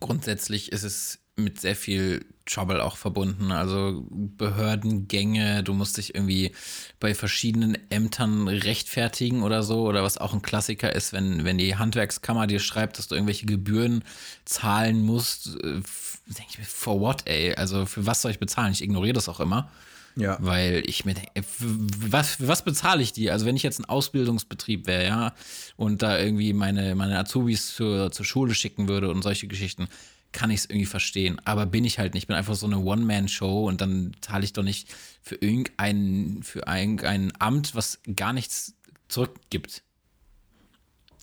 grundsätzlich 0.00 0.72
ist 0.72 0.82
es 0.82 1.20
mit 1.36 1.60
sehr 1.60 1.76
viel 1.76 2.24
Trouble 2.46 2.82
auch 2.82 2.96
verbunden. 2.96 3.52
Also 3.52 4.06
Behördengänge, 4.10 5.62
du 5.62 5.74
musst 5.74 5.98
dich 5.98 6.14
irgendwie 6.14 6.52
bei 7.00 7.14
verschiedenen 7.14 7.76
Ämtern 7.90 8.48
rechtfertigen 8.48 9.42
oder 9.42 9.62
so. 9.62 9.86
Oder 9.86 10.02
was 10.02 10.16
auch 10.18 10.32
ein 10.32 10.42
Klassiker 10.42 10.94
ist, 10.94 11.12
wenn, 11.12 11.44
wenn 11.44 11.58
die 11.58 11.76
Handwerkskammer 11.76 12.46
dir 12.46 12.60
schreibt, 12.60 12.98
dass 12.98 13.08
du 13.08 13.14
irgendwelche 13.14 13.46
Gebühren 13.46 14.02
zahlen 14.44 15.02
musst. 15.02 15.56
äh, 15.62 15.78
f- 15.78 16.18
Denk 16.26 16.48
ich 16.50 16.58
mir, 16.58 16.64
for 16.64 17.00
what, 17.00 17.22
ey? 17.26 17.54
Also 17.54 17.86
für 17.86 18.06
was 18.06 18.22
soll 18.22 18.30
ich 18.30 18.38
bezahlen? 18.38 18.72
Ich 18.72 18.82
ignoriere 18.82 19.14
das 19.14 19.28
auch 19.28 19.40
immer. 19.40 19.70
Ja. 20.16 20.38
Weil 20.40 20.82
ich 20.86 21.04
mir 21.04 21.12
denke, 21.12 21.42
für 21.42 21.66
was, 22.10 22.36
was 22.48 22.64
bezahle 22.64 23.02
ich 23.02 23.12
die? 23.12 23.30
Also 23.30 23.44
wenn 23.44 23.54
ich 23.56 23.62
jetzt 23.62 23.78
ein 23.78 23.84
Ausbildungsbetrieb 23.84 24.86
wäre, 24.86 25.04
ja, 25.04 25.34
und 25.76 26.00
da 26.02 26.18
irgendwie 26.18 26.54
meine, 26.54 26.94
meine 26.94 27.18
Azubis 27.18 27.74
zur, 27.74 28.10
zur 28.10 28.24
Schule 28.24 28.54
schicken 28.54 28.88
würde 28.88 29.10
und 29.10 29.20
solche 29.22 29.46
Geschichten, 29.46 29.88
kann 30.36 30.50
ich 30.50 30.60
es 30.60 30.64
irgendwie 30.66 30.86
verstehen. 30.86 31.40
Aber 31.46 31.64
bin 31.64 31.84
ich 31.84 31.98
halt 31.98 32.12
nicht. 32.12 32.24
Ich 32.24 32.26
bin 32.26 32.36
einfach 32.36 32.54
so 32.54 32.66
eine 32.66 32.78
One-Man-Show 32.78 33.66
und 33.66 33.80
dann 33.80 34.12
zahle 34.20 34.44
ich 34.44 34.52
doch 34.52 34.62
nicht 34.62 34.94
für 35.22 35.36
irgendein, 35.36 36.40
für 36.42 36.64
irgendein 36.66 37.32
Amt, 37.38 37.74
was 37.74 38.00
gar 38.14 38.34
nichts 38.34 38.74
zurückgibt. 39.08 39.82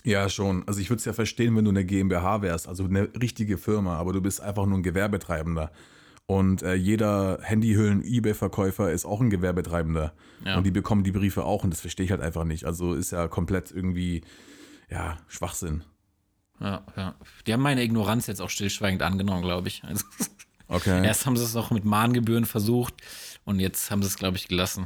Ja, 0.04 0.28
schon. 0.30 0.68
Also 0.68 0.80
ich 0.80 0.90
würde 0.90 0.98
es 0.98 1.06
ja 1.06 1.14
verstehen, 1.14 1.56
wenn 1.56 1.64
du 1.64 1.70
eine 1.70 1.86
GmbH 1.86 2.42
wärst, 2.42 2.68
also 2.68 2.86
eine 2.86 3.08
richtige 3.22 3.60
Firma, 3.60 3.98
aber 3.98 4.14
du 4.14 4.22
bist 4.22 4.42
einfach 4.42 4.66
nur 4.66 4.80
ein 4.80 4.84
Gewerbetreibender. 4.84 5.72
Und 6.26 6.64
äh, 6.64 6.74
jeder 6.74 7.38
Handyhüllen-Ebay-Verkäufer 7.44 8.92
ist 8.92 9.06
auch 9.06 9.22
ein 9.22 9.30
Gewerbetreibender. 9.30 10.14
Ja. 10.44 10.58
Und 10.58 10.64
die 10.64 10.72
bekommen 10.72 11.04
die 11.04 11.12
Briefe 11.12 11.44
auch 11.44 11.64
und 11.64 11.70
das 11.70 11.82
verstehe 11.82 12.06
ich 12.06 12.12
halt 12.12 12.22
einfach 12.22 12.46
nicht. 12.46 12.66
Also 12.66 12.96
ist 12.96 13.12
ja 13.12 13.28
komplett 13.28 13.72
irgendwie, 13.72 14.24
ja, 14.90 15.18
Schwachsinn. 15.28 15.84
Ja, 16.64 16.82
ja. 16.96 17.16
Die 17.46 17.54
haben 17.54 17.62
meine 17.62 17.84
Ignoranz 17.84 18.26
jetzt 18.28 18.42
auch 18.42 18.50
stillschweigend 18.50 19.02
angenommen, 19.04 19.44
glaube 19.44 19.68
ich. 19.68 19.84
Also, 19.84 20.06
Okay. 20.70 21.06
erst 21.06 21.26
haben 21.26 21.38
sie 21.38 21.44
es 21.44 21.56
auch 21.56 21.70
mit 21.72 21.84
Mahngebühren 21.86 22.46
versucht 22.46 22.94
und 23.46 23.60
jetzt 23.60 23.92
haben 23.92 24.02
sie 24.02 24.08
es, 24.08 24.16
glaube 24.16 24.38
ich, 24.38 24.48
gelassen. 24.48 24.86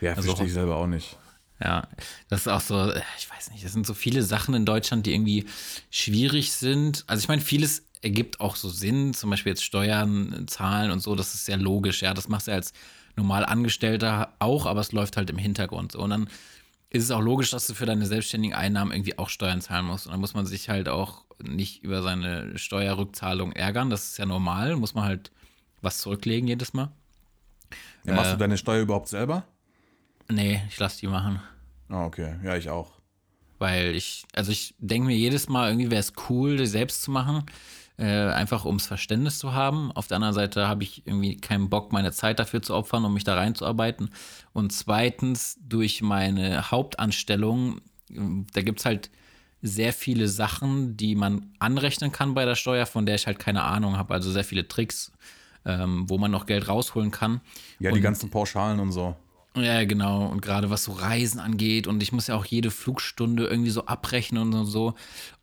ja, 0.00 0.10
also 0.14 0.22
verstehe 0.22 0.46
ich 0.48 0.52
selber 0.52 0.76
auch 0.76 0.88
nicht. 0.88 1.16
Ja, 1.62 1.86
das 2.28 2.40
ist 2.40 2.48
auch 2.48 2.60
so, 2.60 2.90
äh, 2.90 3.00
ich 3.18 3.30
weiß 3.30 3.52
nicht, 3.52 3.64
das 3.64 3.72
sind 3.72 3.86
so 3.86 3.94
viele 3.94 4.22
Sachen 4.22 4.54
in 4.54 4.64
Deutschland, 4.66 5.06
die 5.06 5.14
irgendwie 5.14 5.46
schwierig 5.90 6.52
sind. 6.52 7.04
Also 7.06 7.22
ich 7.22 7.28
meine, 7.28 7.42
vieles 7.42 7.84
ergibt 8.02 8.40
auch 8.40 8.56
so 8.56 8.68
Sinn, 8.68 9.14
zum 9.14 9.30
Beispiel 9.30 9.50
jetzt 9.52 9.62
Steuern, 9.64 10.46
Zahlen 10.48 10.90
und 10.90 11.00
so, 11.00 11.14
das 11.14 11.34
ist 11.34 11.44
sehr 11.44 11.58
logisch, 11.58 12.02
ja, 12.02 12.12
das 12.14 12.28
machst 12.28 12.48
du 12.48 12.52
als 12.52 12.72
normal 13.14 13.44
Angestellter 13.44 14.32
auch, 14.38 14.66
aber 14.66 14.80
es 14.80 14.92
läuft 14.92 15.16
halt 15.16 15.30
im 15.30 15.38
Hintergrund 15.38 15.92
so. 15.92 16.00
Und 16.00 16.10
dann 16.10 16.28
ist 16.90 17.04
es 17.04 17.10
auch 17.10 17.20
logisch, 17.20 17.50
dass 17.50 17.66
du 17.66 17.74
für 17.74 17.86
deine 17.86 18.06
selbstständigen 18.06 18.54
Einnahmen 18.54 18.92
irgendwie 18.92 19.16
auch 19.18 19.28
Steuern 19.28 19.60
zahlen 19.60 19.86
musst. 19.86 20.06
Und 20.06 20.12
dann 20.12 20.20
muss 20.20 20.34
man 20.34 20.44
sich 20.46 20.68
halt 20.68 20.88
auch 20.88 21.24
nicht 21.42 21.82
über 21.82 22.02
seine 22.02 22.58
Steuerrückzahlung 22.58 23.52
ärgern, 23.52 23.88
das 23.90 24.10
ist 24.10 24.18
ja 24.18 24.26
normal, 24.26 24.76
muss 24.76 24.94
man 24.94 25.04
halt 25.04 25.30
was 25.80 25.98
zurücklegen 25.98 26.46
jedes 26.48 26.74
Mal. 26.74 26.90
Ja, 28.04 28.14
machst 28.14 28.30
Äh. 28.30 28.32
du 28.34 28.38
deine 28.38 28.58
Steuer 28.58 28.82
überhaupt 28.82 29.08
selber? 29.08 29.44
Nee, 30.28 30.60
ich 30.68 30.78
lasse 30.78 31.00
die 31.00 31.06
machen. 31.06 31.40
Ah, 31.88 32.04
okay. 32.04 32.36
Ja, 32.44 32.56
ich 32.56 32.68
auch. 32.68 32.92
Weil 33.58 33.94
ich, 33.94 34.24
also 34.34 34.52
ich 34.52 34.74
denke 34.78 35.06
mir 35.06 35.16
jedes 35.16 35.48
Mal, 35.48 35.70
irgendwie 35.70 35.90
wäre 35.90 36.00
es 36.00 36.12
cool, 36.28 36.56
das 36.56 36.70
selbst 36.70 37.02
zu 37.02 37.10
machen. 37.10 37.44
Äh, 38.00 38.30
einfach 38.32 38.64
ums 38.64 38.86
Verständnis 38.86 39.38
zu 39.38 39.52
haben. 39.52 39.92
Auf 39.92 40.06
der 40.06 40.16
anderen 40.16 40.32
Seite 40.32 40.66
habe 40.66 40.82
ich 40.84 41.06
irgendwie 41.06 41.36
keinen 41.36 41.68
Bock, 41.68 41.92
meine 41.92 42.12
Zeit 42.12 42.38
dafür 42.38 42.62
zu 42.62 42.74
opfern, 42.74 43.04
um 43.04 43.12
mich 43.12 43.24
da 43.24 43.34
reinzuarbeiten. 43.34 44.08
Und 44.54 44.72
zweitens, 44.72 45.58
durch 45.60 46.00
meine 46.00 46.70
Hauptanstellung, 46.70 47.82
äh, 48.10 48.14
da 48.54 48.62
gibt 48.62 48.78
es 48.80 48.86
halt 48.86 49.10
sehr 49.60 49.92
viele 49.92 50.28
Sachen, 50.28 50.96
die 50.96 51.14
man 51.14 51.52
anrechnen 51.58 52.10
kann 52.10 52.32
bei 52.32 52.46
der 52.46 52.54
Steuer, 52.54 52.86
von 52.86 53.04
der 53.04 53.16
ich 53.16 53.26
halt 53.26 53.38
keine 53.38 53.64
Ahnung 53.64 53.98
habe. 53.98 54.14
Also 54.14 54.32
sehr 54.32 54.44
viele 54.44 54.66
Tricks, 54.66 55.12
ähm, 55.66 56.08
wo 56.08 56.16
man 56.16 56.30
noch 56.30 56.46
Geld 56.46 56.68
rausholen 56.68 57.10
kann. 57.10 57.42
Ja, 57.80 57.90
die 57.90 57.96
Und- 57.98 58.02
ganzen 58.02 58.30
Pauschalen 58.30 58.80
und 58.80 58.92
so. 58.92 59.14
Ja, 59.56 59.84
genau. 59.84 60.26
Und 60.26 60.42
gerade 60.42 60.70
was 60.70 60.84
so 60.84 60.92
Reisen 60.92 61.40
angeht. 61.40 61.86
Und 61.86 62.02
ich 62.02 62.12
muss 62.12 62.28
ja 62.28 62.36
auch 62.36 62.44
jede 62.44 62.70
Flugstunde 62.70 63.46
irgendwie 63.46 63.70
so 63.70 63.86
abrechnen 63.86 64.54
und 64.54 64.66
so. 64.66 64.94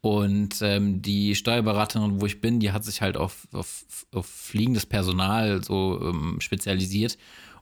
Und 0.01 0.61
ähm, 0.61 1.01
die 1.01 1.35
Steuerberaterin, 1.35 2.21
wo 2.21 2.25
ich 2.25 2.39
bin, 2.39 2.59
die 2.59 2.71
hat 2.71 2.85
sich 2.85 3.01
halt 3.01 3.17
auf, 3.17 3.47
auf, 3.51 3.85
auf 4.13 4.25
fliegendes 4.25 4.85
Personal 4.85 5.63
so 5.63 5.99
ähm, 6.01 6.37
spezialisiert. 6.39 7.17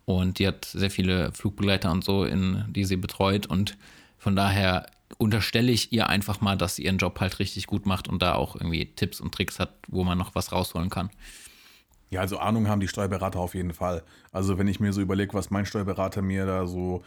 Und 0.05 0.37
die 0.37 0.47
hat 0.47 0.65
sehr 0.65 0.91
viele 0.91 1.31
Flugbegleiter 1.31 1.91
und 1.91 2.03
so, 2.03 2.25
in, 2.25 2.65
die 2.69 2.85
sie 2.85 2.97
betreut. 2.97 3.47
Und 3.47 3.75
von 4.17 4.35
daher 4.35 4.85
unterstelle 5.17 5.71
ich 5.71 5.91
ihr 5.91 6.09
einfach 6.09 6.41
mal, 6.41 6.57
dass 6.57 6.75
sie 6.75 6.85
ihren 6.85 6.97
Job 6.97 7.19
halt 7.19 7.39
richtig 7.39 7.67
gut 7.67 7.85
macht 7.85 8.07
und 8.07 8.21
da 8.21 8.35
auch 8.35 8.55
irgendwie 8.55 8.85
Tipps 8.85 9.19
und 9.19 9.33
Tricks 9.33 9.59
hat, 9.59 9.73
wo 9.87 10.03
man 10.03 10.17
noch 10.17 10.35
was 10.35 10.51
rausholen 10.51 10.89
kann. 10.89 11.09
Ja, 12.09 12.21
also 12.21 12.37
Ahnung 12.37 12.67
haben 12.67 12.79
die 12.79 12.87
Steuerberater 12.87 13.39
auf 13.39 13.55
jeden 13.55 13.73
Fall. 13.73 14.03
Also 14.31 14.57
wenn 14.57 14.67
ich 14.67 14.79
mir 14.79 14.93
so 14.93 15.01
überlege, 15.01 15.33
was 15.33 15.49
mein 15.49 15.65
Steuerberater 15.65 16.21
mir 16.21 16.45
da 16.45 16.65
so 16.67 17.03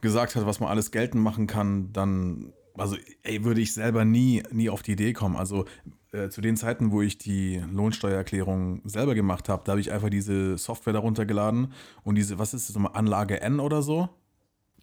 gesagt 0.00 0.36
hat, 0.36 0.46
was 0.46 0.60
man 0.60 0.68
alles 0.68 0.90
geltend 0.90 1.22
machen 1.22 1.46
kann, 1.46 1.92
dann, 1.92 2.52
also 2.76 2.96
ey, 3.22 3.44
würde 3.44 3.60
ich 3.60 3.72
selber 3.72 4.04
nie, 4.04 4.42
nie 4.50 4.70
auf 4.70 4.82
die 4.82 4.92
Idee 4.92 5.12
kommen. 5.12 5.36
Also 5.36 5.64
äh, 6.12 6.28
zu 6.28 6.40
den 6.40 6.56
Zeiten, 6.56 6.90
wo 6.90 7.02
ich 7.02 7.18
die 7.18 7.62
Lohnsteuererklärung 7.72 8.82
selber 8.84 9.14
gemacht 9.14 9.48
habe, 9.48 9.62
da 9.64 9.72
habe 9.72 9.80
ich 9.80 9.92
einfach 9.92 10.10
diese 10.10 10.56
Software 10.58 10.92
darunter 10.92 11.26
geladen 11.26 11.72
und 12.02 12.14
diese, 12.14 12.38
was 12.38 12.54
ist 12.54 12.68
das 12.68 12.74
nochmal, 12.76 12.92
Anlage 12.94 13.40
N 13.40 13.60
oder 13.60 13.82
so? 13.82 14.08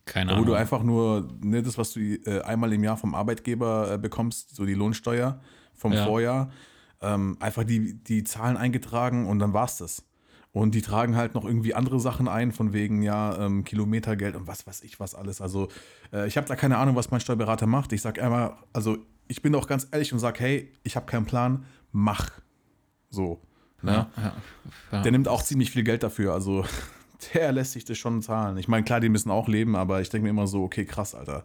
Keine 0.05 0.31
Wo 0.31 0.35
Ahnung. 0.35 0.45
du 0.47 0.53
einfach 0.53 0.83
nur, 0.83 1.27
ne, 1.41 1.63
das, 1.63 1.77
was 1.77 1.93
du 1.93 1.99
äh, 1.99 2.41
einmal 2.41 2.71
im 2.73 2.83
Jahr 2.83 2.95
vom 2.95 3.15
Arbeitgeber 3.15 3.93
äh, 3.93 3.97
bekommst, 3.97 4.55
so 4.55 4.65
die 4.65 4.75
Lohnsteuer 4.75 5.41
vom 5.73 5.93
Ja. 5.93 6.05
Vorjahr, 6.05 6.51
ähm, 7.05 7.37
einfach 7.39 7.63
die, 7.63 7.93
die 7.93 8.23
Zahlen 8.23 8.57
eingetragen 8.57 9.27
und 9.27 9.39
dann 9.39 9.53
war's 9.53 9.77
das. 9.77 10.03
Und 10.51 10.73
die 10.73 10.81
tragen 10.81 11.17
halt 11.17 11.35
noch 11.35 11.43
irgendwie 11.43 11.73
andere 11.73 11.99
Sachen 11.99 12.29
ein, 12.29 12.53
von 12.53 12.71
wegen, 12.71 13.01
ja, 13.01 13.37
ähm, 13.37 13.65
Kilometergeld 13.65 14.37
und 14.37 14.47
was 14.47 14.65
weiß 14.65 14.83
ich 14.83 15.01
was 15.01 15.13
alles. 15.13 15.41
Also, 15.41 15.67
äh, 16.13 16.27
ich 16.27 16.37
habe 16.37 16.47
da 16.47 16.55
keine 16.55 16.77
Ahnung, 16.77 16.95
was 16.95 17.11
mein 17.11 17.19
Steuerberater 17.19 17.67
macht. 17.67 17.91
Ich 17.91 18.01
sag 18.01 18.17
immer, 18.17 18.57
also, 18.71 18.97
ich 19.27 19.41
bin 19.41 19.53
auch 19.53 19.67
ganz 19.67 19.87
ehrlich 19.91 20.13
und 20.13 20.19
sag, 20.19 20.39
hey, 20.39 20.71
ich 20.83 20.95
habe 20.95 21.07
keinen 21.07 21.25
Plan, 21.25 21.65
mach. 21.91 22.29
So. 23.09 23.41
Ne? 23.81 23.91
ja, 23.91 24.23
ja, 24.23 24.33
ja. 24.93 25.01
Der 25.01 25.11
nimmt 25.11 25.27
auch 25.27 25.43
ziemlich 25.43 25.71
viel 25.71 25.83
Geld 25.83 26.03
dafür. 26.03 26.33
Also, 26.33 26.63
der 27.33 27.51
lässt 27.51 27.73
sich 27.73 27.83
das 27.83 27.97
schon 27.97 28.21
zahlen. 28.21 28.57
Ich 28.57 28.69
meine, 28.69 28.85
klar, 28.85 29.01
die 29.01 29.09
müssen 29.09 29.31
auch 29.31 29.49
leben, 29.49 29.75
aber 29.75 29.99
ich 29.99 30.09
denke 30.09 30.23
mir 30.23 30.29
immer 30.29 30.47
so, 30.47 30.63
okay, 30.63 30.85
krass, 30.85 31.15
Alter. 31.15 31.43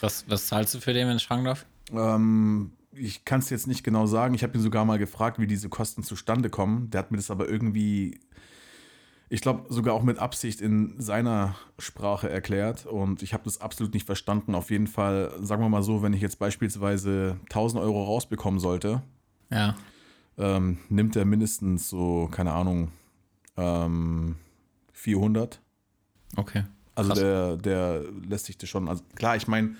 Was, 0.00 0.26
was 0.28 0.46
zahlst 0.46 0.74
du 0.74 0.78
für 0.78 0.92
den, 0.92 1.08
wenn 1.08 1.16
ich 1.16 1.26
fragen 1.26 1.44
darf? 1.44 1.66
Ähm, 1.92 2.70
ich 2.96 3.24
kann 3.24 3.40
es 3.40 3.50
jetzt 3.50 3.66
nicht 3.66 3.84
genau 3.84 4.06
sagen. 4.06 4.34
Ich 4.34 4.42
habe 4.42 4.56
ihn 4.56 4.62
sogar 4.62 4.84
mal 4.84 4.98
gefragt, 4.98 5.38
wie 5.38 5.46
diese 5.46 5.68
Kosten 5.68 6.02
zustande 6.02 6.50
kommen. 6.50 6.90
Der 6.90 7.00
hat 7.00 7.10
mir 7.10 7.16
das 7.18 7.30
aber 7.30 7.48
irgendwie, 7.48 8.20
ich 9.28 9.40
glaube, 9.40 9.72
sogar 9.72 9.94
auch 9.94 10.02
mit 10.02 10.18
Absicht 10.18 10.60
in 10.60 10.94
seiner 11.00 11.56
Sprache 11.78 12.28
erklärt. 12.30 12.86
Und 12.86 13.22
ich 13.22 13.32
habe 13.34 13.44
das 13.44 13.60
absolut 13.60 13.94
nicht 13.94 14.06
verstanden. 14.06 14.54
Auf 14.54 14.70
jeden 14.70 14.86
Fall, 14.86 15.32
sagen 15.40 15.62
wir 15.62 15.68
mal 15.68 15.82
so, 15.82 16.02
wenn 16.02 16.12
ich 16.12 16.20
jetzt 16.20 16.38
beispielsweise 16.38 17.36
1000 17.44 17.82
Euro 17.82 18.04
rausbekommen 18.04 18.60
sollte, 18.60 19.02
Ja. 19.50 19.74
ähm, 20.38 20.78
nimmt 20.88 21.16
er 21.16 21.24
mindestens 21.24 21.88
so, 21.88 22.28
keine 22.30 22.52
Ahnung, 22.52 22.90
ähm, 23.56 24.36
400. 24.92 25.60
Okay. 26.36 26.64
Also 26.96 27.10
Krass. 27.10 27.18
der, 27.20 27.56
der 27.56 28.02
lässt 28.28 28.46
sich 28.46 28.56
das 28.58 28.68
schon. 28.68 28.88
Also 28.88 29.02
klar, 29.16 29.36
ich 29.36 29.48
meine, 29.48 29.74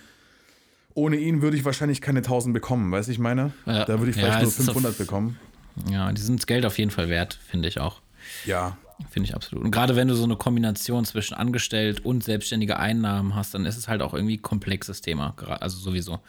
ohne 0.94 1.16
ihn 1.16 1.42
würde 1.42 1.56
ich 1.56 1.64
wahrscheinlich 1.64 2.00
keine 2.00 2.20
1000 2.20 2.52
bekommen, 2.54 2.90
weißt 2.92 3.08
du, 3.08 3.12
ich 3.12 3.18
meine? 3.18 3.52
Ja. 3.66 3.84
Da 3.84 3.98
würde 3.98 4.10
ich 4.10 4.16
Ja, 4.16 4.22
vielleicht 4.24 4.40
nur 4.42 4.48
es 4.48 4.58
ist 4.58 4.68
auf- 4.68 4.74
500 4.74 4.98
bekommen. 4.98 5.38
Ja, 5.90 6.10
die 6.12 6.20
sind 6.20 6.40
das 6.40 6.46
Geld 6.46 6.64
auf 6.64 6.78
jeden 6.78 6.90
Fall 6.92 7.08
wert, 7.08 7.38
finde 7.48 7.68
ich 7.68 7.80
auch. 7.80 8.00
Ja, 8.46 8.76
Finde 9.10 9.28
ich 9.28 9.34
absolut. 9.34 9.64
Und 9.64 9.72
gerade 9.72 9.96
wenn 9.96 10.06
du 10.06 10.14
so 10.14 10.22
eine 10.22 10.36
Kombination 10.36 11.04
zwischen 11.04 11.34
angestellt 11.34 12.04
und 12.04 12.22
selbstständige 12.22 12.78
Einnahmen 12.78 13.34
hast, 13.34 13.52
dann 13.52 13.66
ist 13.66 13.76
es 13.76 13.88
halt 13.88 14.02
auch 14.02 14.14
irgendwie 14.14 14.36
ein 14.36 14.42
komplexes 14.42 15.00
Thema. 15.00 15.34
Also 15.60 15.78
sowieso. 15.78 16.20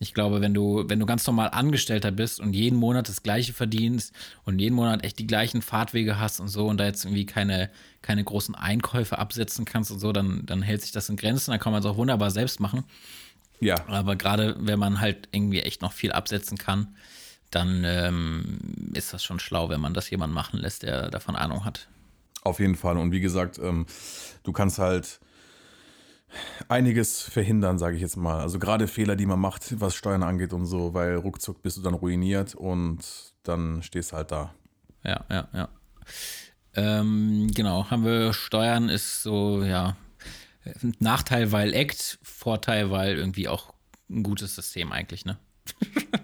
Ich 0.00 0.12
glaube, 0.12 0.40
wenn 0.40 0.52
du, 0.52 0.82
wenn 0.88 0.98
du 0.98 1.06
ganz 1.06 1.24
normal 1.24 1.50
Angestellter 1.52 2.10
bist 2.10 2.40
und 2.40 2.52
jeden 2.52 2.76
Monat 2.76 3.08
das 3.08 3.22
Gleiche 3.22 3.52
verdienst 3.52 4.12
und 4.44 4.58
jeden 4.58 4.74
Monat 4.74 5.04
echt 5.04 5.20
die 5.20 5.26
gleichen 5.28 5.62
Fahrtwege 5.62 6.18
hast 6.18 6.40
und 6.40 6.48
so 6.48 6.66
und 6.66 6.78
da 6.78 6.84
jetzt 6.86 7.04
irgendwie 7.04 7.26
keine, 7.26 7.70
keine 8.02 8.24
großen 8.24 8.56
Einkäufe 8.56 9.16
absetzen 9.18 9.64
kannst 9.64 9.92
und 9.92 10.00
so, 10.00 10.10
dann, 10.10 10.44
dann 10.46 10.62
hält 10.62 10.82
sich 10.82 10.90
das 10.90 11.08
in 11.10 11.16
Grenzen. 11.16 11.52
Dann 11.52 11.60
kann 11.60 11.72
man 11.72 11.78
es 11.80 11.86
auch 11.86 11.96
wunderbar 11.96 12.32
selbst 12.32 12.58
machen. 12.58 12.82
Ja. 13.60 13.86
Aber 13.88 14.16
gerade 14.16 14.56
wenn 14.58 14.78
man 14.78 15.00
halt 15.00 15.28
irgendwie 15.32 15.60
echt 15.60 15.82
noch 15.82 15.92
viel 15.92 16.12
absetzen 16.12 16.58
kann, 16.58 16.96
dann 17.50 17.84
ähm, 17.84 18.92
ist 18.94 19.12
das 19.12 19.24
schon 19.24 19.40
schlau, 19.40 19.68
wenn 19.68 19.80
man 19.80 19.94
das 19.94 20.08
jemand 20.10 20.32
machen 20.32 20.60
lässt, 20.60 20.82
der 20.82 21.10
davon 21.10 21.36
Ahnung 21.36 21.64
hat. 21.64 21.88
Auf 22.42 22.58
jeden 22.58 22.76
Fall. 22.76 22.96
Und 22.96 23.12
wie 23.12 23.20
gesagt, 23.20 23.58
ähm, 23.58 23.86
du 24.44 24.52
kannst 24.52 24.78
halt 24.78 25.20
einiges 26.68 27.22
verhindern, 27.22 27.78
sage 27.78 27.96
ich 27.96 28.02
jetzt 28.02 28.16
mal. 28.16 28.40
Also 28.40 28.58
gerade 28.58 28.86
Fehler, 28.88 29.16
die 29.16 29.26
man 29.26 29.40
macht, 29.40 29.80
was 29.80 29.94
Steuern 29.94 30.22
angeht 30.22 30.52
und 30.52 30.66
so, 30.66 30.94
weil 30.94 31.16
ruckzuck 31.16 31.62
bist 31.62 31.76
du 31.76 31.82
dann 31.82 31.94
ruiniert 31.94 32.54
und 32.54 32.98
dann 33.42 33.82
stehst 33.82 34.12
du 34.12 34.16
halt 34.16 34.30
da. 34.30 34.54
Ja, 35.04 35.24
ja, 35.28 35.48
ja. 35.52 35.68
Ähm, 36.74 37.50
genau, 37.52 37.90
haben 37.90 38.04
wir 38.04 38.32
Steuern 38.32 38.88
ist 38.88 39.22
so, 39.22 39.62
ja, 39.64 39.96
Nachteil, 40.98 41.52
weil 41.52 41.74
Act, 41.74 42.18
Vorteil, 42.22 42.90
weil 42.90 43.16
irgendwie 43.16 43.48
auch 43.48 43.72
ein 44.08 44.22
gutes 44.22 44.54
System 44.54 44.92
eigentlich, 44.92 45.24
ne? 45.24 45.38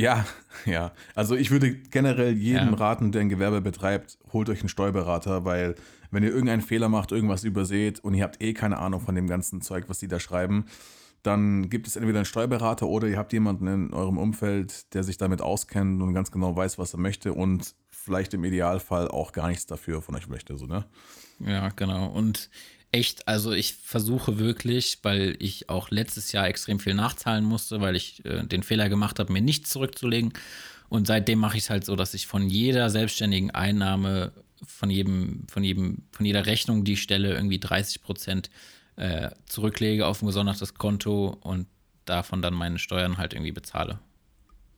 Ja, 0.00 0.26
ja. 0.64 0.92
Also 1.16 1.34
ich 1.34 1.50
würde 1.50 1.74
generell 1.74 2.32
jedem 2.32 2.70
ja. 2.70 2.74
raten, 2.74 3.10
der 3.10 3.22
ein 3.22 3.28
Gewerbe 3.28 3.60
betreibt, 3.60 4.16
holt 4.32 4.48
euch 4.48 4.60
einen 4.60 4.68
Steuerberater, 4.68 5.44
weil 5.44 5.74
wenn 6.12 6.22
ihr 6.22 6.30
irgendeinen 6.30 6.62
Fehler 6.62 6.88
macht, 6.88 7.10
irgendwas 7.10 7.42
überseht 7.42 7.98
und 8.00 8.14
ihr 8.14 8.22
habt 8.22 8.40
eh 8.40 8.54
keine 8.54 8.78
Ahnung 8.78 9.00
von 9.00 9.16
dem 9.16 9.26
ganzen 9.26 9.60
Zeug, 9.60 9.86
was 9.88 9.98
die 9.98 10.06
da 10.06 10.20
schreiben, 10.20 10.66
dann 11.24 11.68
gibt 11.68 11.88
es 11.88 11.96
entweder 11.96 12.20
einen 12.20 12.26
Steuerberater 12.26 12.86
oder 12.86 13.08
ihr 13.08 13.18
habt 13.18 13.32
jemanden 13.32 13.66
in 13.66 13.92
eurem 13.92 14.18
Umfeld, 14.18 14.94
der 14.94 15.02
sich 15.02 15.18
damit 15.18 15.42
auskennt 15.42 16.00
und 16.00 16.14
ganz 16.14 16.30
genau 16.30 16.54
weiß, 16.54 16.78
was 16.78 16.94
er 16.94 17.00
möchte 17.00 17.32
und 17.32 17.74
vielleicht 17.90 18.32
im 18.34 18.44
Idealfall 18.44 19.08
auch 19.08 19.32
gar 19.32 19.48
nichts 19.48 19.66
dafür 19.66 20.00
von 20.00 20.14
euch 20.14 20.28
möchte, 20.28 20.56
so, 20.56 20.66
ne? 20.66 20.86
Ja, 21.40 21.70
genau. 21.70 22.06
Und 22.06 22.50
echt, 22.92 23.28
also 23.28 23.52
ich 23.52 23.74
versuche 23.74 24.38
wirklich, 24.38 24.98
weil 25.02 25.36
ich 25.38 25.68
auch 25.68 25.90
letztes 25.90 26.32
Jahr 26.32 26.46
extrem 26.46 26.80
viel 26.80 26.94
nachzahlen 26.94 27.44
musste, 27.44 27.80
weil 27.80 27.96
ich 27.96 28.24
äh, 28.24 28.44
den 28.44 28.62
Fehler 28.62 28.88
gemacht 28.88 29.18
habe, 29.18 29.32
mir 29.32 29.42
nichts 29.42 29.70
zurückzulegen. 29.70 30.32
Und 30.88 31.06
seitdem 31.06 31.38
mache 31.38 31.58
ich 31.58 31.64
es 31.64 31.70
halt 31.70 31.84
so, 31.84 31.96
dass 31.96 32.14
ich 32.14 32.26
von 32.26 32.48
jeder 32.48 32.88
selbstständigen 32.88 33.50
Einnahme, 33.50 34.32
von 34.66 34.90
jedem, 34.90 35.46
von 35.48 35.62
jedem, 35.62 36.04
von 36.12 36.24
jeder 36.24 36.46
Rechnung, 36.46 36.84
die 36.84 36.94
ich 36.94 37.02
stelle, 37.02 37.34
irgendwie 37.34 37.58
30 37.58 38.02
Prozent 38.02 38.50
äh, 38.96 39.30
zurücklege 39.46 40.06
auf 40.06 40.22
ein 40.22 40.26
gesondertes 40.26 40.74
Konto 40.74 41.36
und 41.40 41.66
davon 42.06 42.42
dann 42.42 42.54
meine 42.54 42.78
Steuern 42.78 43.18
halt 43.18 43.34
irgendwie 43.34 43.52
bezahle. 43.52 43.98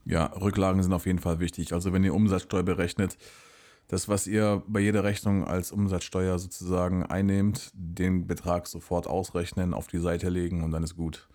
Ja, 0.05 0.27
Rücklagen 0.27 0.83
sind 0.83 0.93
auf 0.93 1.07
jeden 1.07 1.21
Fall 1.21 1.39
wichtig. 1.39 1.73
Also 1.73 1.93
wenn 1.93 2.05
ihr 2.05 2.15
Umsatzsteuer 2.15 2.65
berechnet, 2.65 3.17
das, 3.91 4.09
was 4.09 4.29
ihr 4.29 4.63
bei 4.69 4.79
jeder 4.79 5.03
Rechnung 5.03 5.45
als 5.45 5.73
Umsatzsteuer 5.73 6.39
sozusagen 6.39 7.05
einnehmt, 7.05 7.73
den 7.75 8.29
Betrag 8.29 8.69
sofort 8.69 9.09
ausrechnen, 9.09 9.75
auf 9.75 9.89
die 9.89 9.99
Seite 9.99 10.29
legen 10.29 10.63
und 10.63 10.71
dann 10.71 10.85
ist 10.85 10.95
gut. 10.95 11.29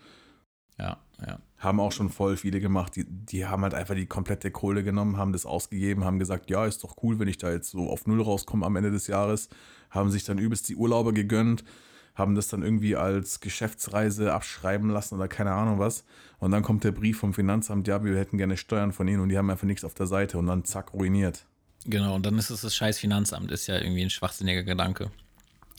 Ja, 0.79 0.97
ja. 1.25 1.39
Haben 1.57 1.81
auch 1.81 1.91
schon 1.91 2.09
voll 2.09 2.37
viele 2.37 2.61
gemacht, 2.61 2.95
die, 2.95 3.05
die 3.05 3.45
haben 3.45 3.63
halt 3.63 3.73
einfach 3.73 3.95
die 3.95 4.05
komplette 4.05 4.51
Kohle 4.51 4.85
genommen, 4.85 5.17
haben 5.17 5.33
das 5.33 5.45
ausgegeben, 5.45 6.05
haben 6.05 6.17
gesagt, 6.17 6.49
ja, 6.49 6.65
ist 6.65 6.83
doch 6.85 6.95
cool, 7.03 7.19
wenn 7.19 7.27
ich 7.27 7.37
da 7.37 7.51
jetzt 7.51 7.71
so 7.71 7.89
auf 7.89 8.07
Null 8.07 8.21
rauskomme 8.21 8.65
am 8.65 8.77
Ende 8.77 8.91
des 8.91 9.07
Jahres, 9.07 9.49
haben 9.89 10.09
sich 10.09 10.23
dann 10.23 10.37
übelst 10.37 10.69
die 10.69 10.77
Urlaube 10.77 11.11
gegönnt, 11.11 11.65
haben 12.13 12.35
das 12.35 12.47
dann 12.47 12.63
irgendwie 12.63 12.95
als 12.95 13.41
Geschäftsreise 13.41 14.33
abschreiben 14.33 14.89
lassen 14.89 15.15
oder 15.15 15.27
keine 15.27 15.51
Ahnung 15.51 15.79
was. 15.79 16.05
Und 16.39 16.51
dann 16.51 16.63
kommt 16.63 16.85
der 16.85 16.93
Brief 16.93 17.19
vom 17.19 17.33
Finanzamt, 17.33 17.89
ja, 17.89 18.01
wir 18.01 18.17
hätten 18.17 18.37
gerne 18.37 18.55
Steuern 18.55 18.93
von 18.93 19.09
ihnen 19.09 19.19
und 19.19 19.27
die 19.27 19.37
haben 19.37 19.49
einfach 19.49 19.67
nichts 19.67 19.83
auf 19.83 19.93
der 19.93 20.07
Seite 20.07 20.37
und 20.37 20.47
dann 20.47 20.63
zack, 20.63 20.93
ruiniert. 20.93 21.45
Genau, 21.85 22.15
und 22.15 22.25
dann 22.25 22.37
ist 22.37 22.49
es 22.49 22.61
das 22.61 22.75
scheiß 22.75 22.99
Finanzamt, 22.99 23.51
ist 23.51 23.67
ja 23.67 23.75
irgendwie 23.75 24.01
ein 24.01 24.09
schwachsinniger 24.09 24.63
Gedanke. 24.63 25.11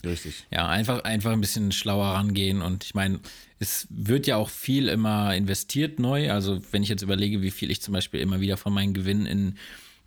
Richtig. 0.05 0.45
Ja, 0.51 0.67
einfach, 0.67 1.03
einfach 1.03 1.31
ein 1.31 1.41
bisschen 1.41 1.71
schlauer 1.71 2.13
rangehen. 2.13 2.61
Und 2.61 2.83
ich 2.83 2.93
meine, 2.93 3.19
es 3.59 3.87
wird 3.89 4.27
ja 4.27 4.37
auch 4.37 4.49
viel 4.49 4.89
immer 4.89 5.35
investiert 5.35 5.99
neu. 5.99 6.31
Also, 6.31 6.61
wenn 6.71 6.83
ich 6.83 6.89
jetzt 6.89 7.01
überlege, 7.01 7.41
wie 7.41 7.51
viel 7.51 7.71
ich 7.71 7.81
zum 7.81 7.93
Beispiel 7.93 8.19
immer 8.19 8.39
wieder 8.39 8.57
von 8.57 8.73
meinen 8.73 8.93
Gewinnen 8.93 9.25
in 9.25 9.57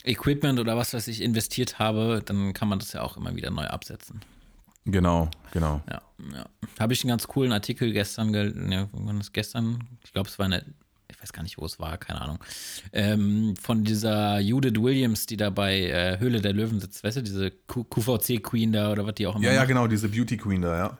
Equipment 0.04 0.58
oder 0.58 0.76
was 0.76 0.94
weiß 0.94 1.08
ich 1.08 1.20
investiert 1.20 1.78
habe, 1.78 2.22
dann 2.24 2.54
kann 2.54 2.68
man 2.68 2.78
das 2.78 2.92
ja 2.92 3.02
auch 3.02 3.16
immer 3.16 3.36
wieder 3.36 3.50
neu 3.50 3.66
absetzen. 3.66 4.20
Genau, 4.86 5.28
genau. 5.52 5.82
Ja, 5.88 6.02
ja. 6.34 6.46
Habe 6.78 6.94
ich 6.94 7.02
einen 7.02 7.10
ganz 7.10 7.28
coolen 7.28 7.52
Artikel 7.52 7.92
gestern, 7.92 8.30
ne, 8.30 8.88
gestern, 9.32 9.86
ich 10.04 10.12
glaube, 10.12 10.28
es 10.30 10.38
war 10.38 10.46
eine 10.46 10.64
ich 11.20 11.24
weiß 11.24 11.32
gar 11.34 11.42
nicht, 11.42 11.58
wo 11.58 11.66
es 11.66 11.78
war, 11.78 11.98
keine 11.98 12.22
Ahnung, 12.22 12.38
ähm, 12.94 13.54
von 13.60 13.84
dieser 13.84 14.40
Judith 14.40 14.80
Williams, 14.80 15.26
die 15.26 15.36
da 15.36 15.50
bei 15.50 15.82
äh, 15.82 16.18
Höhle 16.18 16.40
der 16.40 16.54
Löwen 16.54 16.80
sitzt, 16.80 17.04
weißt 17.04 17.18
du, 17.18 17.22
diese 17.22 17.50
QVC-Queen 17.50 18.72
da 18.72 18.90
oder 18.90 19.04
was 19.04 19.14
die 19.16 19.26
auch 19.26 19.36
immer 19.36 19.44
Ja, 19.44 19.52
ja, 19.52 19.64
genau, 19.66 19.86
diese 19.86 20.08
Beauty-Queen 20.08 20.62
da, 20.62 20.76
ja. 20.78 20.98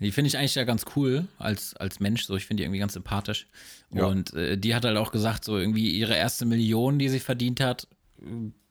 Die 0.00 0.10
finde 0.10 0.28
ich 0.28 0.38
eigentlich 0.38 0.56
ja 0.56 0.64
ganz 0.64 0.86
cool 0.96 1.28
als, 1.38 1.76
als 1.76 2.00
Mensch, 2.00 2.24
so 2.24 2.34
ich 2.34 2.46
finde 2.46 2.62
die 2.62 2.64
irgendwie 2.64 2.80
ganz 2.80 2.94
sympathisch. 2.94 3.46
Ja. 3.92 4.06
Und 4.06 4.34
äh, 4.34 4.58
die 4.58 4.74
hat 4.74 4.84
halt 4.84 4.96
auch 4.96 5.12
gesagt, 5.12 5.44
so 5.44 5.56
irgendwie 5.56 5.90
ihre 5.90 6.16
erste 6.16 6.46
Million, 6.46 6.98
die 6.98 7.08
sie 7.08 7.20
verdient 7.20 7.60
hat, 7.60 7.86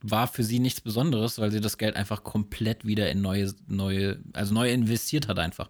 war 0.02 0.28
für 0.28 0.43
sie 0.43 0.60
nichts 0.60 0.82
Besonderes, 0.82 1.39
weil 1.39 1.52
sie 1.52 1.62
das 1.62 1.78
Geld 1.78 1.95
einfach 1.95 2.24
komplett 2.24 2.86
wieder 2.86 3.10
in 3.10 3.22
neue, 3.22 3.54
neue, 3.68 4.20
also 4.34 4.54
neu 4.54 4.72
investiert 4.72 5.28
hat 5.28 5.39
einfach. 5.39 5.70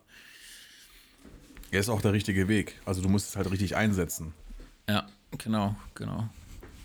Er 1.72 1.82
ist 1.82 1.90
auch 1.90 2.02
der 2.02 2.14
richtige 2.14 2.48
Weg. 2.48 2.80
Also 2.86 3.02
du 3.02 3.10
musst 3.10 3.30
es 3.30 3.36
halt 3.36 3.52
richtig 3.52 3.76
einsetzen. 3.76 4.34
Ja, 4.88 5.08
genau, 5.38 5.76
genau. 5.96 6.30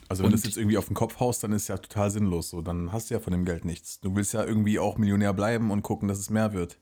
Also 0.08 0.22
wenn 0.22 0.30
du 0.30 0.36
es 0.36 0.44
jetzt 0.44 0.56
irgendwie 0.56 0.78
auf 0.78 0.86
den 0.86 0.94
Kopf 0.94 1.18
haust, 1.18 1.42
dann 1.42 1.52
ist 1.52 1.62
es 1.62 1.68
ja 1.68 1.78
total 1.78 2.10
sinnlos 2.10 2.50
so. 2.50 2.62
Dann 2.62 2.92
hast 2.92 3.10
du 3.10 3.14
ja 3.14 3.20
von 3.20 3.32
dem 3.32 3.44
Geld 3.44 3.64
nichts. 3.64 4.00
Du 4.00 4.14
willst 4.14 4.34
ja 4.34 4.44
irgendwie 4.44 4.78
auch 4.78 4.98
Millionär 4.98 5.32
bleiben 5.32 5.70
und 5.70 5.82
gucken, 5.82 6.08
dass 6.08 6.18
es 6.18 6.30
mehr 6.30 6.52
wird. 6.52 6.78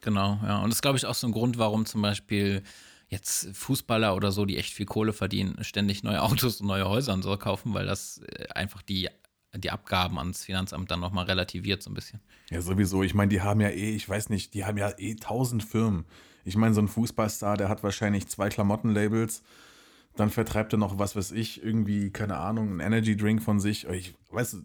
Genau, 0.00 0.38
ja. 0.42 0.58
Und 0.58 0.70
das 0.70 0.76
ist, 0.76 0.82
glaube 0.82 0.98
ich, 0.98 1.06
auch 1.06 1.14
so 1.14 1.26
ein 1.26 1.32
Grund, 1.32 1.58
warum 1.58 1.86
zum 1.86 2.02
Beispiel 2.02 2.62
jetzt 3.08 3.56
Fußballer 3.56 4.14
oder 4.14 4.32
so, 4.32 4.44
die 4.44 4.58
echt 4.58 4.74
viel 4.74 4.86
Kohle 4.86 5.12
verdienen, 5.12 5.56
ständig 5.64 6.02
neue 6.02 6.22
Autos 6.22 6.60
und 6.60 6.66
neue 6.66 6.88
Häuser 6.88 7.14
und 7.14 7.22
so 7.22 7.36
kaufen, 7.36 7.74
weil 7.74 7.86
das 7.86 8.18
äh, 8.18 8.48
einfach 8.54 8.82
die, 8.82 9.08
die 9.54 9.70
Abgaben 9.70 10.18
ans 10.18 10.44
Finanzamt 10.44 10.90
dann 10.90 11.00
nochmal 11.00 11.24
relativiert 11.24 11.82
so 11.82 11.90
ein 11.90 11.94
bisschen. 11.94 12.20
Ja, 12.50 12.60
sowieso. 12.60 13.02
Ich 13.02 13.14
meine, 13.14 13.30
die 13.30 13.40
haben 13.40 13.60
ja 13.60 13.68
eh, 13.68 13.94
ich 13.94 14.08
weiß 14.08 14.28
nicht, 14.28 14.54
die 14.54 14.64
haben 14.64 14.76
ja 14.76 14.92
eh 14.98 15.14
tausend 15.16 15.64
Firmen. 15.64 16.04
Ich 16.44 16.56
meine, 16.56 16.74
so 16.74 16.80
ein 16.80 16.88
Fußballstar, 16.88 17.56
der 17.56 17.68
hat 17.68 17.82
wahrscheinlich 17.82 18.28
zwei 18.28 18.50
Klamottenlabels 18.50 19.42
dann 20.18 20.30
vertreibt 20.30 20.72
er 20.72 20.78
noch, 20.78 20.98
was 20.98 21.16
weiß 21.16 21.32
ich, 21.32 21.62
irgendwie, 21.62 22.10
keine 22.10 22.36
Ahnung, 22.38 22.70
einen 22.70 22.80
Energy 22.80 23.16
Drink 23.16 23.42
von 23.42 23.60
sich. 23.60 23.86
Ich 23.88 24.14
weiß, 24.30 24.58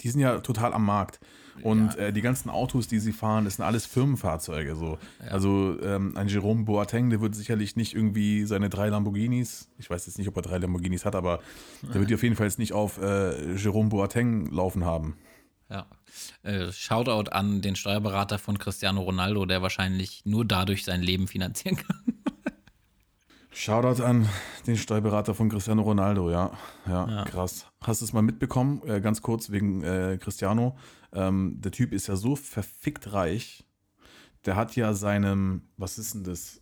die 0.00 0.08
sind 0.08 0.20
ja 0.20 0.40
total 0.40 0.74
am 0.74 0.84
Markt. 0.84 1.20
Und 1.62 1.94
ja. 1.94 2.06
äh, 2.06 2.12
die 2.12 2.20
ganzen 2.20 2.50
Autos, 2.50 2.86
die 2.86 2.98
sie 2.98 3.12
fahren, 3.12 3.46
das 3.46 3.56
sind 3.56 3.64
alles 3.64 3.86
Firmenfahrzeuge. 3.86 4.76
So. 4.76 4.98
Ja. 5.24 5.30
Also 5.30 5.80
ähm, 5.80 6.14
ein 6.16 6.28
Jerome 6.28 6.64
Boateng, 6.64 7.08
der 7.08 7.22
wird 7.22 7.34
sicherlich 7.34 7.76
nicht 7.76 7.94
irgendwie 7.94 8.44
seine 8.44 8.68
drei 8.68 8.88
Lamborghinis, 8.88 9.70
ich 9.78 9.88
weiß 9.88 10.04
jetzt 10.04 10.18
nicht, 10.18 10.28
ob 10.28 10.36
er 10.36 10.42
drei 10.42 10.58
Lamborghinis 10.58 11.06
hat, 11.06 11.14
aber 11.14 11.40
der 11.82 12.00
wird 12.00 12.12
auf 12.12 12.22
jeden 12.22 12.36
Fall 12.36 12.46
jetzt 12.46 12.58
nicht 12.58 12.74
auf 12.74 12.98
äh, 12.98 13.54
Jerome 13.54 13.88
Boateng 13.88 14.46
laufen 14.50 14.84
haben. 14.84 15.16
Ja. 15.70 15.86
Äh, 16.42 16.70
Shoutout 16.72 17.30
an 17.30 17.62
den 17.62 17.74
Steuerberater 17.74 18.38
von 18.38 18.58
Cristiano 18.58 19.00
Ronaldo, 19.00 19.46
der 19.46 19.62
wahrscheinlich 19.62 20.24
nur 20.24 20.44
dadurch 20.44 20.84
sein 20.84 21.02
Leben 21.02 21.26
finanzieren 21.26 21.76
kann. 21.76 22.05
Shoutout 23.58 24.02
an 24.02 24.28
den 24.66 24.76
Steuerberater 24.76 25.34
von 25.34 25.48
Cristiano 25.48 25.80
Ronaldo, 25.80 26.30
ja. 26.30 26.52
Ja, 26.86 27.08
ja. 27.08 27.24
krass. 27.24 27.64
Hast 27.80 28.02
du 28.02 28.04
es 28.04 28.12
mal 28.12 28.20
mitbekommen? 28.20 28.82
Äh, 28.86 29.00
ganz 29.00 29.22
kurz 29.22 29.48
wegen 29.50 29.82
äh, 29.82 30.18
Cristiano. 30.20 30.76
Ähm, 31.14 31.58
der 31.62 31.72
Typ 31.72 31.94
ist 31.94 32.06
ja 32.06 32.16
so 32.16 32.36
verfickt 32.36 33.14
reich. 33.14 33.64
Der 34.44 34.56
hat 34.56 34.76
ja 34.76 34.92
seinem, 34.92 35.62
was 35.78 35.96
ist 35.96 36.12
denn 36.12 36.24
das? 36.24 36.60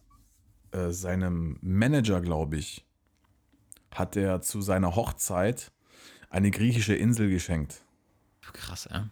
Äh, 0.70 0.92
seinem 0.92 1.58
Manager, 1.62 2.20
glaube 2.20 2.58
ich, 2.58 2.86
hat 3.92 4.14
er 4.14 4.40
zu 4.40 4.62
seiner 4.62 4.94
Hochzeit 4.94 5.72
eine 6.30 6.52
griechische 6.52 6.94
Insel 6.94 7.28
geschenkt. 7.28 7.82
Krass, 8.52 8.86
ja. 8.88 9.08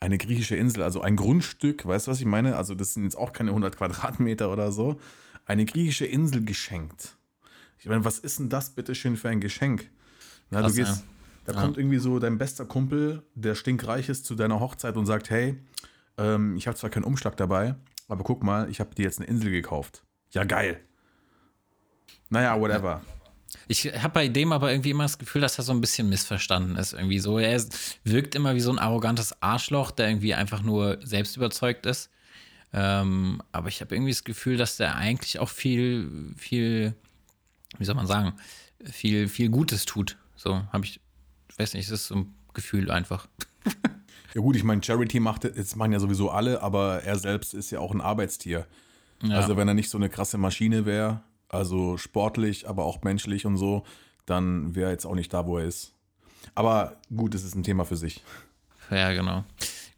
Eine 0.00 0.18
griechische 0.18 0.56
Insel, 0.56 0.82
also 0.82 1.00
ein 1.02 1.14
Grundstück, 1.14 1.86
weißt 1.86 2.08
du, 2.08 2.10
was 2.10 2.18
ich 2.18 2.26
meine? 2.26 2.56
Also, 2.56 2.74
das 2.74 2.94
sind 2.94 3.04
jetzt 3.04 3.16
auch 3.16 3.32
keine 3.32 3.50
100 3.50 3.76
Quadratmeter 3.76 4.52
oder 4.52 4.72
so, 4.72 4.98
eine 5.52 5.64
griechische 5.64 6.06
Insel 6.06 6.44
geschenkt. 6.44 7.16
Ich 7.78 7.86
meine, 7.86 8.04
was 8.04 8.18
ist 8.18 8.38
denn 8.38 8.48
das 8.48 8.70
bitte 8.70 8.94
schön 8.94 9.16
für 9.16 9.28
ein 9.28 9.40
Geschenk? 9.40 9.90
Na, 10.50 10.60
Krass, 10.60 10.72
du 10.72 10.78
gehst, 10.78 10.96
ja. 10.96 11.02
Da 11.44 11.52
ja. 11.54 11.60
kommt 11.60 11.76
irgendwie 11.76 11.98
so 11.98 12.18
dein 12.18 12.38
bester 12.38 12.64
Kumpel, 12.64 13.22
der 13.34 13.54
stinkreich 13.54 14.08
ist, 14.08 14.24
zu 14.24 14.34
deiner 14.34 14.60
Hochzeit 14.60 14.96
und 14.96 15.06
sagt, 15.06 15.30
hey, 15.30 15.58
ähm, 16.16 16.56
ich 16.56 16.66
habe 16.66 16.76
zwar 16.76 16.90
keinen 16.90 17.04
Umschlag 17.04 17.36
dabei, 17.36 17.74
aber 18.08 18.24
guck 18.24 18.42
mal, 18.42 18.70
ich 18.70 18.80
habe 18.80 18.94
dir 18.94 19.02
jetzt 19.02 19.18
eine 19.18 19.28
Insel 19.28 19.50
gekauft. 19.50 20.04
Ja, 20.30 20.44
geil. 20.44 20.80
Naja, 22.30 22.58
whatever. 22.58 23.02
Ich 23.68 23.84
habe 23.84 24.14
bei 24.14 24.28
dem 24.28 24.52
aber 24.52 24.70
irgendwie 24.70 24.90
immer 24.90 25.04
das 25.04 25.18
Gefühl, 25.18 25.42
dass 25.42 25.58
er 25.58 25.64
so 25.64 25.72
ein 25.72 25.80
bisschen 25.80 26.08
missverstanden 26.08 26.76
ist. 26.76 26.94
Irgendwie 26.94 27.18
so. 27.18 27.38
Er 27.38 27.62
wirkt 28.04 28.34
immer 28.34 28.54
wie 28.54 28.60
so 28.60 28.70
ein 28.70 28.78
arrogantes 28.78 29.42
Arschloch, 29.42 29.90
der 29.90 30.08
irgendwie 30.08 30.34
einfach 30.34 30.62
nur 30.62 30.98
selbst 31.02 31.36
überzeugt 31.36 31.84
ist. 31.84 32.10
Ähm, 32.72 33.42
aber 33.52 33.68
ich 33.68 33.80
habe 33.80 33.94
irgendwie 33.94 34.12
das 34.12 34.24
Gefühl, 34.24 34.56
dass 34.56 34.76
der 34.76 34.96
eigentlich 34.96 35.38
auch 35.38 35.48
viel, 35.48 36.32
viel, 36.36 36.94
wie 37.78 37.84
soll 37.84 37.94
man 37.94 38.06
sagen, 38.06 38.34
viel, 38.84 39.28
viel 39.28 39.50
Gutes 39.50 39.84
tut. 39.84 40.16
So 40.36 40.62
habe 40.72 40.84
ich, 40.84 41.00
ich 41.50 41.58
weiß 41.58 41.74
nicht, 41.74 41.86
es 41.86 41.92
ist 41.92 42.06
so 42.06 42.16
ein 42.16 42.34
Gefühl 42.54 42.90
einfach. 42.90 43.28
Ja 44.34 44.40
gut, 44.40 44.56
ich 44.56 44.64
meine, 44.64 44.82
Charity 44.82 45.20
macht, 45.20 45.44
jetzt 45.44 45.76
machen 45.76 45.92
ja 45.92 46.00
sowieso 46.00 46.30
alle, 46.30 46.62
aber 46.62 47.02
er 47.02 47.18
selbst 47.18 47.52
ist 47.52 47.70
ja 47.70 47.80
auch 47.80 47.92
ein 47.92 48.00
Arbeitstier. 48.00 48.66
Ja. 49.22 49.36
Also 49.36 49.56
wenn 49.56 49.68
er 49.68 49.74
nicht 49.74 49.90
so 49.90 49.98
eine 49.98 50.08
krasse 50.08 50.38
Maschine 50.38 50.86
wäre, 50.86 51.22
also 51.48 51.98
sportlich, 51.98 52.68
aber 52.68 52.84
auch 52.84 53.02
menschlich 53.02 53.44
und 53.44 53.58
so, 53.58 53.84
dann 54.24 54.74
wäre 54.74 54.88
er 54.88 54.92
jetzt 54.92 55.04
auch 55.04 55.14
nicht 55.14 55.32
da, 55.34 55.46
wo 55.46 55.58
er 55.58 55.66
ist. 55.66 55.92
Aber 56.54 56.96
gut, 57.14 57.34
es 57.34 57.44
ist 57.44 57.54
ein 57.54 57.62
Thema 57.62 57.84
für 57.84 57.96
sich. 57.96 58.22
Ja, 58.90 59.12
genau. 59.12 59.44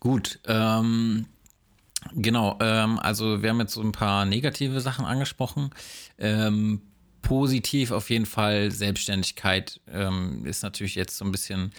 Gut, 0.01 0.41
ähm, 0.47 1.27
genau, 2.15 2.59
ähm, 2.61 2.99
also 2.99 3.43
wir 3.43 3.51
haben 3.51 3.61
jetzt 3.61 3.75
so 3.75 3.83
ein 3.83 3.93
paar 3.93 4.25
negative 4.25 4.81
Sachen 4.81 5.05
angesprochen. 5.05 5.71
Ähm, 6.19 6.83
positiv 7.25 7.91
auf 7.91 8.11
jeden 8.11 8.27
Fall, 8.27 8.71
Selbstständigkeit 8.71 9.81
ähm, 9.91 10.45
ist 10.47 10.63
natürlich 10.63 10.95
jetzt 10.95 11.17
so 11.17 11.25
ein 11.25 11.33
bisschen 11.33 11.73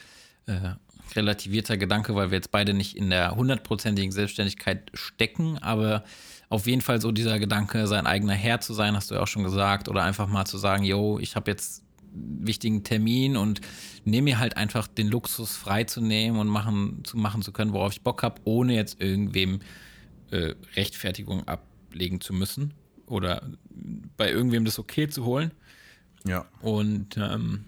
äh, 0.47 0.73
relativierter 1.15 1.78
Gedanke, 1.78 2.15
weil 2.15 2.32
wir 2.32 2.38
jetzt 2.38 2.51
beide 2.51 2.73
nicht 2.73 2.97
in 2.97 3.09
der 3.09 3.36
hundertprozentigen 3.36 4.11
Selbstständigkeit 4.11 4.91
stecken, 4.93 5.57
aber 5.59 6.03
auf 6.49 6.67
jeden 6.67 6.82
Fall 6.82 6.99
so 6.99 7.11
dieser 7.11 7.39
Gedanke, 7.39 7.88
sein 7.88 8.07
eigener 8.07 8.34
Herr 8.34 8.59
zu 8.59 8.73
sein, 8.73 8.95
hast 8.95 9.11
du 9.11 9.15
ja 9.15 9.21
auch 9.21 9.28
schon 9.28 9.43
gesagt, 9.43 9.88
oder 9.88 10.03
einfach 10.03 10.28
mal 10.28 10.45
zu 10.45 10.57
sagen, 10.57 10.84
yo, 10.84 11.19
ich 11.19 11.36
habe 11.36 11.51
jetzt 11.51 11.84
wichtigen 12.11 12.84
Termin 12.84 13.38
und 13.38 13.61
nehme 14.03 14.26
mir 14.26 14.39
halt 14.39 14.57
einfach 14.57 14.88
den 14.88 15.07
Luxus 15.07 15.55
freizunehmen 15.55 16.39
und 16.39 16.47
machen, 16.47 17.03
zu 17.03 17.17
machen 17.17 17.41
zu 17.41 17.51
können, 17.51 17.73
worauf 17.73 17.91
ich 17.91 18.01
Bock 18.01 18.23
habe, 18.23 18.41
ohne 18.45 18.73
jetzt 18.73 19.01
irgendwem 19.01 19.55
äh, 19.55 19.63
Rechtfertigung 20.32 21.47
ablegen 21.47 22.21
zu 22.21 22.34
müssen 22.34 22.73
oder 23.07 23.41
bei 24.17 24.32
irgendwem 24.32 24.65
das 24.65 24.80
okay 24.80 25.07
zu 25.07 25.26
holen. 25.26 25.51
Ja. 26.26 26.45
Und 26.61 27.17
ähm, 27.17 27.65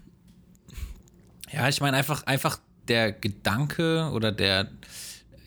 ja, 1.52 1.68
ich 1.68 1.80
meine 1.80 1.96
einfach, 1.96 2.24
einfach 2.24 2.58
der 2.88 3.12
Gedanke 3.12 4.10
oder 4.12 4.32
der, 4.32 4.70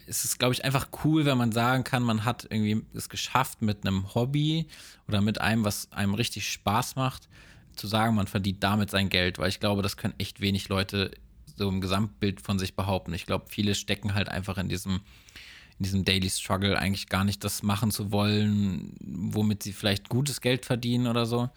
es 0.08 0.26
ist, 0.26 0.40
glaube 0.40 0.54
ich, 0.54 0.64
einfach 0.64 0.90
cool, 1.04 1.26
wenn 1.26 1.38
man 1.38 1.52
sagen 1.52 1.84
kann, 1.84 2.04
man 2.04 2.26
hat 2.26 2.48
irgendwie 2.50 2.84
es 2.94 3.10
geschafft 3.10 3.62
mit 3.62 3.86
einem 3.86 4.14
Hobby 4.14 4.68
oder 5.08 5.22
mit 5.22 5.42
einem, 5.42 5.64
was 5.64 5.92
einem 5.92 6.14
richtig 6.14 6.50
Spaß 6.50 6.96
macht, 6.96 7.28
zu 7.76 7.88
sagen, 7.88 8.16
man 8.16 8.28
verdient 8.28 8.64
damit 8.64 8.90
sein 8.90 9.10
Geld, 9.10 9.40
weil 9.40 9.50
ich 9.50 9.60
glaube, 9.60 9.82
das 9.82 9.98
können 9.98 10.14
echt 10.18 10.42
wenig 10.42 10.70
Leute 10.70 11.12
so 11.56 11.70
im 11.70 11.82
Gesamtbild 11.82 12.42
von 12.42 12.60
sich 12.60 12.76
behaupten. 12.76 13.14
Ich 13.14 13.26
glaube, 13.26 13.46
viele 13.50 13.76
stecken 13.76 14.14
halt 14.14 14.30
einfach 14.30 14.58
in 14.58 14.70
diesem, 14.70 15.02
in 15.82 15.84
diesem 15.84 16.06
Daily 16.06 16.30
Struggle 16.30 16.78
eigentlich 16.78 17.10
gar 17.10 17.24
nicht 17.24 17.44
das 17.44 17.64
machen 17.64 17.90
zu 17.90 18.12
wollen, 18.12 18.94
womit 19.00 19.64
sie 19.64 19.74
vielleicht 19.74 20.10
gutes 20.10 20.40
Geld 20.40 20.64
verdienen 20.64 21.08
oder 21.08 21.26
so. 21.26 21.50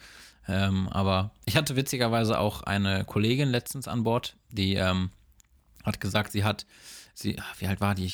Ähm, 0.49 0.89
aber 0.89 1.31
ich 1.45 1.57
hatte 1.57 1.77
witzigerweise 1.77 2.39
auch 2.39 2.63
eine 2.63 3.05
Kollegin 3.05 3.51
letztens 3.51 3.87
an 3.87 4.03
Bord, 4.03 4.35
die 4.51 4.77
ähm, 4.77 5.11
hat 5.85 6.01
gesagt, 6.01 6.33
sie 6.33 6.43
hat, 6.43 6.65
sie, 7.13 7.37
wie 7.59 7.67
alt 7.67 7.83
war 7.83 7.95
die? 7.95 8.11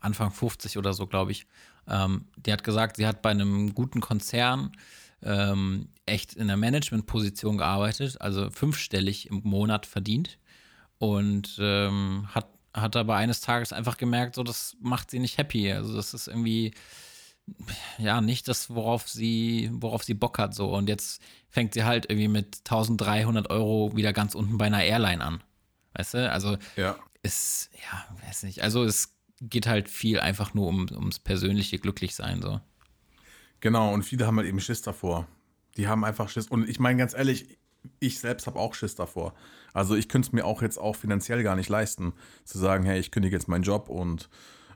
Anfang 0.00 0.32
50 0.32 0.78
oder 0.78 0.92
so, 0.92 1.06
glaube 1.06 1.30
ich. 1.30 1.46
Ähm, 1.86 2.24
die 2.36 2.52
hat 2.52 2.64
gesagt, 2.64 2.96
sie 2.96 3.06
hat 3.06 3.22
bei 3.22 3.30
einem 3.30 3.72
guten 3.72 4.00
Konzern 4.00 4.72
ähm, 5.22 5.90
echt 6.06 6.34
in 6.34 6.48
der 6.48 6.56
Managementposition 6.56 7.58
gearbeitet, 7.58 8.20
also 8.20 8.50
fünfstellig 8.50 9.30
im 9.30 9.42
Monat 9.44 9.86
verdient 9.86 10.38
und 10.98 11.56
ähm, 11.60 12.26
hat, 12.34 12.48
hat 12.76 12.94
aber 12.94 13.16
eines 13.16 13.40
Tages 13.40 13.72
einfach 13.72 13.96
gemerkt, 13.96 14.36
so 14.36 14.42
das 14.42 14.76
macht 14.80 15.10
sie 15.10 15.18
nicht 15.18 15.38
happy. 15.38 15.72
Also 15.72 15.96
das 15.96 16.14
ist 16.14 16.28
irgendwie 16.28 16.72
ja 17.98 18.20
nicht 18.20 18.48
das, 18.48 18.70
worauf 18.70 19.08
sie, 19.08 19.70
worauf 19.72 20.02
sie 20.02 20.14
Bock 20.14 20.38
hat 20.38 20.54
so. 20.54 20.74
Und 20.74 20.88
jetzt 20.88 21.22
fängt 21.48 21.74
sie 21.74 21.84
halt 21.84 22.06
irgendwie 22.10 22.28
mit 22.28 22.58
1300 22.64 23.50
Euro 23.50 23.96
wieder 23.96 24.12
ganz 24.12 24.34
unten 24.34 24.58
bei 24.58 24.66
einer 24.66 24.82
Airline 24.82 25.24
an. 25.24 25.42
Weißt 25.94 26.14
du? 26.14 26.30
Also 26.30 26.56
ja. 26.76 26.96
es, 27.22 27.70
ja, 27.74 28.04
weiß 28.26 28.42
nicht. 28.42 28.62
Also 28.62 28.84
es 28.84 29.14
geht 29.40 29.66
halt 29.66 29.88
viel 29.88 30.20
einfach 30.20 30.54
nur 30.54 30.66
um, 30.66 30.86
ums 30.90 31.18
persönliche 31.18 31.78
Glücklichsein 31.78 32.42
so. 32.42 32.60
Genau, 33.60 33.92
und 33.92 34.02
viele 34.02 34.26
haben 34.26 34.36
halt 34.36 34.48
eben 34.48 34.60
Schiss 34.60 34.82
davor. 34.82 35.26
Die 35.76 35.88
haben 35.88 36.04
einfach 36.04 36.28
Schiss. 36.28 36.48
Und 36.48 36.68
ich 36.68 36.78
meine 36.78 36.98
ganz 36.98 37.14
ehrlich, 37.14 37.58
ich 38.00 38.18
selbst 38.18 38.46
habe 38.46 38.58
auch 38.58 38.74
Schiss 38.74 38.94
davor. 38.94 39.34
Also 39.76 39.94
ich 39.94 40.08
könnte 40.08 40.28
es 40.28 40.32
mir 40.32 40.44
auch 40.44 40.62
jetzt 40.62 40.78
auch 40.78 40.96
finanziell 40.96 41.42
gar 41.42 41.56
nicht 41.56 41.68
leisten, 41.68 42.12
zu 42.44 42.58
sagen, 42.58 42.84
hey, 42.84 42.98
ich 42.98 43.10
kündige 43.10 43.36
jetzt 43.36 43.48
meinen 43.48 43.62
Job 43.62 43.88
und 43.88 44.28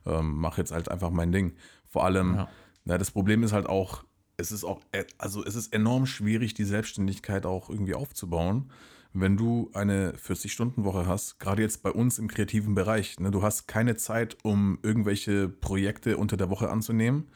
ähm, 0.07 0.37
mache 0.37 0.61
jetzt 0.61 0.73
halt 0.73 0.91
einfach 0.91 1.11
mein 1.11 1.33
Ding. 1.33 1.55
Vor 1.89 2.05
allem, 2.05 2.35
ja. 2.35 2.49
na, 2.85 2.99
das 2.99 3.11
Problem 3.11 3.43
ist 3.43 3.53
halt 3.53 3.67
auch, 3.67 4.05
es 4.37 4.53
ist 4.53 4.65
auch, 4.65 4.81
äh, 4.93 5.05
also 5.19 5.45
es 5.45 5.55
ist 5.55 5.73
enorm 5.73 6.07
schwierig, 6.07 6.55
die 6.55 6.65
Selbstständigkeit 6.65 7.47
auch 7.47 7.71
irgendwie 7.71 7.95
aufzubauen 7.95 8.71
wenn 9.13 9.37
du 9.37 9.71
eine 9.75 10.13
40-Stunden-Woche 10.13 11.07
hast, 11.07 11.41
gerade 11.41 11.63
jetzt 11.63 11.83
bei 11.83 11.91
uns 11.91 12.19
im 12.19 12.29
kreativen 12.29 12.75
Bereich, 12.75 13.19
ne, 13.19 13.31
du 13.31 13.43
hast 13.43 13.67
keine 13.67 13.97
Zeit, 13.97 14.37
um 14.45 14.79
irgendwelche 14.83 15.49
Projekte 15.49 16.17
unter 16.17 16.37
der 16.37 16.51
Woche 16.51 16.71
anzunehmen. 16.71 17.29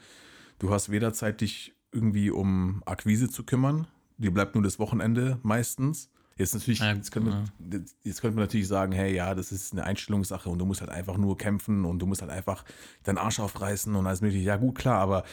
Du 0.59 0.71
hast 0.71 0.89
weder 0.89 1.13
Zeit, 1.13 1.41
dich 1.41 1.75
irgendwie 1.91 2.31
um 2.31 2.81
Akquise 2.85 3.29
zu 3.29 3.43
kümmern, 3.43 3.87
die 4.17 4.29
bleibt 4.29 4.55
nur 4.55 4.63
das 4.63 4.79
Wochenende 4.79 5.39
meistens. 5.43 6.09
Jetzt 6.37 6.53
natürlich, 6.53 6.81
jetzt 6.81 7.11
könnte, 7.11 7.29
man, 7.29 7.85
jetzt 8.03 8.19
könnte 8.19 8.35
man 8.35 8.43
natürlich 8.43 8.67
sagen, 8.67 8.91
hey, 8.91 9.15
ja, 9.15 9.33
das 9.35 9.53
ist 9.53 9.71
eine 9.71 9.85
Einstellungssache 9.85 10.49
und 10.49 10.59
du 10.59 10.65
musst 10.65 10.81
halt 10.81 10.91
einfach 10.91 11.15
nur 11.15 11.37
kämpfen 11.37 11.85
und 11.85 11.99
du 11.99 12.05
musst 12.05 12.21
halt 12.21 12.31
einfach 12.31 12.65
deinen 13.03 13.17
Arsch 13.17 13.39
aufreißen 13.39 13.95
und 13.95 14.05
alles 14.05 14.19
mögliche. 14.19 14.43
Ja, 14.43 14.57
gut, 14.57 14.75
klar, 14.77 14.99
aber 14.99 15.23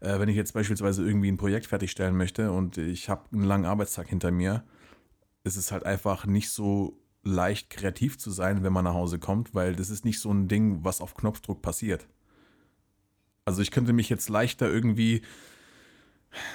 äh, 0.00 0.18
wenn 0.18 0.30
ich 0.30 0.36
jetzt 0.36 0.54
beispielsweise 0.54 1.04
irgendwie 1.04 1.30
ein 1.30 1.36
Projekt 1.36 1.66
fertigstellen 1.66 2.16
möchte 2.16 2.52
und 2.52 2.78
ich 2.78 3.10
habe 3.10 3.24
einen 3.32 3.44
langen 3.44 3.66
Arbeitstag 3.66 4.08
hinter 4.08 4.30
mir, 4.30 4.64
ist 5.44 5.56
es 5.56 5.72
halt 5.72 5.84
einfach 5.84 6.24
nicht 6.24 6.48
so 6.48 6.98
leicht 7.22 7.68
kreativ 7.68 8.18
zu 8.18 8.30
sein, 8.30 8.62
wenn 8.62 8.72
man 8.72 8.84
nach 8.84 8.94
Hause 8.94 9.18
kommt, 9.18 9.54
weil 9.54 9.76
das 9.76 9.90
ist 9.90 10.06
nicht 10.06 10.20
so 10.20 10.32
ein 10.32 10.48
Ding, 10.48 10.84
was 10.84 11.02
auf 11.02 11.14
Knopfdruck 11.14 11.60
passiert. 11.60 12.08
Also 13.44 13.60
ich 13.60 13.70
könnte 13.70 13.92
mich 13.92 14.08
jetzt 14.08 14.30
leichter 14.30 14.70
irgendwie 14.70 15.20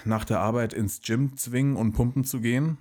nach 0.05 0.25
der 0.25 0.39
Arbeit 0.39 0.73
ins 0.73 1.01
Gym 1.01 1.37
zwingen 1.37 1.75
und 1.75 1.93
pumpen 1.93 2.23
zu 2.23 2.41
gehen, 2.41 2.77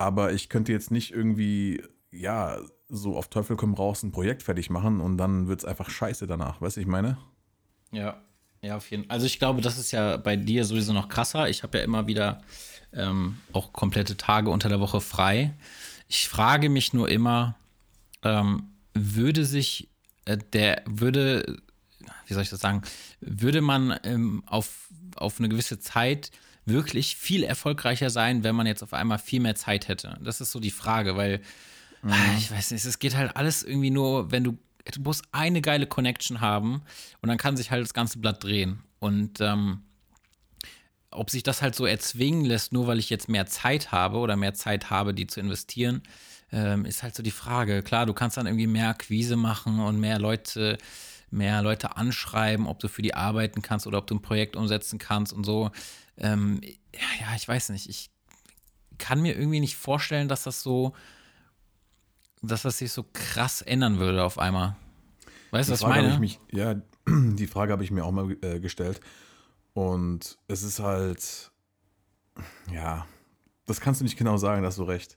aber 0.00 0.32
ich 0.32 0.48
könnte 0.48 0.72
jetzt 0.72 0.90
nicht 0.90 1.12
irgendwie, 1.12 1.82
ja, 2.10 2.58
so 2.88 3.16
auf 3.16 3.28
Teufel 3.28 3.56
komm 3.56 3.74
raus 3.74 4.02
ein 4.02 4.12
Projekt 4.12 4.42
fertig 4.42 4.70
machen 4.70 5.00
und 5.00 5.18
dann 5.18 5.46
wird 5.46 5.60
es 5.60 5.64
einfach 5.66 5.90
scheiße 5.90 6.26
danach, 6.26 6.60
weißt 6.60 6.78
du, 6.78 6.80
ich 6.80 6.86
meine? 6.86 7.18
Ja, 7.92 8.20
ja, 8.62 8.76
auf 8.76 8.90
jeden 8.90 9.04
Fall. 9.04 9.12
Also 9.12 9.26
ich 9.26 9.38
glaube, 9.38 9.60
das 9.60 9.78
ist 9.78 9.92
ja 9.92 10.16
bei 10.16 10.36
dir 10.36 10.64
sowieso 10.64 10.94
noch 10.94 11.08
krasser. 11.08 11.48
Ich 11.48 11.62
habe 11.62 11.78
ja 11.78 11.84
immer 11.84 12.06
wieder 12.06 12.42
ähm, 12.94 13.36
auch 13.52 13.72
komplette 13.72 14.16
Tage 14.16 14.50
unter 14.50 14.68
der 14.70 14.80
Woche 14.80 15.02
frei. 15.02 15.54
Ich 16.08 16.28
frage 16.28 16.70
mich 16.70 16.94
nur 16.94 17.08
immer, 17.08 17.56
ähm, 18.22 18.70
würde 18.94 19.44
sich 19.44 19.88
äh, 20.24 20.38
der, 20.52 20.82
würde, 20.86 21.60
wie 22.26 22.34
soll 22.34 22.42
ich 22.42 22.50
das 22.50 22.60
sagen, 22.60 22.82
würde 23.20 23.60
man 23.60 23.98
ähm, 24.04 24.44
auf, 24.46 24.88
auf 25.16 25.38
eine 25.38 25.50
gewisse 25.50 25.78
Zeit 25.78 26.30
wirklich 26.70 27.16
viel 27.16 27.44
erfolgreicher 27.44 28.10
sein, 28.10 28.44
wenn 28.44 28.54
man 28.54 28.66
jetzt 28.66 28.82
auf 28.82 28.92
einmal 28.92 29.18
viel 29.18 29.40
mehr 29.40 29.54
Zeit 29.54 29.88
hätte? 29.88 30.18
Das 30.22 30.40
ist 30.40 30.52
so 30.52 30.60
die 30.60 30.70
Frage, 30.70 31.16
weil 31.16 31.40
mhm. 32.02 32.12
ich 32.38 32.50
weiß 32.50 32.70
nicht, 32.70 32.84
es 32.84 32.98
geht 32.98 33.16
halt 33.16 33.36
alles 33.36 33.62
irgendwie 33.62 33.90
nur, 33.90 34.30
wenn 34.30 34.44
du 34.44 34.58
du 34.92 35.00
musst 35.02 35.24
eine 35.32 35.60
geile 35.60 35.86
Connection 35.86 36.40
haben 36.40 36.82
und 37.20 37.28
dann 37.28 37.38
kann 37.38 37.56
sich 37.56 37.70
halt 37.70 37.82
das 37.82 37.94
ganze 37.94 38.18
Blatt 38.18 38.42
drehen. 38.42 38.82
Und 38.98 39.40
ähm, 39.40 39.82
ob 41.10 41.30
sich 41.30 41.42
das 41.42 41.62
halt 41.62 41.74
so 41.74 41.86
erzwingen 41.86 42.44
lässt, 42.44 42.72
nur 42.72 42.86
weil 42.86 42.98
ich 42.98 43.10
jetzt 43.10 43.28
mehr 43.28 43.46
Zeit 43.46 43.92
habe 43.92 44.18
oder 44.18 44.36
mehr 44.36 44.54
Zeit 44.54 44.90
habe, 44.90 45.14
die 45.14 45.26
zu 45.26 45.40
investieren, 45.40 46.02
ähm, 46.52 46.84
ist 46.84 47.02
halt 47.02 47.14
so 47.14 47.22
die 47.22 47.30
Frage. 47.30 47.82
Klar, 47.82 48.06
du 48.06 48.14
kannst 48.14 48.36
dann 48.36 48.46
irgendwie 48.46 48.66
mehr 48.66 48.88
Akquise 48.88 49.36
machen 49.36 49.80
und 49.80 49.98
mehr 49.98 50.18
Leute, 50.18 50.78
mehr 51.30 51.62
Leute 51.62 51.96
anschreiben, 51.96 52.66
ob 52.66 52.78
du 52.78 52.88
für 52.88 53.02
die 53.02 53.14
arbeiten 53.14 53.62
kannst 53.62 53.86
oder 53.86 53.98
ob 53.98 54.06
du 54.06 54.16
ein 54.16 54.22
Projekt 54.22 54.56
umsetzen 54.56 54.98
kannst 54.98 55.32
und 55.32 55.44
so. 55.44 55.70
Ähm, 56.20 56.60
ja, 56.94 57.34
ich 57.36 57.46
weiß 57.46 57.70
nicht. 57.70 57.88
Ich 57.88 58.10
kann 58.98 59.20
mir 59.22 59.36
irgendwie 59.36 59.60
nicht 59.60 59.76
vorstellen, 59.76 60.28
dass 60.28 60.44
das 60.44 60.62
so, 60.62 60.94
dass 62.42 62.62
das 62.62 62.78
sich 62.78 62.92
so 62.92 63.04
krass 63.12 63.62
ändern 63.62 63.98
würde 63.98 64.22
auf 64.22 64.38
einmal. 64.38 64.76
Weißt 65.50 65.68
du, 65.68 65.72
was 65.72 65.80
ich 65.80 65.86
meine? 65.86 66.12
Ich 66.12 66.18
mich, 66.18 66.40
ja, 66.52 66.74
die 67.08 67.46
Frage 67.46 67.72
habe 67.72 67.82
ich 67.82 67.90
mir 67.90 68.04
auch 68.04 68.12
mal 68.12 68.36
äh, 68.42 68.60
gestellt. 68.60 69.00
Und 69.72 70.38
es 70.48 70.62
ist 70.62 70.80
halt, 70.80 71.50
ja, 72.72 73.06
das 73.66 73.80
kannst 73.80 74.00
du 74.00 74.04
nicht 74.04 74.18
genau 74.18 74.36
sagen, 74.36 74.62
da 74.62 74.68
hast 74.68 74.78
du 74.78 74.84
recht. 74.84 75.16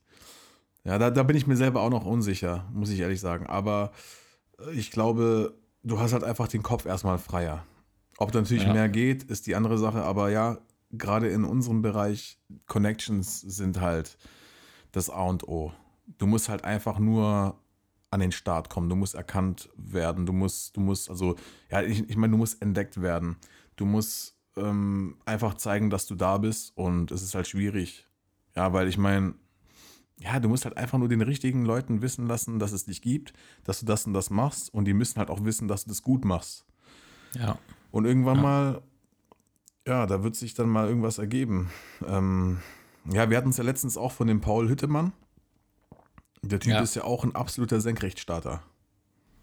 Ja, 0.83 0.97
da, 0.97 1.09
da 1.11 1.23
bin 1.23 1.35
ich 1.35 1.47
mir 1.47 1.55
selber 1.55 1.81
auch 1.81 1.89
noch 1.89 2.05
unsicher, 2.05 2.69
muss 2.73 2.89
ich 2.89 2.99
ehrlich 2.99 3.19
sagen. 3.19 3.47
Aber 3.47 3.91
ich 4.73 4.91
glaube, 4.91 5.55
du 5.83 5.99
hast 5.99 6.13
halt 6.13 6.23
einfach 6.23 6.47
den 6.47 6.63
Kopf 6.63 6.85
erstmal 6.85 7.17
freier. 7.17 7.65
Ob 8.17 8.31
da 8.31 8.41
natürlich 8.41 8.63
ja. 8.63 8.73
mehr 8.73 8.89
geht, 8.89 9.23
ist 9.23 9.47
die 9.47 9.55
andere 9.55 9.77
Sache. 9.77 10.03
Aber 10.03 10.29
ja, 10.29 10.59
gerade 10.93 11.27
in 11.29 11.43
unserem 11.43 11.81
Bereich, 11.81 12.37
Connections 12.67 13.41
sind 13.41 13.81
halt 13.81 14.17
das 14.91 15.09
A 15.09 15.23
und 15.23 15.47
O. 15.47 15.73
Du 16.17 16.27
musst 16.27 16.49
halt 16.49 16.63
einfach 16.63 16.99
nur 16.99 17.57
an 18.11 18.19
den 18.19 18.31
Start 18.31 18.69
kommen. 18.69 18.89
Du 18.89 18.95
musst 18.95 19.15
erkannt 19.15 19.69
werden. 19.75 20.25
Du 20.25 20.33
musst, 20.33 20.77
du 20.77 20.81
musst, 20.81 21.09
also, 21.09 21.35
ja, 21.71 21.81
ich, 21.81 22.07
ich 22.09 22.15
meine, 22.15 22.31
du 22.31 22.37
musst 22.37 22.61
entdeckt 22.61 23.01
werden. 23.01 23.37
Du 23.75 23.85
musst 23.85 24.35
ähm, 24.55 25.17
einfach 25.25 25.55
zeigen, 25.55 25.89
dass 25.89 26.05
du 26.05 26.13
da 26.15 26.37
bist 26.37 26.77
und 26.77 27.11
es 27.11 27.23
ist 27.23 27.33
halt 27.33 27.47
schwierig. 27.47 28.07
Ja, 28.55 28.71
weil 28.71 28.87
ich 28.87 28.99
meine, 28.99 29.33
ja, 30.19 30.39
du 30.39 30.47
musst 30.47 30.65
halt 30.65 30.77
einfach 30.77 30.99
nur 30.99 31.07
den 31.09 31.21
richtigen 31.21 31.65
Leuten 31.65 32.03
wissen 32.03 32.27
lassen, 32.27 32.59
dass 32.59 32.71
es 32.71 32.85
dich 32.85 33.01
gibt, 33.01 33.33
dass 33.63 33.79
du 33.79 33.87
das 33.87 34.05
und 34.05 34.13
das 34.13 34.29
machst 34.29 34.71
und 34.71 34.85
die 34.85 34.93
müssen 34.93 35.17
halt 35.17 35.31
auch 35.31 35.43
wissen, 35.43 35.67
dass 35.67 35.85
du 35.85 35.89
das 35.89 36.03
gut 36.03 36.23
machst. 36.23 36.65
Ja. 37.35 37.57
Und 37.89 38.05
irgendwann 38.05 38.35
Ja. 38.37 38.41
mal, 38.43 38.81
ja, 39.87 40.05
da 40.05 40.23
wird 40.23 40.35
sich 40.35 40.53
dann 40.53 40.69
mal 40.69 40.87
irgendwas 40.87 41.17
ergeben. 41.17 41.69
Ähm, 42.07 42.59
ja, 43.11 43.29
wir 43.29 43.37
hatten 43.37 43.49
es 43.49 43.57
ja 43.57 43.63
letztens 43.63 43.97
auch 43.97 44.11
von 44.11 44.27
dem 44.27 44.41
Paul 44.41 44.69
Hüttemann. 44.69 45.11
Der 46.41 46.59
Typ 46.59 46.73
Ja. 46.73 46.81
ist 46.81 46.95
ja 46.95 47.03
auch 47.03 47.23
ein 47.23 47.35
absoluter 47.35 47.79
Senkrechtstarter. 47.81 48.61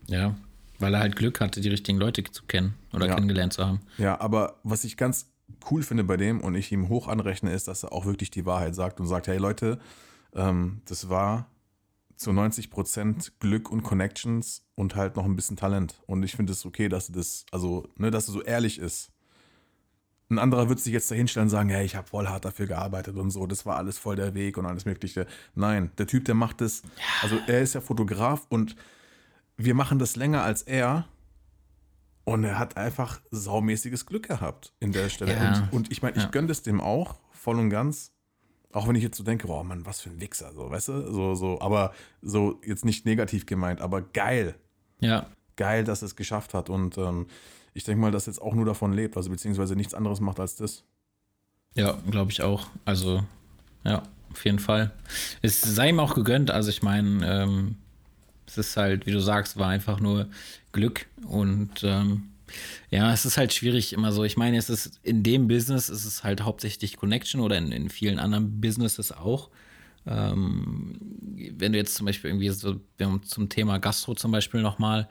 Ja. 0.06 0.36
Weil 0.78 0.94
er 0.94 1.00
halt 1.00 1.16
Glück 1.16 1.40
hatte, 1.40 1.60
die 1.60 1.68
richtigen 1.68 1.98
Leute 1.98 2.22
zu 2.24 2.44
kennen 2.46 2.74
oder 2.92 3.06
Ja. 3.06 3.14
kennengelernt 3.14 3.52
zu 3.52 3.64
haben. 3.66 3.80
Ja, 3.98 4.20
aber 4.20 4.56
was 4.62 4.84
ich 4.84 4.96
ganz 4.96 5.30
cool 5.70 5.82
finde 5.82 6.04
bei 6.04 6.16
dem 6.16 6.40
und 6.40 6.54
ich 6.54 6.72
ihm 6.72 6.88
hoch 6.88 7.08
anrechne, 7.08 7.52
ist, 7.52 7.68
dass 7.68 7.82
er 7.82 7.92
auch 7.92 8.06
wirklich 8.06 8.30
die 8.30 8.46
Wahrheit 8.46 8.74
sagt 8.74 9.00
und 9.00 9.06
sagt, 9.06 9.26
hey 9.28 9.36
Leute, 9.38 9.78
ähm, 10.34 10.80
das 10.86 11.08
war 11.10 11.46
zu 12.16 12.30
90% 12.32 13.32
Glück 13.40 13.70
und 13.70 13.82
Connections 13.82 14.62
und 14.74 14.94
halt 14.94 15.16
noch 15.16 15.24
ein 15.24 15.36
bisschen 15.36 15.56
Talent. 15.56 16.02
Und 16.06 16.22
ich 16.22 16.32
finde 16.36 16.52
es 16.52 16.64
okay, 16.64 16.88
dass 16.88 17.08
er 17.10 17.14
das, 17.14 17.44
also, 17.50 17.88
ne, 17.96 18.10
dass 18.10 18.28
er 18.28 18.32
so 18.32 18.42
ehrlich 18.42 18.78
ist. 18.78 19.10
Ein 20.30 20.38
anderer 20.38 20.68
wird 20.68 20.78
sich 20.78 20.92
jetzt 20.92 21.10
dahinstellen 21.10 21.46
und 21.46 21.50
sagen, 21.50 21.68
hey, 21.70 21.84
ich 21.84 21.96
habe 21.96 22.06
voll 22.06 22.28
hart 22.28 22.44
dafür 22.44 22.66
gearbeitet 22.66 23.16
und 23.16 23.30
so, 23.32 23.46
das 23.46 23.66
war 23.66 23.76
alles 23.76 23.98
voll 23.98 24.14
der 24.16 24.34
Weg 24.34 24.56
und 24.58 24.64
alles 24.66 24.84
Mögliche. 24.84 25.26
Nein, 25.56 25.90
der 25.98 26.06
Typ, 26.06 26.24
der 26.24 26.36
macht 26.36 26.60
das, 26.60 26.82
also 27.22 27.36
er 27.48 27.60
ist 27.60 27.74
ja 27.74 27.80
Fotograf 27.80 28.46
und 28.48 28.76
wir 29.56 29.74
machen 29.74 29.98
das 29.98 30.14
länger 30.16 30.42
als 30.44 30.62
er 30.62 31.06
und 32.24 32.44
er 32.44 32.58
hat 32.60 32.76
einfach 32.76 33.20
saumäßiges 33.32 34.06
Glück 34.06 34.28
gehabt 34.28 34.72
in 34.78 34.92
der 34.92 35.08
Stelle. 35.08 35.34
Ja. 35.34 35.48
Und, 35.48 35.72
und 35.72 35.92
ich 35.92 36.00
meine, 36.02 36.16
ich 36.16 36.22
Ja. 36.22 36.28
gönne 36.28 36.46
das 36.48 36.62
dem 36.62 36.80
auch, 36.80 37.16
voll 37.32 37.58
und 37.58 37.70
ganz. 37.70 38.12
Auch 38.72 38.86
wenn 38.86 38.94
ich 38.94 39.02
jetzt 39.02 39.16
so 39.16 39.24
denke, 39.24 39.48
oh 39.48 39.64
Mann, 39.64 39.84
was 39.84 40.00
für 40.00 40.10
ein 40.10 40.20
Wichser, 40.20 40.52
so, 40.52 40.70
weißt 40.70 40.88
du? 40.88 41.12
So, 41.12 41.34
so, 41.34 41.60
aber 41.60 41.92
so 42.22 42.60
jetzt 42.64 42.84
nicht 42.84 43.04
negativ 43.04 43.46
gemeint, 43.46 43.80
aber 43.80 44.00
geil. 44.00 44.54
Ja. 45.00 45.26
Geil, 45.56 45.82
dass 45.82 46.02
er 46.02 46.06
es 46.06 46.14
geschafft 46.14 46.54
hat. 46.54 46.70
Und 46.70 46.96
ähm, 46.96 47.26
ich 47.74 47.84
denke 47.84 48.00
mal, 48.00 48.10
dass 48.10 48.26
jetzt 48.26 48.40
auch 48.42 48.54
nur 48.54 48.64
davon 48.64 48.92
lebt, 48.92 49.16
also 49.16 49.30
beziehungsweise 49.30 49.76
nichts 49.76 49.94
anderes 49.94 50.20
macht 50.20 50.40
als 50.40 50.56
das. 50.56 50.84
Ja, 51.74 51.98
glaube 52.10 52.32
ich 52.32 52.42
auch. 52.42 52.66
Also, 52.84 53.22
ja, 53.84 54.02
auf 54.32 54.44
jeden 54.44 54.58
Fall. 54.58 54.90
Es 55.42 55.60
sei 55.60 55.90
ihm 55.90 56.00
auch 56.00 56.14
gegönnt. 56.14 56.50
Also, 56.50 56.70
ich 56.70 56.82
meine, 56.82 57.42
ähm, 57.42 57.76
es 58.46 58.58
ist 58.58 58.76
halt, 58.76 59.06
wie 59.06 59.12
du 59.12 59.20
sagst, 59.20 59.56
war 59.56 59.68
einfach 59.68 60.00
nur 60.00 60.28
Glück. 60.72 61.06
Und 61.26 61.84
ähm, 61.84 62.30
ja, 62.90 63.12
es 63.12 63.24
ist 63.24 63.36
halt 63.36 63.52
schwierig 63.52 63.92
immer 63.92 64.12
so. 64.12 64.24
Ich 64.24 64.36
meine, 64.36 64.56
es 64.56 64.68
ist 64.68 64.98
in 65.02 65.22
dem 65.22 65.46
Business 65.46 65.88
ist 65.88 66.24
halt 66.24 66.42
hauptsächlich 66.42 66.96
Connection 66.96 67.40
oder 67.40 67.56
in, 67.56 67.70
in 67.70 67.88
vielen 67.88 68.18
anderen 68.18 68.60
Businesses 68.60 69.12
auch. 69.12 69.50
Ähm, 70.06 70.98
wenn 71.56 71.72
du 71.72 71.78
jetzt 71.78 71.94
zum 71.94 72.06
Beispiel 72.06 72.30
irgendwie 72.30 72.48
so 72.48 72.80
zum 73.22 73.48
Thema 73.48 73.78
Gastro 73.78 74.14
zum 74.14 74.32
Beispiel 74.32 74.62
nochmal, 74.62 75.08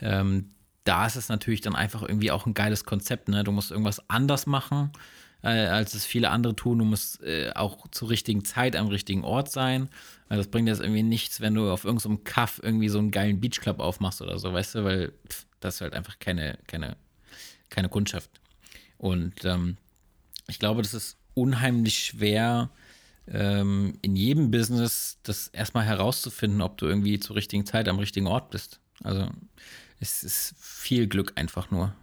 ähm, 0.00 0.48
da 0.84 1.06
ist 1.06 1.16
es 1.16 1.28
natürlich 1.28 1.60
dann 1.60 1.74
einfach 1.74 2.02
irgendwie 2.02 2.30
auch 2.30 2.46
ein 2.46 2.54
geiles 2.54 2.84
Konzept. 2.84 3.28
Ne? 3.28 3.44
Du 3.44 3.52
musst 3.52 3.70
irgendwas 3.70 4.08
anders 4.08 4.46
machen, 4.46 4.90
äh, 5.42 5.48
als 5.48 5.94
es 5.94 6.06
viele 6.06 6.30
andere 6.30 6.56
tun. 6.56 6.78
Du 6.78 6.84
musst 6.84 7.22
äh, 7.22 7.52
auch 7.54 7.86
zur 7.90 8.10
richtigen 8.10 8.44
Zeit 8.44 8.76
am 8.76 8.88
richtigen 8.88 9.24
Ort 9.24 9.50
sein. 9.50 9.88
Weil 10.28 10.38
das 10.38 10.48
bringt 10.48 10.68
jetzt 10.68 10.80
irgendwie 10.80 11.02
nichts, 11.02 11.40
wenn 11.40 11.54
du 11.54 11.70
auf 11.70 11.84
irgendeinem 11.84 12.24
Kaff 12.24 12.60
irgendwie 12.62 12.88
so 12.88 12.98
einen 12.98 13.10
geilen 13.10 13.40
Beachclub 13.40 13.80
aufmachst 13.80 14.22
oder 14.22 14.38
so, 14.38 14.52
weißt 14.52 14.76
du, 14.76 14.84
weil 14.84 15.12
pff, 15.28 15.46
das 15.58 15.76
ist 15.76 15.80
halt 15.80 15.94
einfach 15.94 16.18
keine, 16.18 16.58
keine, 16.66 16.96
keine 17.68 17.88
Kundschaft. 17.88 18.30
Und 18.96 19.44
ähm, 19.44 19.76
ich 20.46 20.58
glaube, 20.58 20.82
das 20.82 20.94
ist 20.94 21.18
unheimlich 21.34 21.98
schwer, 21.98 22.70
ähm, 23.26 23.98
in 24.02 24.16
jedem 24.16 24.50
Business 24.50 25.18
das 25.22 25.48
erstmal 25.48 25.84
herauszufinden, 25.84 26.60
ob 26.60 26.78
du 26.78 26.86
irgendwie 26.86 27.18
zur 27.18 27.36
richtigen 27.36 27.66
Zeit 27.66 27.88
am 27.88 27.98
richtigen 27.98 28.26
Ort 28.26 28.50
bist. 28.50 28.80
Also 29.02 29.28
es 30.00 30.22
ist 30.22 30.54
viel 30.58 31.06
Glück 31.06 31.32
einfach 31.36 31.70
nur. 31.70 31.94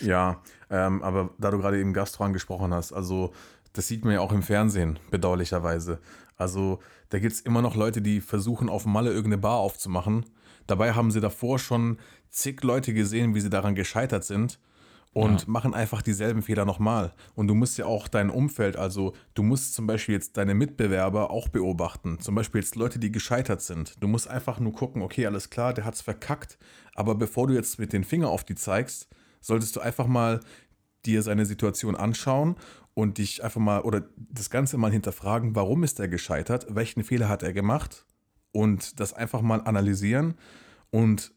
Ja, 0.00 0.42
ähm, 0.70 1.02
aber 1.02 1.30
da 1.38 1.50
du 1.50 1.58
gerade 1.58 1.78
eben 1.78 1.92
Gastro 1.92 2.24
angesprochen 2.24 2.72
hast, 2.72 2.92
also 2.92 3.32
das 3.74 3.86
sieht 3.86 4.04
man 4.04 4.14
ja 4.14 4.20
auch 4.20 4.32
im 4.32 4.42
Fernsehen, 4.42 4.98
bedauerlicherweise. 5.10 6.00
Also 6.36 6.80
da 7.10 7.18
gibt 7.18 7.34
es 7.34 7.40
immer 7.40 7.62
noch 7.62 7.76
Leute, 7.76 8.00
die 8.00 8.20
versuchen, 8.20 8.68
auf 8.68 8.86
Malle 8.86 9.10
irgendeine 9.10 9.38
Bar 9.38 9.58
aufzumachen. 9.58 10.24
Dabei 10.66 10.94
haben 10.94 11.10
sie 11.10 11.20
davor 11.20 11.58
schon 11.58 11.98
zig 12.30 12.62
Leute 12.62 12.94
gesehen, 12.94 13.34
wie 13.34 13.40
sie 13.40 13.50
daran 13.50 13.74
gescheitert 13.74 14.24
sind 14.24 14.58
und 15.12 15.40
Ja. 15.42 15.48
machen 15.48 15.74
einfach 15.74 16.02
dieselben 16.02 16.42
Fehler 16.42 16.64
nochmal. 16.64 17.12
Und 17.34 17.48
du 17.48 17.54
musst 17.54 17.78
ja 17.78 17.86
auch 17.86 18.06
dein 18.06 18.30
Umfeld, 18.30 18.76
also 18.76 19.12
du 19.34 19.42
musst 19.42 19.74
zum 19.74 19.86
Beispiel 19.86 20.14
jetzt 20.14 20.36
deine 20.36 20.54
Mitbewerber 20.54 21.30
auch 21.30 21.48
beobachten. 21.48 22.20
Zum 22.20 22.34
Beispiel 22.34 22.60
jetzt 22.60 22.76
Leute, 22.76 22.98
die 22.98 23.10
gescheitert 23.10 23.60
sind. 23.60 23.94
Du 24.00 24.06
musst 24.06 24.28
einfach 24.28 24.60
nur 24.60 24.72
gucken, 24.72 25.02
okay, 25.02 25.26
alles 25.26 25.50
klar, 25.50 25.74
der 25.74 25.84
hat's 25.84 26.00
verkackt. 26.00 26.58
Aber 26.94 27.14
bevor 27.14 27.48
du 27.48 27.54
jetzt 27.54 27.78
mit 27.78 27.92
den 27.92 28.04
Finger 28.04 28.28
auf 28.28 28.44
die 28.44 28.54
zeigst, 28.54 29.08
solltest 29.40 29.74
du 29.74 29.80
einfach 29.80 30.06
mal 30.06 30.40
dir 31.06 31.22
seine 31.22 31.46
Situation 31.46 31.96
anschauen 31.96 32.56
und 32.94 33.18
dich 33.18 33.42
einfach 33.42 33.60
mal 33.60 33.80
oder 33.80 34.04
das 34.16 34.50
Ganze 34.50 34.76
mal 34.76 34.92
hinterfragen, 34.92 35.56
warum 35.56 35.82
ist 35.82 35.98
er 35.98 36.08
gescheitert, 36.08 36.66
welchen 36.68 37.02
Fehler 37.02 37.28
hat 37.28 37.42
er 37.42 37.52
gemacht 37.52 38.04
und 38.52 39.00
das 39.00 39.12
einfach 39.12 39.40
mal 39.40 39.62
analysieren 39.62 40.34
und 40.90 41.32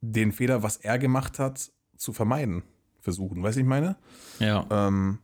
den 0.00 0.32
Fehler, 0.32 0.62
was 0.62 0.78
er 0.78 0.98
gemacht 0.98 1.38
hat, 1.38 1.70
zu 1.96 2.12
vermeiden 2.12 2.62
versuchen. 3.04 3.42
Weißt 3.42 3.56
du, 3.56 3.60
ich 3.60 3.66
meine? 3.66 3.96
Ja. 4.40 4.66
Ähm, 4.70 5.18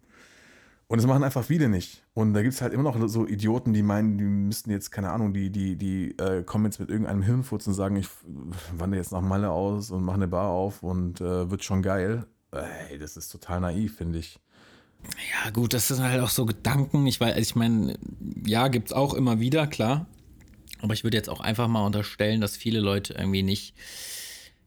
und 0.86 0.98
das 0.98 1.06
machen 1.06 1.22
einfach 1.22 1.44
viele 1.44 1.68
nicht. 1.68 2.02
Und 2.14 2.34
da 2.34 2.42
gibt 2.42 2.54
es 2.54 2.62
halt 2.62 2.72
immer 2.72 2.82
noch 2.82 3.08
so 3.08 3.26
Idioten, 3.26 3.72
die 3.72 3.82
meinen, 3.82 4.18
die 4.18 4.24
müssten 4.24 4.70
jetzt, 4.70 4.90
keine 4.90 5.10
Ahnung, 5.10 5.32
die, 5.32 5.50
die, 5.50 5.76
die 5.76 6.18
äh, 6.18 6.42
kommen 6.42 6.64
jetzt 6.64 6.80
mit 6.80 6.90
irgendeinem 6.90 7.22
Hirnfurz 7.22 7.66
und 7.66 7.74
sagen, 7.74 7.96
ich 7.96 8.08
wandere 8.76 9.00
jetzt 9.00 9.12
nach 9.12 9.20
Malle 9.20 9.50
aus 9.50 9.90
und 9.90 10.04
mache 10.04 10.16
eine 10.16 10.28
Bar 10.28 10.48
auf 10.48 10.82
und 10.82 11.20
äh, 11.20 11.50
wird 11.50 11.64
schon 11.64 11.82
geil. 11.82 12.26
Ey, 12.50 12.98
das 12.98 13.16
ist 13.16 13.28
total 13.28 13.60
naiv, 13.60 13.96
finde 13.96 14.18
ich. 14.18 14.40
Ja, 15.44 15.50
gut, 15.50 15.72
das 15.72 15.88
sind 15.88 16.02
halt 16.02 16.20
auch 16.20 16.28
so 16.28 16.44
Gedanken. 16.44 17.06
Ich 17.06 17.20
weiß, 17.20 17.36
ich 17.36 17.54
meine, 17.54 17.96
ja, 18.44 18.68
gibt's 18.68 18.92
auch 18.92 19.14
immer 19.14 19.40
wieder, 19.40 19.66
klar. 19.66 20.06
Aber 20.82 20.94
ich 20.94 21.04
würde 21.04 21.16
jetzt 21.16 21.28
auch 21.28 21.40
einfach 21.40 21.68
mal 21.68 21.86
unterstellen, 21.86 22.40
dass 22.40 22.56
viele 22.56 22.80
Leute 22.80 23.14
irgendwie 23.14 23.42
nicht, 23.42 23.74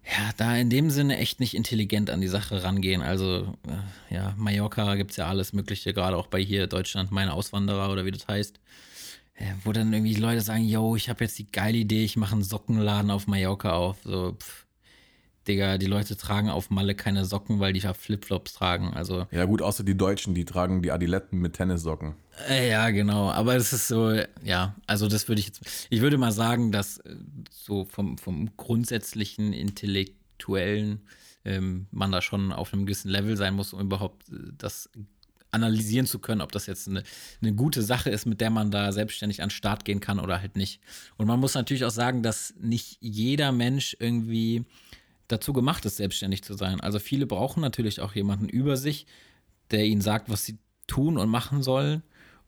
ja, 0.05 0.31
da 0.37 0.55
in 0.57 0.69
dem 0.69 0.89
Sinne 0.89 1.17
echt 1.17 1.39
nicht 1.39 1.55
intelligent 1.55 2.09
an 2.09 2.21
die 2.21 2.27
Sache 2.27 2.63
rangehen. 2.63 3.01
Also, 3.01 3.55
äh, 3.67 4.13
ja, 4.13 4.33
Mallorca 4.37 4.95
gibt's 4.95 5.15
ja 5.15 5.27
alles 5.27 5.53
Mögliche, 5.53 5.93
gerade 5.93 6.17
auch 6.17 6.27
bei 6.27 6.41
hier 6.41 6.67
Deutschland, 6.67 7.11
meine 7.11 7.33
Auswanderer 7.33 7.91
oder 7.91 8.05
wie 8.05 8.11
das 8.11 8.27
heißt. 8.27 8.59
Wo 9.63 9.71
dann 9.71 9.91
irgendwie 9.91 10.13
Leute 10.13 10.41
sagen, 10.41 10.63
yo, 10.63 10.95
ich 10.95 11.09
habe 11.09 11.23
jetzt 11.23 11.39
die 11.39 11.51
geile 11.51 11.77
Idee, 11.77 12.03
ich 12.03 12.15
mache 12.17 12.33
einen 12.33 12.43
Sockenladen 12.43 13.09
auf 13.09 13.25
Mallorca 13.27 13.73
auf. 13.73 13.97
So, 14.03 14.33
pff, 14.33 14.65
Digga, 15.47 15.77
die 15.77 15.87
Leute 15.87 16.15
tragen 16.15 16.49
auf 16.49 16.69
Malle 16.69 16.95
keine 16.95 17.25
Socken, 17.25 17.59
weil 17.59 17.73
die 17.73 17.81
ja 17.81 17.93
Flipflops 17.93 18.53
tragen. 18.53 18.93
Also, 18.93 19.25
Ja, 19.31 19.45
gut, 19.45 19.61
außer 19.61 19.83
die 19.83 19.97
Deutschen, 19.97 20.35
die 20.35 20.45
tragen 20.45 20.81
die 20.81 20.91
Adiletten 20.91 21.39
mit 21.39 21.53
Tennissocken. 21.53 22.15
Äh, 22.47 22.69
Ja, 22.69 22.89
genau. 22.89 23.31
Aber 23.31 23.55
es 23.55 23.73
ist 23.73 23.87
so, 23.87 24.13
ja, 24.43 24.75
also 24.87 25.07
das 25.07 25.27
würde 25.27 25.39
ich 25.39 25.47
jetzt, 25.47 25.87
ich 25.89 26.01
würde 26.01 26.17
mal 26.17 26.31
sagen, 26.31 26.71
dass 26.71 26.97
äh, 26.99 27.15
so 27.51 27.85
vom, 27.85 28.17
vom 28.17 28.55
grundsätzlichen 28.57 29.53
Intellektuellen 29.53 31.01
ähm, 31.45 31.87
man 31.91 32.11
da 32.11 32.21
schon 32.21 32.51
auf 32.51 32.73
einem 32.73 32.85
gewissen 32.85 33.09
Level 33.09 33.37
sein 33.37 33.53
muss, 33.53 33.73
um 33.73 33.81
überhaupt 33.81 34.29
äh, 34.29 34.51
das 34.57 34.89
analysieren 35.51 36.07
zu 36.07 36.19
können, 36.19 36.41
ob 36.41 36.51
das 36.51 36.65
jetzt 36.65 36.87
eine, 36.87 37.03
eine 37.41 37.53
gute 37.53 37.83
Sache 37.83 38.09
ist, 38.09 38.25
mit 38.25 38.41
der 38.41 38.49
man 38.49 38.71
da 38.71 38.91
selbstständig 38.91 39.41
an 39.41 39.49
den 39.49 39.55
Start 39.55 39.85
gehen 39.85 39.99
kann 39.99 40.19
oder 40.19 40.41
halt 40.41 40.55
nicht. 40.55 40.81
Und 41.17 41.27
man 41.27 41.39
muss 41.39 41.53
natürlich 41.53 41.85
auch 41.85 41.91
sagen, 41.91 42.23
dass 42.23 42.55
nicht 42.59 42.97
jeder 43.01 43.51
Mensch 43.51 43.95
irgendwie 43.99 44.65
dazu 45.27 45.53
gemacht 45.53 45.85
ist, 45.85 45.97
selbstständig 45.97 46.43
zu 46.43 46.55
sein. 46.55 46.81
Also 46.81 46.97
viele 46.97 47.27
brauchen 47.27 47.61
natürlich 47.61 48.01
auch 48.01 48.15
jemanden 48.15 48.49
über 48.49 48.77
sich, 48.77 49.05
der 49.69 49.85
ihnen 49.85 50.01
sagt, 50.01 50.29
was 50.29 50.43
sie 50.45 50.57
tun 50.87 51.17
und 51.17 51.29
machen 51.29 51.61
sollen 51.61 52.01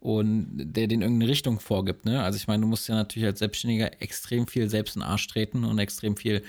und 0.05 0.47
der 0.53 0.85
den 0.85 1.01
irgendeine 1.01 1.31
Richtung 1.31 1.59
vorgibt. 1.59 2.05
Ne? 2.05 2.21
Also 2.21 2.37
ich 2.37 2.47
meine, 2.47 2.61
du 2.61 2.67
musst 2.67 2.87
ja 2.87 2.93
natürlich 2.93 3.25
als 3.25 3.39
Selbstständiger 3.39 4.03
extrem 4.03 4.45
viel 4.45 4.69
selbst 4.69 4.95
in 4.95 5.01
den 5.01 5.09
Arsch 5.09 5.27
treten 5.27 5.63
und 5.63 5.79
extrem 5.79 6.15
viel 6.15 6.43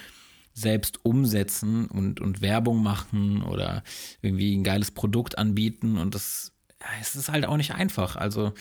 selbst 0.53 1.05
umsetzen 1.05 1.87
und, 1.87 2.21
und 2.21 2.43
Werbung 2.43 2.83
machen 2.83 3.43
oder 3.43 3.83
irgendwie 4.21 4.55
ein 4.55 4.63
geiles 4.63 4.91
Produkt 4.91 5.39
anbieten 5.39 5.97
und 5.97 6.15
das 6.15 6.53
ja, 6.83 6.89
es 7.01 7.17
ist 7.17 7.31
halt 7.31 7.47
auch 7.47 7.57
nicht 7.57 7.75
einfach. 7.75 8.17
Also 8.17 8.53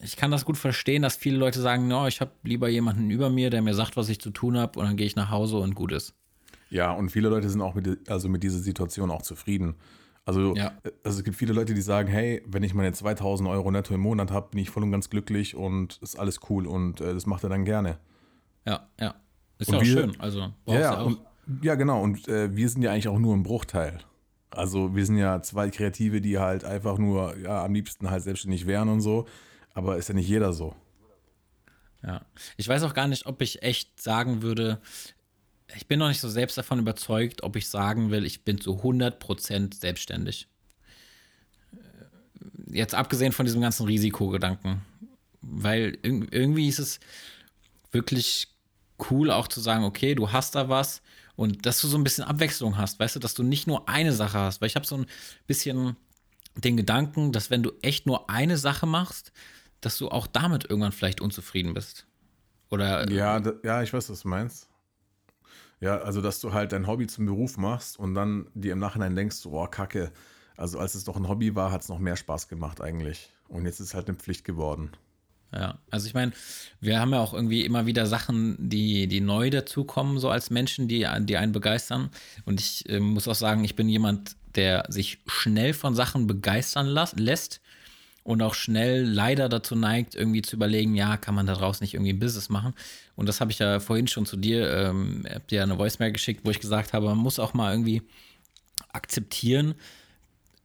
ich 0.00 0.16
kann 0.16 0.30
das 0.30 0.44
gut 0.44 0.56
verstehen, 0.56 1.02
dass 1.02 1.16
viele 1.16 1.36
Leute 1.36 1.60
sagen, 1.60 1.88
no, 1.88 2.06
ich 2.06 2.20
habe 2.20 2.30
lieber 2.44 2.68
jemanden 2.68 3.10
über 3.10 3.30
mir, 3.30 3.50
der 3.50 3.62
mir 3.62 3.74
sagt, 3.74 3.96
was 3.96 4.08
ich 4.08 4.20
zu 4.20 4.30
tun 4.30 4.56
habe 4.56 4.78
und 4.78 4.86
dann 4.86 4.96
gehe 4.96 5.06
ich 5.06 5.16
nach 5.16 5.30
Hause 5.30 5.56
und 5.56 5.74
gut 5.74 5.90
ist. 5.90 6.14
Ja, 6.70 6.92
und 6.92 7.10
viele 7.10 7.28
Leute 7.28 7.50
sind 7.50 7.60
auch 7.60 7.74
mit, 7.74 8.08
also 8.08 8.28
mit 8.28 8.44
dieser 8.44 8.58
Situation 8.58 9.10
auch 9.10 9.22
zufrieden. 9.22 9.74
Also, 10.28 10.54
Ja. 10.54 10.72
äh, 10.84 10.90
also 11.04 11.18
es 11.20 11.24
gibt 11.24 11.36
viele 11.38 11.54
Leute, 11.54 11.72
die 11.72 11.80
sagen, 11.80 12.06
hey, 12.10 12.42
wenn 12.46 12.62
ich 12.62 12.74
meine 12.74 12.92
2000 12.92 13.48
Euro 13.48 13.70
netto 13.70 13.94
im 13.94 14.00
Monat 14.00 14.30
habe, 14.30 14.50
bin 14.50 14.60
ich 14.60 14.68
voll 14.68 14.82
und 14.82 14.92
ganz 14.92 15.08
glücklich 15.08 15.56
und 15.56 15.96
ist 16.02 16.18
alles 16.18 16.40
cool 16.50 16.66
und 16.66 17.00
äh, 17.00 17.14
das 17.14 17.24
macht 17.24 17.44
er 17.44 17.48
dann 17.48 17.64
gerne. 17.64 17.98
Ja, 18.66 18.86
ja. 19.00 19.14
Ist 19.58 19.68
Und 19.68 19.74
ja 19.76 19.80
auch 19.80 19.84
wir- 19.84 19.92
schön. 20.02 20.20
Also, 20.20 20.40
Ja, 20.66 20.80
ja, 20.80 21.00
und, 21.00 21.18
ja, 21.62 21.74
genau. 21.76 22.02
Und 22.02 22.28
äh, 22.28 22.54
wir 22.54 22.68
sind 22.68 22.82
ja 22.82 22.92
eigentlich 22.92 23.08
auch 23.08 23.18
nur 23.18 23.34
ein 23.34 23.42
Bruchteil. 23.42 24.00
Also 24.50 24.94
wir 24.94 25.06
sind 25.06 25.16
ja 25.16 25.40
zwei 25.40 25.70
Kreative, 25.70 26.20
die 26.20 26.38
halt 26.38 26.62
einfach 26.62 26.98
nur, 26.98 27.34
ja, 27.38 27.64
am 27.64 27.72
liebsten 27.72 28.10
halt 28.10 28.22
selbstständig 28.22 28.66
wären 28.66 28.90
und 28.90 29.00
so. 29.00 29.26
Aber 29.72 29.96
ist 29.96 30.08
ja 30.10 30.14
nicht 30.14 30.28
jeder 30.28 30.52
so. 30.52 30.74
Ja. 32.02 32.20
Ich 32.58 32.68
weiß 32.68 32.82
auch 32.82 32.92
gar 32.94 33.08
nicht, 33.08 33.24
ob 33.24 33.40
ich 33.40 33.62
echt 33.62 34.00
sagen 34.00 34.42
würde, 34.42 34.80
ich 35.76 35.86
bin 35.86 35.98
noch 35.98 36.08
nicht 36.08 36.20
so 36.20 36.28
selbst 36.28 36.56
davon 36.58 36.78
überzeugt, 36.78 37.42
ob 37.42 37.56
ich 37.56 37.68
sagen 37.68 38.10
will, 38.10 38.24
ich 38.24 38.42
bin 38.44 38.60
zu 38.60 38.82
100% 38.82 39.74
selbstständig. 39.74 40.48
Äh, 41.72 41.78
Jetzt 42.78 42.94
abgesehen 42.94 43.32
von 43.32 43.46
diesem 43.46 43.60
ganzen 43.60 43.86
Risikogedanken. 43.86 44.82
Weil 45.40 45.98
irg- 46.02 46.28
irgendwie 46.32 46.68
ist 46.68 46.78
es 46.78 47.00
wirklich 47.92 48.48
cool 49.10 49.30
auch 49.30 49.48
zu 49.48 49.60
sagen, 49.60 49.84
okay, 49.84 50.14
du 50.14 50.32
hast 50.32 50.54
da 50.54 50.68
was 50.68 51.02
und 51.36 51.66
dass 51.66 51.80
du 51.80 51.88
so 51.88 51.96
ein 51.96 52.04
bisschen 52.04 52.24
Abwechslung 52.24 52.76
hast, 52.76 52.98
weißt 52.98 53.16
du, 53.16 53.20
dass 53.20 53.34
du 53.34 53.42
nicht 53.42 53.66
nur 53.66 53.88
eine 53.88 54.12
Sache 54.12 54.38
hast. 54.38 54.60
Weil 54.60 54.66
ich 54.68 54.76
habe 54.76 54.86
so 54.86 54.96
ein 54.96 55.06
bisschen 55.46 55.96
den 56.56 56.76
Gedanken, 56.76 57.32
dass 57.32 57.50
wenn 57.50 57.62
du 57.62 57.72
echt 57.82 58.06
nur 58.06 58.28
eine 58.28 58.58
Sache 58.58 58.86
machst, 58.86 59.32
dass 59.80 59.96
du 59.98 60.08
auch 60.10 60.26
damit 60.26 60.64
irgendwann 60.68 60.92
vielleicht 60.92 61.20
unzufrieden 61.20 61.74
bist. 61.74 62.06
Oder 62.70 63.08
Ja, 63.10 63.38
da, 63.40 63.52
ja, 63.62 63.82
ich 63.82 63.92
weiß, 63.92 64.10
was 64.10 64.22
du 64.22 64.28
meinst. 64.28 64.67
Ja, 65.80 65.98
also 65.98 66.20
dass 66.20 66.40
du 66.40 66.52
halt 66.52 66.72
dein 66.72 66.86
Hobby 66.86 67.06
zum 67.06 67.26
Beruf 67.26 67.56
machst 67.56 67.98
und 67.98 68.14
dann 68.14 68.48
dir 68.54 68.72
im 68.72 68.78
Nachhinein 68.78 69.14
denkst, 69.14 69.46
oh, 69.46 69.66
kacke. 69.66 70.10
Also 70.56 70.78
als 70.78 70.94
es 70.94 71.04
doch 71.04 71.16
ein 71.16 71.28
Hobby 71.28 71.54
war, 71.54 71.70
hat 71.70 71.82
es 71.82 71.88
noch 71.88 72.00
mehr 72.00 72.16
Spaß 72.16 72.48
gemacht 72.48 72.80
eigentlich. 72.80 73.30
Und 73.48 73.64
jetzt 73.64 73.80
ist 73.80 73.88
es 73.88 73.94
halt 73.94 74.08
eine 74.08 74.16
Pflicht 74.16 74.44
geworden. 74.44 74.90
Ja, 75.52 75.78
also 75.90 76.06
ich 76.06 76.14
meine, 76.14 76.32
wir 76.80 77.00
haben 77.00 77.12
ja 77.12 77.20
auch 77.20 77.32
irgendwie 77.32 77.64
immer 77.64 77.86
wieder 77.86 78.06
Sachen, 78.06 78.56
die, 78.68 79.06
die 79.06 79.20
neu 79.20 79.48
dazukommen, 79.50 80.18
so 80.18 80.28
als 80.28 80.50
Menschen, 80.50 80.88
die, 80.88 81.06
die 81.20 81.36
einen 81.36 81.52
begeistern. 81.52 82.10
Und 82.44 82.60
ich 82.60 82.88
äh, 82.88 83.00
muss 83.00 83.28
auch 83.28 83.34
sagen, 83.34 83.64
ich 83.64 83.76
bin 83.76 83.88
jemand, 83.88 84.36
der 84.56 84.84
sich 84.88 85.20
schnell 85.26 85.72
von 85.72 85.94
Sachen 85.94 86.26
begeistern 86.26 86.86
lässt 86.86 87.60
und 88.28 88.42
auch 88.42 88.52
schnell 88.52 89.04
leider 89.04 89.48
dazu 89.48 89.74
neigt, 89.74 90.14
irgendwie 90.14 90.42
zu 90.42 90.56
überlegen, 90.56 90.94
ja, 90.94 91.16
kann 91.16 91.34
man 91.34 91.46
daraus 91.46 91.80
nicht 91.80 91.94
irgendwie 91.94 92.12
ein 92.12 92.18
Business 92.18 92.50
machen? 92.50 92.74
Und 93.16 93.26
das 93.26 93.40
habe 93.40 93.50
ich 93.50 93.58
ja 93.58 93.80
vorhin 93.80 94.06
schon 94.06 94.26
zu 94.26 94.36
dir, 94.36 94.70
ähm, 94.70 95.24
hab 95.32 95.48
dir 95.48 95.62
eine 95.62 95.78
Voicemail 95.78 96.12
geschickt, 96.12 96.42
wo 96.44 96.50
ich 96.50 96.60
gesagt 96.60 96.92
habe, 96.92 97.06
man 97.06 97.16
muss 97.16 97.38
auch 97.38 97.54
mal 97.54 97.72
irgendwie 97.72 98.02
akzeptieren, 98.92 99.76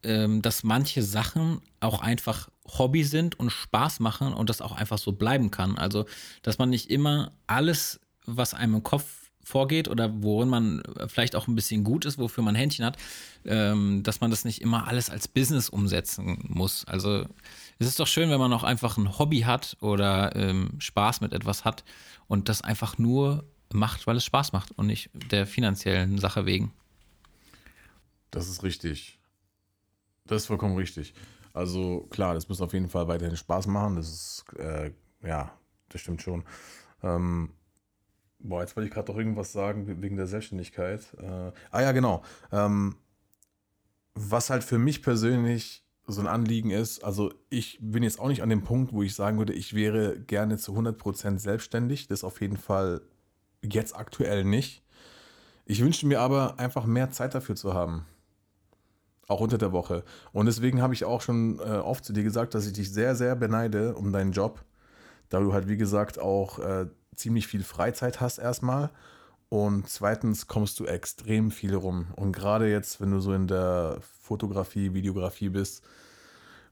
ähm, 0.03 0.41
dass 0.41 0.65
manche 0.65 1.03
Sachen 1.03 1.61
auch 1.79 2.01
einfach 2.01 2.49
Hobby 2.67 3.05
sind 3.05 3.39
und 3.39 3.49
Spaß 3.49 4.01
machen 4.01 4.33
und 4.33 4.49
das 4.49 4.59
auch 4.59 4.73
einfach 4.73 4.97
so 4.97 5.13
bleiben 5.13 5.49
kann. 5.49 5.77
Also, 5.77 6.05
dass 6.41 6.57
man 6.57 6.69
nicht 6.69 6.91
immer 6.91 7.31
alles, 7.47 8.01
was 8.25 8.53
einem 8.53 8.75
im 8.75 8.83
Kopf 8.83 9.22
vorgeht 9.43 9.87
oder 9.87 10.23
worin 10.23 10.49
man 10.49 10.83
vielleicht 11.07 11.35
auch 11.35 11.47
ein 11.47 11.55
bisschen 11.55 11.83
gut 11.83 12.05
ist, 12.05 12.17
wofür 12.17 12.43
man 12.43 12.55
Händchen 12.55 12.85
hat, 12.85 12.97
ähm, 13.45 14.03
dass 14.03 14.21
man 14.21 14.31
das 14.31 14.45
nicht 14.45 14.61
immer 14.61 14.87
alles 14.87 15.09
als 15.09 15.27
Business 15.27 15.69
umsetzen 15.69 16.39
muss. 16.47 16.85
Also 16.85 17.25
es 17.79 17.87
ist 17.87 17.99
doch 17.99 18.07
schön, 18.07 18.29
wenn 18.29 18.39
man 18.39 18.53
auch 18.53 18.63
einfach 18.63 18.97
ein 18.97 19.19
Hobby 19.19 19.41
hat 19.41 19.77
oder 19.81 20.35
ähm, 20.35 20.71
Spaß 20.79 21.21
mit 21.21 21.33
etwas 21.33 21.65
hat 21.65 21.83
und 22.27 22.49
das 22.49 22.61
einfach 22.61 22.97
nur 22.97 23.43
macht, 23.73 24.07
weil 24.07 24.17
es 24.17 24.25
Spaß 24.25 24.53
macht 24.53 24.71
und 24.77 24.87
nicht 24.87 25.09
der 25.31 25.45
finanziellen 25.45 26.17
Sache 26.17 26.45
wegen. 26.45 26.73
Das 28.31 28.47
ist 28.47 28.63
richtig. 28.63 29.19
Das 30.25 30.43
ist 30.43 30.47
vollkommen 30.47 30.77
richtig. 30.77 31.13
Also 31.53 32.07
klar, 32.09 32.33
das 32.33 32.49
muss 32.49 32.61
auf 32.61 32.73
jeden 32.73 32.89
Fall 32.89 33.07
weiterhin 33.07 33.37
Spaß 33.37 33.67
machen. 33.67 33.95
Das 33.95 34.09
ist, 34.09 34.45
äh, 34.57 34.91
ja, 35.21 35.51
das 35.89 36.01
stimmt 36.01 36.21
schon. 36.21 36.43
Ähm, 37.03 37.51
boah, 38.43 38.61
jetzt 38.61 38.75
wollte 38.75 38.87
ich 38.87 38.93
gerade 38.93 39.07
doch 39.07 39.17
irgendwas 39.17 39.51
sagen 39.51 40.01
wegen 40.01 40.17
der 40.17 40.27
Selbstständigkeit. 40.27 41.01
Äh, 41.17 41.51
ah 41.71 41.81
ja, 41.81 41.91
genau. 41.91 42.23
Ähm, 42.51 42.95
was 44.13 44.49
halt 44.49 44.63
für 44.63 44.77
mich 44.77 45.01
persönlich 45.01 45.83
so 46.05 46.21
ein 46.21 46.27
Anliegen 46.27 46.69
ist, 46.69 47.03
also 47.03 47.31
ich 47.49 47.79
bin 47.81 48.03
jetzt 48.03 48.19
auch 48.19 48.27
nicht 48.27 48.43
an 48.43 48.49
dem 48.49 48.63
Punkt, 48.63 48.93
wo 48.93 49.03
ich 49.03 49.15
sagen 49.15 49.37
würde, 49.37 49.53
ich 49.53 49.73
wäre 49.73 50.19
gerne 50.19 50.57
zu 50.57 50.73
100% 50.73 51.39
selbstständig. 51.39 52.07
Das 52.07 52.23
auf 52.23 52.41
jeden 52.41 52.57
Fall 52.57 53.01
jetzt 53.61 53.95
aktuell 53.95 54.43
nicht. 54.43 54.83
Ich 55.65 55.81
wünsche 55.81 56.05
mir 56.05 56.19
aber 56.19 56.59
einfach 56.59 56.85
mehr 56.85 57.11
Zeit 57.11 57.33
dafür 57.33 57.55
zu 57.55 57.73
haben. 57.73 58.05
Auch 59.29 59.39
unter 59.39 59.57
der 59.57 59.71
Woche. 59.71 60.03
Und 60.33 60.47
deswegen 60.47 60.81
habe 60.81 60.93
ich 60.93 61.05
auch 61.05 61.21
schon 61.21 61.59
äh, 61.59 61.77
oft 61.77 62.03
zu 62.03 62.11
dir 62.11 62.23
gesagt, 62.23 62.53
dass 62.53 62.67
ich 62.67 62.73
dich 62.73 62.91
sehr, 62.91 63.15
sehr 63.15 63.37
beneide 63.37 63.95
um 63.95 64.11
deinen 64.11 64.33
Job. 64.33 64.65
Da 65.29 65.39
du 65.39 65.53
halt, 65.53 65.69
wie 65.69 65.77
gesagt, 65.77 66.19
auch 66.19 66.59
äh, 66.59 66.87
ziemlich 67.15 67.47
viel 67.47 67.63
Freizeit 67.63 68.21
hast 68.21 68.37
erstmal. 68.37 68.91
Und 69.49 69.87
zweitens 69.87 70.47
kommst 70.47 70.79
du 70.79 70.85
extrem 70.85 71.51
viel 71.51 71.75
rum. 71.75 72.07
Und 72.15 72.31
gerade 72.31 72.69
jetzt, 72.71 72.99
wenn 72.99 73.11
du 73.11 73.19
so 73.19 73.33
in 73.33 73.47
der 73.47 73.99
Fotografie, 74.21 74.93
Videografie 74.93 75.49
bist 75.49 75.83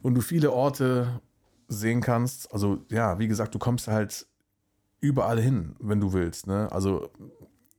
und 0.01 0.15
du 0.15 0.21
viele 0.21 0.51
Orte 0.51 1.21
sehen 1.67 2.01
kannst, 2.01 2.51
also 2.51 2.79
ja, 2.89 3.19
wie 3.19 3.27
gesagt, 3.27 3.53
du 3.53 3.59
kommst 3.59 3.87
halt 3.87 4.25
überall 4.99 5.39
hin, 5.39 5.75
wenn 5.79 5.99
du 5.99 6.13
willst. 6.13 6.47
Ne? 6.47 6.71
Also 6.71 7.09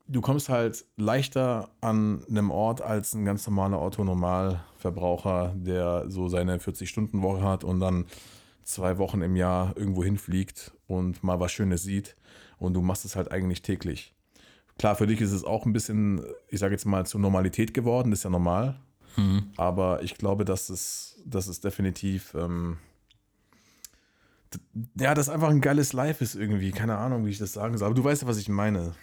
du 0.09 0.21
kommst 0.21 0.49
halt 0.49 0.85
leichter 0.97 1.71
an 1.81 2.25
einem 2.29 2.51
Ort 2.51 2.83
als 2.83 3.15
ein 3.15 3.25
ganz 3.25 3.47
normaler 3.47 3.79
Autonormalverbraucher, 3.79 5.55
der 5.57 6.05
so 6.09 6.29
seine 6.29 6.59
40-Stunden-Woche 6.59 7.43
hat 7.43 7.65
und 7.65 7.81
dann 7.81 8.07
zwei 8.63 8.99
Wochen 8.99 9.23
im 9.23 9.37
Jahr 9.37 9.77
irgendwo 9.77 10.05
hinfliegt 10.05 10.73
und 10.87 11.25
mal 11.25 11.41
was 11.41 11.53
Schönes 11.53 11.83
sieht. 11.83 12.17
Und 12.63 12.75
du 12.75 12.81
machst 12.81 13.05
es 13.05 13.17
halt 13.17 13.33
eigentlich 13.33 13.63
täglich. 13.63 14.15
Klar, 14.79 14.95
für 14.95 15.09
dich 15.09 15.21
ist 15.21 15.33
es 15.33 15.43
auch 15.43 15.67
ein 15.67 15.73
bisschen, 15.73 16.23
ich 16.49 16.61
sage 16.61 16.73
jetzt 16.73 16.85
mal, 16.85 17.05
zur 17.05 17.21
Normalität 17.21 17.75
geworden, 17.75 18.11
das 18.11 18.21
ist 18.21 18.25
ja 18.25 18.31
normal. 18.31 18.79
Aber 19.57 20.03
ich 20.03 20.17
glaube, 20.17 20.45
dass 20.45 20.69
es, 20.69 21.21
dass 21.27 21.49
es 21.49 21.61
definitiv, 21.61 22.35
ähm, 22.35 22.79
ja, 24.95 25.13
das 25.15 25.29
einfach 25.29 25.49
ein 25.49 25.61
geiles 25.61 25.93
Life 25.93 26.23
ist 26.23 26.37
irgendwie. 26.37 26.71
Keine 26.71 26.97
Ahnung, 26.97 27.27
wie 27.27 27.31
ich 27.31 27.39
das 27.39 27.53
sagen 27.53 27.77
soll. 27.77 27.87
Aber 27.87 27.97
du 27.97 28.05
weißt 28.05 28.23
ja, 28.23 28.29
was 28.29 28.39
ich 28.39 28.49
meine. 28.49 28.95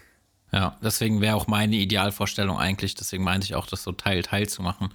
Ja, 0.53 0.77
deswegen 0.81 1.19
wäre 1.19 1.35
auch 1.35 1.47
meine 1.47 1.75
Idealvorstellung 1.75 2.57
eigentlich, 2.57 2.95
deswegen 2.95 3.23
meinte 3.23 3.45
ich 3.45 3.55
auch, 3.55 3.67
das 3.67 3.83
so 3.83 3.91
Teil, 3.91 4.23
Teil 4.23 4.47
zu 4.47 4.63
machen, 4.63 4.89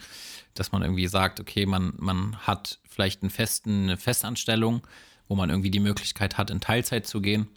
dass 0.55 0.73
man 0.73 0.83
irgendwie 0.83 1.07
sagt, 1.07 1.39
okay, 1.39 1.67
man, 1.67 1.93
man 1.99 2.37
hat 2.39 2.81
vielleicht 2.89 3.23
einen 3.23 3.31
festen, 3.31 3.85
eine 3.85 3.97
Festanstellung, 3.99 4.87
wo 5.29 5.37
man 5.37 5.51
irgendwie 5.51 5.71
die 5.71 5.81
Möglichkeit 5.81 6.39
hat, 6.39 6.51
in 6.51 6.61
Teilzeit 6.61 7.07
zu 7.07 7.21
gehen 7.21 7.49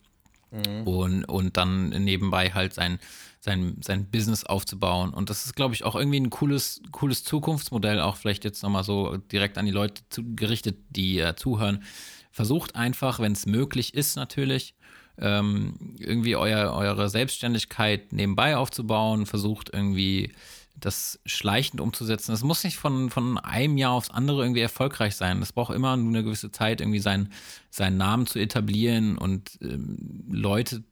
und, 0.86 1.26
und 1.26 1.58
dann 1.58 1.89
nebenbei 1.89 2.52
halt 2.52 2.74
sein, 2.74 3.00
sein, 3.39 3.78
sein 3.82 4.10
Business 4.10 4.43
aufzubauen. 4.43 5.14
Und 5.14 5.30
das 5.30 5.45
ist, 5.45 5.56
glaube 5.56 5.74
ich, 5.74 5.84
auch 5.84 5.95
irgendwie 5.95 6.20
ein 6.20 6.30
cooles, 6.30 6.82
cooles 6.91 7.24
Zukunftsmodell, 7.24 8.00
auch 8.00 8.16
vielleicht 8.16 8.43
jetzt 8.43 8.64
nochmal 8.64 8.84
so 8.84 9.18
direkt 9.18 9.58
an 9.58 9.66
die 9.66 9.72
Leute 9.72 10.02
zu, 10.10 10.24
gerichtet, 10.36 10.78
die 10.89 11.20
äh, 11.20 11.36
zuhören. 11.36 11.84
Versucht 12.32 12.76
einfach, 12.76 13.20
wenn 13.20 13.32
es 13.32 13.45
möglich 13.45 13.93
ist, 13.93 14.16
natürlich, 14.16 14.76
ähm, 15.20 15.95
irgendwie 15.98 16.36
euer, 16.36 16.74
eure 16.74 17.10
Selbstständigkeit 17.10 18.14
nebenbei 18.14 18.56
aufzubauen, 18.56 19.26
versucht 19.26 19.70
irgendwie 19.74 20.32
das 20.80 21.19
schleichend 21.25 21.82
umzusetzen. 21.82 22.34
Es 22.34 22.43
muss 22.43 22.63
nicht 22.63 22.78
von, 22.78 23.09
von 23.09 23.38
einem 23.38 23.78
Jahr 23.78 23.93
aufs 23.93 24.11
andere 24.11 24.41
irgendwie 24.41 24.61
erfolgreich 24.61 25.15
sein. 25.15 25.41
Es 25.41 25.51
braucht 25.51 25.73
immer 25.73 25.97
nur 25.97 26.09
eine 26.09 26.23
gewisse 26.23 26.51
Zeit, 26.51 26.82
irgendwie 26.82 26.99
sein, 26.99 27.32
seinen 27.69 27.97
Namen 27.97 28.28
zu 28.28 28.39
etablieren 28.39 29.17
und 29.17 29.57
ähm, 29.61 30.25
Leute 30.30 30.84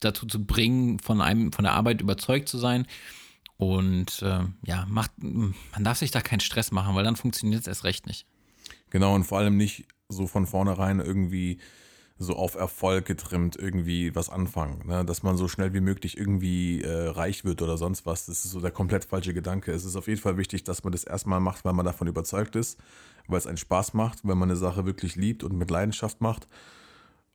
dazu 0.00 0.26
zu 0.26 0.44
bringen, 0.44 0.98
von 0.98 1.20
einem, 1.20 1.52
von 1.52 1.64
der 1.64 1.74
Arbeit 1.74 2.00
überzeugt 2.00 2.48
zu 2.48 2.58
sein. 2.58 2.86
Und 3.56 4.22
äh, 4.22 4.44
ja, 4.64 4.86
macht, 4.88 5.10
man 5.18 5.54
darf 5.82 5.98
sich 5.98 6.10
da 6.10 6.20
keinen 6.20 6.40
Stress 6.40 6.70
machen, 6.70 6.94
weil 6.94 7.04
dann 7.04 7.16
funktioniert 7.16 7.62
es 7.62 7.66
erst 7.66 7.84
recht 7.84 8.06
nicht. 8.06 8.26
Genau, 8.90 9.14
und 9.14 9.24
vor 9.24 9.38
allem 9.38 9.56
nicht 9.56 9.86
so 10.08 10.26
von 10.26 10.46
vornherein 10.46 11.00
irgendwie 11.00 11.58
so 12.18 12.34
auf 12.34 12.56
Erfolg 12.56 13.06
getrimmt 13.06 13.56
irgendwie 13.56 14.14
was 14.14 14.28
anfangen. 14.28 14.86
Ne? 14.86 15.04
Dass 15.04 15.22
man 15.22 15.36
so 15.36 15.46
schnell 15.46 15.72
wie 15.72 15.80
möglich 15.80 16.18
irgendwie 16.18 16.82
äh, 16.82 17.08
reich 17.08 17.44
wird 17.44 17.62
oder 17.62 17.78
sonst 17.78 18.06
was. 18.06 18.26
Das 18.26 18.44
ist 18.44 18.50
so 18.50 18.60
der 18.60 18.72
komplett 18.72 19.04
falsche 19.04 19.32
Gedanke. 19.32 19.72
Es 19.72 19.84
ist 19.84 19.94
auf 19.94 20.08
jeden 20.08 20.20
Fall 20.20 20.36
wichtig, 20.36 20.64
dass 20.64 20.82
man 20.82 20.92
das 20.92 21.04
erstmal 21.04 21.40
macht, 21.40 21.64
weil 21.64 21.74
man 21.74 21.86
davon 21.86 22.08
überzeugt 22.08 22.56
ist, 22.56 22.78
weil 23.28 23.38
es 23.38 23.46
einen 23.46 23.56
Spaß 23.56 23.94
macht, 23.94 24.20
wenn 24.24 24.36
man 24.36 24.50
eine 24.50 24.56
Sache 24.56 24.84
wirklich 24.84 25.14
liebt 25.14 25.44
und 25.44 25.56
mit 25.56 25.70
Leidenschaft 25.70 26.20
macht. 26.20 26.48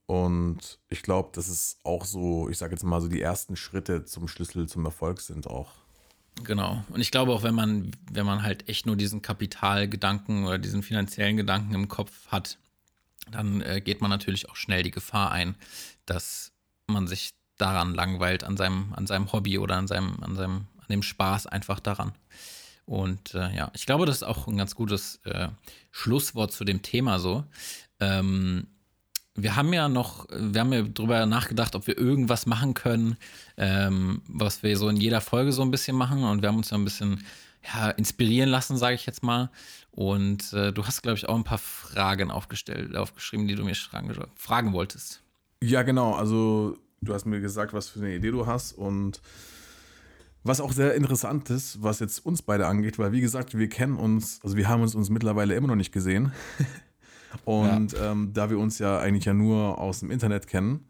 Und 0.05 0.79
ich 0.89 1.01
glaube, 1.01 1.29
das 1.33 1.47
ist 1.47 1.79
auch 1.85 2.03
so, 2.03 2.49
ich 2.49 2.57
sage 2.57 2.73
jetzt 2.73 2.83
mal 2.83 2.99
so, 2.99 3.07
die 3.07 3.21
ersten 3.21 3.55
Schritte 3.55 4.03
zum 4.03 4.27
Schlüssel 4.27 4.67
zum 4.67 4.83
Erfolg 4.83 5.21
sind 5.21 5.47
auch. 5.47 5.71
Genau. 6.43 6.83
Und 6.89 6.99
ich 6.99 7.11
glaube 7.11 7.31
auch, 7.31 7.43
wenn 7.43 7.55
man, 7.55 7.91
wenn 8.11 8.25
man 8.25 8.43
halt 8.43 8.67
echt 8.67 8.85
nur 8.85 8.97
diesen 8.97 9.21
Kapitalgedanken 9.21 10.45
oder 10.45 10.57
diesen 10.57 10.83
finanziellen 10.83 11.37
Gedanken 11.37 11.73
im 11.73 11.87
Kopf 11.87 12.27
hat, 12.27 12.57
dann 13.31 13.61
äh, 13.61 13.81
geht 13.81 14.01
man 14.01 14.09
natürlich 14.09 14.49
auch 14.49 14.55
schnell 14.55 14.83
die 14.83 14.91
Gefahr 14.91 15.31
ein, 15.31 15.55
dass 16.05 16.51
man 16.87 17.07
sich 17.07 17.33
daran 17.57 17.93
langweilt, 17.93 18.43
an 18.43 18.57
seinem, 18.57 18.93
an 18.93 19.07
seinem 19.07 19.31
Hobby 19.31 19.57
oder 19.57 19.75
an 19.75 19.87
seinem, 19.87 20.21
an 20.21 20.35
seinem, 20.35 20.67
an 20.77 20.87
dem 20.89 21.03
Spaß 21.03 21.47
einfach 21.47 21.79
daran. 21.79 22.13
Und 22.85 23.33
äh, 23.33 23.55
ja, 23.55 23.71
ich 23.73 23.85
glaube, 23.85 24.05
das 24.05 24.17
ist 24.17 24.23
auch 24.23 24.47
ein 24.47 24.57
ganz 24.57 24.75
gutes 24.75 25.21
äh, 25.23 25.47
Schlusswort 25.91 26.51
zu 26.51 26.65
dem 26.65 26.81
Thema 26.81 27.19
so. 27.19 27.45
Ähm, 27.99 28.67
wir 29.35 29.55
haben 29.55 29.73
ja 29.73 29.89
noch, 29.89 30.27
wir 30.29 30.61
haben 30.61 30.73
ja 30.73 30.83
drüber 30.83 31.25
nachgedacht, 31.25 31.75
ob 31.75 31.87
wir 31.87 31.97
irgendwas 31.97 32.45
machen 32.45 32.73
können, 32.73 33.17
ähm, 33.57 34.21
was 34.27 34.61
wir 34.61 34.77
so 34.77 34.89
in 34.89 34.97
jeder 34.97 35.21
Folge 35.21 35.51
so 35.51 35.63
ein 35.63 35.71
bisschen 35.71 35.95
machen. 35.95 36.23
Und 36.23 36.41
wir 36.41 36.49
haben 36.49 36.57
uns 36.57 36.69
ja 36.69 36.77
ein 36.77 36.83
bisschen 36.83 37.23
ja, 37.65 37.89
inspirieren 37.91 38.49
lassen, 38.49 38.77
sage 38.77 38.95
ich 38.95 39.05
jetzt 39.05 39.23
mal. 39.23 39.49
Und 39.91 40.53
äh, 40.53 40.71
du 40.73 40.85
hast, 40.85 41.03
glaube 41.03 41.17
ich, 41.17 41.29
auch 41.29 41.35
ein 41.35 41.43
paar 41.43 41.59
Fragen 41.59 42.31
aufgestellt, 42.31 42.95
aufgeschrieben, 42.95 43.47
die 43.47 43.55
du 43.55 43.63
mir 43.63 43.75
fragen, 43.75 44.13
fragen 44.35 44.73
wolltest. 44.73 45.21
Ja, 45.61 45.83
genau. 45.83 46.13
Also 46.13 46.77
du 47.01 47.13
hast 47.13 47.25
mir 47.25 47.39
gesagt, 47.39 47.73
was 47.73 47.89
für 47.89 47.99
eine 47.99 48.15
Idee 48.15 48.31
du 48.31 48.47
hast 48.47 48.73
und 48.73 49.21
was 50.43 50.59
auch 50.59 50.73
sehr 50.73 50.95
interessant 50.95 51.49
ist, 51.49 51.81
was 51.81 51.99
jetzt 51.99 52.25
uns 52.25 52.41
beide 52.41 52.67
angeht, 52.67 52.99
weil 52.99 53.13
wie 53.13 53.21
gesagt, 53.21 53.57
wir 53.57 53.69
kennen 53.69 53.95
uns, 53.95 54.41
also 54.43 54.57
wir 54.57 54.67
haben 54.67 54.81
uns 54.81 54.93
uns 54.93 55.09
mittlerweile 55.09 55.55
immer 55.55 55.67
noch 55.67 55.75
nicht 55.75 55.93
gesehen. 55.93 56.33
Und 57.45 57.93
ja. 57.93 58.11
ähm, 58.11 58.31
da 58.31 58.51
wir 58.51 58.59
uns 58.59 58.77
ja 58.77 58.99
eigentlich 58.99 59.25
ja 59.25 59.33
nur 59.33 59.79
aus 59.79 60.01
dem 60.01 60.11
Internet 60.11 60.45
kennen, 60.45 60.85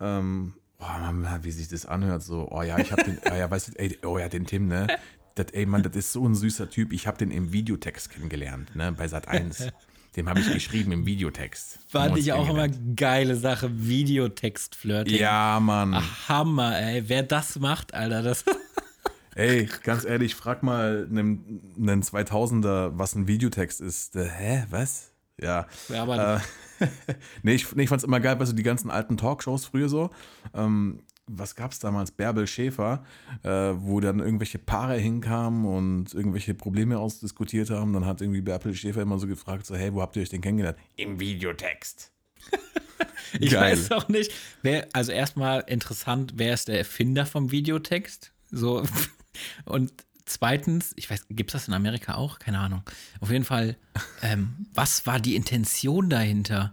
ähm, 0.00 0.54
oh 0.80 0.84
Mann, 0.84 1.24
wie 1.42 1.52
sich 1.52 1.68
das 1.68 1.86
anhört, 1.86 2.22
so, 2.22 2.48
oh 2.50 2.62
ja, 2.62 2.78
ich 2.78 2.90
hab 2.90 3.04
den, 3.04 3.18
oh 3.30 3.34
ja, 3.34 3.48
weißt 3.48 3.68
du, 3.68 3.78
ey, 3.78 3.96
oh 4.04 4.18
ja, 4.18 4.28
den 4.28 4.46
Tim, 4.46 4.66
ne? 4.66 4.88
Das, 5.34 5.46
ey, 5.52 5.66
Mann, 5.66 5.82
das 5.82 5.96
ist 5.96 6.12
so 6.12 6.26
ein 6.26 6.34
süßer 6.34 6.70
Typ. 6.70 6.92
Ich 6.92 7.06
habe 7.06 7.18
den 7.18 7.30
im 7.30 7.52
Videotext 7.52 8.10
kennengelernt, 8.10 8.74
ne? 8.74 8.92
Bei 8.92 9.08
Sat 9.08 9.28
1. 9.28 9.68
Dem 10.16 10.28
habe 10.28 10.40
ich 10.40 10.52
geschrieben 10.52 10.90
im 10.90 11.06
Videotext. 11.06 11.78
Fand 11.86 12.18
ich 12.18 12.32
auch 12.32 12.48
immer 12.48 12.66
geile 12.68 13.36
Sache, 13.36 13.70
Videotext-Flirting. 13.72 15.16
Ja, 15.16 15.60
Mann. 15.60 15.94
Ach, 15.94 16.28
Hammer, 16.28 16.76
ey. 16.80 17.08
Wer 17.08 17.22
das 17.22 17.60
macht, 17.60 17.94
Alter, 17.94 18.22
das. 18.22 18.44
Ey, 19.36 19.68
ganz 19.84 20.04
ehrlich, 20.04 20.34
frag 20.34 20.64
mal 20.64 21.06
einen, 21.08 21.62
einen 21.78 22.02
2000er, 22.02 22.98
was 22.98 23.14
ein 23.14 23.28
Videotext 23.28 23.80
ist. 23.80 24.16
Hä, 24.16 24.64
was? 24.68 25.12
Ja. 25.40 25.66
ja 25.88 26.02
aber 26.02 26.42
äh, 26.80 26.86
nee, 27.42 27.54
ich, 27.54 27.74
nee, 27.74 27.84
ich 27.84 27.88
fand 27.88 28.00
es 28.00 28.04
immer 28.04 28.20
geil, 28.20 28.38
weißt 28.38 28.52
du, 28.52 28.56
die 28.56 28.62
ganzen 28.62 28.90
alten 28.90 29.16
Talkshows 29.16 29.66
früher 29.66 29.88
so. 29.88 30.10
Ähm, 30.52 31.00
was 31.32 31.54
gab 31.54 31.72
es 31.72 31.78
damals? 31.78 32.10
Bärbel 32.10 32.46
Schäfer, 32.46 33.04
äh, 33.42 33.48
wo 33.48 34.00
dann 34.00 34.20
irgendwelche 34.20 34.58
Paare 34.58 34.96
hinkamen 34.96 35.64
und 35.64 36.14
irgendwelche 36.14 36.54
Probleme 36.54 36.98
ausdiskutiert 36.98 37.70
haben. 37.70 37.92
Dann 37.92 38.06
hat 38.06 38.20
irgendwie 38.20 38.40
Bärbel 38.40 38.74
Schäfer 38.74 39.02
immer 39.02 39.18
so 39.18 39.26
gefragt: 39.26 39.66
so, 39.66 39.76
hey, 39.76 39.92
wo 39.94 40.02
habt 40.02 40.16
ihr 40.16 40.22
euch 40.22 40.28
denn 40.28 40.40
kennengelernt? 40.40 40.78
Im 40.96 41.20
Videotext. 41.20 42.12
ich 43.40 43.52
Geil. 43.52 43.72
weiß 43.72 43.92
auch 43.92 44.08
nicht. 44.08 44.32
Wer, 44.62 44.88
also 44.92 45.12
erstmal 45.12 45.60
interessant, 45.66 46.34
wer 46.36 46.54
ist 46.54 46.68
der 46.68 46.78
Erfinder 46.78 47.26
vom 47.26 47.50
Videotext? 47.50 48.32
So. 48.50 48.82
Und 49.64 49.92
Zweitens, 50.30 50.92
ich 50.94 51.10
weiß, 51.10 51.26
gibt 51.30 51.50
es 51.50 51.54
das 51.54 51.66
in 51.66 51.74
Amerika 51.74 52.14
auch? 52.14 52.38
Keine 52.38 52.60
Ahnung. 52.60 52.84
Auf 53.18 53.32
jeden 53.32 53.44
Fall, 53.44 53.76
ähm, 54.22 54.64
was 54.72 55.04
war 55.04 55.18
die 55.18 55.34
Intention 55.34 56.08
dahinter? 56.08 56.72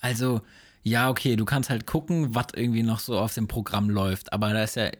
Also, 0.00 0.40
ja, 0.82 1.10
okay, 1.10 1.36
du 1.36 1.44
kannst 1.44 1.70
halt 1.70 1.86
gucken, 1.86 2.34
was 2.34 2.46
irgendwie 2.54 2.82
noch 2.82 3.00
so 3.00 3.18
auf 3.18 3.34
dem 3.34 3.48
Programm 3.48 3.90
läuft, 3.90 4.32
aber 4.32 4.52
da 4.52 4.62
ist 4.62 4.76
ja, 4.76 4.90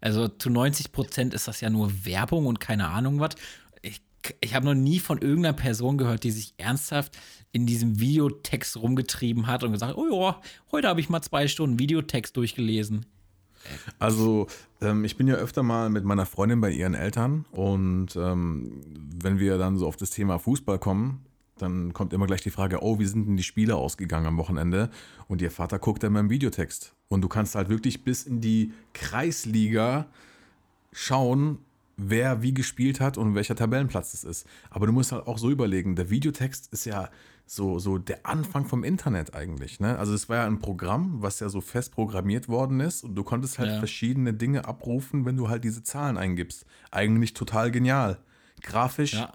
also 0.00 0.28
zu 0.28 0.50
90 0.50 0.92
Prozent 0.92 1.34
ist 1.34 1.48
das 1.48 1.60
ja 1.60 1.70
nur 1.70 2.04
Werbung 2.04 2.46
und 2.46 2.60
keine 2.60 2.88
Ahnung 2.88 3.20
was. 3.20 3.34
Ich, 3.82 4.00
ich 4.40 4.54
habe 4.54 4.66
noch 4.66 4.74
nie 4.74 4.98
von 5.00 5.18
irgendeiner 5.18 5.56
Person 5.56 5.98
gehört, 5.98 6.24
die 6.24 6.30
sich 6.30 6.54
ernsthaft 6.56 7.18
in 7.52 7.66
diesem 7.66 7.98
Videotext 7.98 8.76
rumgetrieben 8.76 9.46
hat 9.46 9.64
und 9.64 9.72
gesagt, 9.72 9.96
oh 9.96 10.06
ja, 10.10 10.40
heute 10.70 10.88
habe 10.88 11.00
ich 11.00 11.08
mal 11.08 11.22
zwei 11.22 11.48
Stunden 11.48 11.78
Videotext 11.78 12.36
durchgelesen. 12.36 13.06
Also, 13.98 14.46
ähm, 14.80 15.04
ich 15.04 15.16
bin 15.16 15.26
ja 15.26 15.34
öfter 15.34 15.62
mal 15.62 15.90
mit 15.90 16.04
meiner 16.04 16.26
Freundin 16.26 16.60
bei 16.60 16.70
ihren 16.70 16.94
Eltern 16.94 17.44
und 17.50 18.16
ähm, 18.16 18.80
wenn 19.20 19.38
wir 19.38 19.58
dann 19.58 19.76
so 19.76 19.86
auf 19.86 19.96
das 19.96 20.10
Thema 20.10 20.38
Fußball 20.38 20.78
kommen, 20.78 21.24
dann 21.62 21.92
kommt 21.92 22.12
immer 22.12 22.26
gleich 22.26 22.42
die 22.42 22.50
Frage, 22.50 22.82
oh, 22.82 22.98
wie 22.98 23.06
sind 23.06 23.26
denn 23.26 23.36
die 23.36 23.42
Spiele 23.42 23.76
ausgegangen 23.76 24.26
am 24.26 24.36
Wochenende? 24.38 24.90
Und 25.26 25.42
ihr 25.42 25.50
Vater 25.50 25.78
guckt 25.78 26.02
dann 26.02 26.14
beim 26.14 26.30
Videotext. 26.30 26.94
Und 27.08 27.22
du 27.22 27.28
kannst 27.28 27.54
halt 27.54 27.68
wirklich 27.68 28.04
bis 28.04 28.24
in 28.24 28.40
die 28.40 28.72
Kreisliga 28.92 30.06
schauen, 30.92 31.58
wer 31.96 32.42
wie 32.42 32.54
gespielt 32.54 33.00
hat 33.00 33.18
und 33.18 33.34
welcher 33.34 33.56
Tabellenplatz 33.56 34.14
es 34.14 34.24
ist. 34.24 34.46
Aber 34.70 34.86
du 34.86 34.92
musst 34.92 35.12
halt 35.12 35.26
auch 35.26 35.38
so 35.38 35.50
überlegen, 35.50 35.96
der 35.96 36.10
Videotext 36.10 36.72
ist 36.72 36.84
ja 36.84 37.10
so, 37.44 37.78
so 37.78 37.98
der 37.98 38.24
Anfang 38.24 38.66
vom 38.66 38.84
Internet 38.84 39.34
eigentlich. 39.34 39.80
Ne? 39.80 39.98
Also 39.98 40.14
es 40.14 40.28
war 40.28 40.36
ja 40.36 40.46
ein 40.46 40.58
Programm, 40.58 41.22
was 41.22 41.40
ja 41.40 41.48
so 41.48 41.60
fest 41.60 41.92
programmiert 41.92 42.48
worden 42.48 42.80
ist 42.80 43.04
und 43.04 43.14
du 43.14 43.24
konntest 43.24 43.58
halt 43.58 43.70
ja. 43.70 43.78
verschiedene 43.78 44.34
Dinge 44.34 44.66
abrufen, 44.66 45.24
wenn 45.24 45.36
du 45.36 45.48
halt 45.48 45.64
diese 45.64 45.82
Zahlen 45.82 46.16
eingibst. 46.16 46.66
Eigentlich 46.90 47.34
total 47.34 47.70
genial. 47.70 48.18
Grafisch 48.60 49.14
ja. 49.14 49.32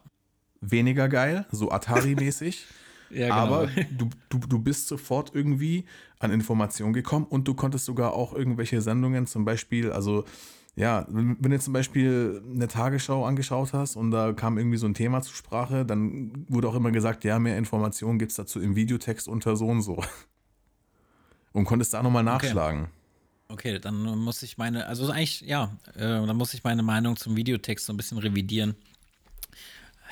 Weniger 0.71 1.09
geil, 1.09 1.45
so 1.51 1.71
Atari-mäßig. 1.71 2.65
ja, 3.09 3.27
genau. 3.27 3.35
Aber 3.35 3.67
du, 3.97 4.09
du, 4.29 4.39
du 4.39 4.59
bist 4.59 4.87
sofort 4.87 5.31
irgendwie 5.33 5.85
an 6.19 6.31
Informationen 6.31 6.93
gekommen 6.93 7.25
und 7.29 7.47
du 7.47 7.53
konntest 7.53 7.85
sogar 7.85 8.13
auch 8.13 8.33
irgendwelche 8.33 8.81
Sendungen, 8.81 9.27
zum 9.27 9.45
Beispiel, 9.45 9.91
also 9.91 10.25
ja, 10.75 11.05
wenn, 11.09 11.37
du 11.39 11.59
zum 11.59 11.73
Beispiel 11.73 12.41
eine 12.51 12.67
Tagesschau 12.67 13.25
angeschaut 13.25 13.73
hast 13.73 13.95
und 13.95 14.09
da 14.09 14.33
kam 14.33 14.57
irgendwie 14.57 14.77
so 14.77 14.87
ein 14.87 14.95
Thema 14.95 15.21
zur 15.21 15.35
Sprache, 15.35 15.85
dann 15.85 16.45
wurde 16.47 16.67
auch 16.67 16.75
immer 16.75 16.91
gesagt, 16.91 17.23
ja, 17.23 17.37
mehr 17.37 17.57
Informationen 17.57 18.17
gibt 18.17 18.31
es 18.31 18.37
dazu 18.37 18.59
im 18.59 18.75
Videotext 18.75 19.27
unter 19.27 19.55
so 19.55 19.67
und 19.67 19.81
so. 19.81 20.03
Und 21.51 21.65
konntest 21.65 21.93
da 21.93 22.01
nochmal 22.01 22.23
nachschlagen. 22.23 22.87
Okay. 23.47 23.75
okay, 23.75 23.79
dann 23.79 24.01
muss 24.17 24.41
ich 24.41 24.57
meine, 24.57 24.87
also 24.87 25.11
eigentlich, 25.11 25.41
ja, 25.41 25.77
äh, 25.93 25.99
dann 25.99 26.35
muss 26.35 26.55
ich 26.55 26.63
meine 26.63 26.81
Meinung 26.81 27.15
zum 27.15 27.35
Videotext 27.35 27.85
so 27.85 27.93
ein 27.93 27.97
bisschen 27.97 28.17
revidieren. 28.17 28.73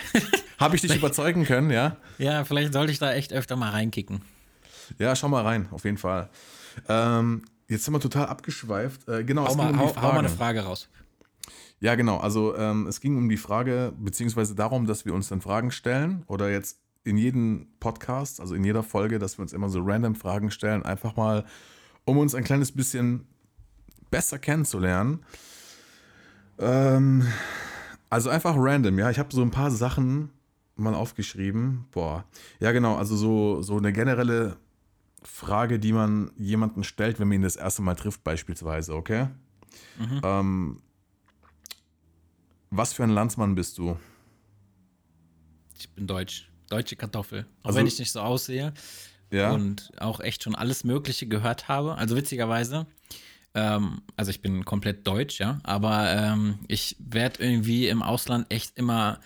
Habe 0.60 0.76
ich 0.76 0.82
dich 0.82 0.96
überzeugen 0.96 1.46
können, 1.46 1.72
ja? 1.72 1.98
Ja, 2.18 2.44
vielleicht 2.44 2.74
sollte 2.74 2.92
ich 2.92 3.00
da 3.00 3.14
echt 3.14 3.34
öfter 3.34 3.56
mal 3.56 3.72
reinkicken. 3.72 4.22
Ja, 5.00 5.16
schau 5.16 5.30
mal 5.30 5.44
rein, 5.44 5.68
auf 5.72 5.86
jeden 5.86 5.98
Fall. 5.98 6.30
Ähm, 6.88 7.44
Jetzt 7.72 7.86
sind 7.86 7.94
wir 7.94 8.02
total 8.02 8.26
abgeschweift. 8.26 9.08
Äh, 9.08 9.24
genau, 9.24 9.48
hau, 9.48 9.56
mal, 9.56 9.72
um 9.72 9.80
hau, 9.80 9.96
hau 9.96 10.12
mal 10.12 10.20
eine 10.20 10.28
Frage 10.28 10.66
raus. 10.66 10.90
Ja, 11.80 11.96
genau. 11.96 12.18
Also 12.18 12.54
ähm, 12.58 12.86
es 12.86 13.00
ging 13.00 13.16
um 13.16 13.30
die 13.30 13.38
Frage, 13.38 13.94
beziehungsweise 13.98 14.56
darum, 14.56 14.88
dass 14.88 15.06
wir 15.06 15.14
uns 15.14 15.30
dann 15.30 15.40
Fragen 15.40 15.72
stellen 15.72 16.26
oder 16.28 16.52
jetzt 16.52 16.82
in 17.06 17.16
jedem 17.16 17.70
Podcast, 17.80 18.42
also 18.42 18.56
in 18.56 18.66
jeder 18.66 18.84
Folge, 18.84 19.20
dass 19.20 19.38
wir 19.38 19.44
uns 19.44 19.54
immer 19.54 19.70
so 19.70 19.80
random 19.82 20.16
Fragen 20.16 20.52
stellen, 20.52 20.84
einfach 20.84 21.16
mal, 21.16 21.46
um 22.04 22.18
uns 22.18 22.36
ein 22.36 22.44
kleines 22.44 22.74
bisschen 22.74 23.26
besser 24.10 24.38
kennenzulernen. 24.38 25.24
Ähm, 26.60 27.26
also 28.12 28.30
einfach 28.30 28.54
random, 28.58 29.00
ja. 29.00 29.10
Ich 29.10 29.18
habe 29.18 29.34
so 29.34 29.42
ein 29.42 29.50
paar 29.50 29.72
Sachen 29.72 30.30
mal 30.76 30.94
aufgeschrieben. 30.94 31.86
Boah. 31.92 32.26
Ja, 32.60 32.72
genau. 32.74 32.98
Also 32.98 33.16
so, 33.16 33.62
so 33.62 33.78
eine 33.78 33.94
generelle 33.94 34.58
Frage, 35.24 35.80
die 35.80 35.94
man 35.94 36.32
jemanden 36.38 36.84
stellt, 36.84 37.20
wenn 37.20 37.30
man 37.30 37.36
ihn 37.36 37.42
das 37.42 37.56
erste 37.56 37.82
Mal 37.82 37.96
trifft, 37.96 38.24
beispielsweise, 38.24 38.96
okay? 38.96 39.28
Mhm. 39.98 40.22
Ähm, 40.24 40.82
was 42.70 42.94
für 42.94 43.04
ein 43.04 43.12
Landsmann 43.12 43.56
bist 43.56 43.78
du? 43.78 43.98
Ich 45.78 45.90
bin 45.92 46.06
deutsch. 46.06 46.50
Deutsche 46.70 46.96
Kartoffel. 46.96 47.46
Auch 47.64 47.68
also, 47.68 47.80
wenn 47.80 47.88
ich 47.88 47.98
nicht 47.98 48.12
so 48.12 48.20
aussehe. 48.20 48.74
Ja. 49.30 49.52
Und 49.52 49.92
auch 50.00 50.20
echt 50.20 50.44
schon 50.44 50.56
alles 50.56 50.84
Mögliche 50.84 51.28
gehört 51.28 51.70
habe. 51.70 51.96
Also 51.96 52.16
witzigerweise, 52.18 52.88
ähm, 53.54 54.02
also 54.16 54.32
ich 54.32 54.42
bin 54.42 54.66
komplett 54.66 55.06
deutsch, 55.08 55.40
ja, 55.40 55.60
aber 55.64 56.12
ähm, 56.12 56.60
ich 56.68 56.96
werde 57.00 57.44
irgendwie 57.44 57.88
im 57.88 58.02
Ausland 58.02 58.52
echt 58.52 58.78
immer 58.78 59.20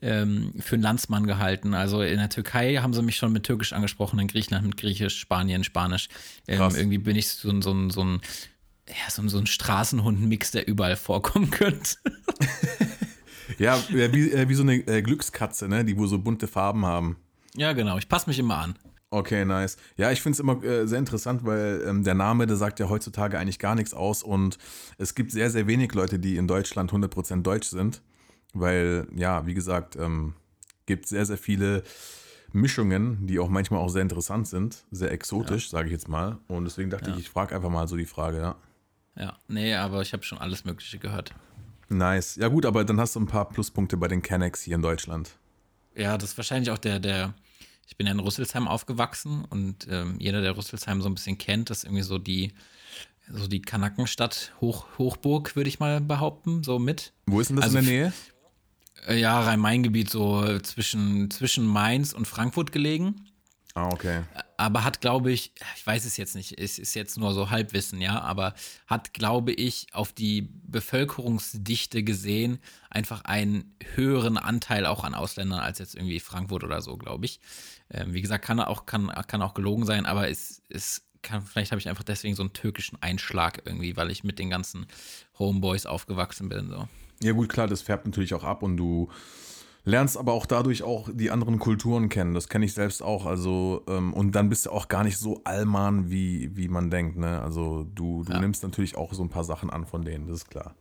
ähm, 0.00 0.52
für 0.60 0.76
einen 0.76 0.82
Landsmann 0.82 1.26
gehalten. 1.26 1.74
Also 1.74 2.02
in 2.02 2.18
der 2.18 2.28
Türkei 2.28 2.76
haben 2.76 2.94
sie 2.94 3.02
mich 3.02 3.16
schon 3.16 3.32
mit 3.32 3.44
Türkisch 3.44 3.72
angesprochen, 3.72 4.18
in 4.18 4.28
Griechenland 4.28 4.66
mit 4.66 4.76
Griechisch, 4.76 5.18
Spanien, 5.18 5.64
Spanisch. 5.64 6.08
Ähm, 6.46 6.74
irgendwie 6.74 6.98
bin 6.98 7.16
ich 7.16 7.28
so, 7.28 7.60
so, 7.60 7.90
so 7.90 8.04
ein 8.04 8.20
ja, 8.88 9.10
so, 9.10 9.26
so 9.28 9.38
ein 9.38 9.46
Straßenhund-Mix, 9.46 10.52
der 10.52 10.66
überall 10.66 10.96
vorkommen 10.96 11.50
könnte. 11.50 11.96
ja, 13.58 13.78
wie, 13.88 14.30
äh, 14.30 14.48
wie 14.48 14.54
so 14.54 14.62
eine 14.62 14.76
äh, 14.76 15.02
Glückskatze, 15.02 15.68
ne? 15.68 15.84
die 15.84 15.96
wo 15.96 16.06
so 16.06 16.18
bunte 16.18 16.48
Farben 16.48 16.86
haben. 16.86 17.16
Ja, 17.54 17.72
genau. 17.72 17.98
Ich 17.98 18.08
passe 18.08 18.28
mich 18.28 18.38
immer 18.38 18.58
an. 18.58 18.78
Okay, 19.10 19.44
nice. 19.44 19.78
Ja, 19.96 20.10
ich 20.12 20.20
finde 20.20 20.34
es 20.34 20.40
immer 20.40 20.62
äh, 20.62 20.86
sehr 20.86 20.98
interessant, 20.98 21.44
weil 21.44 21.82
ähm, 21.86 22.04
der 22.04 22.14
Name, 22.14 22.46
der 22.46 22.56
sagt 22.56 22.78
ja 22.78 22.90
heutzutage 22.90 23.38
eigentlich 23.38 23.58
gar 23.58 23.74
nichts 23.74 23.94
aus 23.94 24.22
und 24.22 24.58
es 24.98 25.14
gibt 25.14 25.32
sehr, 25.32 25.50
sehr 25.50 25.66
wenig 25.66 25.94
Leute, 25.94 26.18
die 26.18 26.36
in 26.36 26.46
Deutschland 26.46 26.92
100% 26.92 27.42
deutsch 27.42 27.68
sind. 27.68 28.02
Weil, 28.54 29.06
ja, 29.14 29.46
wie 29.46 29.54
gesagt, 29.54 29.96
ähm, 29.96 30.34
gibt 30.86 31.06
sehr, 31.06 31.26
sehr 31.26 31.38
viele 31.38 31.82
Mischungen, 32.52 33.26
die 33.26 33.38
auch 33.38 33.48
manchmal 33.48 33.80
auch 33.80 33.90
sehr 33.90 34.02
interessant 34.02 34.48
sind, 34.48 34.84
sehr 34.90 35.12
exotisch, 35.12 35.66
ja. 35.66 35.70
sage 35.70 35.86
ich 35.86 35.92
jetzt 35.92 36.08
mal. 36.08 36.38
Und 36.48 36.64
deswegen 36.64 36.90
dachte 36.90 37.10
ja. 37.10 37.16
ich, 37.16 37.22
ich 37.22 37.30
frage 37.30 37.54
einfach 37.54 37.70
mal 37.70 37.86
so 37.88 37.96
die 37.96 38.06
Frage, 38.06 38.38
ja. 38.38 38.56
Ja, 39.16 39.36
nee, 39.48 39.74
aber 39.74 40.00
ich 40.02 40.12
habe 40.12 40.22
schon 40.22 40.38
alles 40.38 40.64
Mögliche 40.64 40.98
gehört. 40.98 41.34
Nice. 41.88 42.36
Ja, 42.36 42.48
gut, 42.48 42.66
aber 42.66 42.84
dann 42.84 43.00
hast 43.00 43.16
du 43.16 43.20
ein 43.20 43.26
paar 43.26 43.48
Pluspunkte 43.48 43.96
bei 43.96 44.08
den 44.08 44.22
Kennex 44.22 44.62
hier 44.62 44.76
in 44.76 44.82
Deutschland. 44.82 45.30
Ja, 45.94 46.16
das 46.16 46.30
ist 46.30 46.36
wahrscheinlich 46.36 46.70
auch 46.70 46.78
der, 46.78 47.00
der, 47.00 47.34
ich 47.88 47.96
bin 47.96 48.06
ja 48.06 48.12
in 48.12 48.20
Rüsselsheim 48.20 48.68
aufgewachsen 48.68 49.44
und 49.48 49.88
ähm, 49.90 50.16
jeder, 50.20 50.42
der 50.42 50.56
Rüsselsheim 50.56 51.00
so 51.00 51.08
ein 51.08 51.14
bisschen 51.14 51.38
kennt, 51.38 51.70
das 51.70 51.78
ist 51.78 51.84
irgendwie 51.84 52.02
so 52.02 52.18
die, 52.18 52.52
so 53.32 53.48
die 53.48 53.62
Kanakenstadt 53.62 54.52
Hoch, 54.60 54.86
Hochburg, 54.98 55.56
würde 55.56 55.68
ich 55.68 55.80
mal 55.80 56.00
behaupten, 56.02 56.62
so 56.62 56.78
mit. 56.78 57.12
Wo 57.26 57.40
ist 57.40 57.48
denn 57.48 57.56
das 57.56 57.64
also 57.64 57.78
in 57.78 57.84
der 57.86 57.94
Nähe? 57.94 58.12
Äh, 59.06 59.18
Ja, 59.18 59.40
Rhein-Main-Gebiet, 59.40 60.10
so 60.10 60.58
zwischen, 60.58 61.30
zwischen 61.30 61.66
Mainz 61.66 62.12
und 62.12 62.28
Frankfurt 62.28 62.72
gelegen. 62.72 63.24
Ah, 63.74 63.90
okay. 63.92 64.22
aber 64.56 64.82
hat, 64.82 65.00
glaube 65.00 65.30
ich, 65.30 65.52
ich 65.76 65.86
weiß 65.86 66.04
es 66.04 66.16
jetzt 66.16 66.34
nicht, 66.34 66.58
es 66.58 66.78
ist 66.78 66.94
jetzt 66.94 67.16
nur 67.16 67.32
so 67.32 67.50
Halbwissen, 67.50 68.00
ja, 68.00 68.20
aber 68.20 68.54
hat, 68.86 69.14
glaube 69.14 69.52
ich, 69.52 69.86
auf 69.92 70.12
die 70.12 70.48
Bevölkerungsdichte 70.64 72.02
gesehen 72.02 72.58
einfach 72.90 73.24
einen 73.24 73.76
höheren 73.94 74.36
Anteil 74.36 74.86
auch 74.86 75.04
an 75.04 75.14
Ausländern 75.14 75.60
als 75.60 75.78
jetzt 75.78 75.94
irgendwie 75.94 76.18
Frankfurt 76.18 76.64
oder 76.64 76.82
so, 76.82 76.96
glaube 76.96 77.26
ich. 77.26 77.40
Ähm, 77.90 78.14
wie 78.14 78.20
gesagt, 78.20 78.44
kann 78.44 78.58
auch, 78.58 78.86
kann, 78.86 79.08
kann 79.26 79.42
auch 79.42 79.54
gelogen 79.54 79.86
sein, 79.86 80.06
aber 80.06 80.28
es, 80.28 80.62
es 80.68 81.06
kann, 81.22 81.42
vielleicht 81.42 81.70
habe 81.70 81.80
ich 81.80 81.88
einfach 81.88 82.04
deswegen 82.04 82.34
so 82.34 82.42
einen 82.42 82.52
türkischen 82.52 83.00
Einschlag 83.00 83.62
irgendwie, 83.64 83.96
weil 83.96 84.10
ich 84.10 84.24
mit 84.24 84.38
den 84.38 84.50
ganzen 84.50 84.86
Homeboys 85.38 85.86
aufgewachsen 85.86 86.48
bin, 86.48 86.68
so. 86.68 86.88
Ja, 87.22 87.32
gut, 87.32 87.48
klar, 87.48 87.66
das 87.66 87.82
färbt 87.82 88.06
natürlich 88.06 88.34
auch 88.34 88.44
ab 88.44 88.62
und 88.62 88.76
du 88.76 89.10
lernst 89.88 90.16
aber 90.16 90.32
auch 90.32 90.46
dadurch 90.46 90.82
auch 90.82 91.08
die 91.12 91.30
anderen 91.30 91.58
Kulturen 91.58 92.08
kennen. 92.08 92.34
Das 92.34 92.48
kenne 92.48 92.64
ich 92.64 92.74
selbst 92.74 93.02
auch. 93.02 93.26
Also, 93.26 93.84
ähm, 93.88 94.12
und 94.12 94.32
dann 94.32 94.48
bist 94.48 94.66
du 94.66 94.70
auch 94.70 94.88
gar 94.88 95.02
nicht 95.04 95.16
so 95.18 95.40
Allmann, 95.44 96.10
wie, 96.10 96.54
wie 96.56 96.68
man 96.68 96.90
denkt. 96.90 97.16
Ne? 97.16 97.40
Also, 97.40 97.84
du, 97.94 98.24
du 98.24 98.32
Ja. 98.32 98.40
nimmst 98.40 98.62
natürlich 98.62 98.96
auch 98.96 99.12
so 99.14 99.22
ein 99.22 99.30
paar 99.30 99.44
Sachen 99.44 99.70
an 99.70 99.86
von 99.86 100.04
denen, 100.04 100.26
das 100.28 100.38
ist 100.38 100.50
klar. 100.50 100.74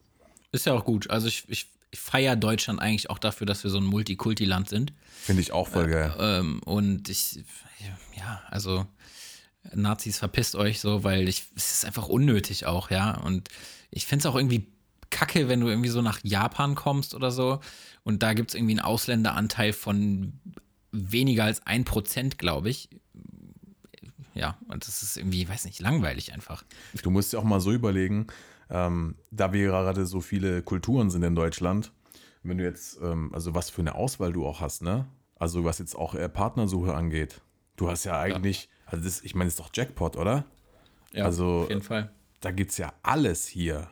Ist 0.52 0.66
ja 0.66 0.74
auch 0.74 0.86
gut. 0.86 1.10
Also 1.10 1.28
ich, 1.28 1.46
ich, 1.50 1.72
ich 1.92 2.00
feiere 2.00 2.36
Deutschland 2.36 2.82
eigentlich 2.82 3.10
auch 3.10 3.20
dafür, 3.20 3.46
dass 3.48 3.64
wir 3.64 3.72
so 3.72 3.78
ein 3.78 3.86
Multikulti-Land 3.86 4.70
sind. 4.70 4.94
Finde 5.22 5.42
ich 5.42 5.52
auch 5.52 5.68
voll 5.68 5.88
geil. 5.88 6.14
Ähm, 6.20 6.62
und 6.66 7.10
ich, 7.10 7.44
ja, 8.18 8.42
also 8.50 8.86
Nazis 9.74 10.18
verpisst 10.20 10.56
euch 10.56 10.80
so, 10.80 11.04
weil 11.04 11.28
ich, 11.28 11.46
es 11.56 11.74
ist 11.74 11.86
einfach 11.86 12.08
unnötig 12.08 12.66
auch, 12.66 12.90
ja. 12.92 13.18
Und 13.22 13.50
ich 13.92 14.06
finde 14.06 14.22
es 14.24 14.26
auch 14.26 14.36
irgendwie 14.36 14.68
kacke, 15.10 15.48
wenn 15.50 15.60
du 15.62 15.68
irgendwie 15.68 15.90
so 15.90 16.02
nach 16.02 16.20
Japan 16.24 16.76
kommst 16.76 17.14
oder 17.16 17.32
so 17.32 17.60
und 18.08 18.24
da 18.24 18.34
gibt 18.34 18.52
es 18.52 18.56
irgendwie 18.56 18.72
einen 18.72 18.80
Ausländeranteil 18.80 19.74
von 19.74 20.32
weniger 20.94 21.44
als 21.44 21.66
ein 21.68 21.84
Prozent, 21.84 22.38
glaube 22.38 22.70
ich. 22.70 22.90
Ja, 24.34 24.58
und 24.70 24.88
das 24.88 25.04
ist 25.04 25.18
irgendwie, 25.18 25.50
weiß 25.50 25.66
nicht, 25.66 25.82
langweilig 25.82 26.32
einfach. 26.32 26.64
Du 27.04 27.10
musst 27.10 27.34
dir 27.34 27.40
auch 27.40 27.44
mal 27.44 27.60
so 27.60 27.74
überlegen, 27.74 28.28
ähm, 28.70 29.16
da 29.32 29.52
wir 29.52 29.66
gerade 29.68 30.06
so 30.06 30.22
viele 30.22 30.62
Kulturen 30.62 31.10
sind 31.10 31.24
in 31.24 31.36
Deutschland, 31.36 31.92
wenn 32.44 32.58
du 32.58 32.64
jetzt, 32.64 32.98
ähm, 33.02 33.30
also 33.34 33.54
was 33.56 33.70
für 33.70 33.82
eine 33.82 33.96
Auswahl 33.96 34.32
du 34.32 34.46
auch 34.48 34.62
hast, 34.62 34.82
ne? 34.84 35.06
Also 35.36 35.66
was 35.66 35.80
jetzt 35.80 35.96
auch 35.96 36.16
äh, 36.16 36.30
Partnersuche 36.30 36.94
angeht. 36.96 37.42
Du 37.76 37.90
hast 37.90 38.06
ja 38.06 38.20
eigentlich, 38.20 38.70
also 38.86 39.04
das, 39.04 39.22
ich 39.22 39.36
meine, 39.36 39.48
das 39.50 39.56
ist 39.56 39.60
doch 39.60 39.72
Jackpot, 39.74 40.16
oder? 40.16 40.46
Ja, 41.12 41.26
Also- 41.26 41.64
auf 41.64 41.70
jeden 41.70 41.82
Fall. 41.84 42.10
Da 42.40 42.52
gibt 42.52 42.72
es 42.72 42.78
ja 42.78 42.94
alles 43.04 43.48
hier. 43.48 43.90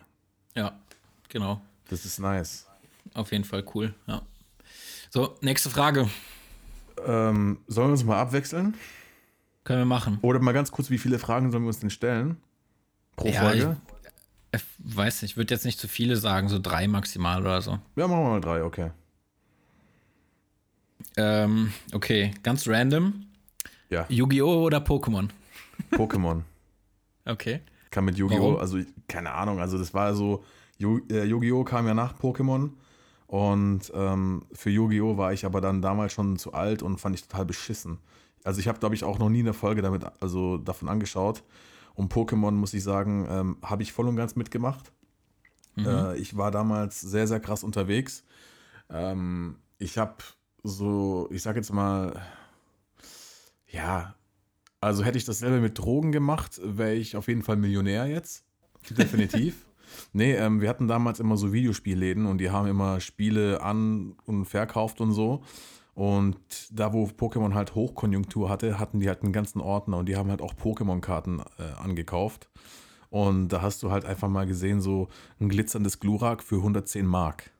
Ja, 0.55 0.79
genau. 1.27 1.59
Das 1.89 2.05
ist 2.05 2.19
nice. 2.19 2.67
Auf 3.15 3.31
jeden 3.31 3.45
Fall 3.45 3.63
cool, 3.73 3.95
ja. 4.07 4.21
So, 5.09 5.35
nächste 5.41 5.69
Frage. 5.69 6.09
Ähm, 7.05 7.59
sollen 7.67 7.87
wir 7.87 7.91
uns 7.93 8.03
mal 8.03 8.19
abwechseln? 8.19 8.75
Können 9.63 9.79
wir 9.79 9.85
machen. 9.85 10.19
Oder 10.21 10.39
mal 10.39 10.51
ganz 10.51 10.71
kurz, 10.71 10.89
wie 10.89 10.97
viele 10.97 11.17
Fragen 11.17 11.49
sollen 11.51 11.63
wir 11.63 11.69
uns 11.69 11.79
denn 11.79 11.89
stellen? 11.89 12.37
Pro 13.15 13.29
Ja, 13.29 13.41
Folge? 13.41 13.77
Ich 14.53 14.61
weiß 14.79 15.21
nicht, 15.21 15.31
ich 15.31 15.37
würde 15.37 15.53
jetzt 15.53 15.65
nicht 15.65 15.79
zu 15.79 15.87
viele 15.87 16.17
sagen, 16.17 16.49
so 16.49 16.59
drei 16.59 16.87
maximal 16.87 17.41
oder 17.41 17.61
so. 17.61 17.79
Ja, 17.95 18.07
machen 18.07 18.23
wir 18.23 18.29
mal 18.29 18.41
drei, 18.41 18.63
okay. 18.63 18.91
Ähm, 21.17 21.71
okay, 21.93 22.31
ganz 22.43 22.67
random. 22.67 23.25
Ja, 23.89 24.05
Yu-Gi-Oh! 24.09 24.63
oder 24.63 24.79
Pokémon? 24.79 25.29
Pokémon. 25.91 26.41
Okay. 27.27 27.61
Kam 27.89 28.05
mit 28.05 28.19
Yu-Gi-Oh! 28.19 28.57
Also, 28.57 28.77
keine 29.07 29.31
Ahnung, 29.31 29.59
also 29.59 29.79
das 29.79 29.95
war 29.95 30.13
so, 30.13 30.45
äh, 30.79 31.23
Yu-Gi-Oh! 31.23 31.63
kam 31.63 31.87
ja 31.87 31.95
nach 31.95 32.15
Pokémon. 32.19 32.69
Und 33.27 33.91
ähm, 33.95 34.45
für 34.53 34.69
Yu-Gi-Oh! 34.69 35.17
war 35.17 35.33
ich 35.33 35.45
aber 35.45 35.61
dann 35.61 35.81
damals 35.81 36.13
schon 36.13 36.37
zu 36.37 36.53
alt 36.53 36.83
und 36.83 36.99
fand 36.99 37.15
ich 37.15 37.27
total 37.27 37.45
beschissen. 37.45 37.99
Also 38.43 38.59
ich 38.59 38.67
habe, 38.67 38.79
glaube 38.79 38.95
ich, 38.95 39.03
auch 39.03 39.17
noch 39.17 39.29
nie 39.29 39.39
eine 39.39 39.53
Folge 39.53 39.81
damit, 39.81 40.03
also 40.21 40.57
davon 40.57 40.89
angeschaut. 40.89 41.43
Und 41.95 42.13
Pokémon, 42.13 42.51
muss 42.51 42.73
ich 42.73 42.83
sagen, 42.83 43.25
ähm, 43.29 43.57
habe 43.63 43.81
ich 43.81 43.93
voll 43.93 44.07
und 44.07 44.15
ganz 44.15 44.35
mitgemacht. 44.35 44.91
Äh, 45.77 46.17
ich 46.17 46.37
war 46.37 46.51
damals 46.51 47.01
sehr, 47.01 47.27
sehr 47.27 47.39
krass 47.39 47.63
unterwegs. 47.63 48.23
Ähm, 48.89 49.57
ich 49.77 49.97
habe 49.97 50.17
so, 50.63 51.27
ich 51.31 51.41
sag 51.41 51.55
jetzt 51.55 51.73
mal, 51.73 52.21
ja, 53.67 54.15
also 54.81 55.03
hätte 55.03 55.17
ich 55.17 55.25
dasselbe 55.25 55.59
mit 55.59 55.77
Drogen 55.77 56.11
gemacht, 56.11 56.59
wäre 56.63 56.93
ich 56.93 57.15
auf 57.15 57.27
jeden 57.27 57.43
Fall 57.43 57.55
Millionär 57.55 58.05
jetzt. 58.07 58.45
Definitiv. 58.89 59.64
Nee, 60.13 60.33
ähm, 60.33 60.61
wir 60.61 60.69
hatten 60.69 60.87
damals 60.87 61.19
immer 61.19 61.37
so 61.37 61.53
Videospielläden 61.53 62.25
und 62.25 62.39
die 62.39 62.49
haben 62.49 62.67
immer 62.67 62.99
Spiele 62.99 63.61
an 63.61 64.15
und 64.25 64.45
verkauft 64.45 65.01
und 65.01 65.11
so. 65.11 65.41
Und 65.93 66.37
da, 66.71 66.91
wo 66.91 67.05
Pokémon 67.05 67.53
halt 67.53 67.73
Hochkonjunktur 67.73 68.49
hatte, 68.49 68.79
hatten 68.79 68.99
die 68.99 69.07
halt 69.07 69.23
einen 69.23 69.31
ganzen 69.31 69.61
Ordner 69.61 69.97
und 69.97 70.09
die 70.09 70.17
haben 70.17 70.29
halt 70.29 70.41
auch 70.41 70.53
Pokémon-Karten 70.53 71.41
äh, 71.57 71.81
angekauft. 71.81 72.49
Und 73.09 73.47
da 73.47 73.61
hast 73.61 73.81
du 73.81 73.91
halt 73.91 74.03
einfach 74.03 74.27
mal 74.27 74.45
gesehen, 74.45 74.81
so 74.81 75.07
ein 75.39 75.47
glitzerndes 75.47 76.01
Glurak 76.01 76.43
für 76.43 76.57
110 76.57 77.05
Mark. 77.05 77.51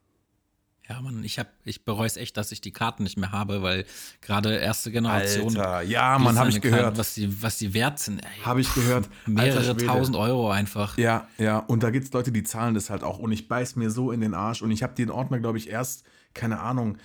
Ja, 0.88 1.02
Mann, 1.02 1.24
ich, 1.24 1.40
hab, 1.40 1.48
ich 1.64 1.84
bereue 1.84 2.06
es 2.06 2.16
echt, 2.16 2.38
dass 2.38 2.52
ich 2.52 2.62
die 2.62 2.72
Karten 2.72 3.04
nicht 3.04 3.18
mehr 3.18 3.32
habe, 3.32 3.64
weil 3.64 3.86
gerade 4.22 4.56
erste 4.56 4.92
Generation. 4.92 5.54
ja, 5.56 6.20
man, 6.20 6.38
habe 6.38 6.50
ich 6.50 6.62
gehört. 6.62 6.82
Karten, 6.84 6.98
Was 6.98 7.16
die, 7.16 7.42
was 7.42 7.58
die 7.58 7.74
wert 7.74 7.98
sind. 8.00 8.20
Ey, 8.24 8.42
Habe 8.44 8.62
ich 8.62 8.72
gehört. 8.74 9.10
Alter 9.26 9.32
mehrere 9.32 9.78
tausend 9.78 10.16
Euro 10.16 10.52
einfach. 10.52 10.98
Ja, 10.98 11.28
ja, 11.40 11.58
und 11.58 11.82
da 11.82 11.90
gibt 11.90 12.06
es 12.06 12.14
Leute, 12.14 12.32
die 12.32 12.44
zahlen 12.44 12.76
das 12.76 12.90
halt 12.92 13.04
auch. 13.04 13.18
Und 13.18 13.32
ich 13.32 13.48
beiß 13.48 13.76
mir 13.78 13.90
so 13.90 14.12
in 14.12 14.22
den 14.22 14.34
Arsch. 14.36 14.62
Und 14.62 14.70
ich 14.72 14.84
habe 14.84 14.94
den 14.94 15.10
Ordner, 15.10 15.40
glaube 15.40 15.58
ich, 15.58 15.70
erst, 15.70 16.06
keine 16.36 16.60
Ahnung, 16.60 16.98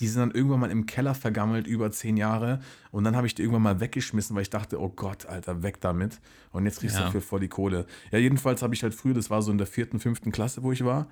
die 0.00 0.08
sind 0.08 0.20
dann 0.20 0.30
irgendwann 0.32 0.60
mal 0.60 0.70
im 0.70 0.86
Keller 0.86 1.14
vergammelt, 1.14 1.66
über 1.66 1.90
zehn 1.90 2.16
Jahre. 2.16 2.60
Und 2.90 3.04
dann 3.04 3.14
habe 3.16 3.26
ich 3.26 3.34
die 3.34 3.42
irgendwann 3.42 3.62
mal 3.62 3.80
weggeschmissen, 3.80 4.34
weil 4.34 4.42
ich 4.42 4.50
dachte, 4.50 4.80
oh 4.80 4.88
Gott, 4.88 5.26
Alter, 5.26 5.62
weg 5.62 5.80
damit. 5.80 6.20
Und 6.50 6.64
jetzt 6.64 6.80
kriegst 6.80 6.96
du 6.96 7.00
Ja. 7.00 7.06
dafür 7.06 7.22
voll 7.22 7.40
die 7.40 7.48
Kohle. 7.48 7.86
Ja, 8.10 8.18
jedenfalls 8.18 8.62
habe 8.62 8.74
ich 8.74 8.82
halt 8.82 8.94
früher, 8.94 9.14
das 9.14 9.30
war 9.30 9.40
so 9.42 9.52
in 9.52 9.58
der 9.58 9.66
vierten, 9.68 10.00
fünften 10.00 10.32
Klasse, 10.32 10.62
wo 10.64 10.72
ich 10.72 10.84
war, 10.84 11.06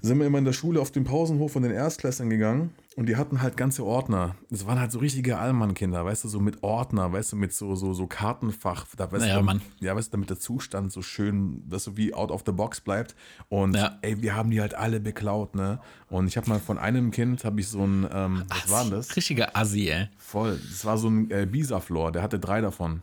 sind 0.00 0.18
wir 0.18 0.26
immer 0.26 0.38
in 0.38 0.44
der 0.44 0.52
Schule 0.52 0.80
auf 0.80 0.90
den 0.90 1.04
Pausenhof 1.04 1.52
von 1.52 1.62
den 1.62 1.72
Erstklässlern 1.72 2.30
gegangen 2.30 2.70
und 2.96 3.08
die 3.08 3.16
hatten 3.16 3.42
halt 3.42 3.56
ganze 3.56 3.84
Ordner. 3.84 4.36
Das 4.50 4.66
waren 4.66 4.78
halt 4.78 4.92
so 4.92 4.98
richtige 5.00 5.38
Allmann-Kinder, 5.38 6.04
weißt 6.04 6.24
du, 6.24 6.28
so 6.28 6.40
mit 6.40 6.62
Ordner, 6.62 7.12
weißt 7.12 7.32
du, 7.32 7.36
mit 7.36 7.52
so, 7.52 7.74
so, 7.74 7.92
so 7.94 8.06
Kartenfach. 8.06 8.86
Da, 8.96 9.10
weißt 9.10 9.26
Ja, 9.26 9.38
du, 9.38 9.42
Mann. 9.44 9.60
Ja, 9.80 9.96
weißt 9.96 10.08
du, 10.08 10.12
damit 10.12 10.30
der 10.30 10.38
Zustand 10.38 10.92
so 10.92 11.02
schön, 11.02 11.62
weißt 11.68 11.88
du, 11.88 11.96
wie 11.96 12.14
out 12.14 12.30
of 12.30 12.42
the 12.46 12.52
box 12.52 12.80
bleibt. 12.80 13.14
Und 13.48 13.74
Ja. 13.76 13.98
ey, 14.02 14.20
wir 14.22 14.34
haben 14.36 14.50
die 14.50 14.60
halt 14.60 14.74
alle 14.74 15.00
beklaut, 15.00 15.54
ne? 15.54 15.80
Und 16.10 16.26
ich 16.28 16.36
habe 16.36 16.48
mal 16.48 16.60
von 16.60 16.78
einem 16.78 17.10
Kind, 17.10 17.44
habe 17.44 17.60
ich 17.60 17.68
so 17.68 17.84
ein, 17.84 18.06
ähm, 18.12 18.44
was 18.48 18.70
war 18.70 18.82
denn 18.82 18.92
das? 18.92 19.16
Richtiger 19.16 19.56
Assi, 19.56 19.88
ey. 19.88 20.08
Voll. 20.16 20.58
Das 20.70 20.84
war 20.84 20.96
so 20.98 21.08
ein 21.08 21.30
äh, 21.30 21.46
Bisaflor, 21.50 22.12
der 22.12 22.22
hatte 22.22 22.38
drei 22.38 22.60
davon. 22.60 23.02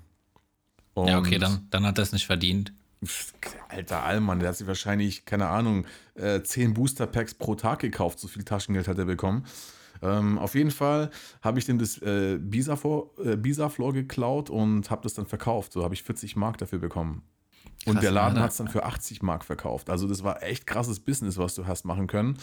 Ja, 0.98 1.20
okay, 1.20 1.36
Und- 1.36 1.42
dann, 1.42 1.68
dann 1.72 1.86
hat 1.86 1.98
er 2.00 2.04
es 2.04 2.14
nicht 2.14 2.26
verdient. 2.26 2.72
Alter 3.70 4.04
Allmann, 4.04 4.40
der 4.40 4.50
hat 4.50 4.58
sich 4.58 4.68
wahrscheinlich, 4.68 5.26
keine 5.26 5.48
Ahnung, 5.48 5.86
äh, 6.16 6.42
10 6.42 6.74
Booster-Packs 6.74 7.36
pro 7.36 7.56
Tag 7.56 7.80
gekauft. 7.80 8.20
So 8.20 8.28
viel 8.28 8.44
Taschengeld 8.44 8.88
hat 8.88 8.98
er 8.98 9.06
bekommen. 9.06 9.46
Ähm, 10.02 10.38
auf 10.38 10.56
jeden 10.56 10.72
Fall 10.72 11.10
habe 11.42 11.60
ich 11.60 11.66
dem 11.66 11.80
das 11.80 11.98
äh, 12.02 12.38
Bisaflor, 12.40 13.10
äh, 13.24 13.92
geklaut 13.94 14.50
und 14.50 14.90
habe 14.92 15.04
das 15.04 15.14
dann 15.14 15.26
verkauft. 15.26 15.74
So 15.74 15.84
habe 15.84 15.94
ich 15.94 16.04
40 16.04 16.36
Mark 16.36 16.58
dafür 16.58 16.80
bekommen. 16.80 17.24
Und 17.86 17.94
Krass, 17.94 18.02
der 18.02 18.12
Laden 18.12 18.40
hat 18.40 18.52
es 18.52 18.58
dann 18.58 18.68
für 18.68 18.84
80 18.84 19.22
Mark 19.22 19.46
verkauft. 19.46 19.90
Also 19.90 20.08
das 20.08 20.24
war 20.24 20.42
echt 20.44 20.66
krasses 20.66 21.00
Business, 21.00 21.38
was 21.38 21.56
du 21.56 21.68
hast 21.68 21.86
machen 21.86 22.08
können. 22.08 22.38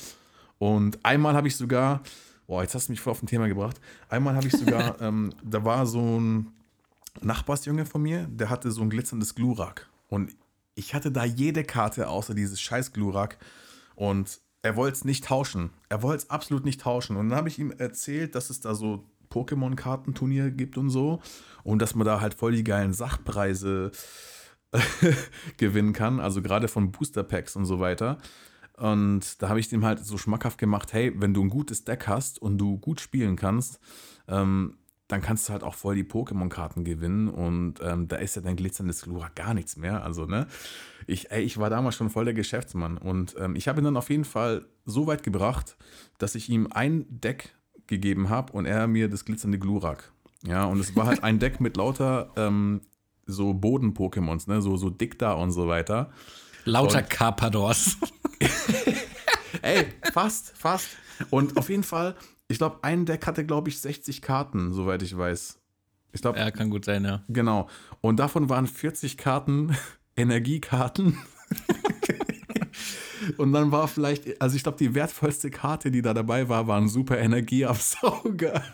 Und 0.58 1.04
einmal 1.04 1.34
habe 1.34 1.48
ich 1.48 1.56
sogar, 1.56 2.02
boah, 2.46 2.62
jetzt 2.62 2.74
hast 2.74 2.88
du 2.88 2.92
mich 2.92 3.00
voll 3.00 3.10
auf 3.10 3.22
ein 3.22 3.26
Thema 3.26 3.48
gebracht. 3.48 3.80
Einmal 4.08 4.36
habe 4.36 4.46
ich 4.46 4.52
sogar, 4.52 5.00
ähm, 5.00 5.32
da 5.42 5.64
war 5.64 5.86
so 5.86 6.20
ein 6.20 6.52
Nachbarsjunge 7.20 7.86
von 7.86 8.02
mir, 8.02 8.26
der 8.30 8.50
hatte 8.50 8.70
so 8.70 8.82
ein 8.82 8.90
glitzerndes 8.90 9.34
Glurak. 9.34 9.88
Und 10.08 10.32
ich 10.74 10.94
hatte 10.94 11.12
da 11.12 11.24
jede 11.24 11.64
Karte 11.64 12.08
außer 12.08 12.34
dieses 12.34 12.60
scheiß 12.60 12.92
Glurak. 12.92 13.38
Und 13.94 14.40
er 14.62 14.76
wollte 14.76 14.96
es 14.96 15.04
nicht 15.04 15.24
tauschen. 15.24 15.70
Er 15.88 16.02
wollte 16.02 16.24
es 16.24 16.30
absolut 16.30 16.64
nicht 16.64 16.80
tauschen. 16.80 17.16
Und 17.16 17.28
dann 17.28 17.38
habe 17.38 17.48
ich 17.48 17.58
ihm 17.58 17.72
erzählt, 17.72 18.34
dass 18.34 18.50
es 18.50 18.60
da 18.60 18.74
so 18.74 19.04
Pokémon-Kartenturnier 19.30 20.50
gibt 20.50 20.78
und 20.78 20.90
so. 20.90 21.20
Und 21.64 21.80
dass 21.80 21.94
man 21.94 22.06
da 22.06 22.20
halt 22.20 22.34
voll 22.34 22.52
die 22.52 22.64
geilen 22.64 22.92
Sachpreise 22.92 23.90
gewinnen 25.56 25.92
kann. 25.92 26.20
Also 26.20 26.42
gerade 26.42 26.68
von 26.68 26.92
Booster-Packs 26.92 27.56
und 27.56 27.66
so 27.66 27.80
weiter. 27.80 28.18
Und 28.76 29.42
da 29.42 29.48
habe 29.48 29.60
ich 29.60 29.68
dem 29.68 29.84
halt 29.84 30.04
so 30.04 30.16
schmackhaft 30.16 30.58
gemacht, 30.58 30.92
hey, 30.92 31.12
wenn 31.16 31.34
du 31.34 31.42
ein 31.42 31.50
gutes 31.50 31.84
Deck 31.84 32.08
hast 32.08 32.40
und 32.40 32.58
du 32.58 32.78
gut 32.78 33.00
spielen 33.00 33.36
kannst, 33.36 33.80
ähm, 34.28 34.78
dann 35.12 35.20
kannst 35.20 35.46
du 35.48 35.52
halt 35.52 35.62
auch 35.62 35.74
voll 35.74 35.94
die 35.94 36.04
Pokémon-Karten 36.04 36.84
gewinnen 36.84 37.28
und 37.28 37.74
ähm, 37.82 38.08
da 38.08 38.16
ist 38.16 38.34
ja 38.34 38.40
dein 38.42 38.56
glitzerndes 38.56 39.02
Glurak 39.02 39.36
gar 39.36 39.52
nichts 39.52 39.76
mehr. 39.76 40.02
Also, 40.02 40.24
ne? 40.24 40.46
Ich, 41.06 41.30
ey, 41.30 41.42
ich 41.42 41.58
war 41.58 41.68
damals 41.68 41.96
schon 41.96 42.08
voll 42.08 42.24
der 42.24 42.32
Geschäftsmann 42.34 42.96
und 42.96 43.34
ähm, 43.38 43.54
ich 43.54 43.68
habe 43.68 43.80
ihn 43.80 43.84
dann 43.84 43.96
auf 43.98 44.08
jeden 44.08 44.24
Fall 44.24 44.64
so 44.86 45.06
weit 45.06 45.22
gebracht, 45.22 45.76
dass 46.16 46.34
ich 46.34 46.48
ihm 46.48 46.68
ein 46.72 47.04
Deck 47.10 47.54
gegeben 47.88 48.30
habe 48.30 48.52
und 48.54 48.64
er 48.64 48.86
mir 48.86 49.08
das 49.10 49.24
glitzernde 49.26 49.58
Glurak. 49.58 50.10
Ja, 50.44 50.64
und 50.64 50.80
es 50.80 50.96
war 50.96 51.06
halt 51.06 51.22
ein 51.22 51.38
Deck 51.38 51.60
mit 51.60 51.76
lauter 51.76 52.30
ähm, 52.36 52.80
so 53.26 53.52
Boden-Pokémons, 53.52 54.48
ne? 54.48 54.62
So, 54.62 54.76
so 54.78 54.88
Dicta 54.90 55.34
und 55.34 55.50
so 55.52 55.68
weiter. 55.68 56.10
Lauter 56.64 56.98
Und- 57.00 57.10
Carpadors. 57.10 57.98
Ey, 59.62 59.86
fast, 60.12 60.52
fast. 60.56 60.88
Und 61.30 61.56
auf 61.56 61.68
jeden 61.68 61.82
Fall, 61.84 62.16
ich 62.52 62.58
glaube, 62.58 62.78
ein 62.82 63.04
Deck 63.06 63.26
hatte, 63.26 63.44
glaube 63.44 63.68
ich, 63.70 63.80
60 63.80 64.22
Karten, 64.22 64.72
soweit 64.72 65.02
ich 65.02 65.16
weiß. 65.16 65.58
Ich 66.12 66.20
glaube, 66.20 66.38
Ja, 66.38 66.50
kann 66.50 66.70
gut 66.70 66.84
sein, 66.84 67.04
ja. 67.04 67.22
genau. 67.28 67.68
Und 68.00 68.18
davon 68.18 68.48
waren 68.48 68.66
40 68.66 69.16
Karten 69.16 69.76
Energiekarten. 70.16 71.18
Und 73.38 73.52
dann 73.52 73.70
war 73.70 73.86
vielleicht, 73.88 74.40
also 74.42 74.56
ich 74.56 74.62
glaube, 74.64 74.78
die 74.78 74.94
wertvollste 74.94 75.50
Karte, 75.50 75.90
die 75.90 76.02
da 76.02 76.12
dabei 76.12 76.48
war, 76.48 76.66
war 76.66 76.76
ein 76.80 76.88
super 76.88 77.18
Energieabsauger. 77.18 78.62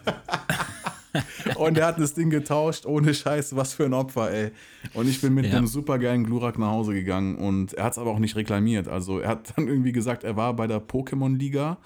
Und 1.57 1.79
er 1.79 1.87
hat 1.87 1.99
das 1.99 2.15
Ding 2.15 2.31
getauscht, 2.31 2.87
ohne 2.87 3.15
Scheiß, 3.15 3.57
was 3.57 3.73
für 3.73 3.85
ein 3.85 3.95
Opfer, 3.95 4.31
ey. 4.31 4.51
Und 4.95 5.09
ich 5.09 5.21
bin 5.21 5.35
mit 5.35 5.47
Ja. 5.47 5.57
einem 5.57 5.67
supergeilen 5.67 6.25
Glurak 6.25 6.59
nach 6.59 6.69
Hause 6.69 6.93
gegangen 6.93 7.37
und 7.37 7.73
er 7.75 7.85
hat 7.85 7.93
es 7.93 7.99
aber 7.99 8.11
auch 8.11 8.19
nicht 8.19 8.37
reklamiert. 8.37 8.89
Also 8.89 9.19
er 9.19 9.31
hat 9.31 9.57
dann 9.57 9.69
irgendwie 9.69 9.93
gesagt, 9.93 10.25
er 10.25 10.37
war 10.37 10.55
bei 10.55 10.67
der 10.67 10.81
Pokémon-Liga, 10.87 11.79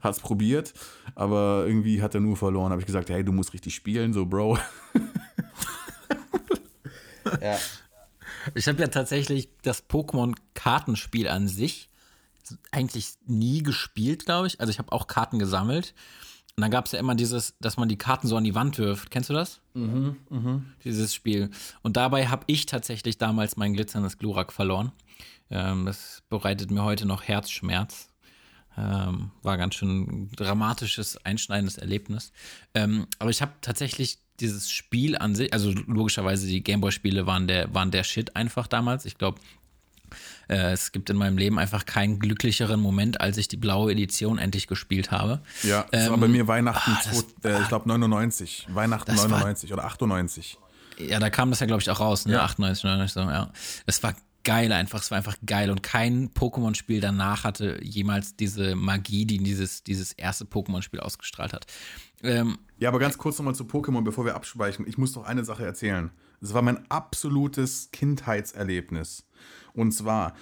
hat 0.00 0.14
es 0.14 0.20
probiert, 0.20 0.72
aber 1.14 1.64
irgendwie 1.66 2.02
hat 2.02 2.14
er 2.14 2.20
nur 2.20 2.36
verloren. 2.36 2.70
Habe 2.72 2.80
ich 2.80 2.86
gesagt, 2.86 3.10
hey, 3.10 3.22
du 3.22 3.32
musst 3.32 3.52
richtig 3.52 3.74
spielen, 3.74 4.12
so 4.12 4.26
Bro. 4.26 4.58
ja. 7.40 7.58
Ich 8.54 8.66
habe 8.66 8.80
ja 8.80 8.88
tatsächlich 8.88 9.48
das 9.62 9.88
Pokémon-Kartenspiel 9.88 11.28
an 11.28 11.46
sich 11.48 11.88
eigentlich 12.72 13.12
nie 13.26 13.62
gespielt, 13.62 14.26
glaube 14.26 14.48
ich. 14.48 14.60
Also 14.60 14.70
ich 14.70 14.78
habe 14.78 14.92
auch 14.92 15.06
Karten 15.06 15.38
gesammelt. 15.38 15.94
Und 16.56 16.62
dann 16.62 16.70
gab 16.70 16.84
es 16.86 16.92
ja 16.92 16.98
immer 16.98 17.14
dieses, 17.14 17.54
dass 17.60 17.78
man 17.78 17.88
die 17.88 17.96
Karten 17.96 18.26
so 18.28 18.36
an 18.36 18.44
die 18.44 18.54
Wand 18.54 18.78
wirft. 18.78 19.10
Kennst 19.10 19.30
du 19.30 19.34
das? 19.34 19.60
Mhm, 19.72 20.16
Dieses 20.84 21.14
Spiel. 21.14 21.50
Und 21.82 21.96
dabei 21.96 22.28
habe 22.28 22.44
ich 22.46 22.66
tatsächlich 22.66 23.16
damals 23.16 23.56
mein 23.56 23.72
glitzerndes 23.72 24.18
Glurak 24.18 24.52
verloren. 24.52 24.92
Ähm, 25.50 25.86
das 25.86 26.22
bereitet 26.28 26.70
mir 26.70 26.82
heute 26.84 27.06
noch 27.06 27.22
Herzschmerz. 27.22 28.08
Ähm, 28.76 29.30
war 29.42 29.56
ganz 29.56 29.74
schön 29.76 30.02
ein 30.02 30.30
dramatisches, 30.36 31.16
einschneidendes 31.24 31.78
Erlebnis. 31.78 32.32
Ähm, 32.74 33.06
aber 33.18 33.30
ich 33.30 33.40
habe 33.42 33.52
tatsächlich 33.62 34.18
dieses 34.40 34.70
Spiel 34.70 35.16
an 35.16 35.34
sich, 35.34 35.52
also 35.52 35.70
logischerweise 35.70 36.46
die 36.46 36.62
Gameboy-Spiele 36.62 37.26
waren 37.26 37.46
der, 37.48 37.72
waren 37.74 37.90
der 37.90 38.04
Shit 38.04 38.34
einfach 38.36 38.66
damals. 38.66 39.04
Ich 39.06 39.16
glaube, 39.18 39.40
äh, 40.48 40.72
es 40.72 40.92
gibt 40.92 41.10
in 41.10 41.16
meinem 41.16 41.38
Leben 41.38 41.58
einfach 41.58 41.86
keinen 41.86 42.18
glücklicheren 42.18 42.80
Moment, 42.80 43.20
als 43.20 43.36
ich 43.36 43.48
die 43.48 43.56
blaue 43.56 43.92
Edition 43.92 44.38
endlich 44.38 44.66
gespielt 44.66 45.10
habe. 45.10 45.42
Ja, 45.62 45.86
das 45.90 46.08
war 46.08 46.14
Ähm, 46.14 46.20
bei 46.20 46.28
mir 46.28 46.46
Weihnachten, 46.48 46.90
ah, 46.92 47.00
das- 47.04 47.26
äh, 47.44 47.60
ich 47.62 47.68
glaube 47.68 47.88
99. 47.88 48.66
Weihnachten 48.70 49.10
Das 49.10 49.20
war- 49.22 49.28
99 49.28 49.72
oder 49.72 49.84
98. 49.84 50.58
Ja, 50.98 51.18
da 51.18 51.30
kam 51.30 51.50
das 51.50 51.60
ja, 51.60 51.66
glaube 51.66 51.82
ich, 51.82 51.90
auch 51.90 52.00
raus, 52.00 52.26
ne? 52.26 52.34
Ja. 52.34 52.44
98, 52.44 52.84
99, 52.84 53.12
so, 53.14 53.20
ja. 53.20 53.50
Es 53.86 54.02
war 54.02 54.14
geil 54.44 54.72
einfach, 54.72 55.00
es 55.00 55.10
war 55.10 55.18
einfach 55.18 55.36
geil. 55.46 55.70
Und 55.70 55.82
kein 55.82 56.30
Pokémon-Spiel 56.34 57.00
danach 57.00 57.44
hatte 57.44 57.78
jemals 57.82 58.36
diese 58.36 58.74
Magie, 58.74 59.24
die 59.24 59.38
dieses, 59.38 59.84
dieses 59.84 60.12
erste 60.12 60.44
Pokémon-Spiel 60.44 61.00
ausgestrahlt 61.00 61.52
hat. 61.52 61.66
Ähm, 62.22 62.58
Ja, 62.78 62.88
aber 62.88 62.98
ganz 62.98 63.16
kurz 63.18 63.38
nochmal 63.38 63.54
zu 63.54 63.64
Pokémon, 63.64 64.02
bevor 64.02 64.24
wir 64.24 64.34
abspeichern. 64.34 64.84
Ich 64.88 64.98
muss 64.98 65.12
doch 65.12 65.24
eine 65.24 65.44
Sache 65.44 65.64
erzählen. 65.64 66.10
Es 66.40 66.52
war 66.54 66.62
mein 66.62 66.84
absolutes 66.90 67.90
Kindheitserlebnis. 67.92 69.24
Und 69.74 69.92
zwar, 69.92 70.34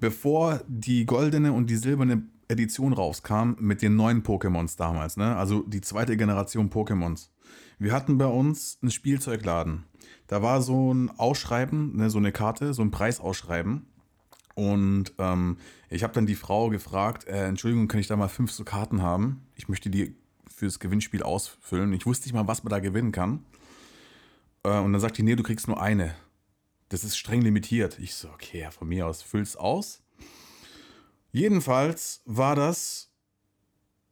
bevor 0.00 0.60
die 0.68 1.06
goldene 1.06 1.52
und 1.52 1.70
die 1.70 1.76
silberne 1.76 2.22
Edition 2.48 2.92
rauskam 2.92 3.56
mit 3.58 3.82
den 3.82 3.96
neuen 3.96 4.22
Pokémons 4.22 4.76
damals, 4.76 5.16
ne? 5.16 5.36
also 5.36 5.62
die 5.62 5.80
zweite 5.80 6.16
Generation 6.16 6.70
Pokémons. 6.70 7.30
Wir 7.78 7.92
hatten 7.92 8.18
bei 8.18 8.26
uns 8.26 8.78
einen 8.80 8.90
Spielzeugladen. 8.90 9.84
Da 10.28 10.42
war 10.42 10.62
so 10.62 10.92
ein 10.92 11.10
Ausschreiben, 11.18 11.96
ne, 11.96 12.10
so 12.10 12.18
eine 12.18 12.32
Karte, 12.32 12.74
so 12.74 12.82
ein 12.82 12.90
Preisausschreiben. 12.90 13.86
Und 14.54 15.12
ähm, 15.18 15.58
ich 15.90 16.02
habe 16.02 16.14
dann 16.14 16.26
die 16.26 16.34
Frau 16.34 16.70
gefragt, 16.70 17.26
äh, 17.28 17.46
Entschuldigung, 17.46 17.88
kann 17.88 18.00
ich 18.00 18.06
da 18.06 18.16
mal 18.16 18.28
fünf 18.28 18.50
so 18.50 18.64
Karten 18.64 19.02
haben? 19.02 19.42
Ich 19.54 19.68
möchte 19.68 19.90
die 19.90 20.16
fürs 20.48 20.80
Gewinnspiel 20.80 21.22
ausfüllen. 21.22 21.92
Ich 21.92 22.06
wusste 22.06 22.26
nicht 22.26 22.34
mal, 22.34 22.48
was 22.48 22.64
man 22.64 22.70
da 22.70 22.78
gewinnen 22.78 23.12
kann. 23.12 23.44
Äh, 24.64 24.78
und 24.78 24.92
dann 24.92 25.00
sagt 25.00 25.18
die, 25.18 25.22
nee, 25.22 25.36
du 25.36 25.42
kriegst 25.42 25.68
nur 25.68 25.80
eine. 25.80 26.14
Das 26.88 27.04
ist 27.04 27.16
streng 27.16 27.42
limitiert. 27.42 27.98
Ich 27.98 28.14
so, 28.14 28.28
okay, 28.28 28.60
ja, 28.60 28.70
von 28.70 28.88
mir 28.88 29.06
aus, 29.06 29.22
füll's 29.22 29.56
aus. 29.56 30.02
Jedenfalls 31.32 32.22
war 32.24 32.54
das 32.54 33.10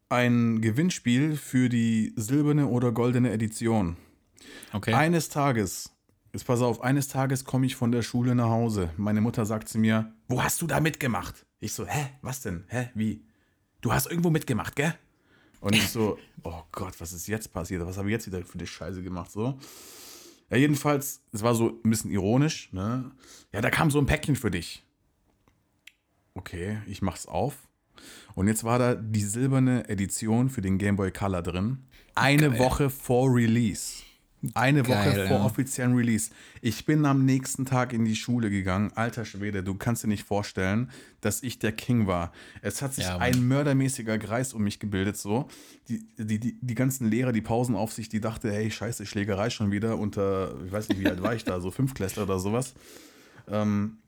ein 0.08 0.60
Gewinnspiel 0.60 1.36
für 1.36 1.68
die 1.68 2.12
silberne 2.16 2.66
oder 2.66 2.92
goldene 2.92 3.32
Edition. 3.32 3.96
okay. 4.72 4.92
Eines 4.92 5.28
Tages, 5.28 5.90
jetzt 6.32 6.46
pass 6.46 6.60
auf, 6.60 6.82
eines 6.82 7.08
Tages 7.08 7.44
komme 7.44 7.66
ich 7.66 7.76
von 7.76 7.92
der 7.92 8.02
Schule 8.02 8.34
nach 8.34 8.50
Hause. 8.50 8.90
Meine 8.96 9.20
Mutter 9.20 9.46
sagt 9.46 9.68
zu 9.68 9.78
mir, 9.78 10.12
wo 10.28 10.42
hast 10.42 10.60
du 10.60 10.66
da 10.66 10.80
mitgemacht? 10.80 11.46
Ich 11.60 11.72
so, 11.72 11.86
hä, 11.86 12.10
was 12.22 12.42
denn? 12.42 12.64
Hä, 12.68 12.90
wie? 12.94 13.24
Du 13.80 13.92
hast 13.92 14.06
irgendwo 14.06 14.30
mitgemacht, 14.30 14.76
gell? 14.76 14.94
Und 15.60 15.74
ich 15.74 15.88
so, 15.88 16.18
oh 16.42 16.62
Gott, 16.72 16.94
was 17.00 17.12
ist 17.12 17.26
jetzt 17.26 17.52
passiert? 17.52 17.86
Was 17.86 17.96
habe 17.96 18.08
ich 18.08 18.12
jetzt 18.12 18.26
wieder 18.26 18.44
für 18.44 18.58
die 18.58 18.66
Scheiße 18.66 19.02
gemacht? 19.02 19.30
So. 19.30 19.58
Ja, 20.54 20.60
jedenfalls, 20.60 21.20
es 21.32 21.42
war 21.42 21.56
so 21.56 21.80
ein 21.84 21.90
bisschen 21.90 22.12
ironisch, 22.12 22.72
ne? 22.72 23.10
Ja, 23.52 23.60
da 23.60 23.70
kam 23.70 23.90
so 23.90 23.98
ein 23.98 24.06
Päckchen 24.06 24.36
für 24.36 24.52
dich. 24.52 24.84
Okay, 26.34 26.78
ich 26.86 27.02
mach's 27.02 27.26
auf. 27.26 27.68
Und 28.36 28.46
jetzt 28.46 28.62
war 28.62 28.78
da 28.78 28.94
die 28.94 29.24
silberne 29.24 29.88
Edition 29.88 30.50
für 30.50 30.60
den 30.60 30.78
Game 30.78 30.94
Boy 30.94 31.10
Color 31.10 31.42
drin. 31.42 31.78
Eine 32.14 32.50
Geil. 32.50 32.60
Woche 32.60 32.88
vor 32.88 33.34
Release. 33.34 34.04
Eine 34.54 34.82
Geil, 34.82 35.12
Woche 35.12 35.26
vor 35.28 35.38
ja. 35.38 35.44
offiziellen 35.44 35.94
Release. 35.94 36.30
Ich 36.60 36.84
bin 36.84 37.06
am 37.06 37.24
nächsten 37.24 37.64
Tag 37.64 37.92
in 37.92 38.04
die 38.04 38.16
Schule 38.16 38.50
gegangen. 38.50 38.92
Alter 38.94 39.24
Schwede, 39.24 39.62
du 39.62 39.74
kannst 39.74 40.04
dir 40.04 40.08
nicht 40.08 40.24
vorstellen, 40.24 40.90
dass 41.20 41.42
ich 41.42 41.58
der 41.58 41.72
King 41.72 42.06
war. 42.06 42.32
Es 42.60 42.82
hat 42.82 42.94
sich 42.94 43.04
Ja, 43.04 43.18
ein 43.18 43.46
mördermäßiger 43.48 44.18
Kreis 44.18 44.52
um 44.52 44.62
mich 44.62 44.80
gebildet, 44.80 45.16
so. 45.16 45.48
Die, 45.88 46.06
die, 46.18 46.38
die, 46.38 46.58
die 46.60 46.74
ganzen 46.74 47.08
Lehrer, 47.08 47.32
die 47.32 47.40
Pausenaufsicht, 47.40 48.12
die 48.12 48.20
dachte, 48.20 48.52
hey, 48.52 48.70
scheiße, 48.70 49.06
Schlägerei 49.06 49.50
schon 49.50 49.70
wieder 49.70 49.98
unter, 49.98 50.54
ich 50.66 50.72
weiß 50.72 50.88
nicht, 50.88 51.00
wie 51.00 51.06
alt 51.06 51.22
war 51.22 51.34
ich 51.34 51.44
da, 51.44 51.60
so 51.60 51.70
Fünftklässler 51.70 52.24
oder 52.24 52.38
sowas. 52.38 52.74
Ähm, 53.48 53.98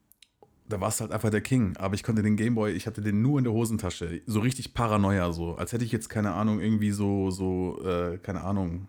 da 0.68 0.80
warst 0.80 1.00
du 1.00 1.02
halt 1.02 1.12
einfach 1.12 1.30
der 1.30 1.40
King. 1.40 1.76
Aber 1.76 1.94
ich 1.94 2.02
konnte 2.02 2.22
den 2.22 2.36
Gameboy, 2.36 2.72
ich 2.72 2.86
hatte 2.86 3.00
den 3.00 3.22
nur 3.22 3.38
in 3.38 3.44
der 3.44 3.52
Hosentasche. 3.52 4.22
So 4.26 4.40
richtig 4.40 4.74
Paranoia, 4.74 5.32
so. 5.32 5.54
Als 5.54 5.72
hätte 5.72 5.84
ich 5.84 5.92
jetzt, 5.92 6.08
keine 6.08 6.32
Ahnung, 6.32 6.60
irgendwie 6.60 6.90
so, 6.90 7.30
so, 7.30 7.80
äh, 7.84 8.18
keine 8.18 8.42
Ahnung, 8.42 8.88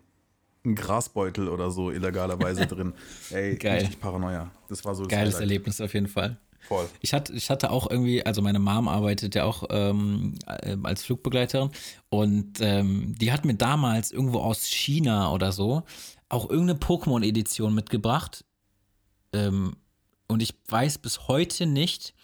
einen 0.64 0.74
Grasbeutel 0.74 1.48
oder 1.48 1.70
so 1.70 1.90
illegalerweise 1.90 2.66
drin. 2.68 2.92
Ey, 3.30 3.56
Geil. 3.56 3.80
richtig 3.80 4.00
Paranoia. 4.00 4.50
Das 4.68 4.84
war 4.84 4.94
so 4.94 5.04
das 5.04 5.10
Geiles 5.10 5.34
Highlight. 5.34 5.40
Erlebnis 5.40 5.80
auf 5.80 5.94
jeden 5.94 6.08
Fall. 6.08 6.38
Voll. 6.60 6.88
Ich 7.00 7.14
hatte, 7.14 7.32
ich 7.32 7.48
hatte 7.50 7.70
auch 7.70 7.88
irgendwie, 7.90 8.26
also 8.26 8.42
meine 8.42 8.58
Mom 8.58 8.88
arbeitet 8.88 9.34
ja 9.34 9.44
auch 9.44 9.64
ähm, 9.70 10.34
äh, 10.46 10.76
als 10.82 11.02
Flugbegleiterin 11.04 11.70
und 12.10 12.58
ähm, 12.60 13.14
die 13.16 13.32
hat 13.32 13.44
mir 13.44 13.54
damals 13.54 14.10
irgendwo 14.10 14.40
aus 14.40 14.66
China 14.66 15.32
oder 15.32 15.52
so 15.52 15.84
auch 16.28 16.50
irgendeine 16.50 16.78
Pokémon-Edition 16.78 17.74
mitgebracht. 17.74 18.44
Ähm, 19.32 19.76
und 20.26 20.42
ich 20.42 20.54
weiß 20.68 20.98
bis 20.98 21.28
heute 21.28 21.66
nicht, 21.66 22.14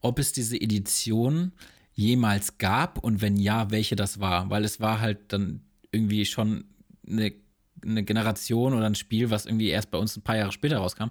ob 0.00 0.18
es 0.18 0.32
diese 0.32 0.60
Edition 0.60 1.52
jemals 1.94 2.58
gab 2.58 2.98
und 2.98 3.22
wenn 3.22 3.36
ja, 3.36 3.70
welche 3.70 3.96
das 3.96 4.20
war, 4.20 4.50
weil 4.50 4.64
es 4.64 4.80
war 4.80 5.00
halt 5.00 5.32
dann 5.32 5.62
irgendwie 5.90 6.24
schon 6.26 6.64
eine, 7.06 7.32
eine 7.84 8.02
Generation 8.02 8.74
oder 8.74 8.86
ein 8.86 8.94
Spiel, 8.94 9.30
was 9.30 9.46
irgendwie 9.46 9.68
erst 9.68 9.90
bei 9.90 9.98
uns 9.98 10.16
ein 10.16 10.22
paar 10.22 10.36
Jahre 10.36 10.52
später 10.52 10.78
rauskam. 10.78 11.10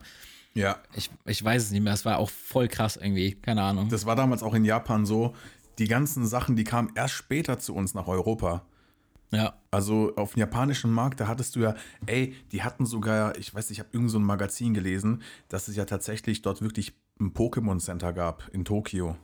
Ja. 0.53 0.77
Ich, 0.95 1.09
ich 1.25 1.43
weiß 1.43 1.63
es 1.63 1.71
nicht 1.71 1.81
mehr, 1.81 1.93
es 1.93 2.05
war 2.05 2.19
auch 2.19 2.29
voll 2.29 2.67
krass 2.67 2.95
irgendwie, 2.95 3.33
keine 3.33 3.63
Ahnung. 3.63 3.89
Das 3.89 4.05
war 4.05 4.15
damals 4.15 4.43
auch 4.43 4.53
in 4.53 4.65
Japan 4.65 5.05
so. 5.05 5.33
Die 5.79 5.87
ganzen 5.87 6.27
Sachen, 6.27 6.55
die 6.55 6.63
kamen 6.63 6.91
erst 6.95 7.15
später 7.15 7.57
zu 7.57 7.73
uns 7.73 7.95
nach 7.95 8.07
Europa. 8.07 8.63
ja, 9.31 9.55
Also 9.71 10.13
auf 10.15 10.33
dem 10.33 10.41
japanischen 10.41 10.91
Markt, 10.91 11.19
da 11.19 11.27
hattest 11.27 11.55
du 11.55 11.61
ja, 11.61 11.75
ey, 12.05 12.35
die 12.51 12.61
hatten 12.61 12.85
sogar, 12.85 13.35
ich 13.37 13.53
weiß 13.53 13.69
nicht, 13.69 13.79
ich 13.79 13.83
habe 13.83 13.89
irgend 13.91 14.11
so 14.11 14.19
ein 14.19 14.23
Magazin 14.23 14.75
gelesen, 14.75 15.23
dass 15.49 15.67
es 15.67 15.75
ja 15.75 15.85
tatsächlich 15.85 16.43
dort 16.43 16.61
wirklich 16.61 16.93
ein 17.19 17.33
Pokémon 17.33 17.79
Center 17.79 18.13
gab 18.13 18.47
in 18.53 18.65
Tokio. 18.65 19.15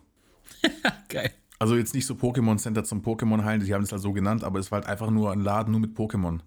geil. 1.09 1.31
Also 1.59 1.75
jetzt 1.75 1.93
nicht 1.93 2.05
so 2.05 2.15
Pokémon 2.15 2.57
Center 2.57 2.83
zum 2.83 3.01
Pokémon 3.01 3.43
heilen, 3.43 3.63
die 3.63 3.73
haben 3.73 3.83
es 3.83 3.91
halt 3.91 4.01
so 4.01 4.13
genannt, 4.13 4.43
aber 4.43 4.59
es 4.59 4.71
war 4.71 4.79
halt 4.79 4.89
einfach 4.89 5.11
nur 5.11 5.31
ein 5.31 5.41
Laden 5.41 5.71
nur 5.71 5.81
mit 5.81 5.95
Pokémon. 5.95 6.39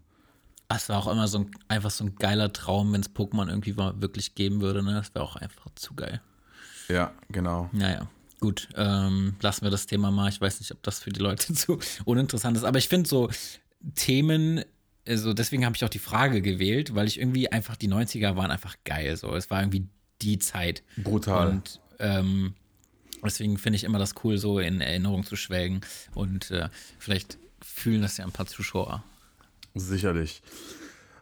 Das 0.73 0.89
war 0.89 0.99
auch 0.99 1.11
immer 1.11 1.29
so 1.29 1.39
ein, 1.39 1.51
einfach 1.69 1.91
so 1.91 2.05
ein 2.05 2.17
geiler 2.17 2.53
Traum, 2.53 2.93
wenn 2.93 3.01
es 3.01 3.15
Pokémon 3.15 3.49
irgendwie 3.49 3.73
mal 3.73 4.01
wirklich 4.01 4.35
geben 4.35 4.61
würde, 4.61 4.83
ne? 4.83 4.95
Das 4.95 5.15
wäre 5.15 5.25
auch 5.25 5.37
einfach 5.37 5.67
zu 5.75 5.95
geil. 5.95 6.21
Ja, 6.89 7.13
genau. 7.29 7.69
Naja, 7.73 8.09
gut, 8.41 8.69
ähm, 8.77 9.37
lassen 9.41 9.63
wir 9.63 9.71
das 9.71 9.87
Thema 9.87 10.11
mal. 10.11 10.29
Ich 10.29 10.41
weiß 10.41 10.61
nicht, 10.61 10.73
ob 10.73 10.83
das 10.83 11.01
für 11.01 11.11
die 11.11 11.21
Leute 11.21 11.55
zu 11.55 11.79
uninteressant 12.05 12.57
ist, 12.57 12.65
aber 12.65 12.79
ich 12.79 12.89
finde 12.89 13.09
so 13.09 13.31
Themen, 13.95 14.65
also 15.07 15.33
deswegen 15.33 15.65
habe 15.65 15.77
ich 15.77 15.85
auch 15.85 15.89
die 15.89 15.99
Frage 15.99 16.43
gewählt, 16.43 16.95
weil 16.95 17.07
ich 17.07 17.19
irgendwie 17.19 17.51
einfach, 17.51 17.77
die 17.77 17.89
90er 17.89 18.37
waren 18.37 18.51
einfach 18.51 18.77
geil, 18.85 19.17
so. 19.17 19.35
Es 19.35 19.51
war 19.51 19.61
irgendwie 19.61 19.89
die 20.21 20.39
Zeit. 20.39 20.83
Brutal. 20.97 21.49
Und 21.49 21.81
ähm, 21.99 22.55
deswegen 23.25 23.59
finde 23.59 23.77
ich 23.77 23.85
immer 23.85 23.99
das 23.99 24.15
cool, 24.23 24.39
so 24.39 24.59
in 24.59 24.81
Erinnerung 24.81 25.25
zu 25.25 25.37
schwelgen 25.37 25.81
und 26.15 26.51
äh, 26.51 26.69
vielleicht 26.99 27.39
fühlen 27.61 28.03
das 28.03 28.17
ja 28.17 28.25
ein 28.25 28.33
paar 28.33 28.47
Zuschauer. 28.47 29.05
Sicherlich. 29.75 30.43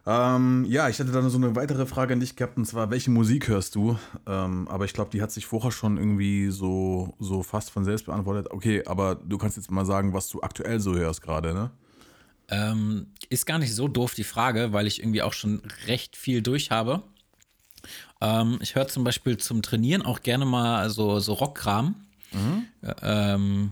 Ähm, 0.05 0.65
ja, 0.67 0.89
ich 0.89 0.99
hatte 0.99 1.11
dann 1.11 1.29
so 1.29 1.37
eine 1.37 1.55
weitere 1.55 1.85
Frage 1.85 2.13
an 2.13 2.19
dich 2.19 2.35
gehabt, 2.35 2.57
und 2.57 2.65
zwar, 2.65 2.89
welche 2.89 3.11
Musik 3.11 3.47
hörst 3.47 3.75
du? 3.75 3.99
Ähm, 4.25 4.67
aber 4.67 4.85
ich 4.85 4.93
glaube, 4.93 5.11
die 5.11 5.21
hat 5.21 5.31
sich 5.31 5.45
vorher 5.45 5.71
schon 5.71 5.97
irgendwie 5.97 6.49
so, 6.49 7.13
so 7.19 7.43
fast 7.43 7.69
von 7.69 7.85
selbst 7.85 8.07
beantwortet. 8.07 8.49
Okay, 8.49 8.83
aber 8.85 9.15
du 9.15 9.37
kannst 9.37 9.57
jetzt 9.57 9.69
mal 9.69 9.85
sagen, 9.85 10.13
was 10.13 10.27
du 10.29 10.41
aktuell 10.41 10.79
so 10.79 10.95
hörst 10.95 11.21
gerade, 11.21 11.53
ne? 11.53 11.71
Ähm, 12.49 13.07
ist 13.29 13.45
gar 13.45 13.59
nicht 13.59 13.73
so 13.73 13.87
doof 13.87 14.13
die 14.15 14.23
Frage, 14.23 14.73
weil 14.73 14.87
ich 14.87 14.99
irgendwie 14.99 15.21
auch 15.21 15.33
schon 15.33 15.61
recht 15.87 16.17
viel 16.17 16.41
durch 16.41 16.71
habe. 16.71 17.03
Ähm, 18.19 18.57
ich 18.61 18.75
höre 18.75 18.87
zum 18.87 19.03
Beispiel 19.03 19.37
zum 19.37 19.61
Trainieren 19.61 20.01
auch 20.01 20.21
gerne 20.21 20.45
mal 20.45 20.89
so, 20.89 21.19
so 21.19 21.33
Rockkram. 21.33 21.95
Mhm. 22.33 22.65
Ähm, 23.01 23.71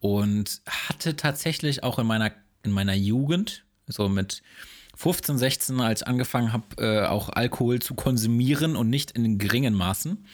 und 0.00 0.60
hatte 0.66 1.16
tatsächlich 1.16 1.82
auch 1.82 1.98
in 1.98 2.06
meiner, 2.06 2.32
in 2.62 2.72
meiner 2.72 2.94
Jugend, 2.94 3.64
so 3.86 4.08
mit 4.08 4.42
15, 4.96 5.38
16, 5.38 5.80
als 5.80 6.02
ich 6.02 6.06
angefangen 6.06 6.52
habe, 6.52 6.64
äh, 6.78 7.06
auch 7.06 7.28
Alkohol 7.30 7.80
zu 7.80 7.94
konsumieren 7.94 8.76
und 8.76 8.90
nicht 8.90 9.12
in 9.12 9.38
geringen 9.38 9.74
Maßen, 9.74 10.26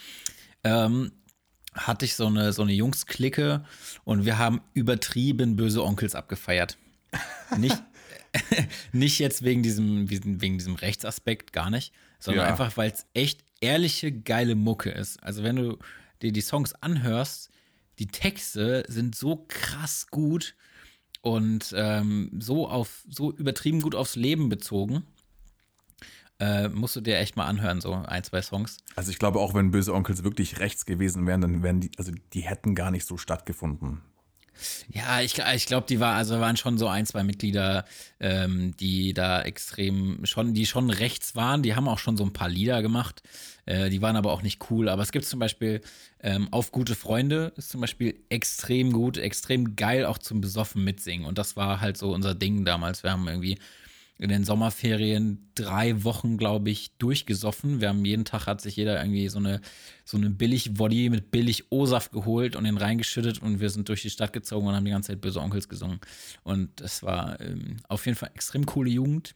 ähm, 0.64 1.12
hatte 1.72 2.04
ich 2.04 2.14
so 2.14 2.26
eine, 2.26 2.52
so 2.52 2.62
eine 2.62 2.72
Jungs-Clique 2.72 3.64
und 4.04 4.24
wir 4.24 4.38
haben 4.38 4.60
übertrieben 4.74 5.56
böse 5.56 5.84
Onkels 5.84 6.14
abgefeiert. 6.14 6.76
Nicht, 7.56 7.82
nicht 8.92 9.18
jetzt 9.18 9.42
wegen 9.42 9.62
diesem, 9.62 10.10
wegen 10.10 10.58
diesem 10.58 10.74
Rechtsaspekt, 10.74 11.52
gar 11.52 11.70
nicht, 11.70 11.92
sondern 12.18 12.46
ja. 12.46 12.50
einfach, 12.50 12.76
weil 12.76 12.90
es 12.90 13.06
echt 13.14 13.44
ehrliche, 13.60 14.12
geile 14.12 14.54
Mucke 14.54 14.90
ist. 14.90 15.22
Also 15.22 15.42
wenn 15.42 15.56
du 15.56 15.78
dir 16.22 16.32
die 16.32 16.40
Songs 16.40 16.74
anhörst, 16.74 17.50
die 17.98 18.08
Texte 18.08 18.84
sind 18.88 19.14
so 19.14 19.44
krass 19.48 20.06
gut 20.10 20.54
und 21.22 21.74
ähm, 21.76 22.30
so 22.38 22.68
auf 22.68 23.04
so 23.08 23.32
übertrieben 23.32 23.80
gut 23.80 23.94
aufs 23.94 24.16
Leben 24.16 24.48
bezogen. 24.48 25.04
Äh, 26.38 26.68
musst 26.70 26.96
du 26.96 27.02
dir 27.02 27.18
echt 27.18 27.36
mal 27.36 27.44
anhören, 27.44 27.82
so 27.82 27.92
ein, 27.92 28.24
zwei 28.24 28.40
Songs. 28.40 28.78
Also 28.96 29.10
ich 29.10 29.18
glaube, 29.18 29.40
auch 29.40 29.52
wenn 29.52 29.70
Böse 29.70 29.92
Onkels 29.92 30.24
wirklich 30.24 30.58
rechts 30.58 30.86
gewesen 30.86 31.26
wären, 31.26 31.42
dann 31.42 31.62
wären 31.62 31.80
die, 31.80 31.90
also 31.98 32.12
die 32.32 32.40
hätten 32.40 32.74
gar 32.74 32.90
nicht 32.90 33.06
so 33.06 33.18
stattgefunden. 33.18 34.00
Ja, 34.92 35.20
ich, 35.20 35.38
ich 35.38 35.66
glaube, 35.66 35.86
die 35.88 36.00
war, 36.00 36.16
also 36.16 36.40
waren 36.40 36.56
schon 36.56 36.78
so 36.78 36.88
ein, 36.88 37.06
zwei 37.06 37.22
Mitglieder, 37.22 37.84
ähm, 38.18 38.76
die 38.78 39.14
da 39.14 39.42
extrem 39.42 40.24
schon, 40.24 40.54
die 40.54 40.66
schon 40.66 40.90
rechts 40.90 41.34
waren. 41.36 41.62
Die 41.62 41.74
haben 41.74 41.88
auch 41.88 41.98
schon 41.98 42.16
so 42.16 42.24
ein 42.24 42.32
paar 42.32 42.48
Lieder 42.48 42.82
gemacht. 42.82 43.22
Äh, 43.66 43.90
die 43.90 44.02
waren 44.02 44.16
aber 44.16 44.32
auch 44.32 44.42
nicht 44.42 44.70
cool. 44.70 44.88
Aber 44.88 45.02
es 45.02 45.12
gibt 45.12 45.24
zum 45.24 45.38
Beispiel 45.40 45.80
ähm, 46.22 46.48
Auf 46.50 46.72
gute 46.72 46.94
Freunde 46.94 47.52
ist 47.56 47.70
zum 47.70 47.80
Beispiel 47.80 48.20
extrem 48.28 48.92
gut, 48.92 49.16
extrem 49.16 49.76
geil 49.76 50.04
auch 50.04 50.18
zum 50.18 50.40
Besoffen 50.40 50.84
mitsingen. 50.84 51.26
Und 51.26 51.38
das 51.38 51.56
war 51.56 51.80
halt 51.80 51.96
so 51.96 52.12
unser 52.12 52.34
Ding 52.34 52.64
damals. 52.64 53.02
Wir 53.02 53.12
haben 53.12 53.26
irgendwie 53.28 53.58
in 54.20 54.28
den 54.28 54.44
Sommerferien 54.44 55.50
drei 55.54 56.04
Wochen, 56.04 56.36
glaube 56.36 56.68
ich, 56.68 56.92
durchgesoffen. 56.98 57.80
Wir 57.80 57.88
haben 57.88 58.04
jeden 58.04 58.26
Tag 58.26 58.46
hat 58.46 58.60
sich 58.60 58.76
jeder 58.76 59.00
irgendwie 59.00 59.28
so 59.28 59.38
eine, 59.38 59.62
so 60.04 60.18
eine 60.18 60.28
billig 60.28 60.78
Woddy 60.78 61.08
mit 61.08 61.30
billig 61.30 61.72
O-Saft 61.72 62.12
geholt 62.12 62.54
und 62.54 62.64
den 62.64 62.76
reingeschüttet 62.76 63.40
und 63.40 63.60
wir 63.60 63.70
sind 63.70 63.88
durch 63.88 64.02
die 64.02 64.10
Stadt 64.10 64.34
gezogen 64.34 64.66
und 64.66 64.74
haben 64.74 64.84
die 64.84 64.90
ganze 64.90 65.12
Zeit 65.12 65.22
böse 65.22 65.40
Onkels 65.40 65.70
gesungen. 65.70 66.00
Und 66.42 66.68
das 66.82 67.02
war 67.02 67.40
ähm, 67.40 67.78
auf 67.88 68.04
jeden 68.04 68.16
Fall 68.16 68.30
extrem 68.34 68.66
coole 68.66 68.90
Jugend. 68.90 69.34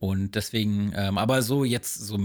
Und 0.00 0.34
deswegen, 0.34 0.92
ähm, 0.96 1.16
aber 1.16 1.42
so 1.42 1.64
jetzt, 1.64 1.94
so 1.94 2.18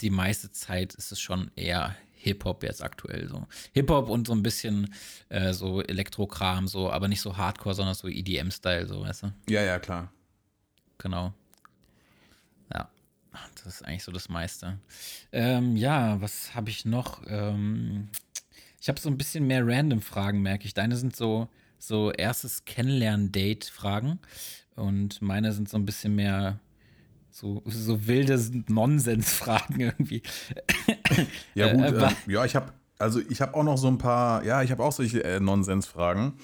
die 0.00 0.10
meiste 0.10 0.50
Zeit 0.52 0.94
ist 0.94 1.12
es 1.12 1.20
schon 1.20 1.50
eher 1.54 1.94
Hip-Hop 2.14 2.62
jetzt 2.62 2.82
aktuell 2.82 3.28
so. 3.28 3.46
Hip-Hop 3.72 4.08
und 4.08 4.26
so 4.26 4.32
ein 4.32 4.42
bisschen 4.42 4.94
äh, 5.28 5.52
so 5.52 5.82
Elektrokram, 5.82 6.66
so, 6.66 6.90
aber 6.90 7.08
nicht 7.08 7.20
so 7.20 7.36
Hardcore, 7.36 7.74
sondern 7.74 7.94
so 7.94 8.08
EDM-Style, 8.08 8.86
so, 8.86 9.02
weißt 9.02 9.24
du? 9.24 9.32
Ja, 9.50 9.62
ja, 9.62 9.78
klar. 9.78 10.10
Genau. 11.00 11.32
Ja, 13.32 13.40
das 13.54 13.74
ist 13.74 13.84
eigentlich 13.84 14.02
so 14.02 14.12
das 14.12 14.28
meiste. 14.28 14.78
Ähm, 15.32 15.76
ja, 15.76 16.20
was 16.20 16.54
habe 16.54 16.70
ich 16.70 16.84
noch? 16.84 17.22
Ähm, 17.26 18.08
ich 18.80 18.88
habe 18.88 18.98
so 18.98 19.08
ein 19.08 19.18
bisschen 19.18 19.46
mehr 19.46 19.66
random 19.66 20.00
Fragen, 20.00 20.42
merke 20.42 20.64
ich. 20.64 20.74
Deine 20.74 20.96
sind 20.96 21.14
so, 21.14 21.48
so 21.78 22.10
erstes 22.10 22.64
Kennenlernen-Date-Fragen 22.64 24.18
und 24.74 25.22
meine 25.22 25.52
sind 25.52 25.68
so 25.68 25.76
ein 25.76 25.86
bisschen 25.86 26.14
mehr 26.16 26.58
so, 27.30 27.62
so 27.66 28.06
wilde 28.06 28.40
Nonsens-Fragen 28.68 29.80
irgendwie. 29.80 30.22
Ja, 31.54 31.72
gut, 31.72 31.84
äh, 31.84 32.06
äh, 32.06 32.10
ja, 32.26 32.44
ich 32.44 32.56
habe 32.56 32.72
also 32.98 33.20
ich 33.30 33.40
habe 33.40 33.54
auch 33.54 33.62
noch 33.62 33.78
so 33.78 33.88
ein 33.88 33.96
paar, 33.96 34.44
ja, 34.44 34.62
ich 34.62 34.70
habe 34.70 34.84
auch 34.84 34.92
solche 34.92 35.24
äh, 35.24 35.40
Nonsens-Fragen. 35.40 36.34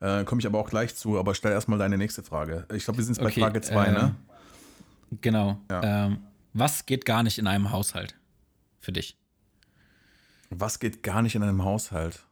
Äh, 0.00 0.24
Komme 0.24 0.40
ich 0.40 0.46
aber 0.46 0.58
auch 0.58 0.68
gleich 0.68 0.94
zu, 0.94 1.18
aber 1.18 1.34
stell 1.34 1.52
erstmal 1.52 1.78
deine 1.78 1.96
nächste 1.96 2.22
Frage. 2.22 2.66
Ich 2.74 2.84
glaube, 2.84 2.98
wir 2.98 3.04
sind 3.04 3.18
bei 3.18 3.26
okay, 3.26 3.40
Frage 3.40 3.60
2, 3.60 3.86
äh, 3.86 3.92
ne? 3.92 4.14
Genau. 5.20 5.58
Ja. 5.70 6.06
Ähm, 6.06 6.18
was 6.52 6.86
geht 6.86 7.04
gar 7.04 7.22
nicht 7.22 7.38
in 7.38 7.46
einem 7.46 7.70
Haushalt 7.70 8.14
für 8.80 8.92
dich? 8.92 9.16
Was 10.50 10.78
geht 10.78 11.02
gar 11.02 11.22
nicht 11.22 11.34
in 11.34 11.42
einem 11.42 11.64
Haushalt? 11.64 12.24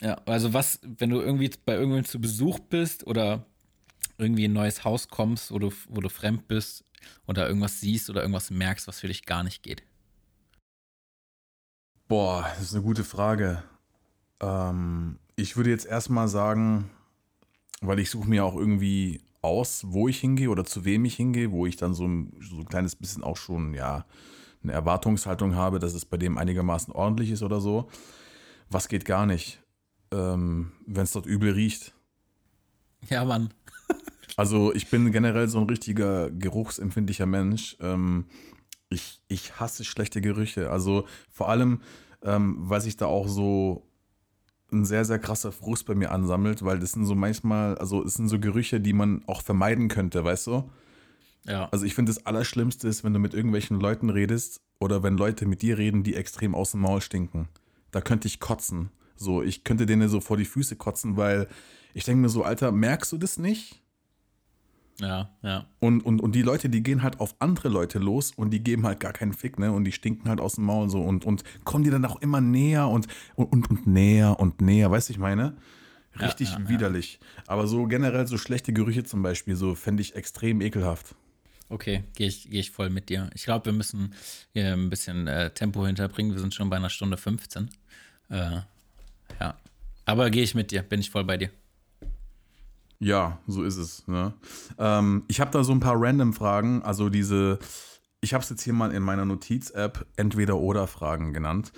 Ja, 0.00 0.20
also 0.26 0.52
was, 0.54 0.80
wenn 0.82 1.10
du 1.10 1.20
irgendwie 1.20 1.50
bei 1.64 1.74
irgendwem 1.74 2.04
zu 2.04 2.20
Besuch 2.20 2.58
bist 2.60 3.06
oder 3.06 3.44
irgendwie 4.16 4.44
in 4.44 4.52
ein 4.52 4.54
neues 4.54 4.84
Haus 4.84 5.08
kommst, 5.08 5.50
wo 5.50 5.58
du, 5.58 5.72
wo 5.88 6.00
du 6.00 6.08
fremd 6.08 6.46
bist 6.48 6.84
oder 7.26 7.46
irgendwas 7.46 7.80
siehst 7.80 8.10
oder 8.10 8.20
irgendwas 8.20 8.50
merkst, 8.50 8.86
was 8.86 9.00
für 9.00 9.08
dich 9.08 9.24
gar 9.24 9.42
nicht 9.42 9.62
geht? 9.62 9.82
Boah, 12.06 12.46
das 12.54 12.62
ist 12.62 12.74
eine 12.74 12.82
gute 12.82 13.04
Frage. 13.04 13.62
Ähm, 14.40 15.18
ich 15.38 15.56
würde 15.56 15.70
jetzt 15.70 15.86
erstmal 15.86 16.26
sagen, 16.26 16.90
weil 17.80 18.00
ich 18.00 18.10
suche 18.10 18.28
mir 18.28 18.44
auch 18.44 18.56
irgendwie 18.56 19.20
aus, 19.40 19.84
wo 19.86 20.08
ich 20.08 20.18
hingehe 20.18 20.50
oder 20.50 20.64
zu 20.64 20.84
wem 20.84 21.04
ich 21.04 21.14
hingehe, 21.14 21.52
wo 21.52 21.64
ich 21.64 21.76
dann 21.76 21.94
so 21.94 22.06
ein, 22.06 22.32
so 22.40 22.56
ein 22.56 22.66
kleines 22.66 22.96
bisschen 22.96 23.22
auch 23.22 23.36
schon, 23.36 23.72
ja, 23.72 24.04
eine 24.64 24.72
Erwartungshaltung 24.72 25.54
habe, 25.54 25.78
dass 25.78 25.94
es 25.94 26.04
bei 26.04 26.16
dem 26.16 26.36
einigermaßen 26.36 26.92
ordentlich 26.92 27.30
ist 27.30 27.44
oder 27.44 27.60
so. 27.60 27.88
Was 28.68 28.88
geht 28.88 29.04
gar 29.04 29.26
nicht, 29.26 29.62
ähm, 30.10 30.72
wenn 30.86 31.04
es 31.04 31.12
dort 31.12 31.26
übel 31.26 31.52
riecht? 31.52 31.94
Ja, 33.08 33.24
Mann. 33.24 33.54
also 34.36 34.74
ich 34.74 34.90
bin 34.90 35.12
generell 35.12 35.46
so 35.46 35.60
ein 35.60 35.68
richtiger 35.68 36.32
geruchsempfindlicher 36.32 37.26
Mensch. 37.26 37.76
Ähm, 37.80 38.24
ich, 38.88 39.22
ich 39.28 39.60
hasse 39.60 39.84
schlechte 39.84 40.20
Gerüche. 40.20 40.70
Also 40.72 41.06
vor 41.30 41.48
allem, 41.48 41.80
ähm, 42.22 42.56
weil 42.58 42.80
sich 42.80 42.96
da 42.96 43.06
auch 43.06 43.28
so 43.28 43.87
ein 44.72 44.84
sehr, 44.84 45.04
sehr 45.04 45.18
krasser 45.18 45.52
Frust 45.52 45.86
bei 45.86 45.94
mir 45.94 46.10
ansammelt, 46.10 46.64
weil 46.64 46.78
das 46.78 46.92
sind 46.92 47.06
so 47.06 47.14
manchmal, 47.14 47.78
also 47.78 48.04
es 48.04 48.14
sind 48.14 48.28
so 48.28 48.38
Gerüche, 48.38 48.80
die 48.80 48.92
man 48.92 49.22
auch 49.26 49.42
vermeiden 49.42 49.88
könnte, 49.88 50.24
weißt 50.24 50.48
du? 50.48 50.70
Ja. 51.44 51.68
Also 51.70 51.86
ich 51.86 51.94
finde, 51.94 52.12
das 52.12 52.26
Allerschlimmste 52.26 52.88
ist, 52.88 53.04
wenn 53.04 53.14
du 53.14 53.18
mit 53.18 53.34
irgendwelchen 53.34 53.80
Leuten 53.80 54.10
redest 54.10 54.60
oder 54.80 55.02
wenn 55.02 55.16
Leute 55.16 55.46
mit 55.46 55.62
dir 55.62 55.78
reden, 55.78 56.02
die 56.02 56.14
extrem 56.14 56.54
aus 56.54 56.72
dem 56.72 56.80
Maul 56.80 57.00
stinken. 57.00 57.48
Da 57.90 58.00
könnte 58.00 58.28
ich 58.28 58.40
kotzen. 58.40 58.90
So, 59.16 59.42
ich 59.42 59.64
könnte 59.64 59.86
denen 59.86 60.08
so 60.08 60.20
vor 60.20 60.36
die 60.36 60.44
Füße 60.44 60.76
kotzen, 60.76 61.16
weil 61.16 61.48
ich 61.94 62.04
denke 62.04 62.20
mir 62.20 62.28
so, 62.28 62.44
Alter, 62.44 62.70
merkst 62.70 63.10
du 63.12 63.18
das 63.18 63.38
nicht? 63.38 63.82
Ja, 65.00 65.30
ja. 65.42 65.66
Und, 65.78 66.04
und, 66.04 66.20
und 66.20 66.34
die 66.34 66.42
Leute, 66.42 66.68
die 66.68 66.82
gehen 66.82 67.02
halt 67.02 67.20
auf 67.20 67.36
andere 67.38 67.68
Leute 67.68 67.98
los 67.98 68.32
und 68.32 68.50
die 68.50 68.62
geben 68.62 68.84
halt 68.84 68.98
gar 68.98 69.12
keinen 69.12 69.32
Fick, 69.32 69.58
ne? 69.58 69.70
Und 69.70 69.84
die 69.84 69.92
stinken 69.92 70.28
halt 70.28 70.40
aus 70.40 70.56
dem 70.56 70.64
Maul 70.64 70.90
so 70.90 71.00
und, 71.00 71.24
und 71.24 71.44
kommen 71.64 71.84
die 71.84 71.90
dann 71.90 72.04
auch 72.04 72.20
immer 72.20 72.40
näher 72.40 72.88
und, 72.88 73.06
und, 73.36 73.52
und, 73.52 73.70
und 73.70 73.86
näher 73.86 74.40
und 74.40 74.60
näher, 74.60 74.90
weißt 74.90 75.08
du, 75.08 75.12
ich 75.12 75.18
meine? 75.18 75.56
Richtig 76.20 76.50
ja, 76.50 76.58
ja, 76.58 76.68
widerlich. 76.68 77.20
Ja. 77.20 77.42
Aber 77.46 77.66
so 77.68 77.86
generell 77.86 78.26
so 78.26 78.38
schlechte 78.38 78.72
Gerüche 78.72 79.04
zum 79.04 79.22
Beispiel, 79.22 79.54
so 79.54 79.74
fände 79.74 80.00
ich 80.00 80.16
extrem 80.16 80.60
ekelhaft. 80.60 81.14
Okay, 81.70 82.04
gehe 82.14 82.28
ich, 82.28 82.50
geh 82.50 82.60
ich 82.60 82.70
voll 82.70 82.90
mit 82.90 83.08
dir. 83.08 83.30
Ich 83.34 83.44
glaube, 83.44 83.66
wir 83.66 83.72
müssen 83.72 84.14
hier 84.52 84.72
ein 84.72 84.90
bisschen 84.90 85.28
äh, 85.28 85.50
Tempo 85.50 85.86
hinterbringen. 85.86 86.32
Wir 86.32 86.40
sind 86.40 86.54
schon 86.54 86.70
bei 86.70 86.76
einer 86.76 86.90
Stunde 86.90 87.16
15. 87.16 87.68
Äh, 88.30 88.60
ja. 89.38 89.58
Aber 90.06 90.30
gehe 90.30 90.42
ich 90.42 90.54
mit 90.54 90.70
dir, 90.70 90.82
bin 90.82 91.00
ich 91.00 91.10
voll 91.10 91.24
bei 91.24 91.36
dir. 91.36 91.50
Ja, 93.00 93.38
so 93.46 93.62
ist 93.62 93.76
es. 93.76 94.06
Ne? 94.08 94.34
Ähm, 94.78 95.24
ich 95.28 95.40
habe 95.40 95.50
da 95.50 95.62
so 95.62 95.72
ein 95.72 95.80
paar 95.80 95.94
random 95.96 96.32
Fragen, 96.32 96.82
also 96.82 97.08
diese, 97.08 97.58
ich 98.20 98.34
habe 98.34 98.42
es 98.42 98.50
jetzt 98.50 98.62
hier 98.62 98.72
mal 98.72 98.92
in 98.92 99.02
meiner 99.02 99.24
Notiz-App 99.24 100.06
Entweder-Oder-Fragen 100.16 101.32
genannt, 101.32 101.72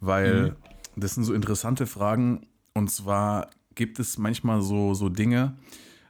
weil 0.00 0.50
mhm. 0.50 0.56
das 0.96 1.14
sind 1.14 1.24
so 1.24 1.34
interessante 1.34 1.86
Fragen 1.86 2.46
und 2.74 2.90
zwar 2.90 3.50
gibt 3.74 3.98
es 3.98 4.18
manchmal 4.18 4.62
so, 4.62 4.94
so 4.94 5.08
Dinge, 5.08 5.56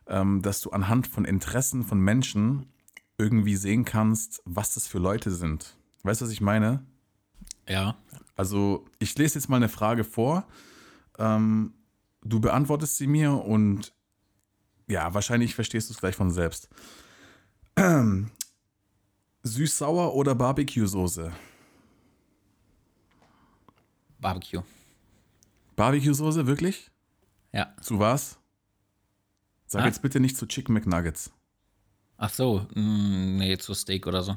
ähm, 0.07 0.43
dass 0.43 0.61
du 0.61 0.71
anhand 0.71 1.07
von 1.07 1.25
Interessen 1.25 1.83
von 1.83 2.01
Menschen 2.01 2.67
irgendwie 3.19 3.57
sehen 3.57 3.85
kannst, 3.85 4.43
was 4.45 4.75
das 4.75 4.87
für 4.87 4.99
Leute 4.99 5.31
sind. 5.31 5.77
Weißt 6.03 6.21
du, 6.21 6.25
was 6.25 6.33
ich 6.33 6.41
meine? 6.41 6.85
Ja. 7.69 7.97
Also, 8.37 8.85
ich 8.99 9.17
lese 9.17 9.39
jetzt 9.39 9.49
mal 9.49 9.57
eine 9.57 9.69
Frage 9.69 10.05
vor. 10.05 10.47
Ähm, 11.19 11.75
du 12.25 12.41
beantwortest 12.41 12.97
sie 12.97 13.07
mir 13.07 13.33
und 13.33 13.93
ja, 14.93 15.12
wahrscheinlich 15.14 15.55
verstehst 15.55 15.89
du 15.89 15.94
es 15.94 16.01
gleich 16.01 16.14
von 16.14 16.31
selbst. 16.31 16.69
Süß-sauer 19.43 20.14
oder 20.14 20.35
Barbecue-Soße? 20.35 21.32
Barbecue. 24.20 24.62
Barbecue-Soße, 25.74 26.47
wirklich? 26.47 26.90
Ja. 27.52 27.74
Zu 27.81 27.98
was? 27.98 28.39
Sag 29.66 29.82
ah? 29.82 29.86
jetzt 29.86 30.02
bitte 30.02 30.20
nicht 30.20 30.36
zu 30.36 30.47
Chicken 30.47 30.74
McNuggets. 30.74 31.32
Ach 32.19 32.31
so, 32.31 32.66
mh, 32.74 33.39
nee, 33.39 33.56
zu 33.56 33.74
Steak 33.74 34.06
oder 34.06 34.23
so. 34.23 34.36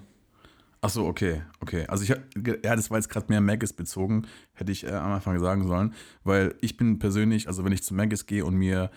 Ach 0.82 0.90
so, 0.90 1.06
okay, 1.06 1.44
okay. 1.62 1.86
Also 1.88 2.04
ich 2.04 2.12
hab- 2.12 2.24
ja, 2.64 2.76
das 2.76 2.90
war 2.90 2.98
jetzt 2.98 3.10
gerade 3.10 3.28
mehr 3.30 3.42
Maggis 3.42 3.74
bezogen, 3.74 4.28
hätte 4.54 4.72
ich 4.72 4.86
äh, 4.86 4.92
am 4.92 5.12
Anfang 5.12 5.40
sagen 5.40 5.68
sollen, 5.68 5.94
weil 6.24 6.56
ich 6.62 6.78
bin 6.78 7.00
persönlich, 7.00 7.48
also 7.48 7.66
wenn 7.66 7.72
ich 7.72 7.84
zu 7.84 7.94
Maggis 7.94 8.26
gehe 8.26 8.46
und 8.46 8.56
mir 8.56 8.92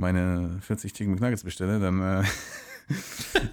meine 0.00 0.58
40 0.60 0.92
Chicken 0.92 1.12
McNuggets 1.12 1.44
bestelle, 1.44 1.78
dann, 1.78 2.00
äh, 2.00 2.22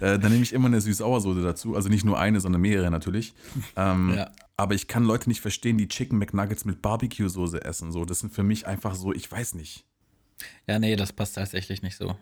äh, 0.00 0.18
dann 0.18 0.32
nehme 0.32 0.42
ich 0.42 0.52
immer 0.52 0.66
eine 0.66 0.80
Süß-Sauersoße 0.80 1.42
dazu. 1.42 1.76
Also 1.76 1.88
nicht 1.88 2.04
nur 2.04 2.18
eine, 2.18 2.40
sondern 2.40 2.60
mehrere 2.60 2.90
natürlich. 2.90 3.34
Ähm, 3.76 4.14
Ja. 4.16 4.30
Aber 4.56 4.74
ich 4.74 4.88
kann 4.88 5.04
Leute 5.04 5.28
nicht 5.28 5.40
verstehen, 5.40 5.78
die 5.78 5.86
Chicken 5.86 6.18
McNuggets 6.18 6.64
mit 6.64 6.82
Barbecue-Soße 6.82 7.64
essen. 7.64 7.92
So, 7.92 8.04
das 8.04 8.18
sind 8.18 8.34
für 8.34 8.42
mich 8.42 8.66
einfach 8.66 8.96
so, 8.96 9.12
ich 9.12 9.30
weiß 9.30 9.54
nicht. 9.54 9.84
Ja, 10.66 10.80
nee, 10.80 10.96
das 10.96 11.12
passt 11.12 11.36
tatsächlich 11.36 11.82
nicht 11.82 11.96
so. 11.96 12.16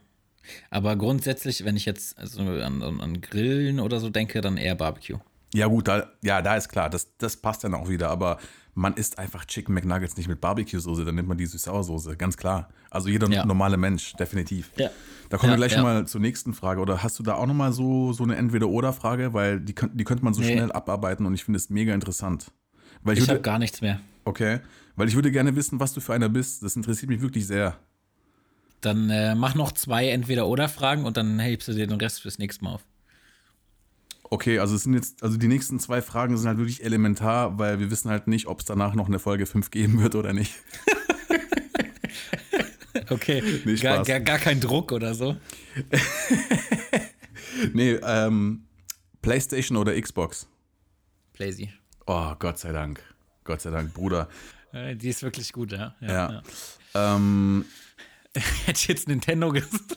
Aber 0.69 0.97
grundsätzlich, 0.97 1.65
wenn 1.65 1.77
ich 1.77 1.87
jetzt 1.87 2.19
also 2.19 2.43
an, 2.43 2.83
an, 2.83 3.21
Grillen 3.23 3.81
oder 3.81 4.01
so 4.01 4.11
denke, 4.11 4.43
dann 4.43 4.59
eher 4.59 4.75
Barbecue. 4.75 5.19
Ja, 5.55 5.67
gut, 5.67 5.89
da, 5.89 6.13
ja, 6.23 6.43
da 6.43 6.57
ist 6.57 6.69
klar, 6.69 6.91
das, 6.91 7.17
das 7.17 7.39
passt 7.39 7.65
dann 7.65 7.75
auch 7.75 7.89
wieder, 7.89 8.11
aber 8.11 8.39
man 8.79 8.95
isst 8.95 9.19
einfach 9.19 9.45
Chicken 9.47 9.75
McNuggets 9.75 10.17
nicht 10.19 10.29
mit 10.29 10.41
Barbecue-Soße, 10.41 11.05
dann 11.05 11.15
nimmt 11.15 11.29
man 11.29 11.39
die 11.39 11.47
Süß-Sauersoße, 11.47 12.17
ganz 12.17 12.37
klar. 12.37 12.69
Also 12.91 13.09
jeder 13.09 13.29
Ja. 13.29 13.45
normale 13.47 13.77
Mensch, 13.79 14.13
definitiv. 14.15 14.71
Ja. 14.77 14.91
Da 15.31 15.39
kommen 15.39 15.51
Ja, 15.53 15.57
wir 15.59 15.67
gleich 15.67 15.73
ja. 15.77 15.83
mal 15.83 16.07
zur 16.07 16.21
nächsten 16.21 16.53
Frage. 16.55 16.81
Oder 16.81 17.03
hast 17.03 17.19
du 17.19 17.23
da 17.23 17.35
auch 17.35 17.47
nochmal 17.47 17.73
so, 17.73 18.13
so 18.13 18.23
eine 18.23 18.37
Entweder-Oder-Frage? 18.37 19.33
Weil 19.33 19.61
die, 19.61 19.75
die 19.95 20.05
könnte 20.05 20.23
man 20.25 20.35
so 20.35 20.43
Nee. 20.43 20.53
schnell 20.53 20.71
abarbeiten 20.73 21.25
und 21.27 21.35
ich 21.35 21.43
finde 21.43 21.57
es 21.57 21.71
mega 21.71 21.95
interessant. 21.95 22.53
Weil 23.03 23.17
ich, 23.17 23.25
Ich 23.25 23.31
habe 23.31 23.41
gar 23.41 23.59
nichts 23.59 23.81
mehr. 23.81 23.99
okay, 24.25 24.61
weil 24.95 25.09
ich 25.09 25.15
würde 25.15 25.31
gerne 25.33 25.57
wissen, 25.57 25.81
was 25.81 25.93
du 25.95 26.01
für 26.01 26.13
einer 26.15 26.29
bist. 26.29 26.63
Das 26.63 26.77
interessiert 26.77 27.09
mich 27.09 27.23
wirklich 27.23 27.47
sehr. 27.47 27.77
Dann 28.83 29.09
äh, 29.11 29.35
mach 29.35 29.55
noch 29.55 29.73
zwei 29.73 30.09
Entweder-Oder-Fragen 30.11 31.05
und 31.07 31.17
dann 31.17 31.39
hebst 31.39 31.67
du 31.69 31.73
dir 31.73 31.87
den 31.87 31.99
Rest 31.99 32.21
fürs 32.21 32.39
nächste 32.39 32.63
Mal 32.65 32.75
auf. 32.75 32.83
Okay, 34.29 34.59
also 34.59 34.75
es 34.75 34.83
sind 34.83 34.95
jetzt, 34.95 35.23
also 35.23 35.37
die 35.37 35.47
nächsten 35.49 35.79
zwei 35.79 36.03
Fragen 36.03 36.37
sind 36.37 36.49
halt 36.49 36.59
wirklich 36.59 36.83
elementar, 36.85 37.59
weil 37.59 37.79
wir 37.79 37.91
wissen 37.91 38.11
halt 38.11 38.27
nicht, 38.27 38.47
ob 38.47 38.61
es 38.61 38.67
danach 38.67 38.95
noch 38.95 39.07
eine 39.07 39.19
Folge 39.19 39.47
5 39.47 39.71
geben 39.71 40.03
wird 40.03 40.15
oder 40.15 40.33
nicht. 40.33 40.55
Okay, 43.09 43.43
Nee, 43.65 43.77
gar, 43.77 44.03
gar, 44.03 44.19
gar 44.21 44.39
kein 44.39 44.59
Druck 44.61 44.91
oder 44.91 45.15
so. 45.15 45.37
Nee, 47.73 47.93
ähm, 48.03 48.67
PlayStation 49.23 49.77
oder 49.79 49.99
Xbox? 50.01 50.47
Playsy. 51.33 51.73
Oh, 52.07 52.35
Gott 52.39 52.59
sei 52.59 52.73
Dank. 52.73 53.03
Gott 53.45 53.61
sei 53.63 53.71
Dank, 53.71 53.95
Bruder. 53.95 54.29
Die 54.73 55.09
ist 55.09 55.23
wirklich 55.23 55.53
gut, 55.53 55.73
ja. 55.73 55.95
ja, 56.01 56.09
Ja. 56.09 56.43
ja. 56.95 57.17
Ähm, 57.17 57.65
Hätte 58.35 58.79
ich 58.79 58.89
jetzt 58.89 59.09
Nintendo 59.09 59.53
gesagt. 59.53 59.97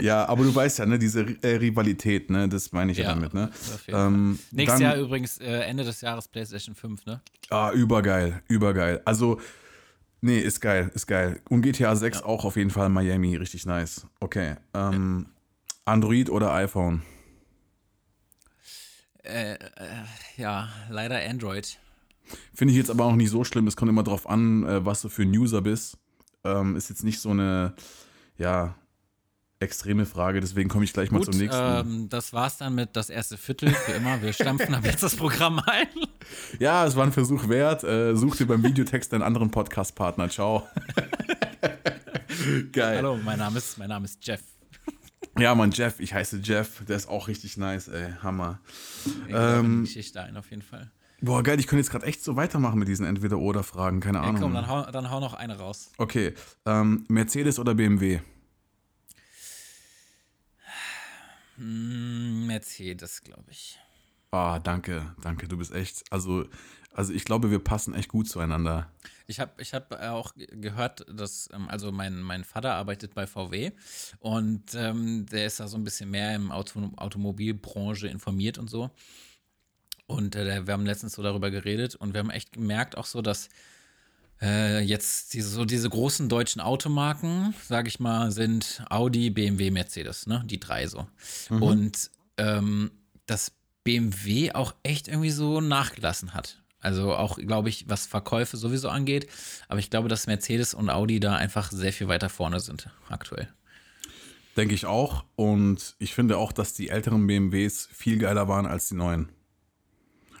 Ja, 0.00 0.26
aber 0.28 0.44
du 0.44 0.54
weißt 0.54 0.78
ja, 0.80 0.86
ne, 0.86 0.98
diese 0.98 1.20
äh, 1.42 1.56
Rivalität, 1.56 2.30
ne, 2.30 2.48
das 2.48 2.72
meine 2.72 2.92
ich 2.92 2.98
ja, 2.98 3.04
Ja, 3.04 3.14
damit, 3.14 3.34
ne? 3.34 3.50
Ähm, 3.88 4.38
Nächstes 4.50 4.80
dann- 4.80 4.82
Jahr 4.82 4.96
übrigens, 4.96 5.38
äh, 5.38 5.60
Ende 5.60 5.84
des 5.84 6.00
Jahres 6.00 6.28
PlayStation 6.28 6.74
5, 6.74 7.04
ne? 7.06 7.20
Ah, 7.50 7.70
übergeil, 7.72 8.42
übergeil. 8.48 9.00
Also, 9.04 9.40
nee, 10.20 10.38
ist 10.38 10.60
geil, 10.60 10.90
ist 10.94 11.06
geil. 11.06 11.40
Und 11.48 11.62
GTA 11.62 11.96
6 11.96 12.22
auch 12.22 12.44
auf 12.44 12.56
jeden 12.56 12.70
Fall 12.70 12.88
Miami, 12.88 13.36
richtig 13.36 13.66
nice. 13.66 14.06
Okay. 14.20 14.56
Ähm, 14.74 15.26
Android 15.84 16.28
oder 16.30 16.52
iPhone? 16.52 17.02
Ja, 20.36 20.68
leider 20.88 21.18
Android. 21.28 21.78
Finde 22.54 22.72
ich 22.72 22.78
jetzt 22.78 22.90
aber 22.90 23.04
auch 23.04 23.14
nicht 23.14 23.30
so 23.30 23.44
schlimm. 23.44 23.66
Es 23.66 23.76
kommt 23.76 23.90
immer 23.90 24.02
drauf 24.02 24.28
an, 24.28 24.64
äh, 24.64 24.84
was 24.84 25.02
du 25.02 25.08
für 25.08 25.22
ein 25.22 25.30
User 25.36 25.60
bist. 25.62 25.98
Ähm, 26.44 26.76
ist 26.76 26.88
jetzt 26.88 27.04
nicht 27.04 27.20
so 27.20 27.30
eine, 27.30 27.74
ja, 28.36 28.74
extreme 29.60 30.06
Frage. 30.06 30.40
Deswegen 30.40 30.68
komme 30.68 30.84
ich 30.84 30.92
gleich 30.92 31.10
mal 31.10 31.18
Gut, 31.18 31.32
zum 31.32 31.38
nächsten. 31.40 31.60
ähm, 31.62 32.08
das 32.08 32.32
war's 32.32 32.58
dann 32.58 32.74
mit 32.74 32.94
das 32.96 33.10
erste 33.10 33.36
Viertel, 33.36 33.74
wie 33.86 33.92
immer. 33.92 34.22
Wir 34.22 34.32
stampfen 34.32 34.74
ab 34.74 34.84
jetzt 34.84 35.02
das 35.02 35.16
Programm 35.16 35.60
ein. 35.66 35.86
Ja, 36.58 36.84
es 36.84 36.94
war 36.94 37.04
ein 37.06 37.12
Versuch 37.12 37.48
wert. 37.48 37.84
Äh, 37.84 38.14
such 38.14 38.36
dir 38.36 38.46
beim 38.46 38.62
Videotext 38.62 39.14
einen 39.14 39.22
anderen 39.22 39.50
Podcast-Partner. 39.50 40.28
Ciao. 40.28 40.68
Geil. 42.72 42.98
Hallo, 42.98 43.16
mein 43.24 43.38
Name 43.38 43.56
ist, 43.58 43.78
mein 43.78 43.88
Name 43.88 44.04
ist 44.04 44.18
Jeff. 44.26 44.42
Ja, 45.38 45.54
Mann, 45.54 45.70
Jeff. 45.70 46.00
Ich 46.00 46.12
heiße 46.12 46.40
Jeff. 46.42 46.84
Der 46.86 46.96
ist 46.96 47.08
auch 47.08 47.28
richtig 47.28 47.56
nice, 47.56 47.88
ey. 47.88 48.08
Hammer. 48.22 48.60
Ich 49.26 49.34
ähm, 49.34 49.84
Geschichte 49.84 50.20
ein, 50.22 50.36
auf 50.36 50.50
jeden 50.50 50.62
Fall. 50.62 50.90
Boah, 51.22 51.42
geil. 51.42 51.58
Ich 51.58 51.66
könnte 51.66 51.80
jetzt 51.80 51.90
gerade 51.90 52.04
echt 52.06 52.22
so 52.22 52.36
weitermachen 52.36 52.78
mit 52.78 52.88
diesen 52.88 53.06
Entweder-Oder-Fragen. 53.06 54.00
Keine 54.00 54.18
Ja, 54.18 54.24
Ahnung. 54.24 54.42
komm, 54.42 54.54
dann 54.54 54.66
hau, 54.68 54.82
dann 54.90 55.10
hau 55.10 55.20
noch 55.20 55.34
eine 55.34 55.56
raus. 55.58 55.90
okay. 55.98 56.34
Ähm, 56.66 57.06
Mercedes 57.08 57.58
oder 57.58 57.74
BMW? 57.74 58.20
Mercedes, 61.58 63.22
glaube 63.22 63.50
ich. 63.50 63.78
Ah, 64.30 64.58
danke. 64.58 65.14
Danke. 65.22 65.48
Du 65.48 65.56
bist 65.56 65.72
echt. 65.72 66.04
Also, 66.10 66.46
also 66.92 67.12
ich 67.12 67.24
glaube, 67.24 67.50
wir 67.50 67.58
passen 67.60 67.94
echt 67.94 68.08
gut 68.08 68.28
zueinander. 68.28 68.90
Ich 69.26 69.40
habe 69.40 69.52
ich 69.60 69.74
hab 69.74 69.92
äh, 69.92 70.08
auch 70.08 70.34
ge- 70.34 70.48
gehört, 70.52 71.04
dass, 71.10 71.48
ähm, 71.52 71.68
also 71.68 71.92
mein, 71.92 72.20
mein 72.20 72.44
Vater 72.44 72.74
arbeitet 72.74 73.14
bei 73.14 73.26
VW 73.26 73.72
und 74.20 74.74
ähm, 74.74 75.26
der 75.26 75.46
ist 75.46 75.60
da 75.60 75.68
so 75.68 75.76
ein 75.76 75.84
bisschen 75.84 76.10
mehr 76.10 76.34
im 76.34 76.50
Auto, 76.52 76.90
Automobilbranche 76.96 78.08
informiert 78.08 78.58
und 78.58 78.68
so. 78.70 78.90
Und 80.06 80.36
äh, 80.36 80.66
wir 80.66 80.72
haben 80.72 80.86
letztens 80.86 81.12
so 81.14 81.22
darüber 81.22 81.50
geredet 81.50 81.94
und 81.94 82.14
wir 82.14 82.20
haben 82.20 82.30
echt 82.30 82.52
gemerkt 82.52 82.96
auch 82.96 83.04
so, 83.06 83.20
dass 83.20 83.48
äh, 84.40 84.80
jetzt 84.80 85.34
diese, 85.34 85.48
so 85.48 85.64
diese 85.64 85.88
großen 85.88 86.28
deutschen 86.28 86.60
Automarken, 86.60 87.54
sage 87.66 87.88
ich 87.88 88.00
mal, 88.00 88.30
sind 88.30 88.84
Audi, 88.90 89.30
BMW, 89.30 89.70
Mercedes, 89.70 90.26
ne? 90.26 90.42
Die 90.46 90.60
drei 90.60 90.86
so. 90.86 91.06
Und 91.64 92.10
ähm, 92.36 92.90
dass 93.26 93.52
BMW 93.84 94.52
auch 94.52 94.74
echt 94.82 95.08
irgendwie 95.08 95.30
so 95.30 95.60
nachgelassen 95.60 96.34
hat. 96.34 96.62
Also 96.80 97.14
auch, 97.14 97.38
glaube 97.38 97.68
ich, 97.68 97.88
was 97.88 98.06
Verkäufe 98.06 98.56
sowieso 98.56 98.88
angeht. 98.88 99.26
Aber 99.68 99.80
ich 99.80 99.90
glaube, 99.90 100.08
dass 100.08 100.26
Mercedes 100.26 100.74
und 100.74 100.90
Audi 100.90 101.18
da 101.20 101.34
einfach 101.34 101.72
sehr 101.72 101.92
viel 101.92 102.06
weiter 102.08 102.28
vorne 102.28 102.60
sind 102.60 102.88
aktuell. 103.08 103.48
Denke 104.56 104.74
ich 104.74 104.86
auch. 104.86 105.24
Und 105.36 105.96
ich 105.98 106.14
finde 106.14 106.36
auch, 106.36 106.52
dass 106.52 106.74
die 106.74 106.88
älteren 106.88 107.26
BMWs 107.26 107.88
viel 107.92 108.18
geiler 108.18 108.48
waren 108.48 108.66
als 108.66 108.88
die 108.88 108.94
neuen. 108.94 109.28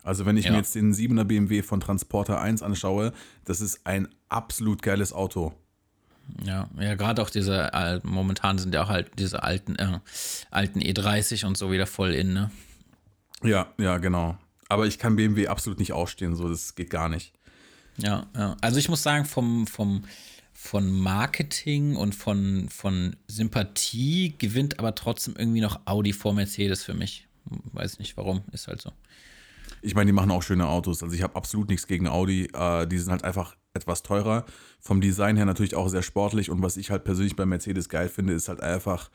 Also 0.08 0.24
wenn 0.24 0.38
ich 0.38 0.46
Ja. 0.46 0.52
mir 0.52 0.56
jetzt 0.58 0.74
den 0.74 0.94
7er 0.94 1.24
BMW 1.24 1.62
von 1.62 1.80
Transporter 1.80 2.40
1 2.40 2.62
anschaue, 2.62 3.12
das 3.44 3.60
ist 3.60 3.86
ein 3.86 4.08
absolut 4.30 4.80
geiles 4.82 5.12
Auto. 5.12 5.52
Ja, 6.44 6.68
ja, 6.78 6.94
gerade 6.94 7.20
auch 7.22 7.28
diese, 7.30 7.74
al- 7.74 8.00
momentan 8.04 8.58
sind 8.58 8.74
ja 8.74 8.82
auch 8.84 8.88
halt 8.88 9.10
diese 9.18 9.42
alten, 9.42 9.76
äh, 9.76 10.00
alten 10.50 10.80
E30 10.80 11.44
und 11.44 11.58
so 11.58 11.70
wieder 11.70 11.86
voll 11.86 12.12
in, 12.14 12.32
ne? 12.32 12.50
Ja, 13.42 13.66
ja, 13.78 13.98
genau. 13.98 14.38
Aber 14.70 14.86
ich 14.86 14.98
kann 14.98 15.16
BMW 15.16 15.48
absolut 15.48 15.78
nicht 15.78 15.92
ausstehen, 15.92 16.34
so 16.36 16.48
das 16.48 16.74
geht 16.74 16.88
gar 16.90 17.08
nicht. 17.10 17.32
Ja, 17.98 18.26
ja. 18.34 18.56
Also 18.62 18.78
ich 18.78 18.88
muss 18.88 19.02
sagen, 19.02 19.26
vom, 19.26 19.66
vom, 19.66 20.04
von 20.54 20.90
Marketing 20.90 21.96
und 21.96 22.14
von, 22.14 22.68
von 22.70 23.14
Sympathie 23.26 24.34
gewinnt 24.38 24.78
aber 24.78 24.94
trotzdem 24.94 25.34
irgendwie 25.36 25.60
noch 25.60 25.80
Audi 25.84 26.12
vor 26.14 26.32
Mercedes 26.32 26.82
für 26.82 26.94
mich. 26.94 27.26
Weiß 27.72 27.98
nicht 27.98 28.16
warum, 28.16 28.42
ist 28.52 28.68
halt 28.68 28.80
so. 28.80 28.90
Ich 29.82 29.94
meine, 29.94 30.06
die 30.06 30.12
machen 30.12 30.30
auch 30.30 30.42
schöne 30.42 30.66
Autos. 30.66 31.02
Also 31.02 31.14
ich 31.14 31.22
habe 31.22 31.36
absolut 31.36 31.68
nichts 31.68 31.86
gegen 31.86 32.08
Audi. 32.08 32.48
Äh, 32.52 32.86
die 32.86 32.98
sind 32.98 33.10
halt 33.10 33.24
einfach 33.24 33.56
etwas 33.74 34.02
teurer. 34.02 34.44
Vom 34.80 35.00
Design 35.00 35.36
her 35.36 35.46
natürlich 35.46 35.74
auch 35.74 35.88
sehr 35.88 36.02
sportlich. 36.02 36.50
Und 36.50 36.62
was 36.62 36.76
ich 36.76 36.90
halt 36.90 37.04
persönlich 37.04 37.36
bei 37.36 37.46
Mercedes 37.46 37.88
geil 37.88 38.08
finde, 38.08 38.32
ist 38.32 38.48
halt 38.48 38.60
einfach, 38.60 39.10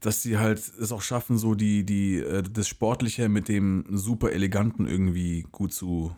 dass 0.00 0.22
sie 0.22 0.38
halt 0.38 0.58
es 0.58 0.92
auch 0.92 1.02
schaffen, 1.02 1.38
so 1.38 1.54
die, 1.54 1.84
die, 1.84 2.18
äh, 2.18 2.42
das 2.42 2.68
Sportliche 2.68 3.28
mit 3.28 3.48
dem 3.48 3.84
super 3.90 4.32
eleganten 4.32 4.86
irgendwie 4.86 5.46
gut 5.50 5.72
zu 5.72 6.14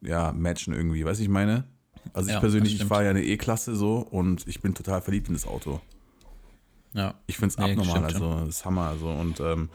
ja, 0.00 0.32
matchen 0.32 0.74
irgendwie. 0.74 1.04
Weißt 1.04 1.20
du, 1.20 1.24
ich 1.24 1.30
meine? 1.30 1.64
Also 2.12 2.28
ich 2.28 2.34
Ja, 2.34 2.40
persönlich, 2.40 2.74
das 2.74 2.82
ich 2.82 2.88
fahre 2.88 3.04
ja 3.04 3.10
eine 3.10 3.24
E-Klasse 3.24 3.74
so 3.74 3.96
und 3.98 4.46
ich 4.46 4.60
bin 4.60 4.74
total 4.74 5.02
verliebt 5.02 5.28
in 5.28 5.34
das 5.34 5.46
Auto. 5.46 5.80
Ja. 6.92 7.14
Ich 7.26 7.36
finde 7.36 7.48
es 7.52 7.58
Nee, 7.58 7.72
abnormal, 7.72 8.04
also 8.04 8.40
das 8.40 8.48
ist 8.48 8.64
Hammer. 8.64 8.88
Also 8.88 9.10
und 9.10 9.40
ähm, 9.40 9.68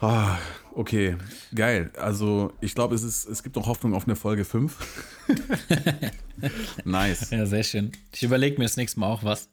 ah, 0.00 0.38
okay, 0.74 1.16
geil. 1.54 1.90
Also 1.98 2.52
ich 2.60 2.74
glaube, 2.74 2.94
es 2.94 3.02
ist, 3.02 3.26
es 3.26 3.42
gibt 3.42 3.56
noch 3.56 3.66
Hoffnung 3.66 3.94
auf 3.94 4.04
eine 4.04 4.16
Folge 4.16 4.44
5. 4.44 4.76
nice. 6.84 7.30
Ja, 7.30 7.46
sehr 7.46 7.62
schön. 7.62 7.92
Ich 8.12 8.22
überlege 8.22 8.58
mir 8.58 8.64
das 8.64 8.76
nächste 8.76 9.00
Mal 9.00 9.08
auch 9.08 9.24
was. 9.24 9.48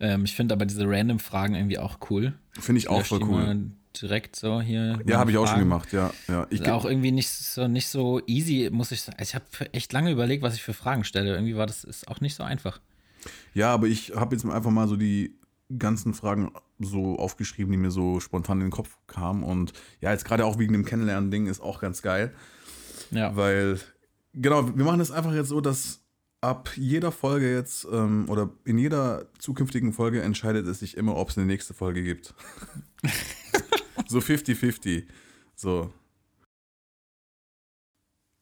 Ähm, 0.00 0.24
ich 0.24 0.34
finde 0.34 0.54
aber 0.54 0.66
diese 0.66 0.88
random 0.88 1.18
Fragen 1.18 1.54
irgendwie 1.54 1.78
auch 1.78 1.98
cool. 2.10 2.34
Finde 2.58 2.78
ich 2.78 2.88
auch 2.88 2.98
Lösch 2.98 3.08
voll 3.08 3.22
cool. 3.24 3.70
Direkt 4.00 4.36
so 4.36 4.60
hier. 4.60 4.98
Ja, 5.06 5.18
habe 5.18 5.30
ich 5.30 5.36
auch 5.36 5.46
schon 5.46 5.58
gemacht, 5.58 5.92
ja. 5.92 6.12
ja. 6.26 6.46
Ich, 6.48 6.60
Ist 6.60 6.70
auch 6.70 6.86
irgendwie 6.86 7.12
nicht 7.12 7.28
so, 7.28 7.68
nicht 7.68 7.88
so 7.88 8.22
easy, 8.26 8.70
muss 8.72 8.90
ich 8.90 9.02
sagen. 9.02 9.18
Ich 9.20 9.34
habe 9.34 9.44
echt 9.72 9.92
lange 9.92 10.10
überlegt, 10.10 10.42
was 10.42 10.54
ich 10.54 10.62
für 10.62 10.72
Fragen 10.72 11.04
stelle. 11.04 11.34
Irgendwie 11.34 11.56
war 11.56 11.66
das 11.66 11.84
ist 11.84 12.08
auch 12.08 12.20
nicht 12.22 12.34
so 12.34 12.42
einfach. 12.42 12.80
ja, 13.52 13.72
aber 13.72 13.86
ich 13.86 14.12
habe 14.16 14.34
jetzt 14.34 14.46
einfach 14.46 14.70
mal 14.70 14.88
so 14.88 14.96
die 14.96 15.34
ganzen 15.78 16.14
Fragen 16.14 16.52
so 16.78 17.18
aufgeschrieben, 17.18 17.72
die 17.72 17.78
mir 17.78 17.90
so 17.90 18.20
spontan 18.20 18.58
in 18.58 18.66
den 18.66 18.72
Kopf 18.72 18.96
kamen. 19.06 19.42
Und 19.42 19.72
ja, 20.00 20.10
jetzt 20.10 20.24
gerade 20.24 20.44
auch 20.44 20.58
wegen 20.58 20.72
dem 20.72 20.84
Kennenlernen-Ding 20.84 21.46
ist 21.46 21.60
auch 21.60 21.80
ganz 21.80 22.02
geil. 22.02 22.32
Ja. 23.10 23.36
Weil, 23.36 23.80
genau, 24.32 24.76
wir 24.76 24.84
machen 24.84 25.00
es 25.00 25.10
einfach 25.10 25.34
jetzt 25.34 25.48
so, 25.48 25.60
dass 25.60 26.00
ab 26.40 26.70
jeder 26.76 27.12
Folge 27.12 27.52
jetzt 27.54 27.86
ähm, 27.90 28.28
oder 28.28 28.50
in 28.64 28.76
jeder 28.76 29.26
zukünftigen 29.38 29.92
Folge 29.92 30.22
entscheidet 30.22 30.66
es 30.66 30.80
sich 30.80 30.96
immer, 30.96 31.16
ob 31.16 31.30
es 31.30 31.38
eine 31.38 31.46
nächste 31.46 31.72
Folge 31.72 32.02
gibt. 32.02 32.34
so 34.08 34.18
50-50. 34.18 35.06
So. 35.54 35.92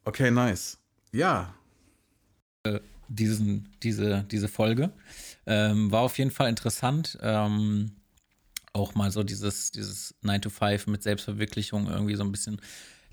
Okay, 0.05 0.31
nice. 0.31 0.79
Ja. 1.13 1.55
Äh, 2.65 2.81
diesen, 3.09 3.69
diese, 3.83 4.25
diese 4.31 4.49
Folge. 4.49 4.93
Ähm, 5.51 5.91
war 5.91 6.03
auf 6.03 6.17
jeden 6.17 6.31
Fall 6.31 6.49
interessant. 6.49 7.19
Ähm, 7.21 7.97
auch 8.73 8.95
mal 8.95 9.11
so 9.11 9.25
dieses, 9.25 9.73
dieses 9.73 10.15
9 10.23 10.43
to 10.43 10.49
5 10.49 10.87
mit 10.87 11.03
Selbstverwirklichung 11.03 11.89
irgendwie 11.89 12.15
so 12.15 12.23
ein 12.23 12.31
bisschen 12.31 12.61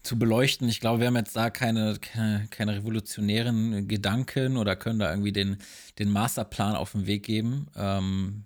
zu 0.03 0.19
beleuchten. 0.19 0.69
Ich 0.69 0.79
glaube, 0.79 0.99
wir 0.99 1.07
haben 1.07 1.15
jetzt 1.15 1.35
da 1.35 1.49
keine, 1.49 1.97
keine, 1.99 2.47
keine 2.51 2.75
revolutionären 2.75 3.87
Gedanken 3.87 4.57
oder 4.57 4.75
können 4.75 4.99
da 4.99 5.09
irgendwie 5.09 5.31
den, 5.31 5.57
den 5.97 6.11
Masterplan 6.11 6.75
auf 6.75 6.91
den 6.91 7.07
Weg 7.07 7.23
geben. 7.23 7.71
Ähm, 7.75 8.45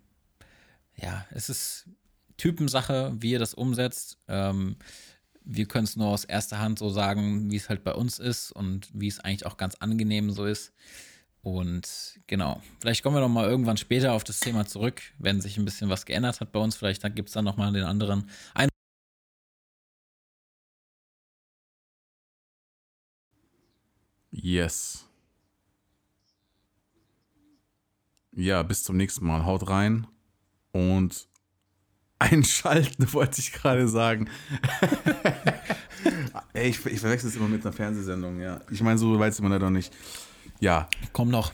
ja, 0.96 1.26
es 1.32 1.50
ist 1.50 1.90
Typensache, 2.38 3.14
wie 3.20 3.32
ihr 3.32 3.40
das 3.40 3.54
umsetzt. 3.54 4.20
Ähm, 4.30 4.78
wir 5.44 5.66
können 5.66 5.84
es 5.84 5.98
nur 5.98 6.08
aus 6.08 6.24
erster 6.24 6.60
Hand 6.60 6.80
so 6.80 6.90
sagen, 6.90 7.52
wie 7.52 7.58
es 7.58 7.68
halt 7.68 7.84
bei 7.84 7.94
uns 7.94 8.20
ist 8.20 8.54
und 8.54 8.90
wie 8.94 9.10
es 9.10 9.20
eigentlich 9.20 9.46
auch 9.46 9.58
ganz 9.58 9.76
angenehm 9.76 10.32
so 10.32 10.46
ist. 10.46 10.72
Und 11.44 12.20
genau, 12.28 12.62
vielleicht 12.80 13.02
kommen 13.02 13.16
wir 13.16 13.22
noch 13.22 13.30
mal 13.30 13.50
irgendwann 13.50 13.78
später 13.78 14.14
auf 14.14 14.24
das 14.24 14.40
Thema 14.40 14.66
zurück, 14.66 15.02
wenn 15.18 15.42
sich 15.42 15.58
ein 15.58 15.66
bisschen 15.66 15.90
was 15.90 16.06
geändert 16.06 16.40
hat 16.40 16.52
bei 16.52 16.60
uns. 16.60 16.76
Vielleicht 16.76 17.02
gibt 17.16 17.30
es 17.30 17.34
dann 17.34 17.46
noch 17.46 17.58
mal 17.58 17.72
den 17.74 17.84
anderen 17.84 18.30
ein 18.54 18.70
Yes. 24.32 25.08
Ja, 28.32 28.64
bis 28.64 28.84
zum 28.84 28.96
nächsten 28.98 29.26
Mal. 29.26 29.46
Haut 29.46 29.68
rein 29.68 30.08
und 30.72 31.28
einschalten, 32.20 33.12
wollte 33.14 33.42
ich 33.42 33.52
gerade 33.52 33.88
sagen. 33.88 34.30
Ey, 36.54 36.70
ich, 36.70 36.86
ich 36.86 37.00
verwechsel 37.00 37.30
es 37.30 37.36
immer 37.36 37.48
mit 37.48 37.66
einer 37.66 37.74
Fernsehsendung, 37.74 38.40
ja. 38.40 38.62
Ich 38.70 38.82
meine, 38.82 38.98
so 38.98 39.20
weit 39.20 39.34
sind 39.34 39.46
wir 39.46 39.50
leider 39.50 39.70
nicht. 39.70 39.94
Ja. 40.62 40.88
Komm 41.12 41.30
noch. 41.30 41.52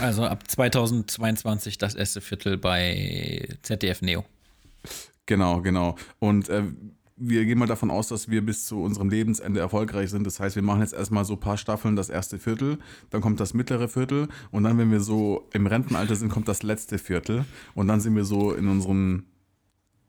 Also 0.00 0.24
ab 0.24 0.48
2022 0.48 1.78
das 1.78 1.94
erste 1.94 2.20
Viertel 2.20 2.56
bei 2.56 3.48
ZDF 3.62 4.00
Neo. 4.02 4.24
Genau, 5.26 5.60
genau. 5.62 5.96
Und 6.20 6.48
äh, 6.48 6.62
wir 7.16 7.44
gehen 7.44 7.58
mal 7.58 7.66
davon 7.66 7.90
aus, 7.90 8.08
dass 8.08 8.28
wir 8.28 8.44
bis 8.44 8.66
zu 8.66 8.82
unserem 8.82 9.08
Lebensende 9.08 9.60
erfolgreich 9.60 10.10
sind. 10.10 10.26
Das 10.26 10.40
heißt, 10.40 10.56
wir 10.56 10.62
machen 10.62 10.80
jetzt 10.80 10.94
erstmal 10.94 11.24
so 11.24 11.34
ein 11.34 11.40
paar 11.40 11.56
Staffeln 11.56 11.96
das 11.96 12.08
erste 12.08 12.38
Viertel, 12.38 12.78
dann 13.10 13.20
kommt 13.20 13.40
das 13.40 13.54
mittlere 13.54 13.88
Viertel 13.88 14.28
und 14.50 14.64
dann, 14.64 14.78
wenn 14.78 14.90
wir 14.90 15.00
so 15.00 15.48
im 15.52 15.66
Rentenalter 15.66 16.16
sind, 16.16 16.30
kommt 16.30 16.48
das 16.48 16.62
letzte 16.62 16.98
Viertel 16.98 17.44
und 17.74 17.88
dann 17.88 18.00
sind 18.00 18.16
wir 18.16 18.24
so 18.24 18.52
in 18.52 18.68
unseren 18.68 19.26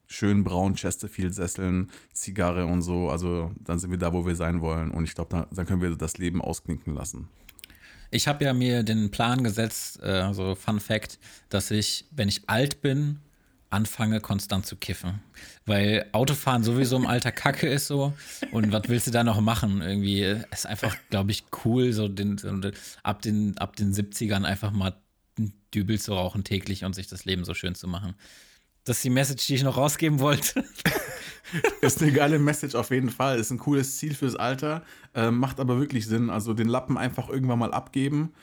schönen 0.07 0.43
braunen 0.43 0.76
Chesterfield-Sesseln, 0.76 1.91
Zigarre 2.13 2.65
und 2.65 2.81
so. 2.81 3.09
Also 3.09 3.51
dann 3.59 3.80
sind 3.80 3.91
wir 3.91 3.97
da, 3.97 4.13
wo 4.13 4.26
wir 4.26 4.35
sein 4.35 4.61
wollen 4.61 4.91
und 4.91 5.03
ich 5.03 5.15
glaube, 5.15 5.30
dann, 5.30 5.45
dann 5.51 5.65
können 5.65 5.81
wir 5.81 5.95
das 5.95 6.17
Leben 6.17 6.41
ausknicken 6.41 6.93
lassen. 6.93 7.30
Ich 8.11 8.27
habe 8.27 8.45
ja 8.45 8.53
mir 8.53 8.84
den 8.84 9.11
Plan 9.11 9.44
gesetzt, 9.44 10.02
äh, 10.02 10.34
so 10.34 10.56
Fun 10.56 10.80
Fact, 10.80 11.19
dass 11.49 11.72
ich, 11.72 12.06
wenn 12.11 12.30
ich 12.30 12.49
alt 12.49 12.82
bin, 12.82 13.19
anfange 13.69 14.22
konstant 14.22 14.65
zu 14.65 14.76
kiffen. 14.76 15.22
Weil 15.65 16.06
Autofahren 16.14 16.64
sowieso 16.64 16.95
im 16.95 17.06
Alter 17.06 17.32
Kacke 17.32 17.68
ist 17.68 17.88
so. 17.88 18.14
Und 18.52 18.72
was 18.72 18.84
willst 18.88 19.07
du 19.07 19.11
da 19.11 19.23
noch 19.23 19.41
machen? 19.41 19.82
Irgendwie 19.82 20.22
ist 20.52 20.65
einfach, 20.65 20.95
glaube 21.10 21.32
ich, 21.32 21.44
cool, 21.65 21.91
so 21.91 22.07
den, 22.07 22.38
ab, 23.03 23.22
den, 23.22 23.57
ab 23.57 23.76
den 23.76 23.94
70ern 23.94 24.44
einfach 24.44 24.72
mal 24.72 24.95
einen 25.38 25.53
Dübel 25.73 25.99
zu 25.99 26.14
rauchen 26.14 26.44
täglich 26.44 26.86
und 26.86 26.95
sich 26.95 27.07
das 27.07 27.26
Leben 27.26 27.44
so 27.44 27.53
schön 27.53 27.76
zu 27.76 27.88
machen. 27.88 28.15
Das 28.85 28.97
ist 28.97 29.03
die 29.03 29.09
Message, 29.09 29.47
die 29.47 29.55
ich 29.55 29.63
noch 29.63 29.77
rausgeben 29.77 30.19
wollte. 30.19 30.63
ist 31.81 32.01
eine 32.01 32.11
geile 32.11 32.39
Message 32.39 32.75
auf 32.75 32.91
jeden 32.91 33.09
Fall. 33.09 33.39
Ist 33.39 33.51
ein 33.51 33.57
cooles 33.57 33.97
Ziel 33.97 34.13
fürs 34.13 34.35
Alter. 34.35 34.83
Ähm, 35.13 35.39
macht 35.39 35.59
aber 35.59 35.79
wirklich 35.79 36.05
Sinn. 36.07 36.29
Also 36.29 36.53
den 36.53 36.67
Lappen 36.67 36.97
einfach 36.97 37.27
irgendwann 37.27 37.59
mal 37.59 37.73
abgeben. 37.73 38.33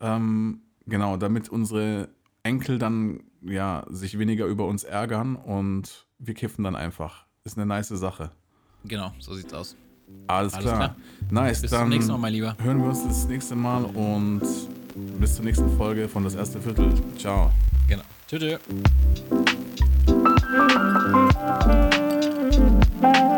Ähm, 0.00 0.62
genau, 0.86 1.16
damit 1.16 1.48
unsere 1.48 2.08
Enkel 2.42 2.78
dann 2.78 3.20
ja 3.42 3.86
sich 3.88 4.18
weniger 4.18 4.46
über 4.46 4.66
uns 4.66 4.84
ärgern 4.84 5.36
und 5.36 6.06
wir 6.18 6.34
kiffen 6.34 6.64
dann 6.64 6.76
einfach. 6.76 7.26
Ist 7.44 7.56
eine 7.56 7.66
nice 7.66 7.88
Sache. 7.88 8.30
Genau, 8.84 9.12
so 9.20 9.34
sieht's 9.34 9.54
aus. 9.54 9.76
Alles, 10.26 10.54
Alles 10.54 10.66
klar. 10.66 10.76
klar. 10.76 10.96
Nice. 11.30 11.62
Bis 11.62 11.70
dann 11.70 11.80
zum 11.80 11.88
nächsten 11.90 12.12
Mal, 12.12 12.18
mein 12.18 12.32
Lieber. 12.32 12.56
Hören 12.60 12.78
wir 12.78 12.86
uns 12.86 13.04
das 13.04 13.26
nächste 13.26 13.54
Mal 13.54 13.84
und 13.84 14.42
bis 15.20 15.36
zur 15.36 15.44
nächsten 15.44 15.76
Folge 15.76 16.08
von 16.08 16.24
das 16.24 16.34
erste 16.34 16.60
Viertel. 16.60 16.92
Ciao. 17.16 17.50
Genau. 17.88 18.02
Tschüss. 18.28 18.58
Thank 23.02 23.16
you. 23.16 23.31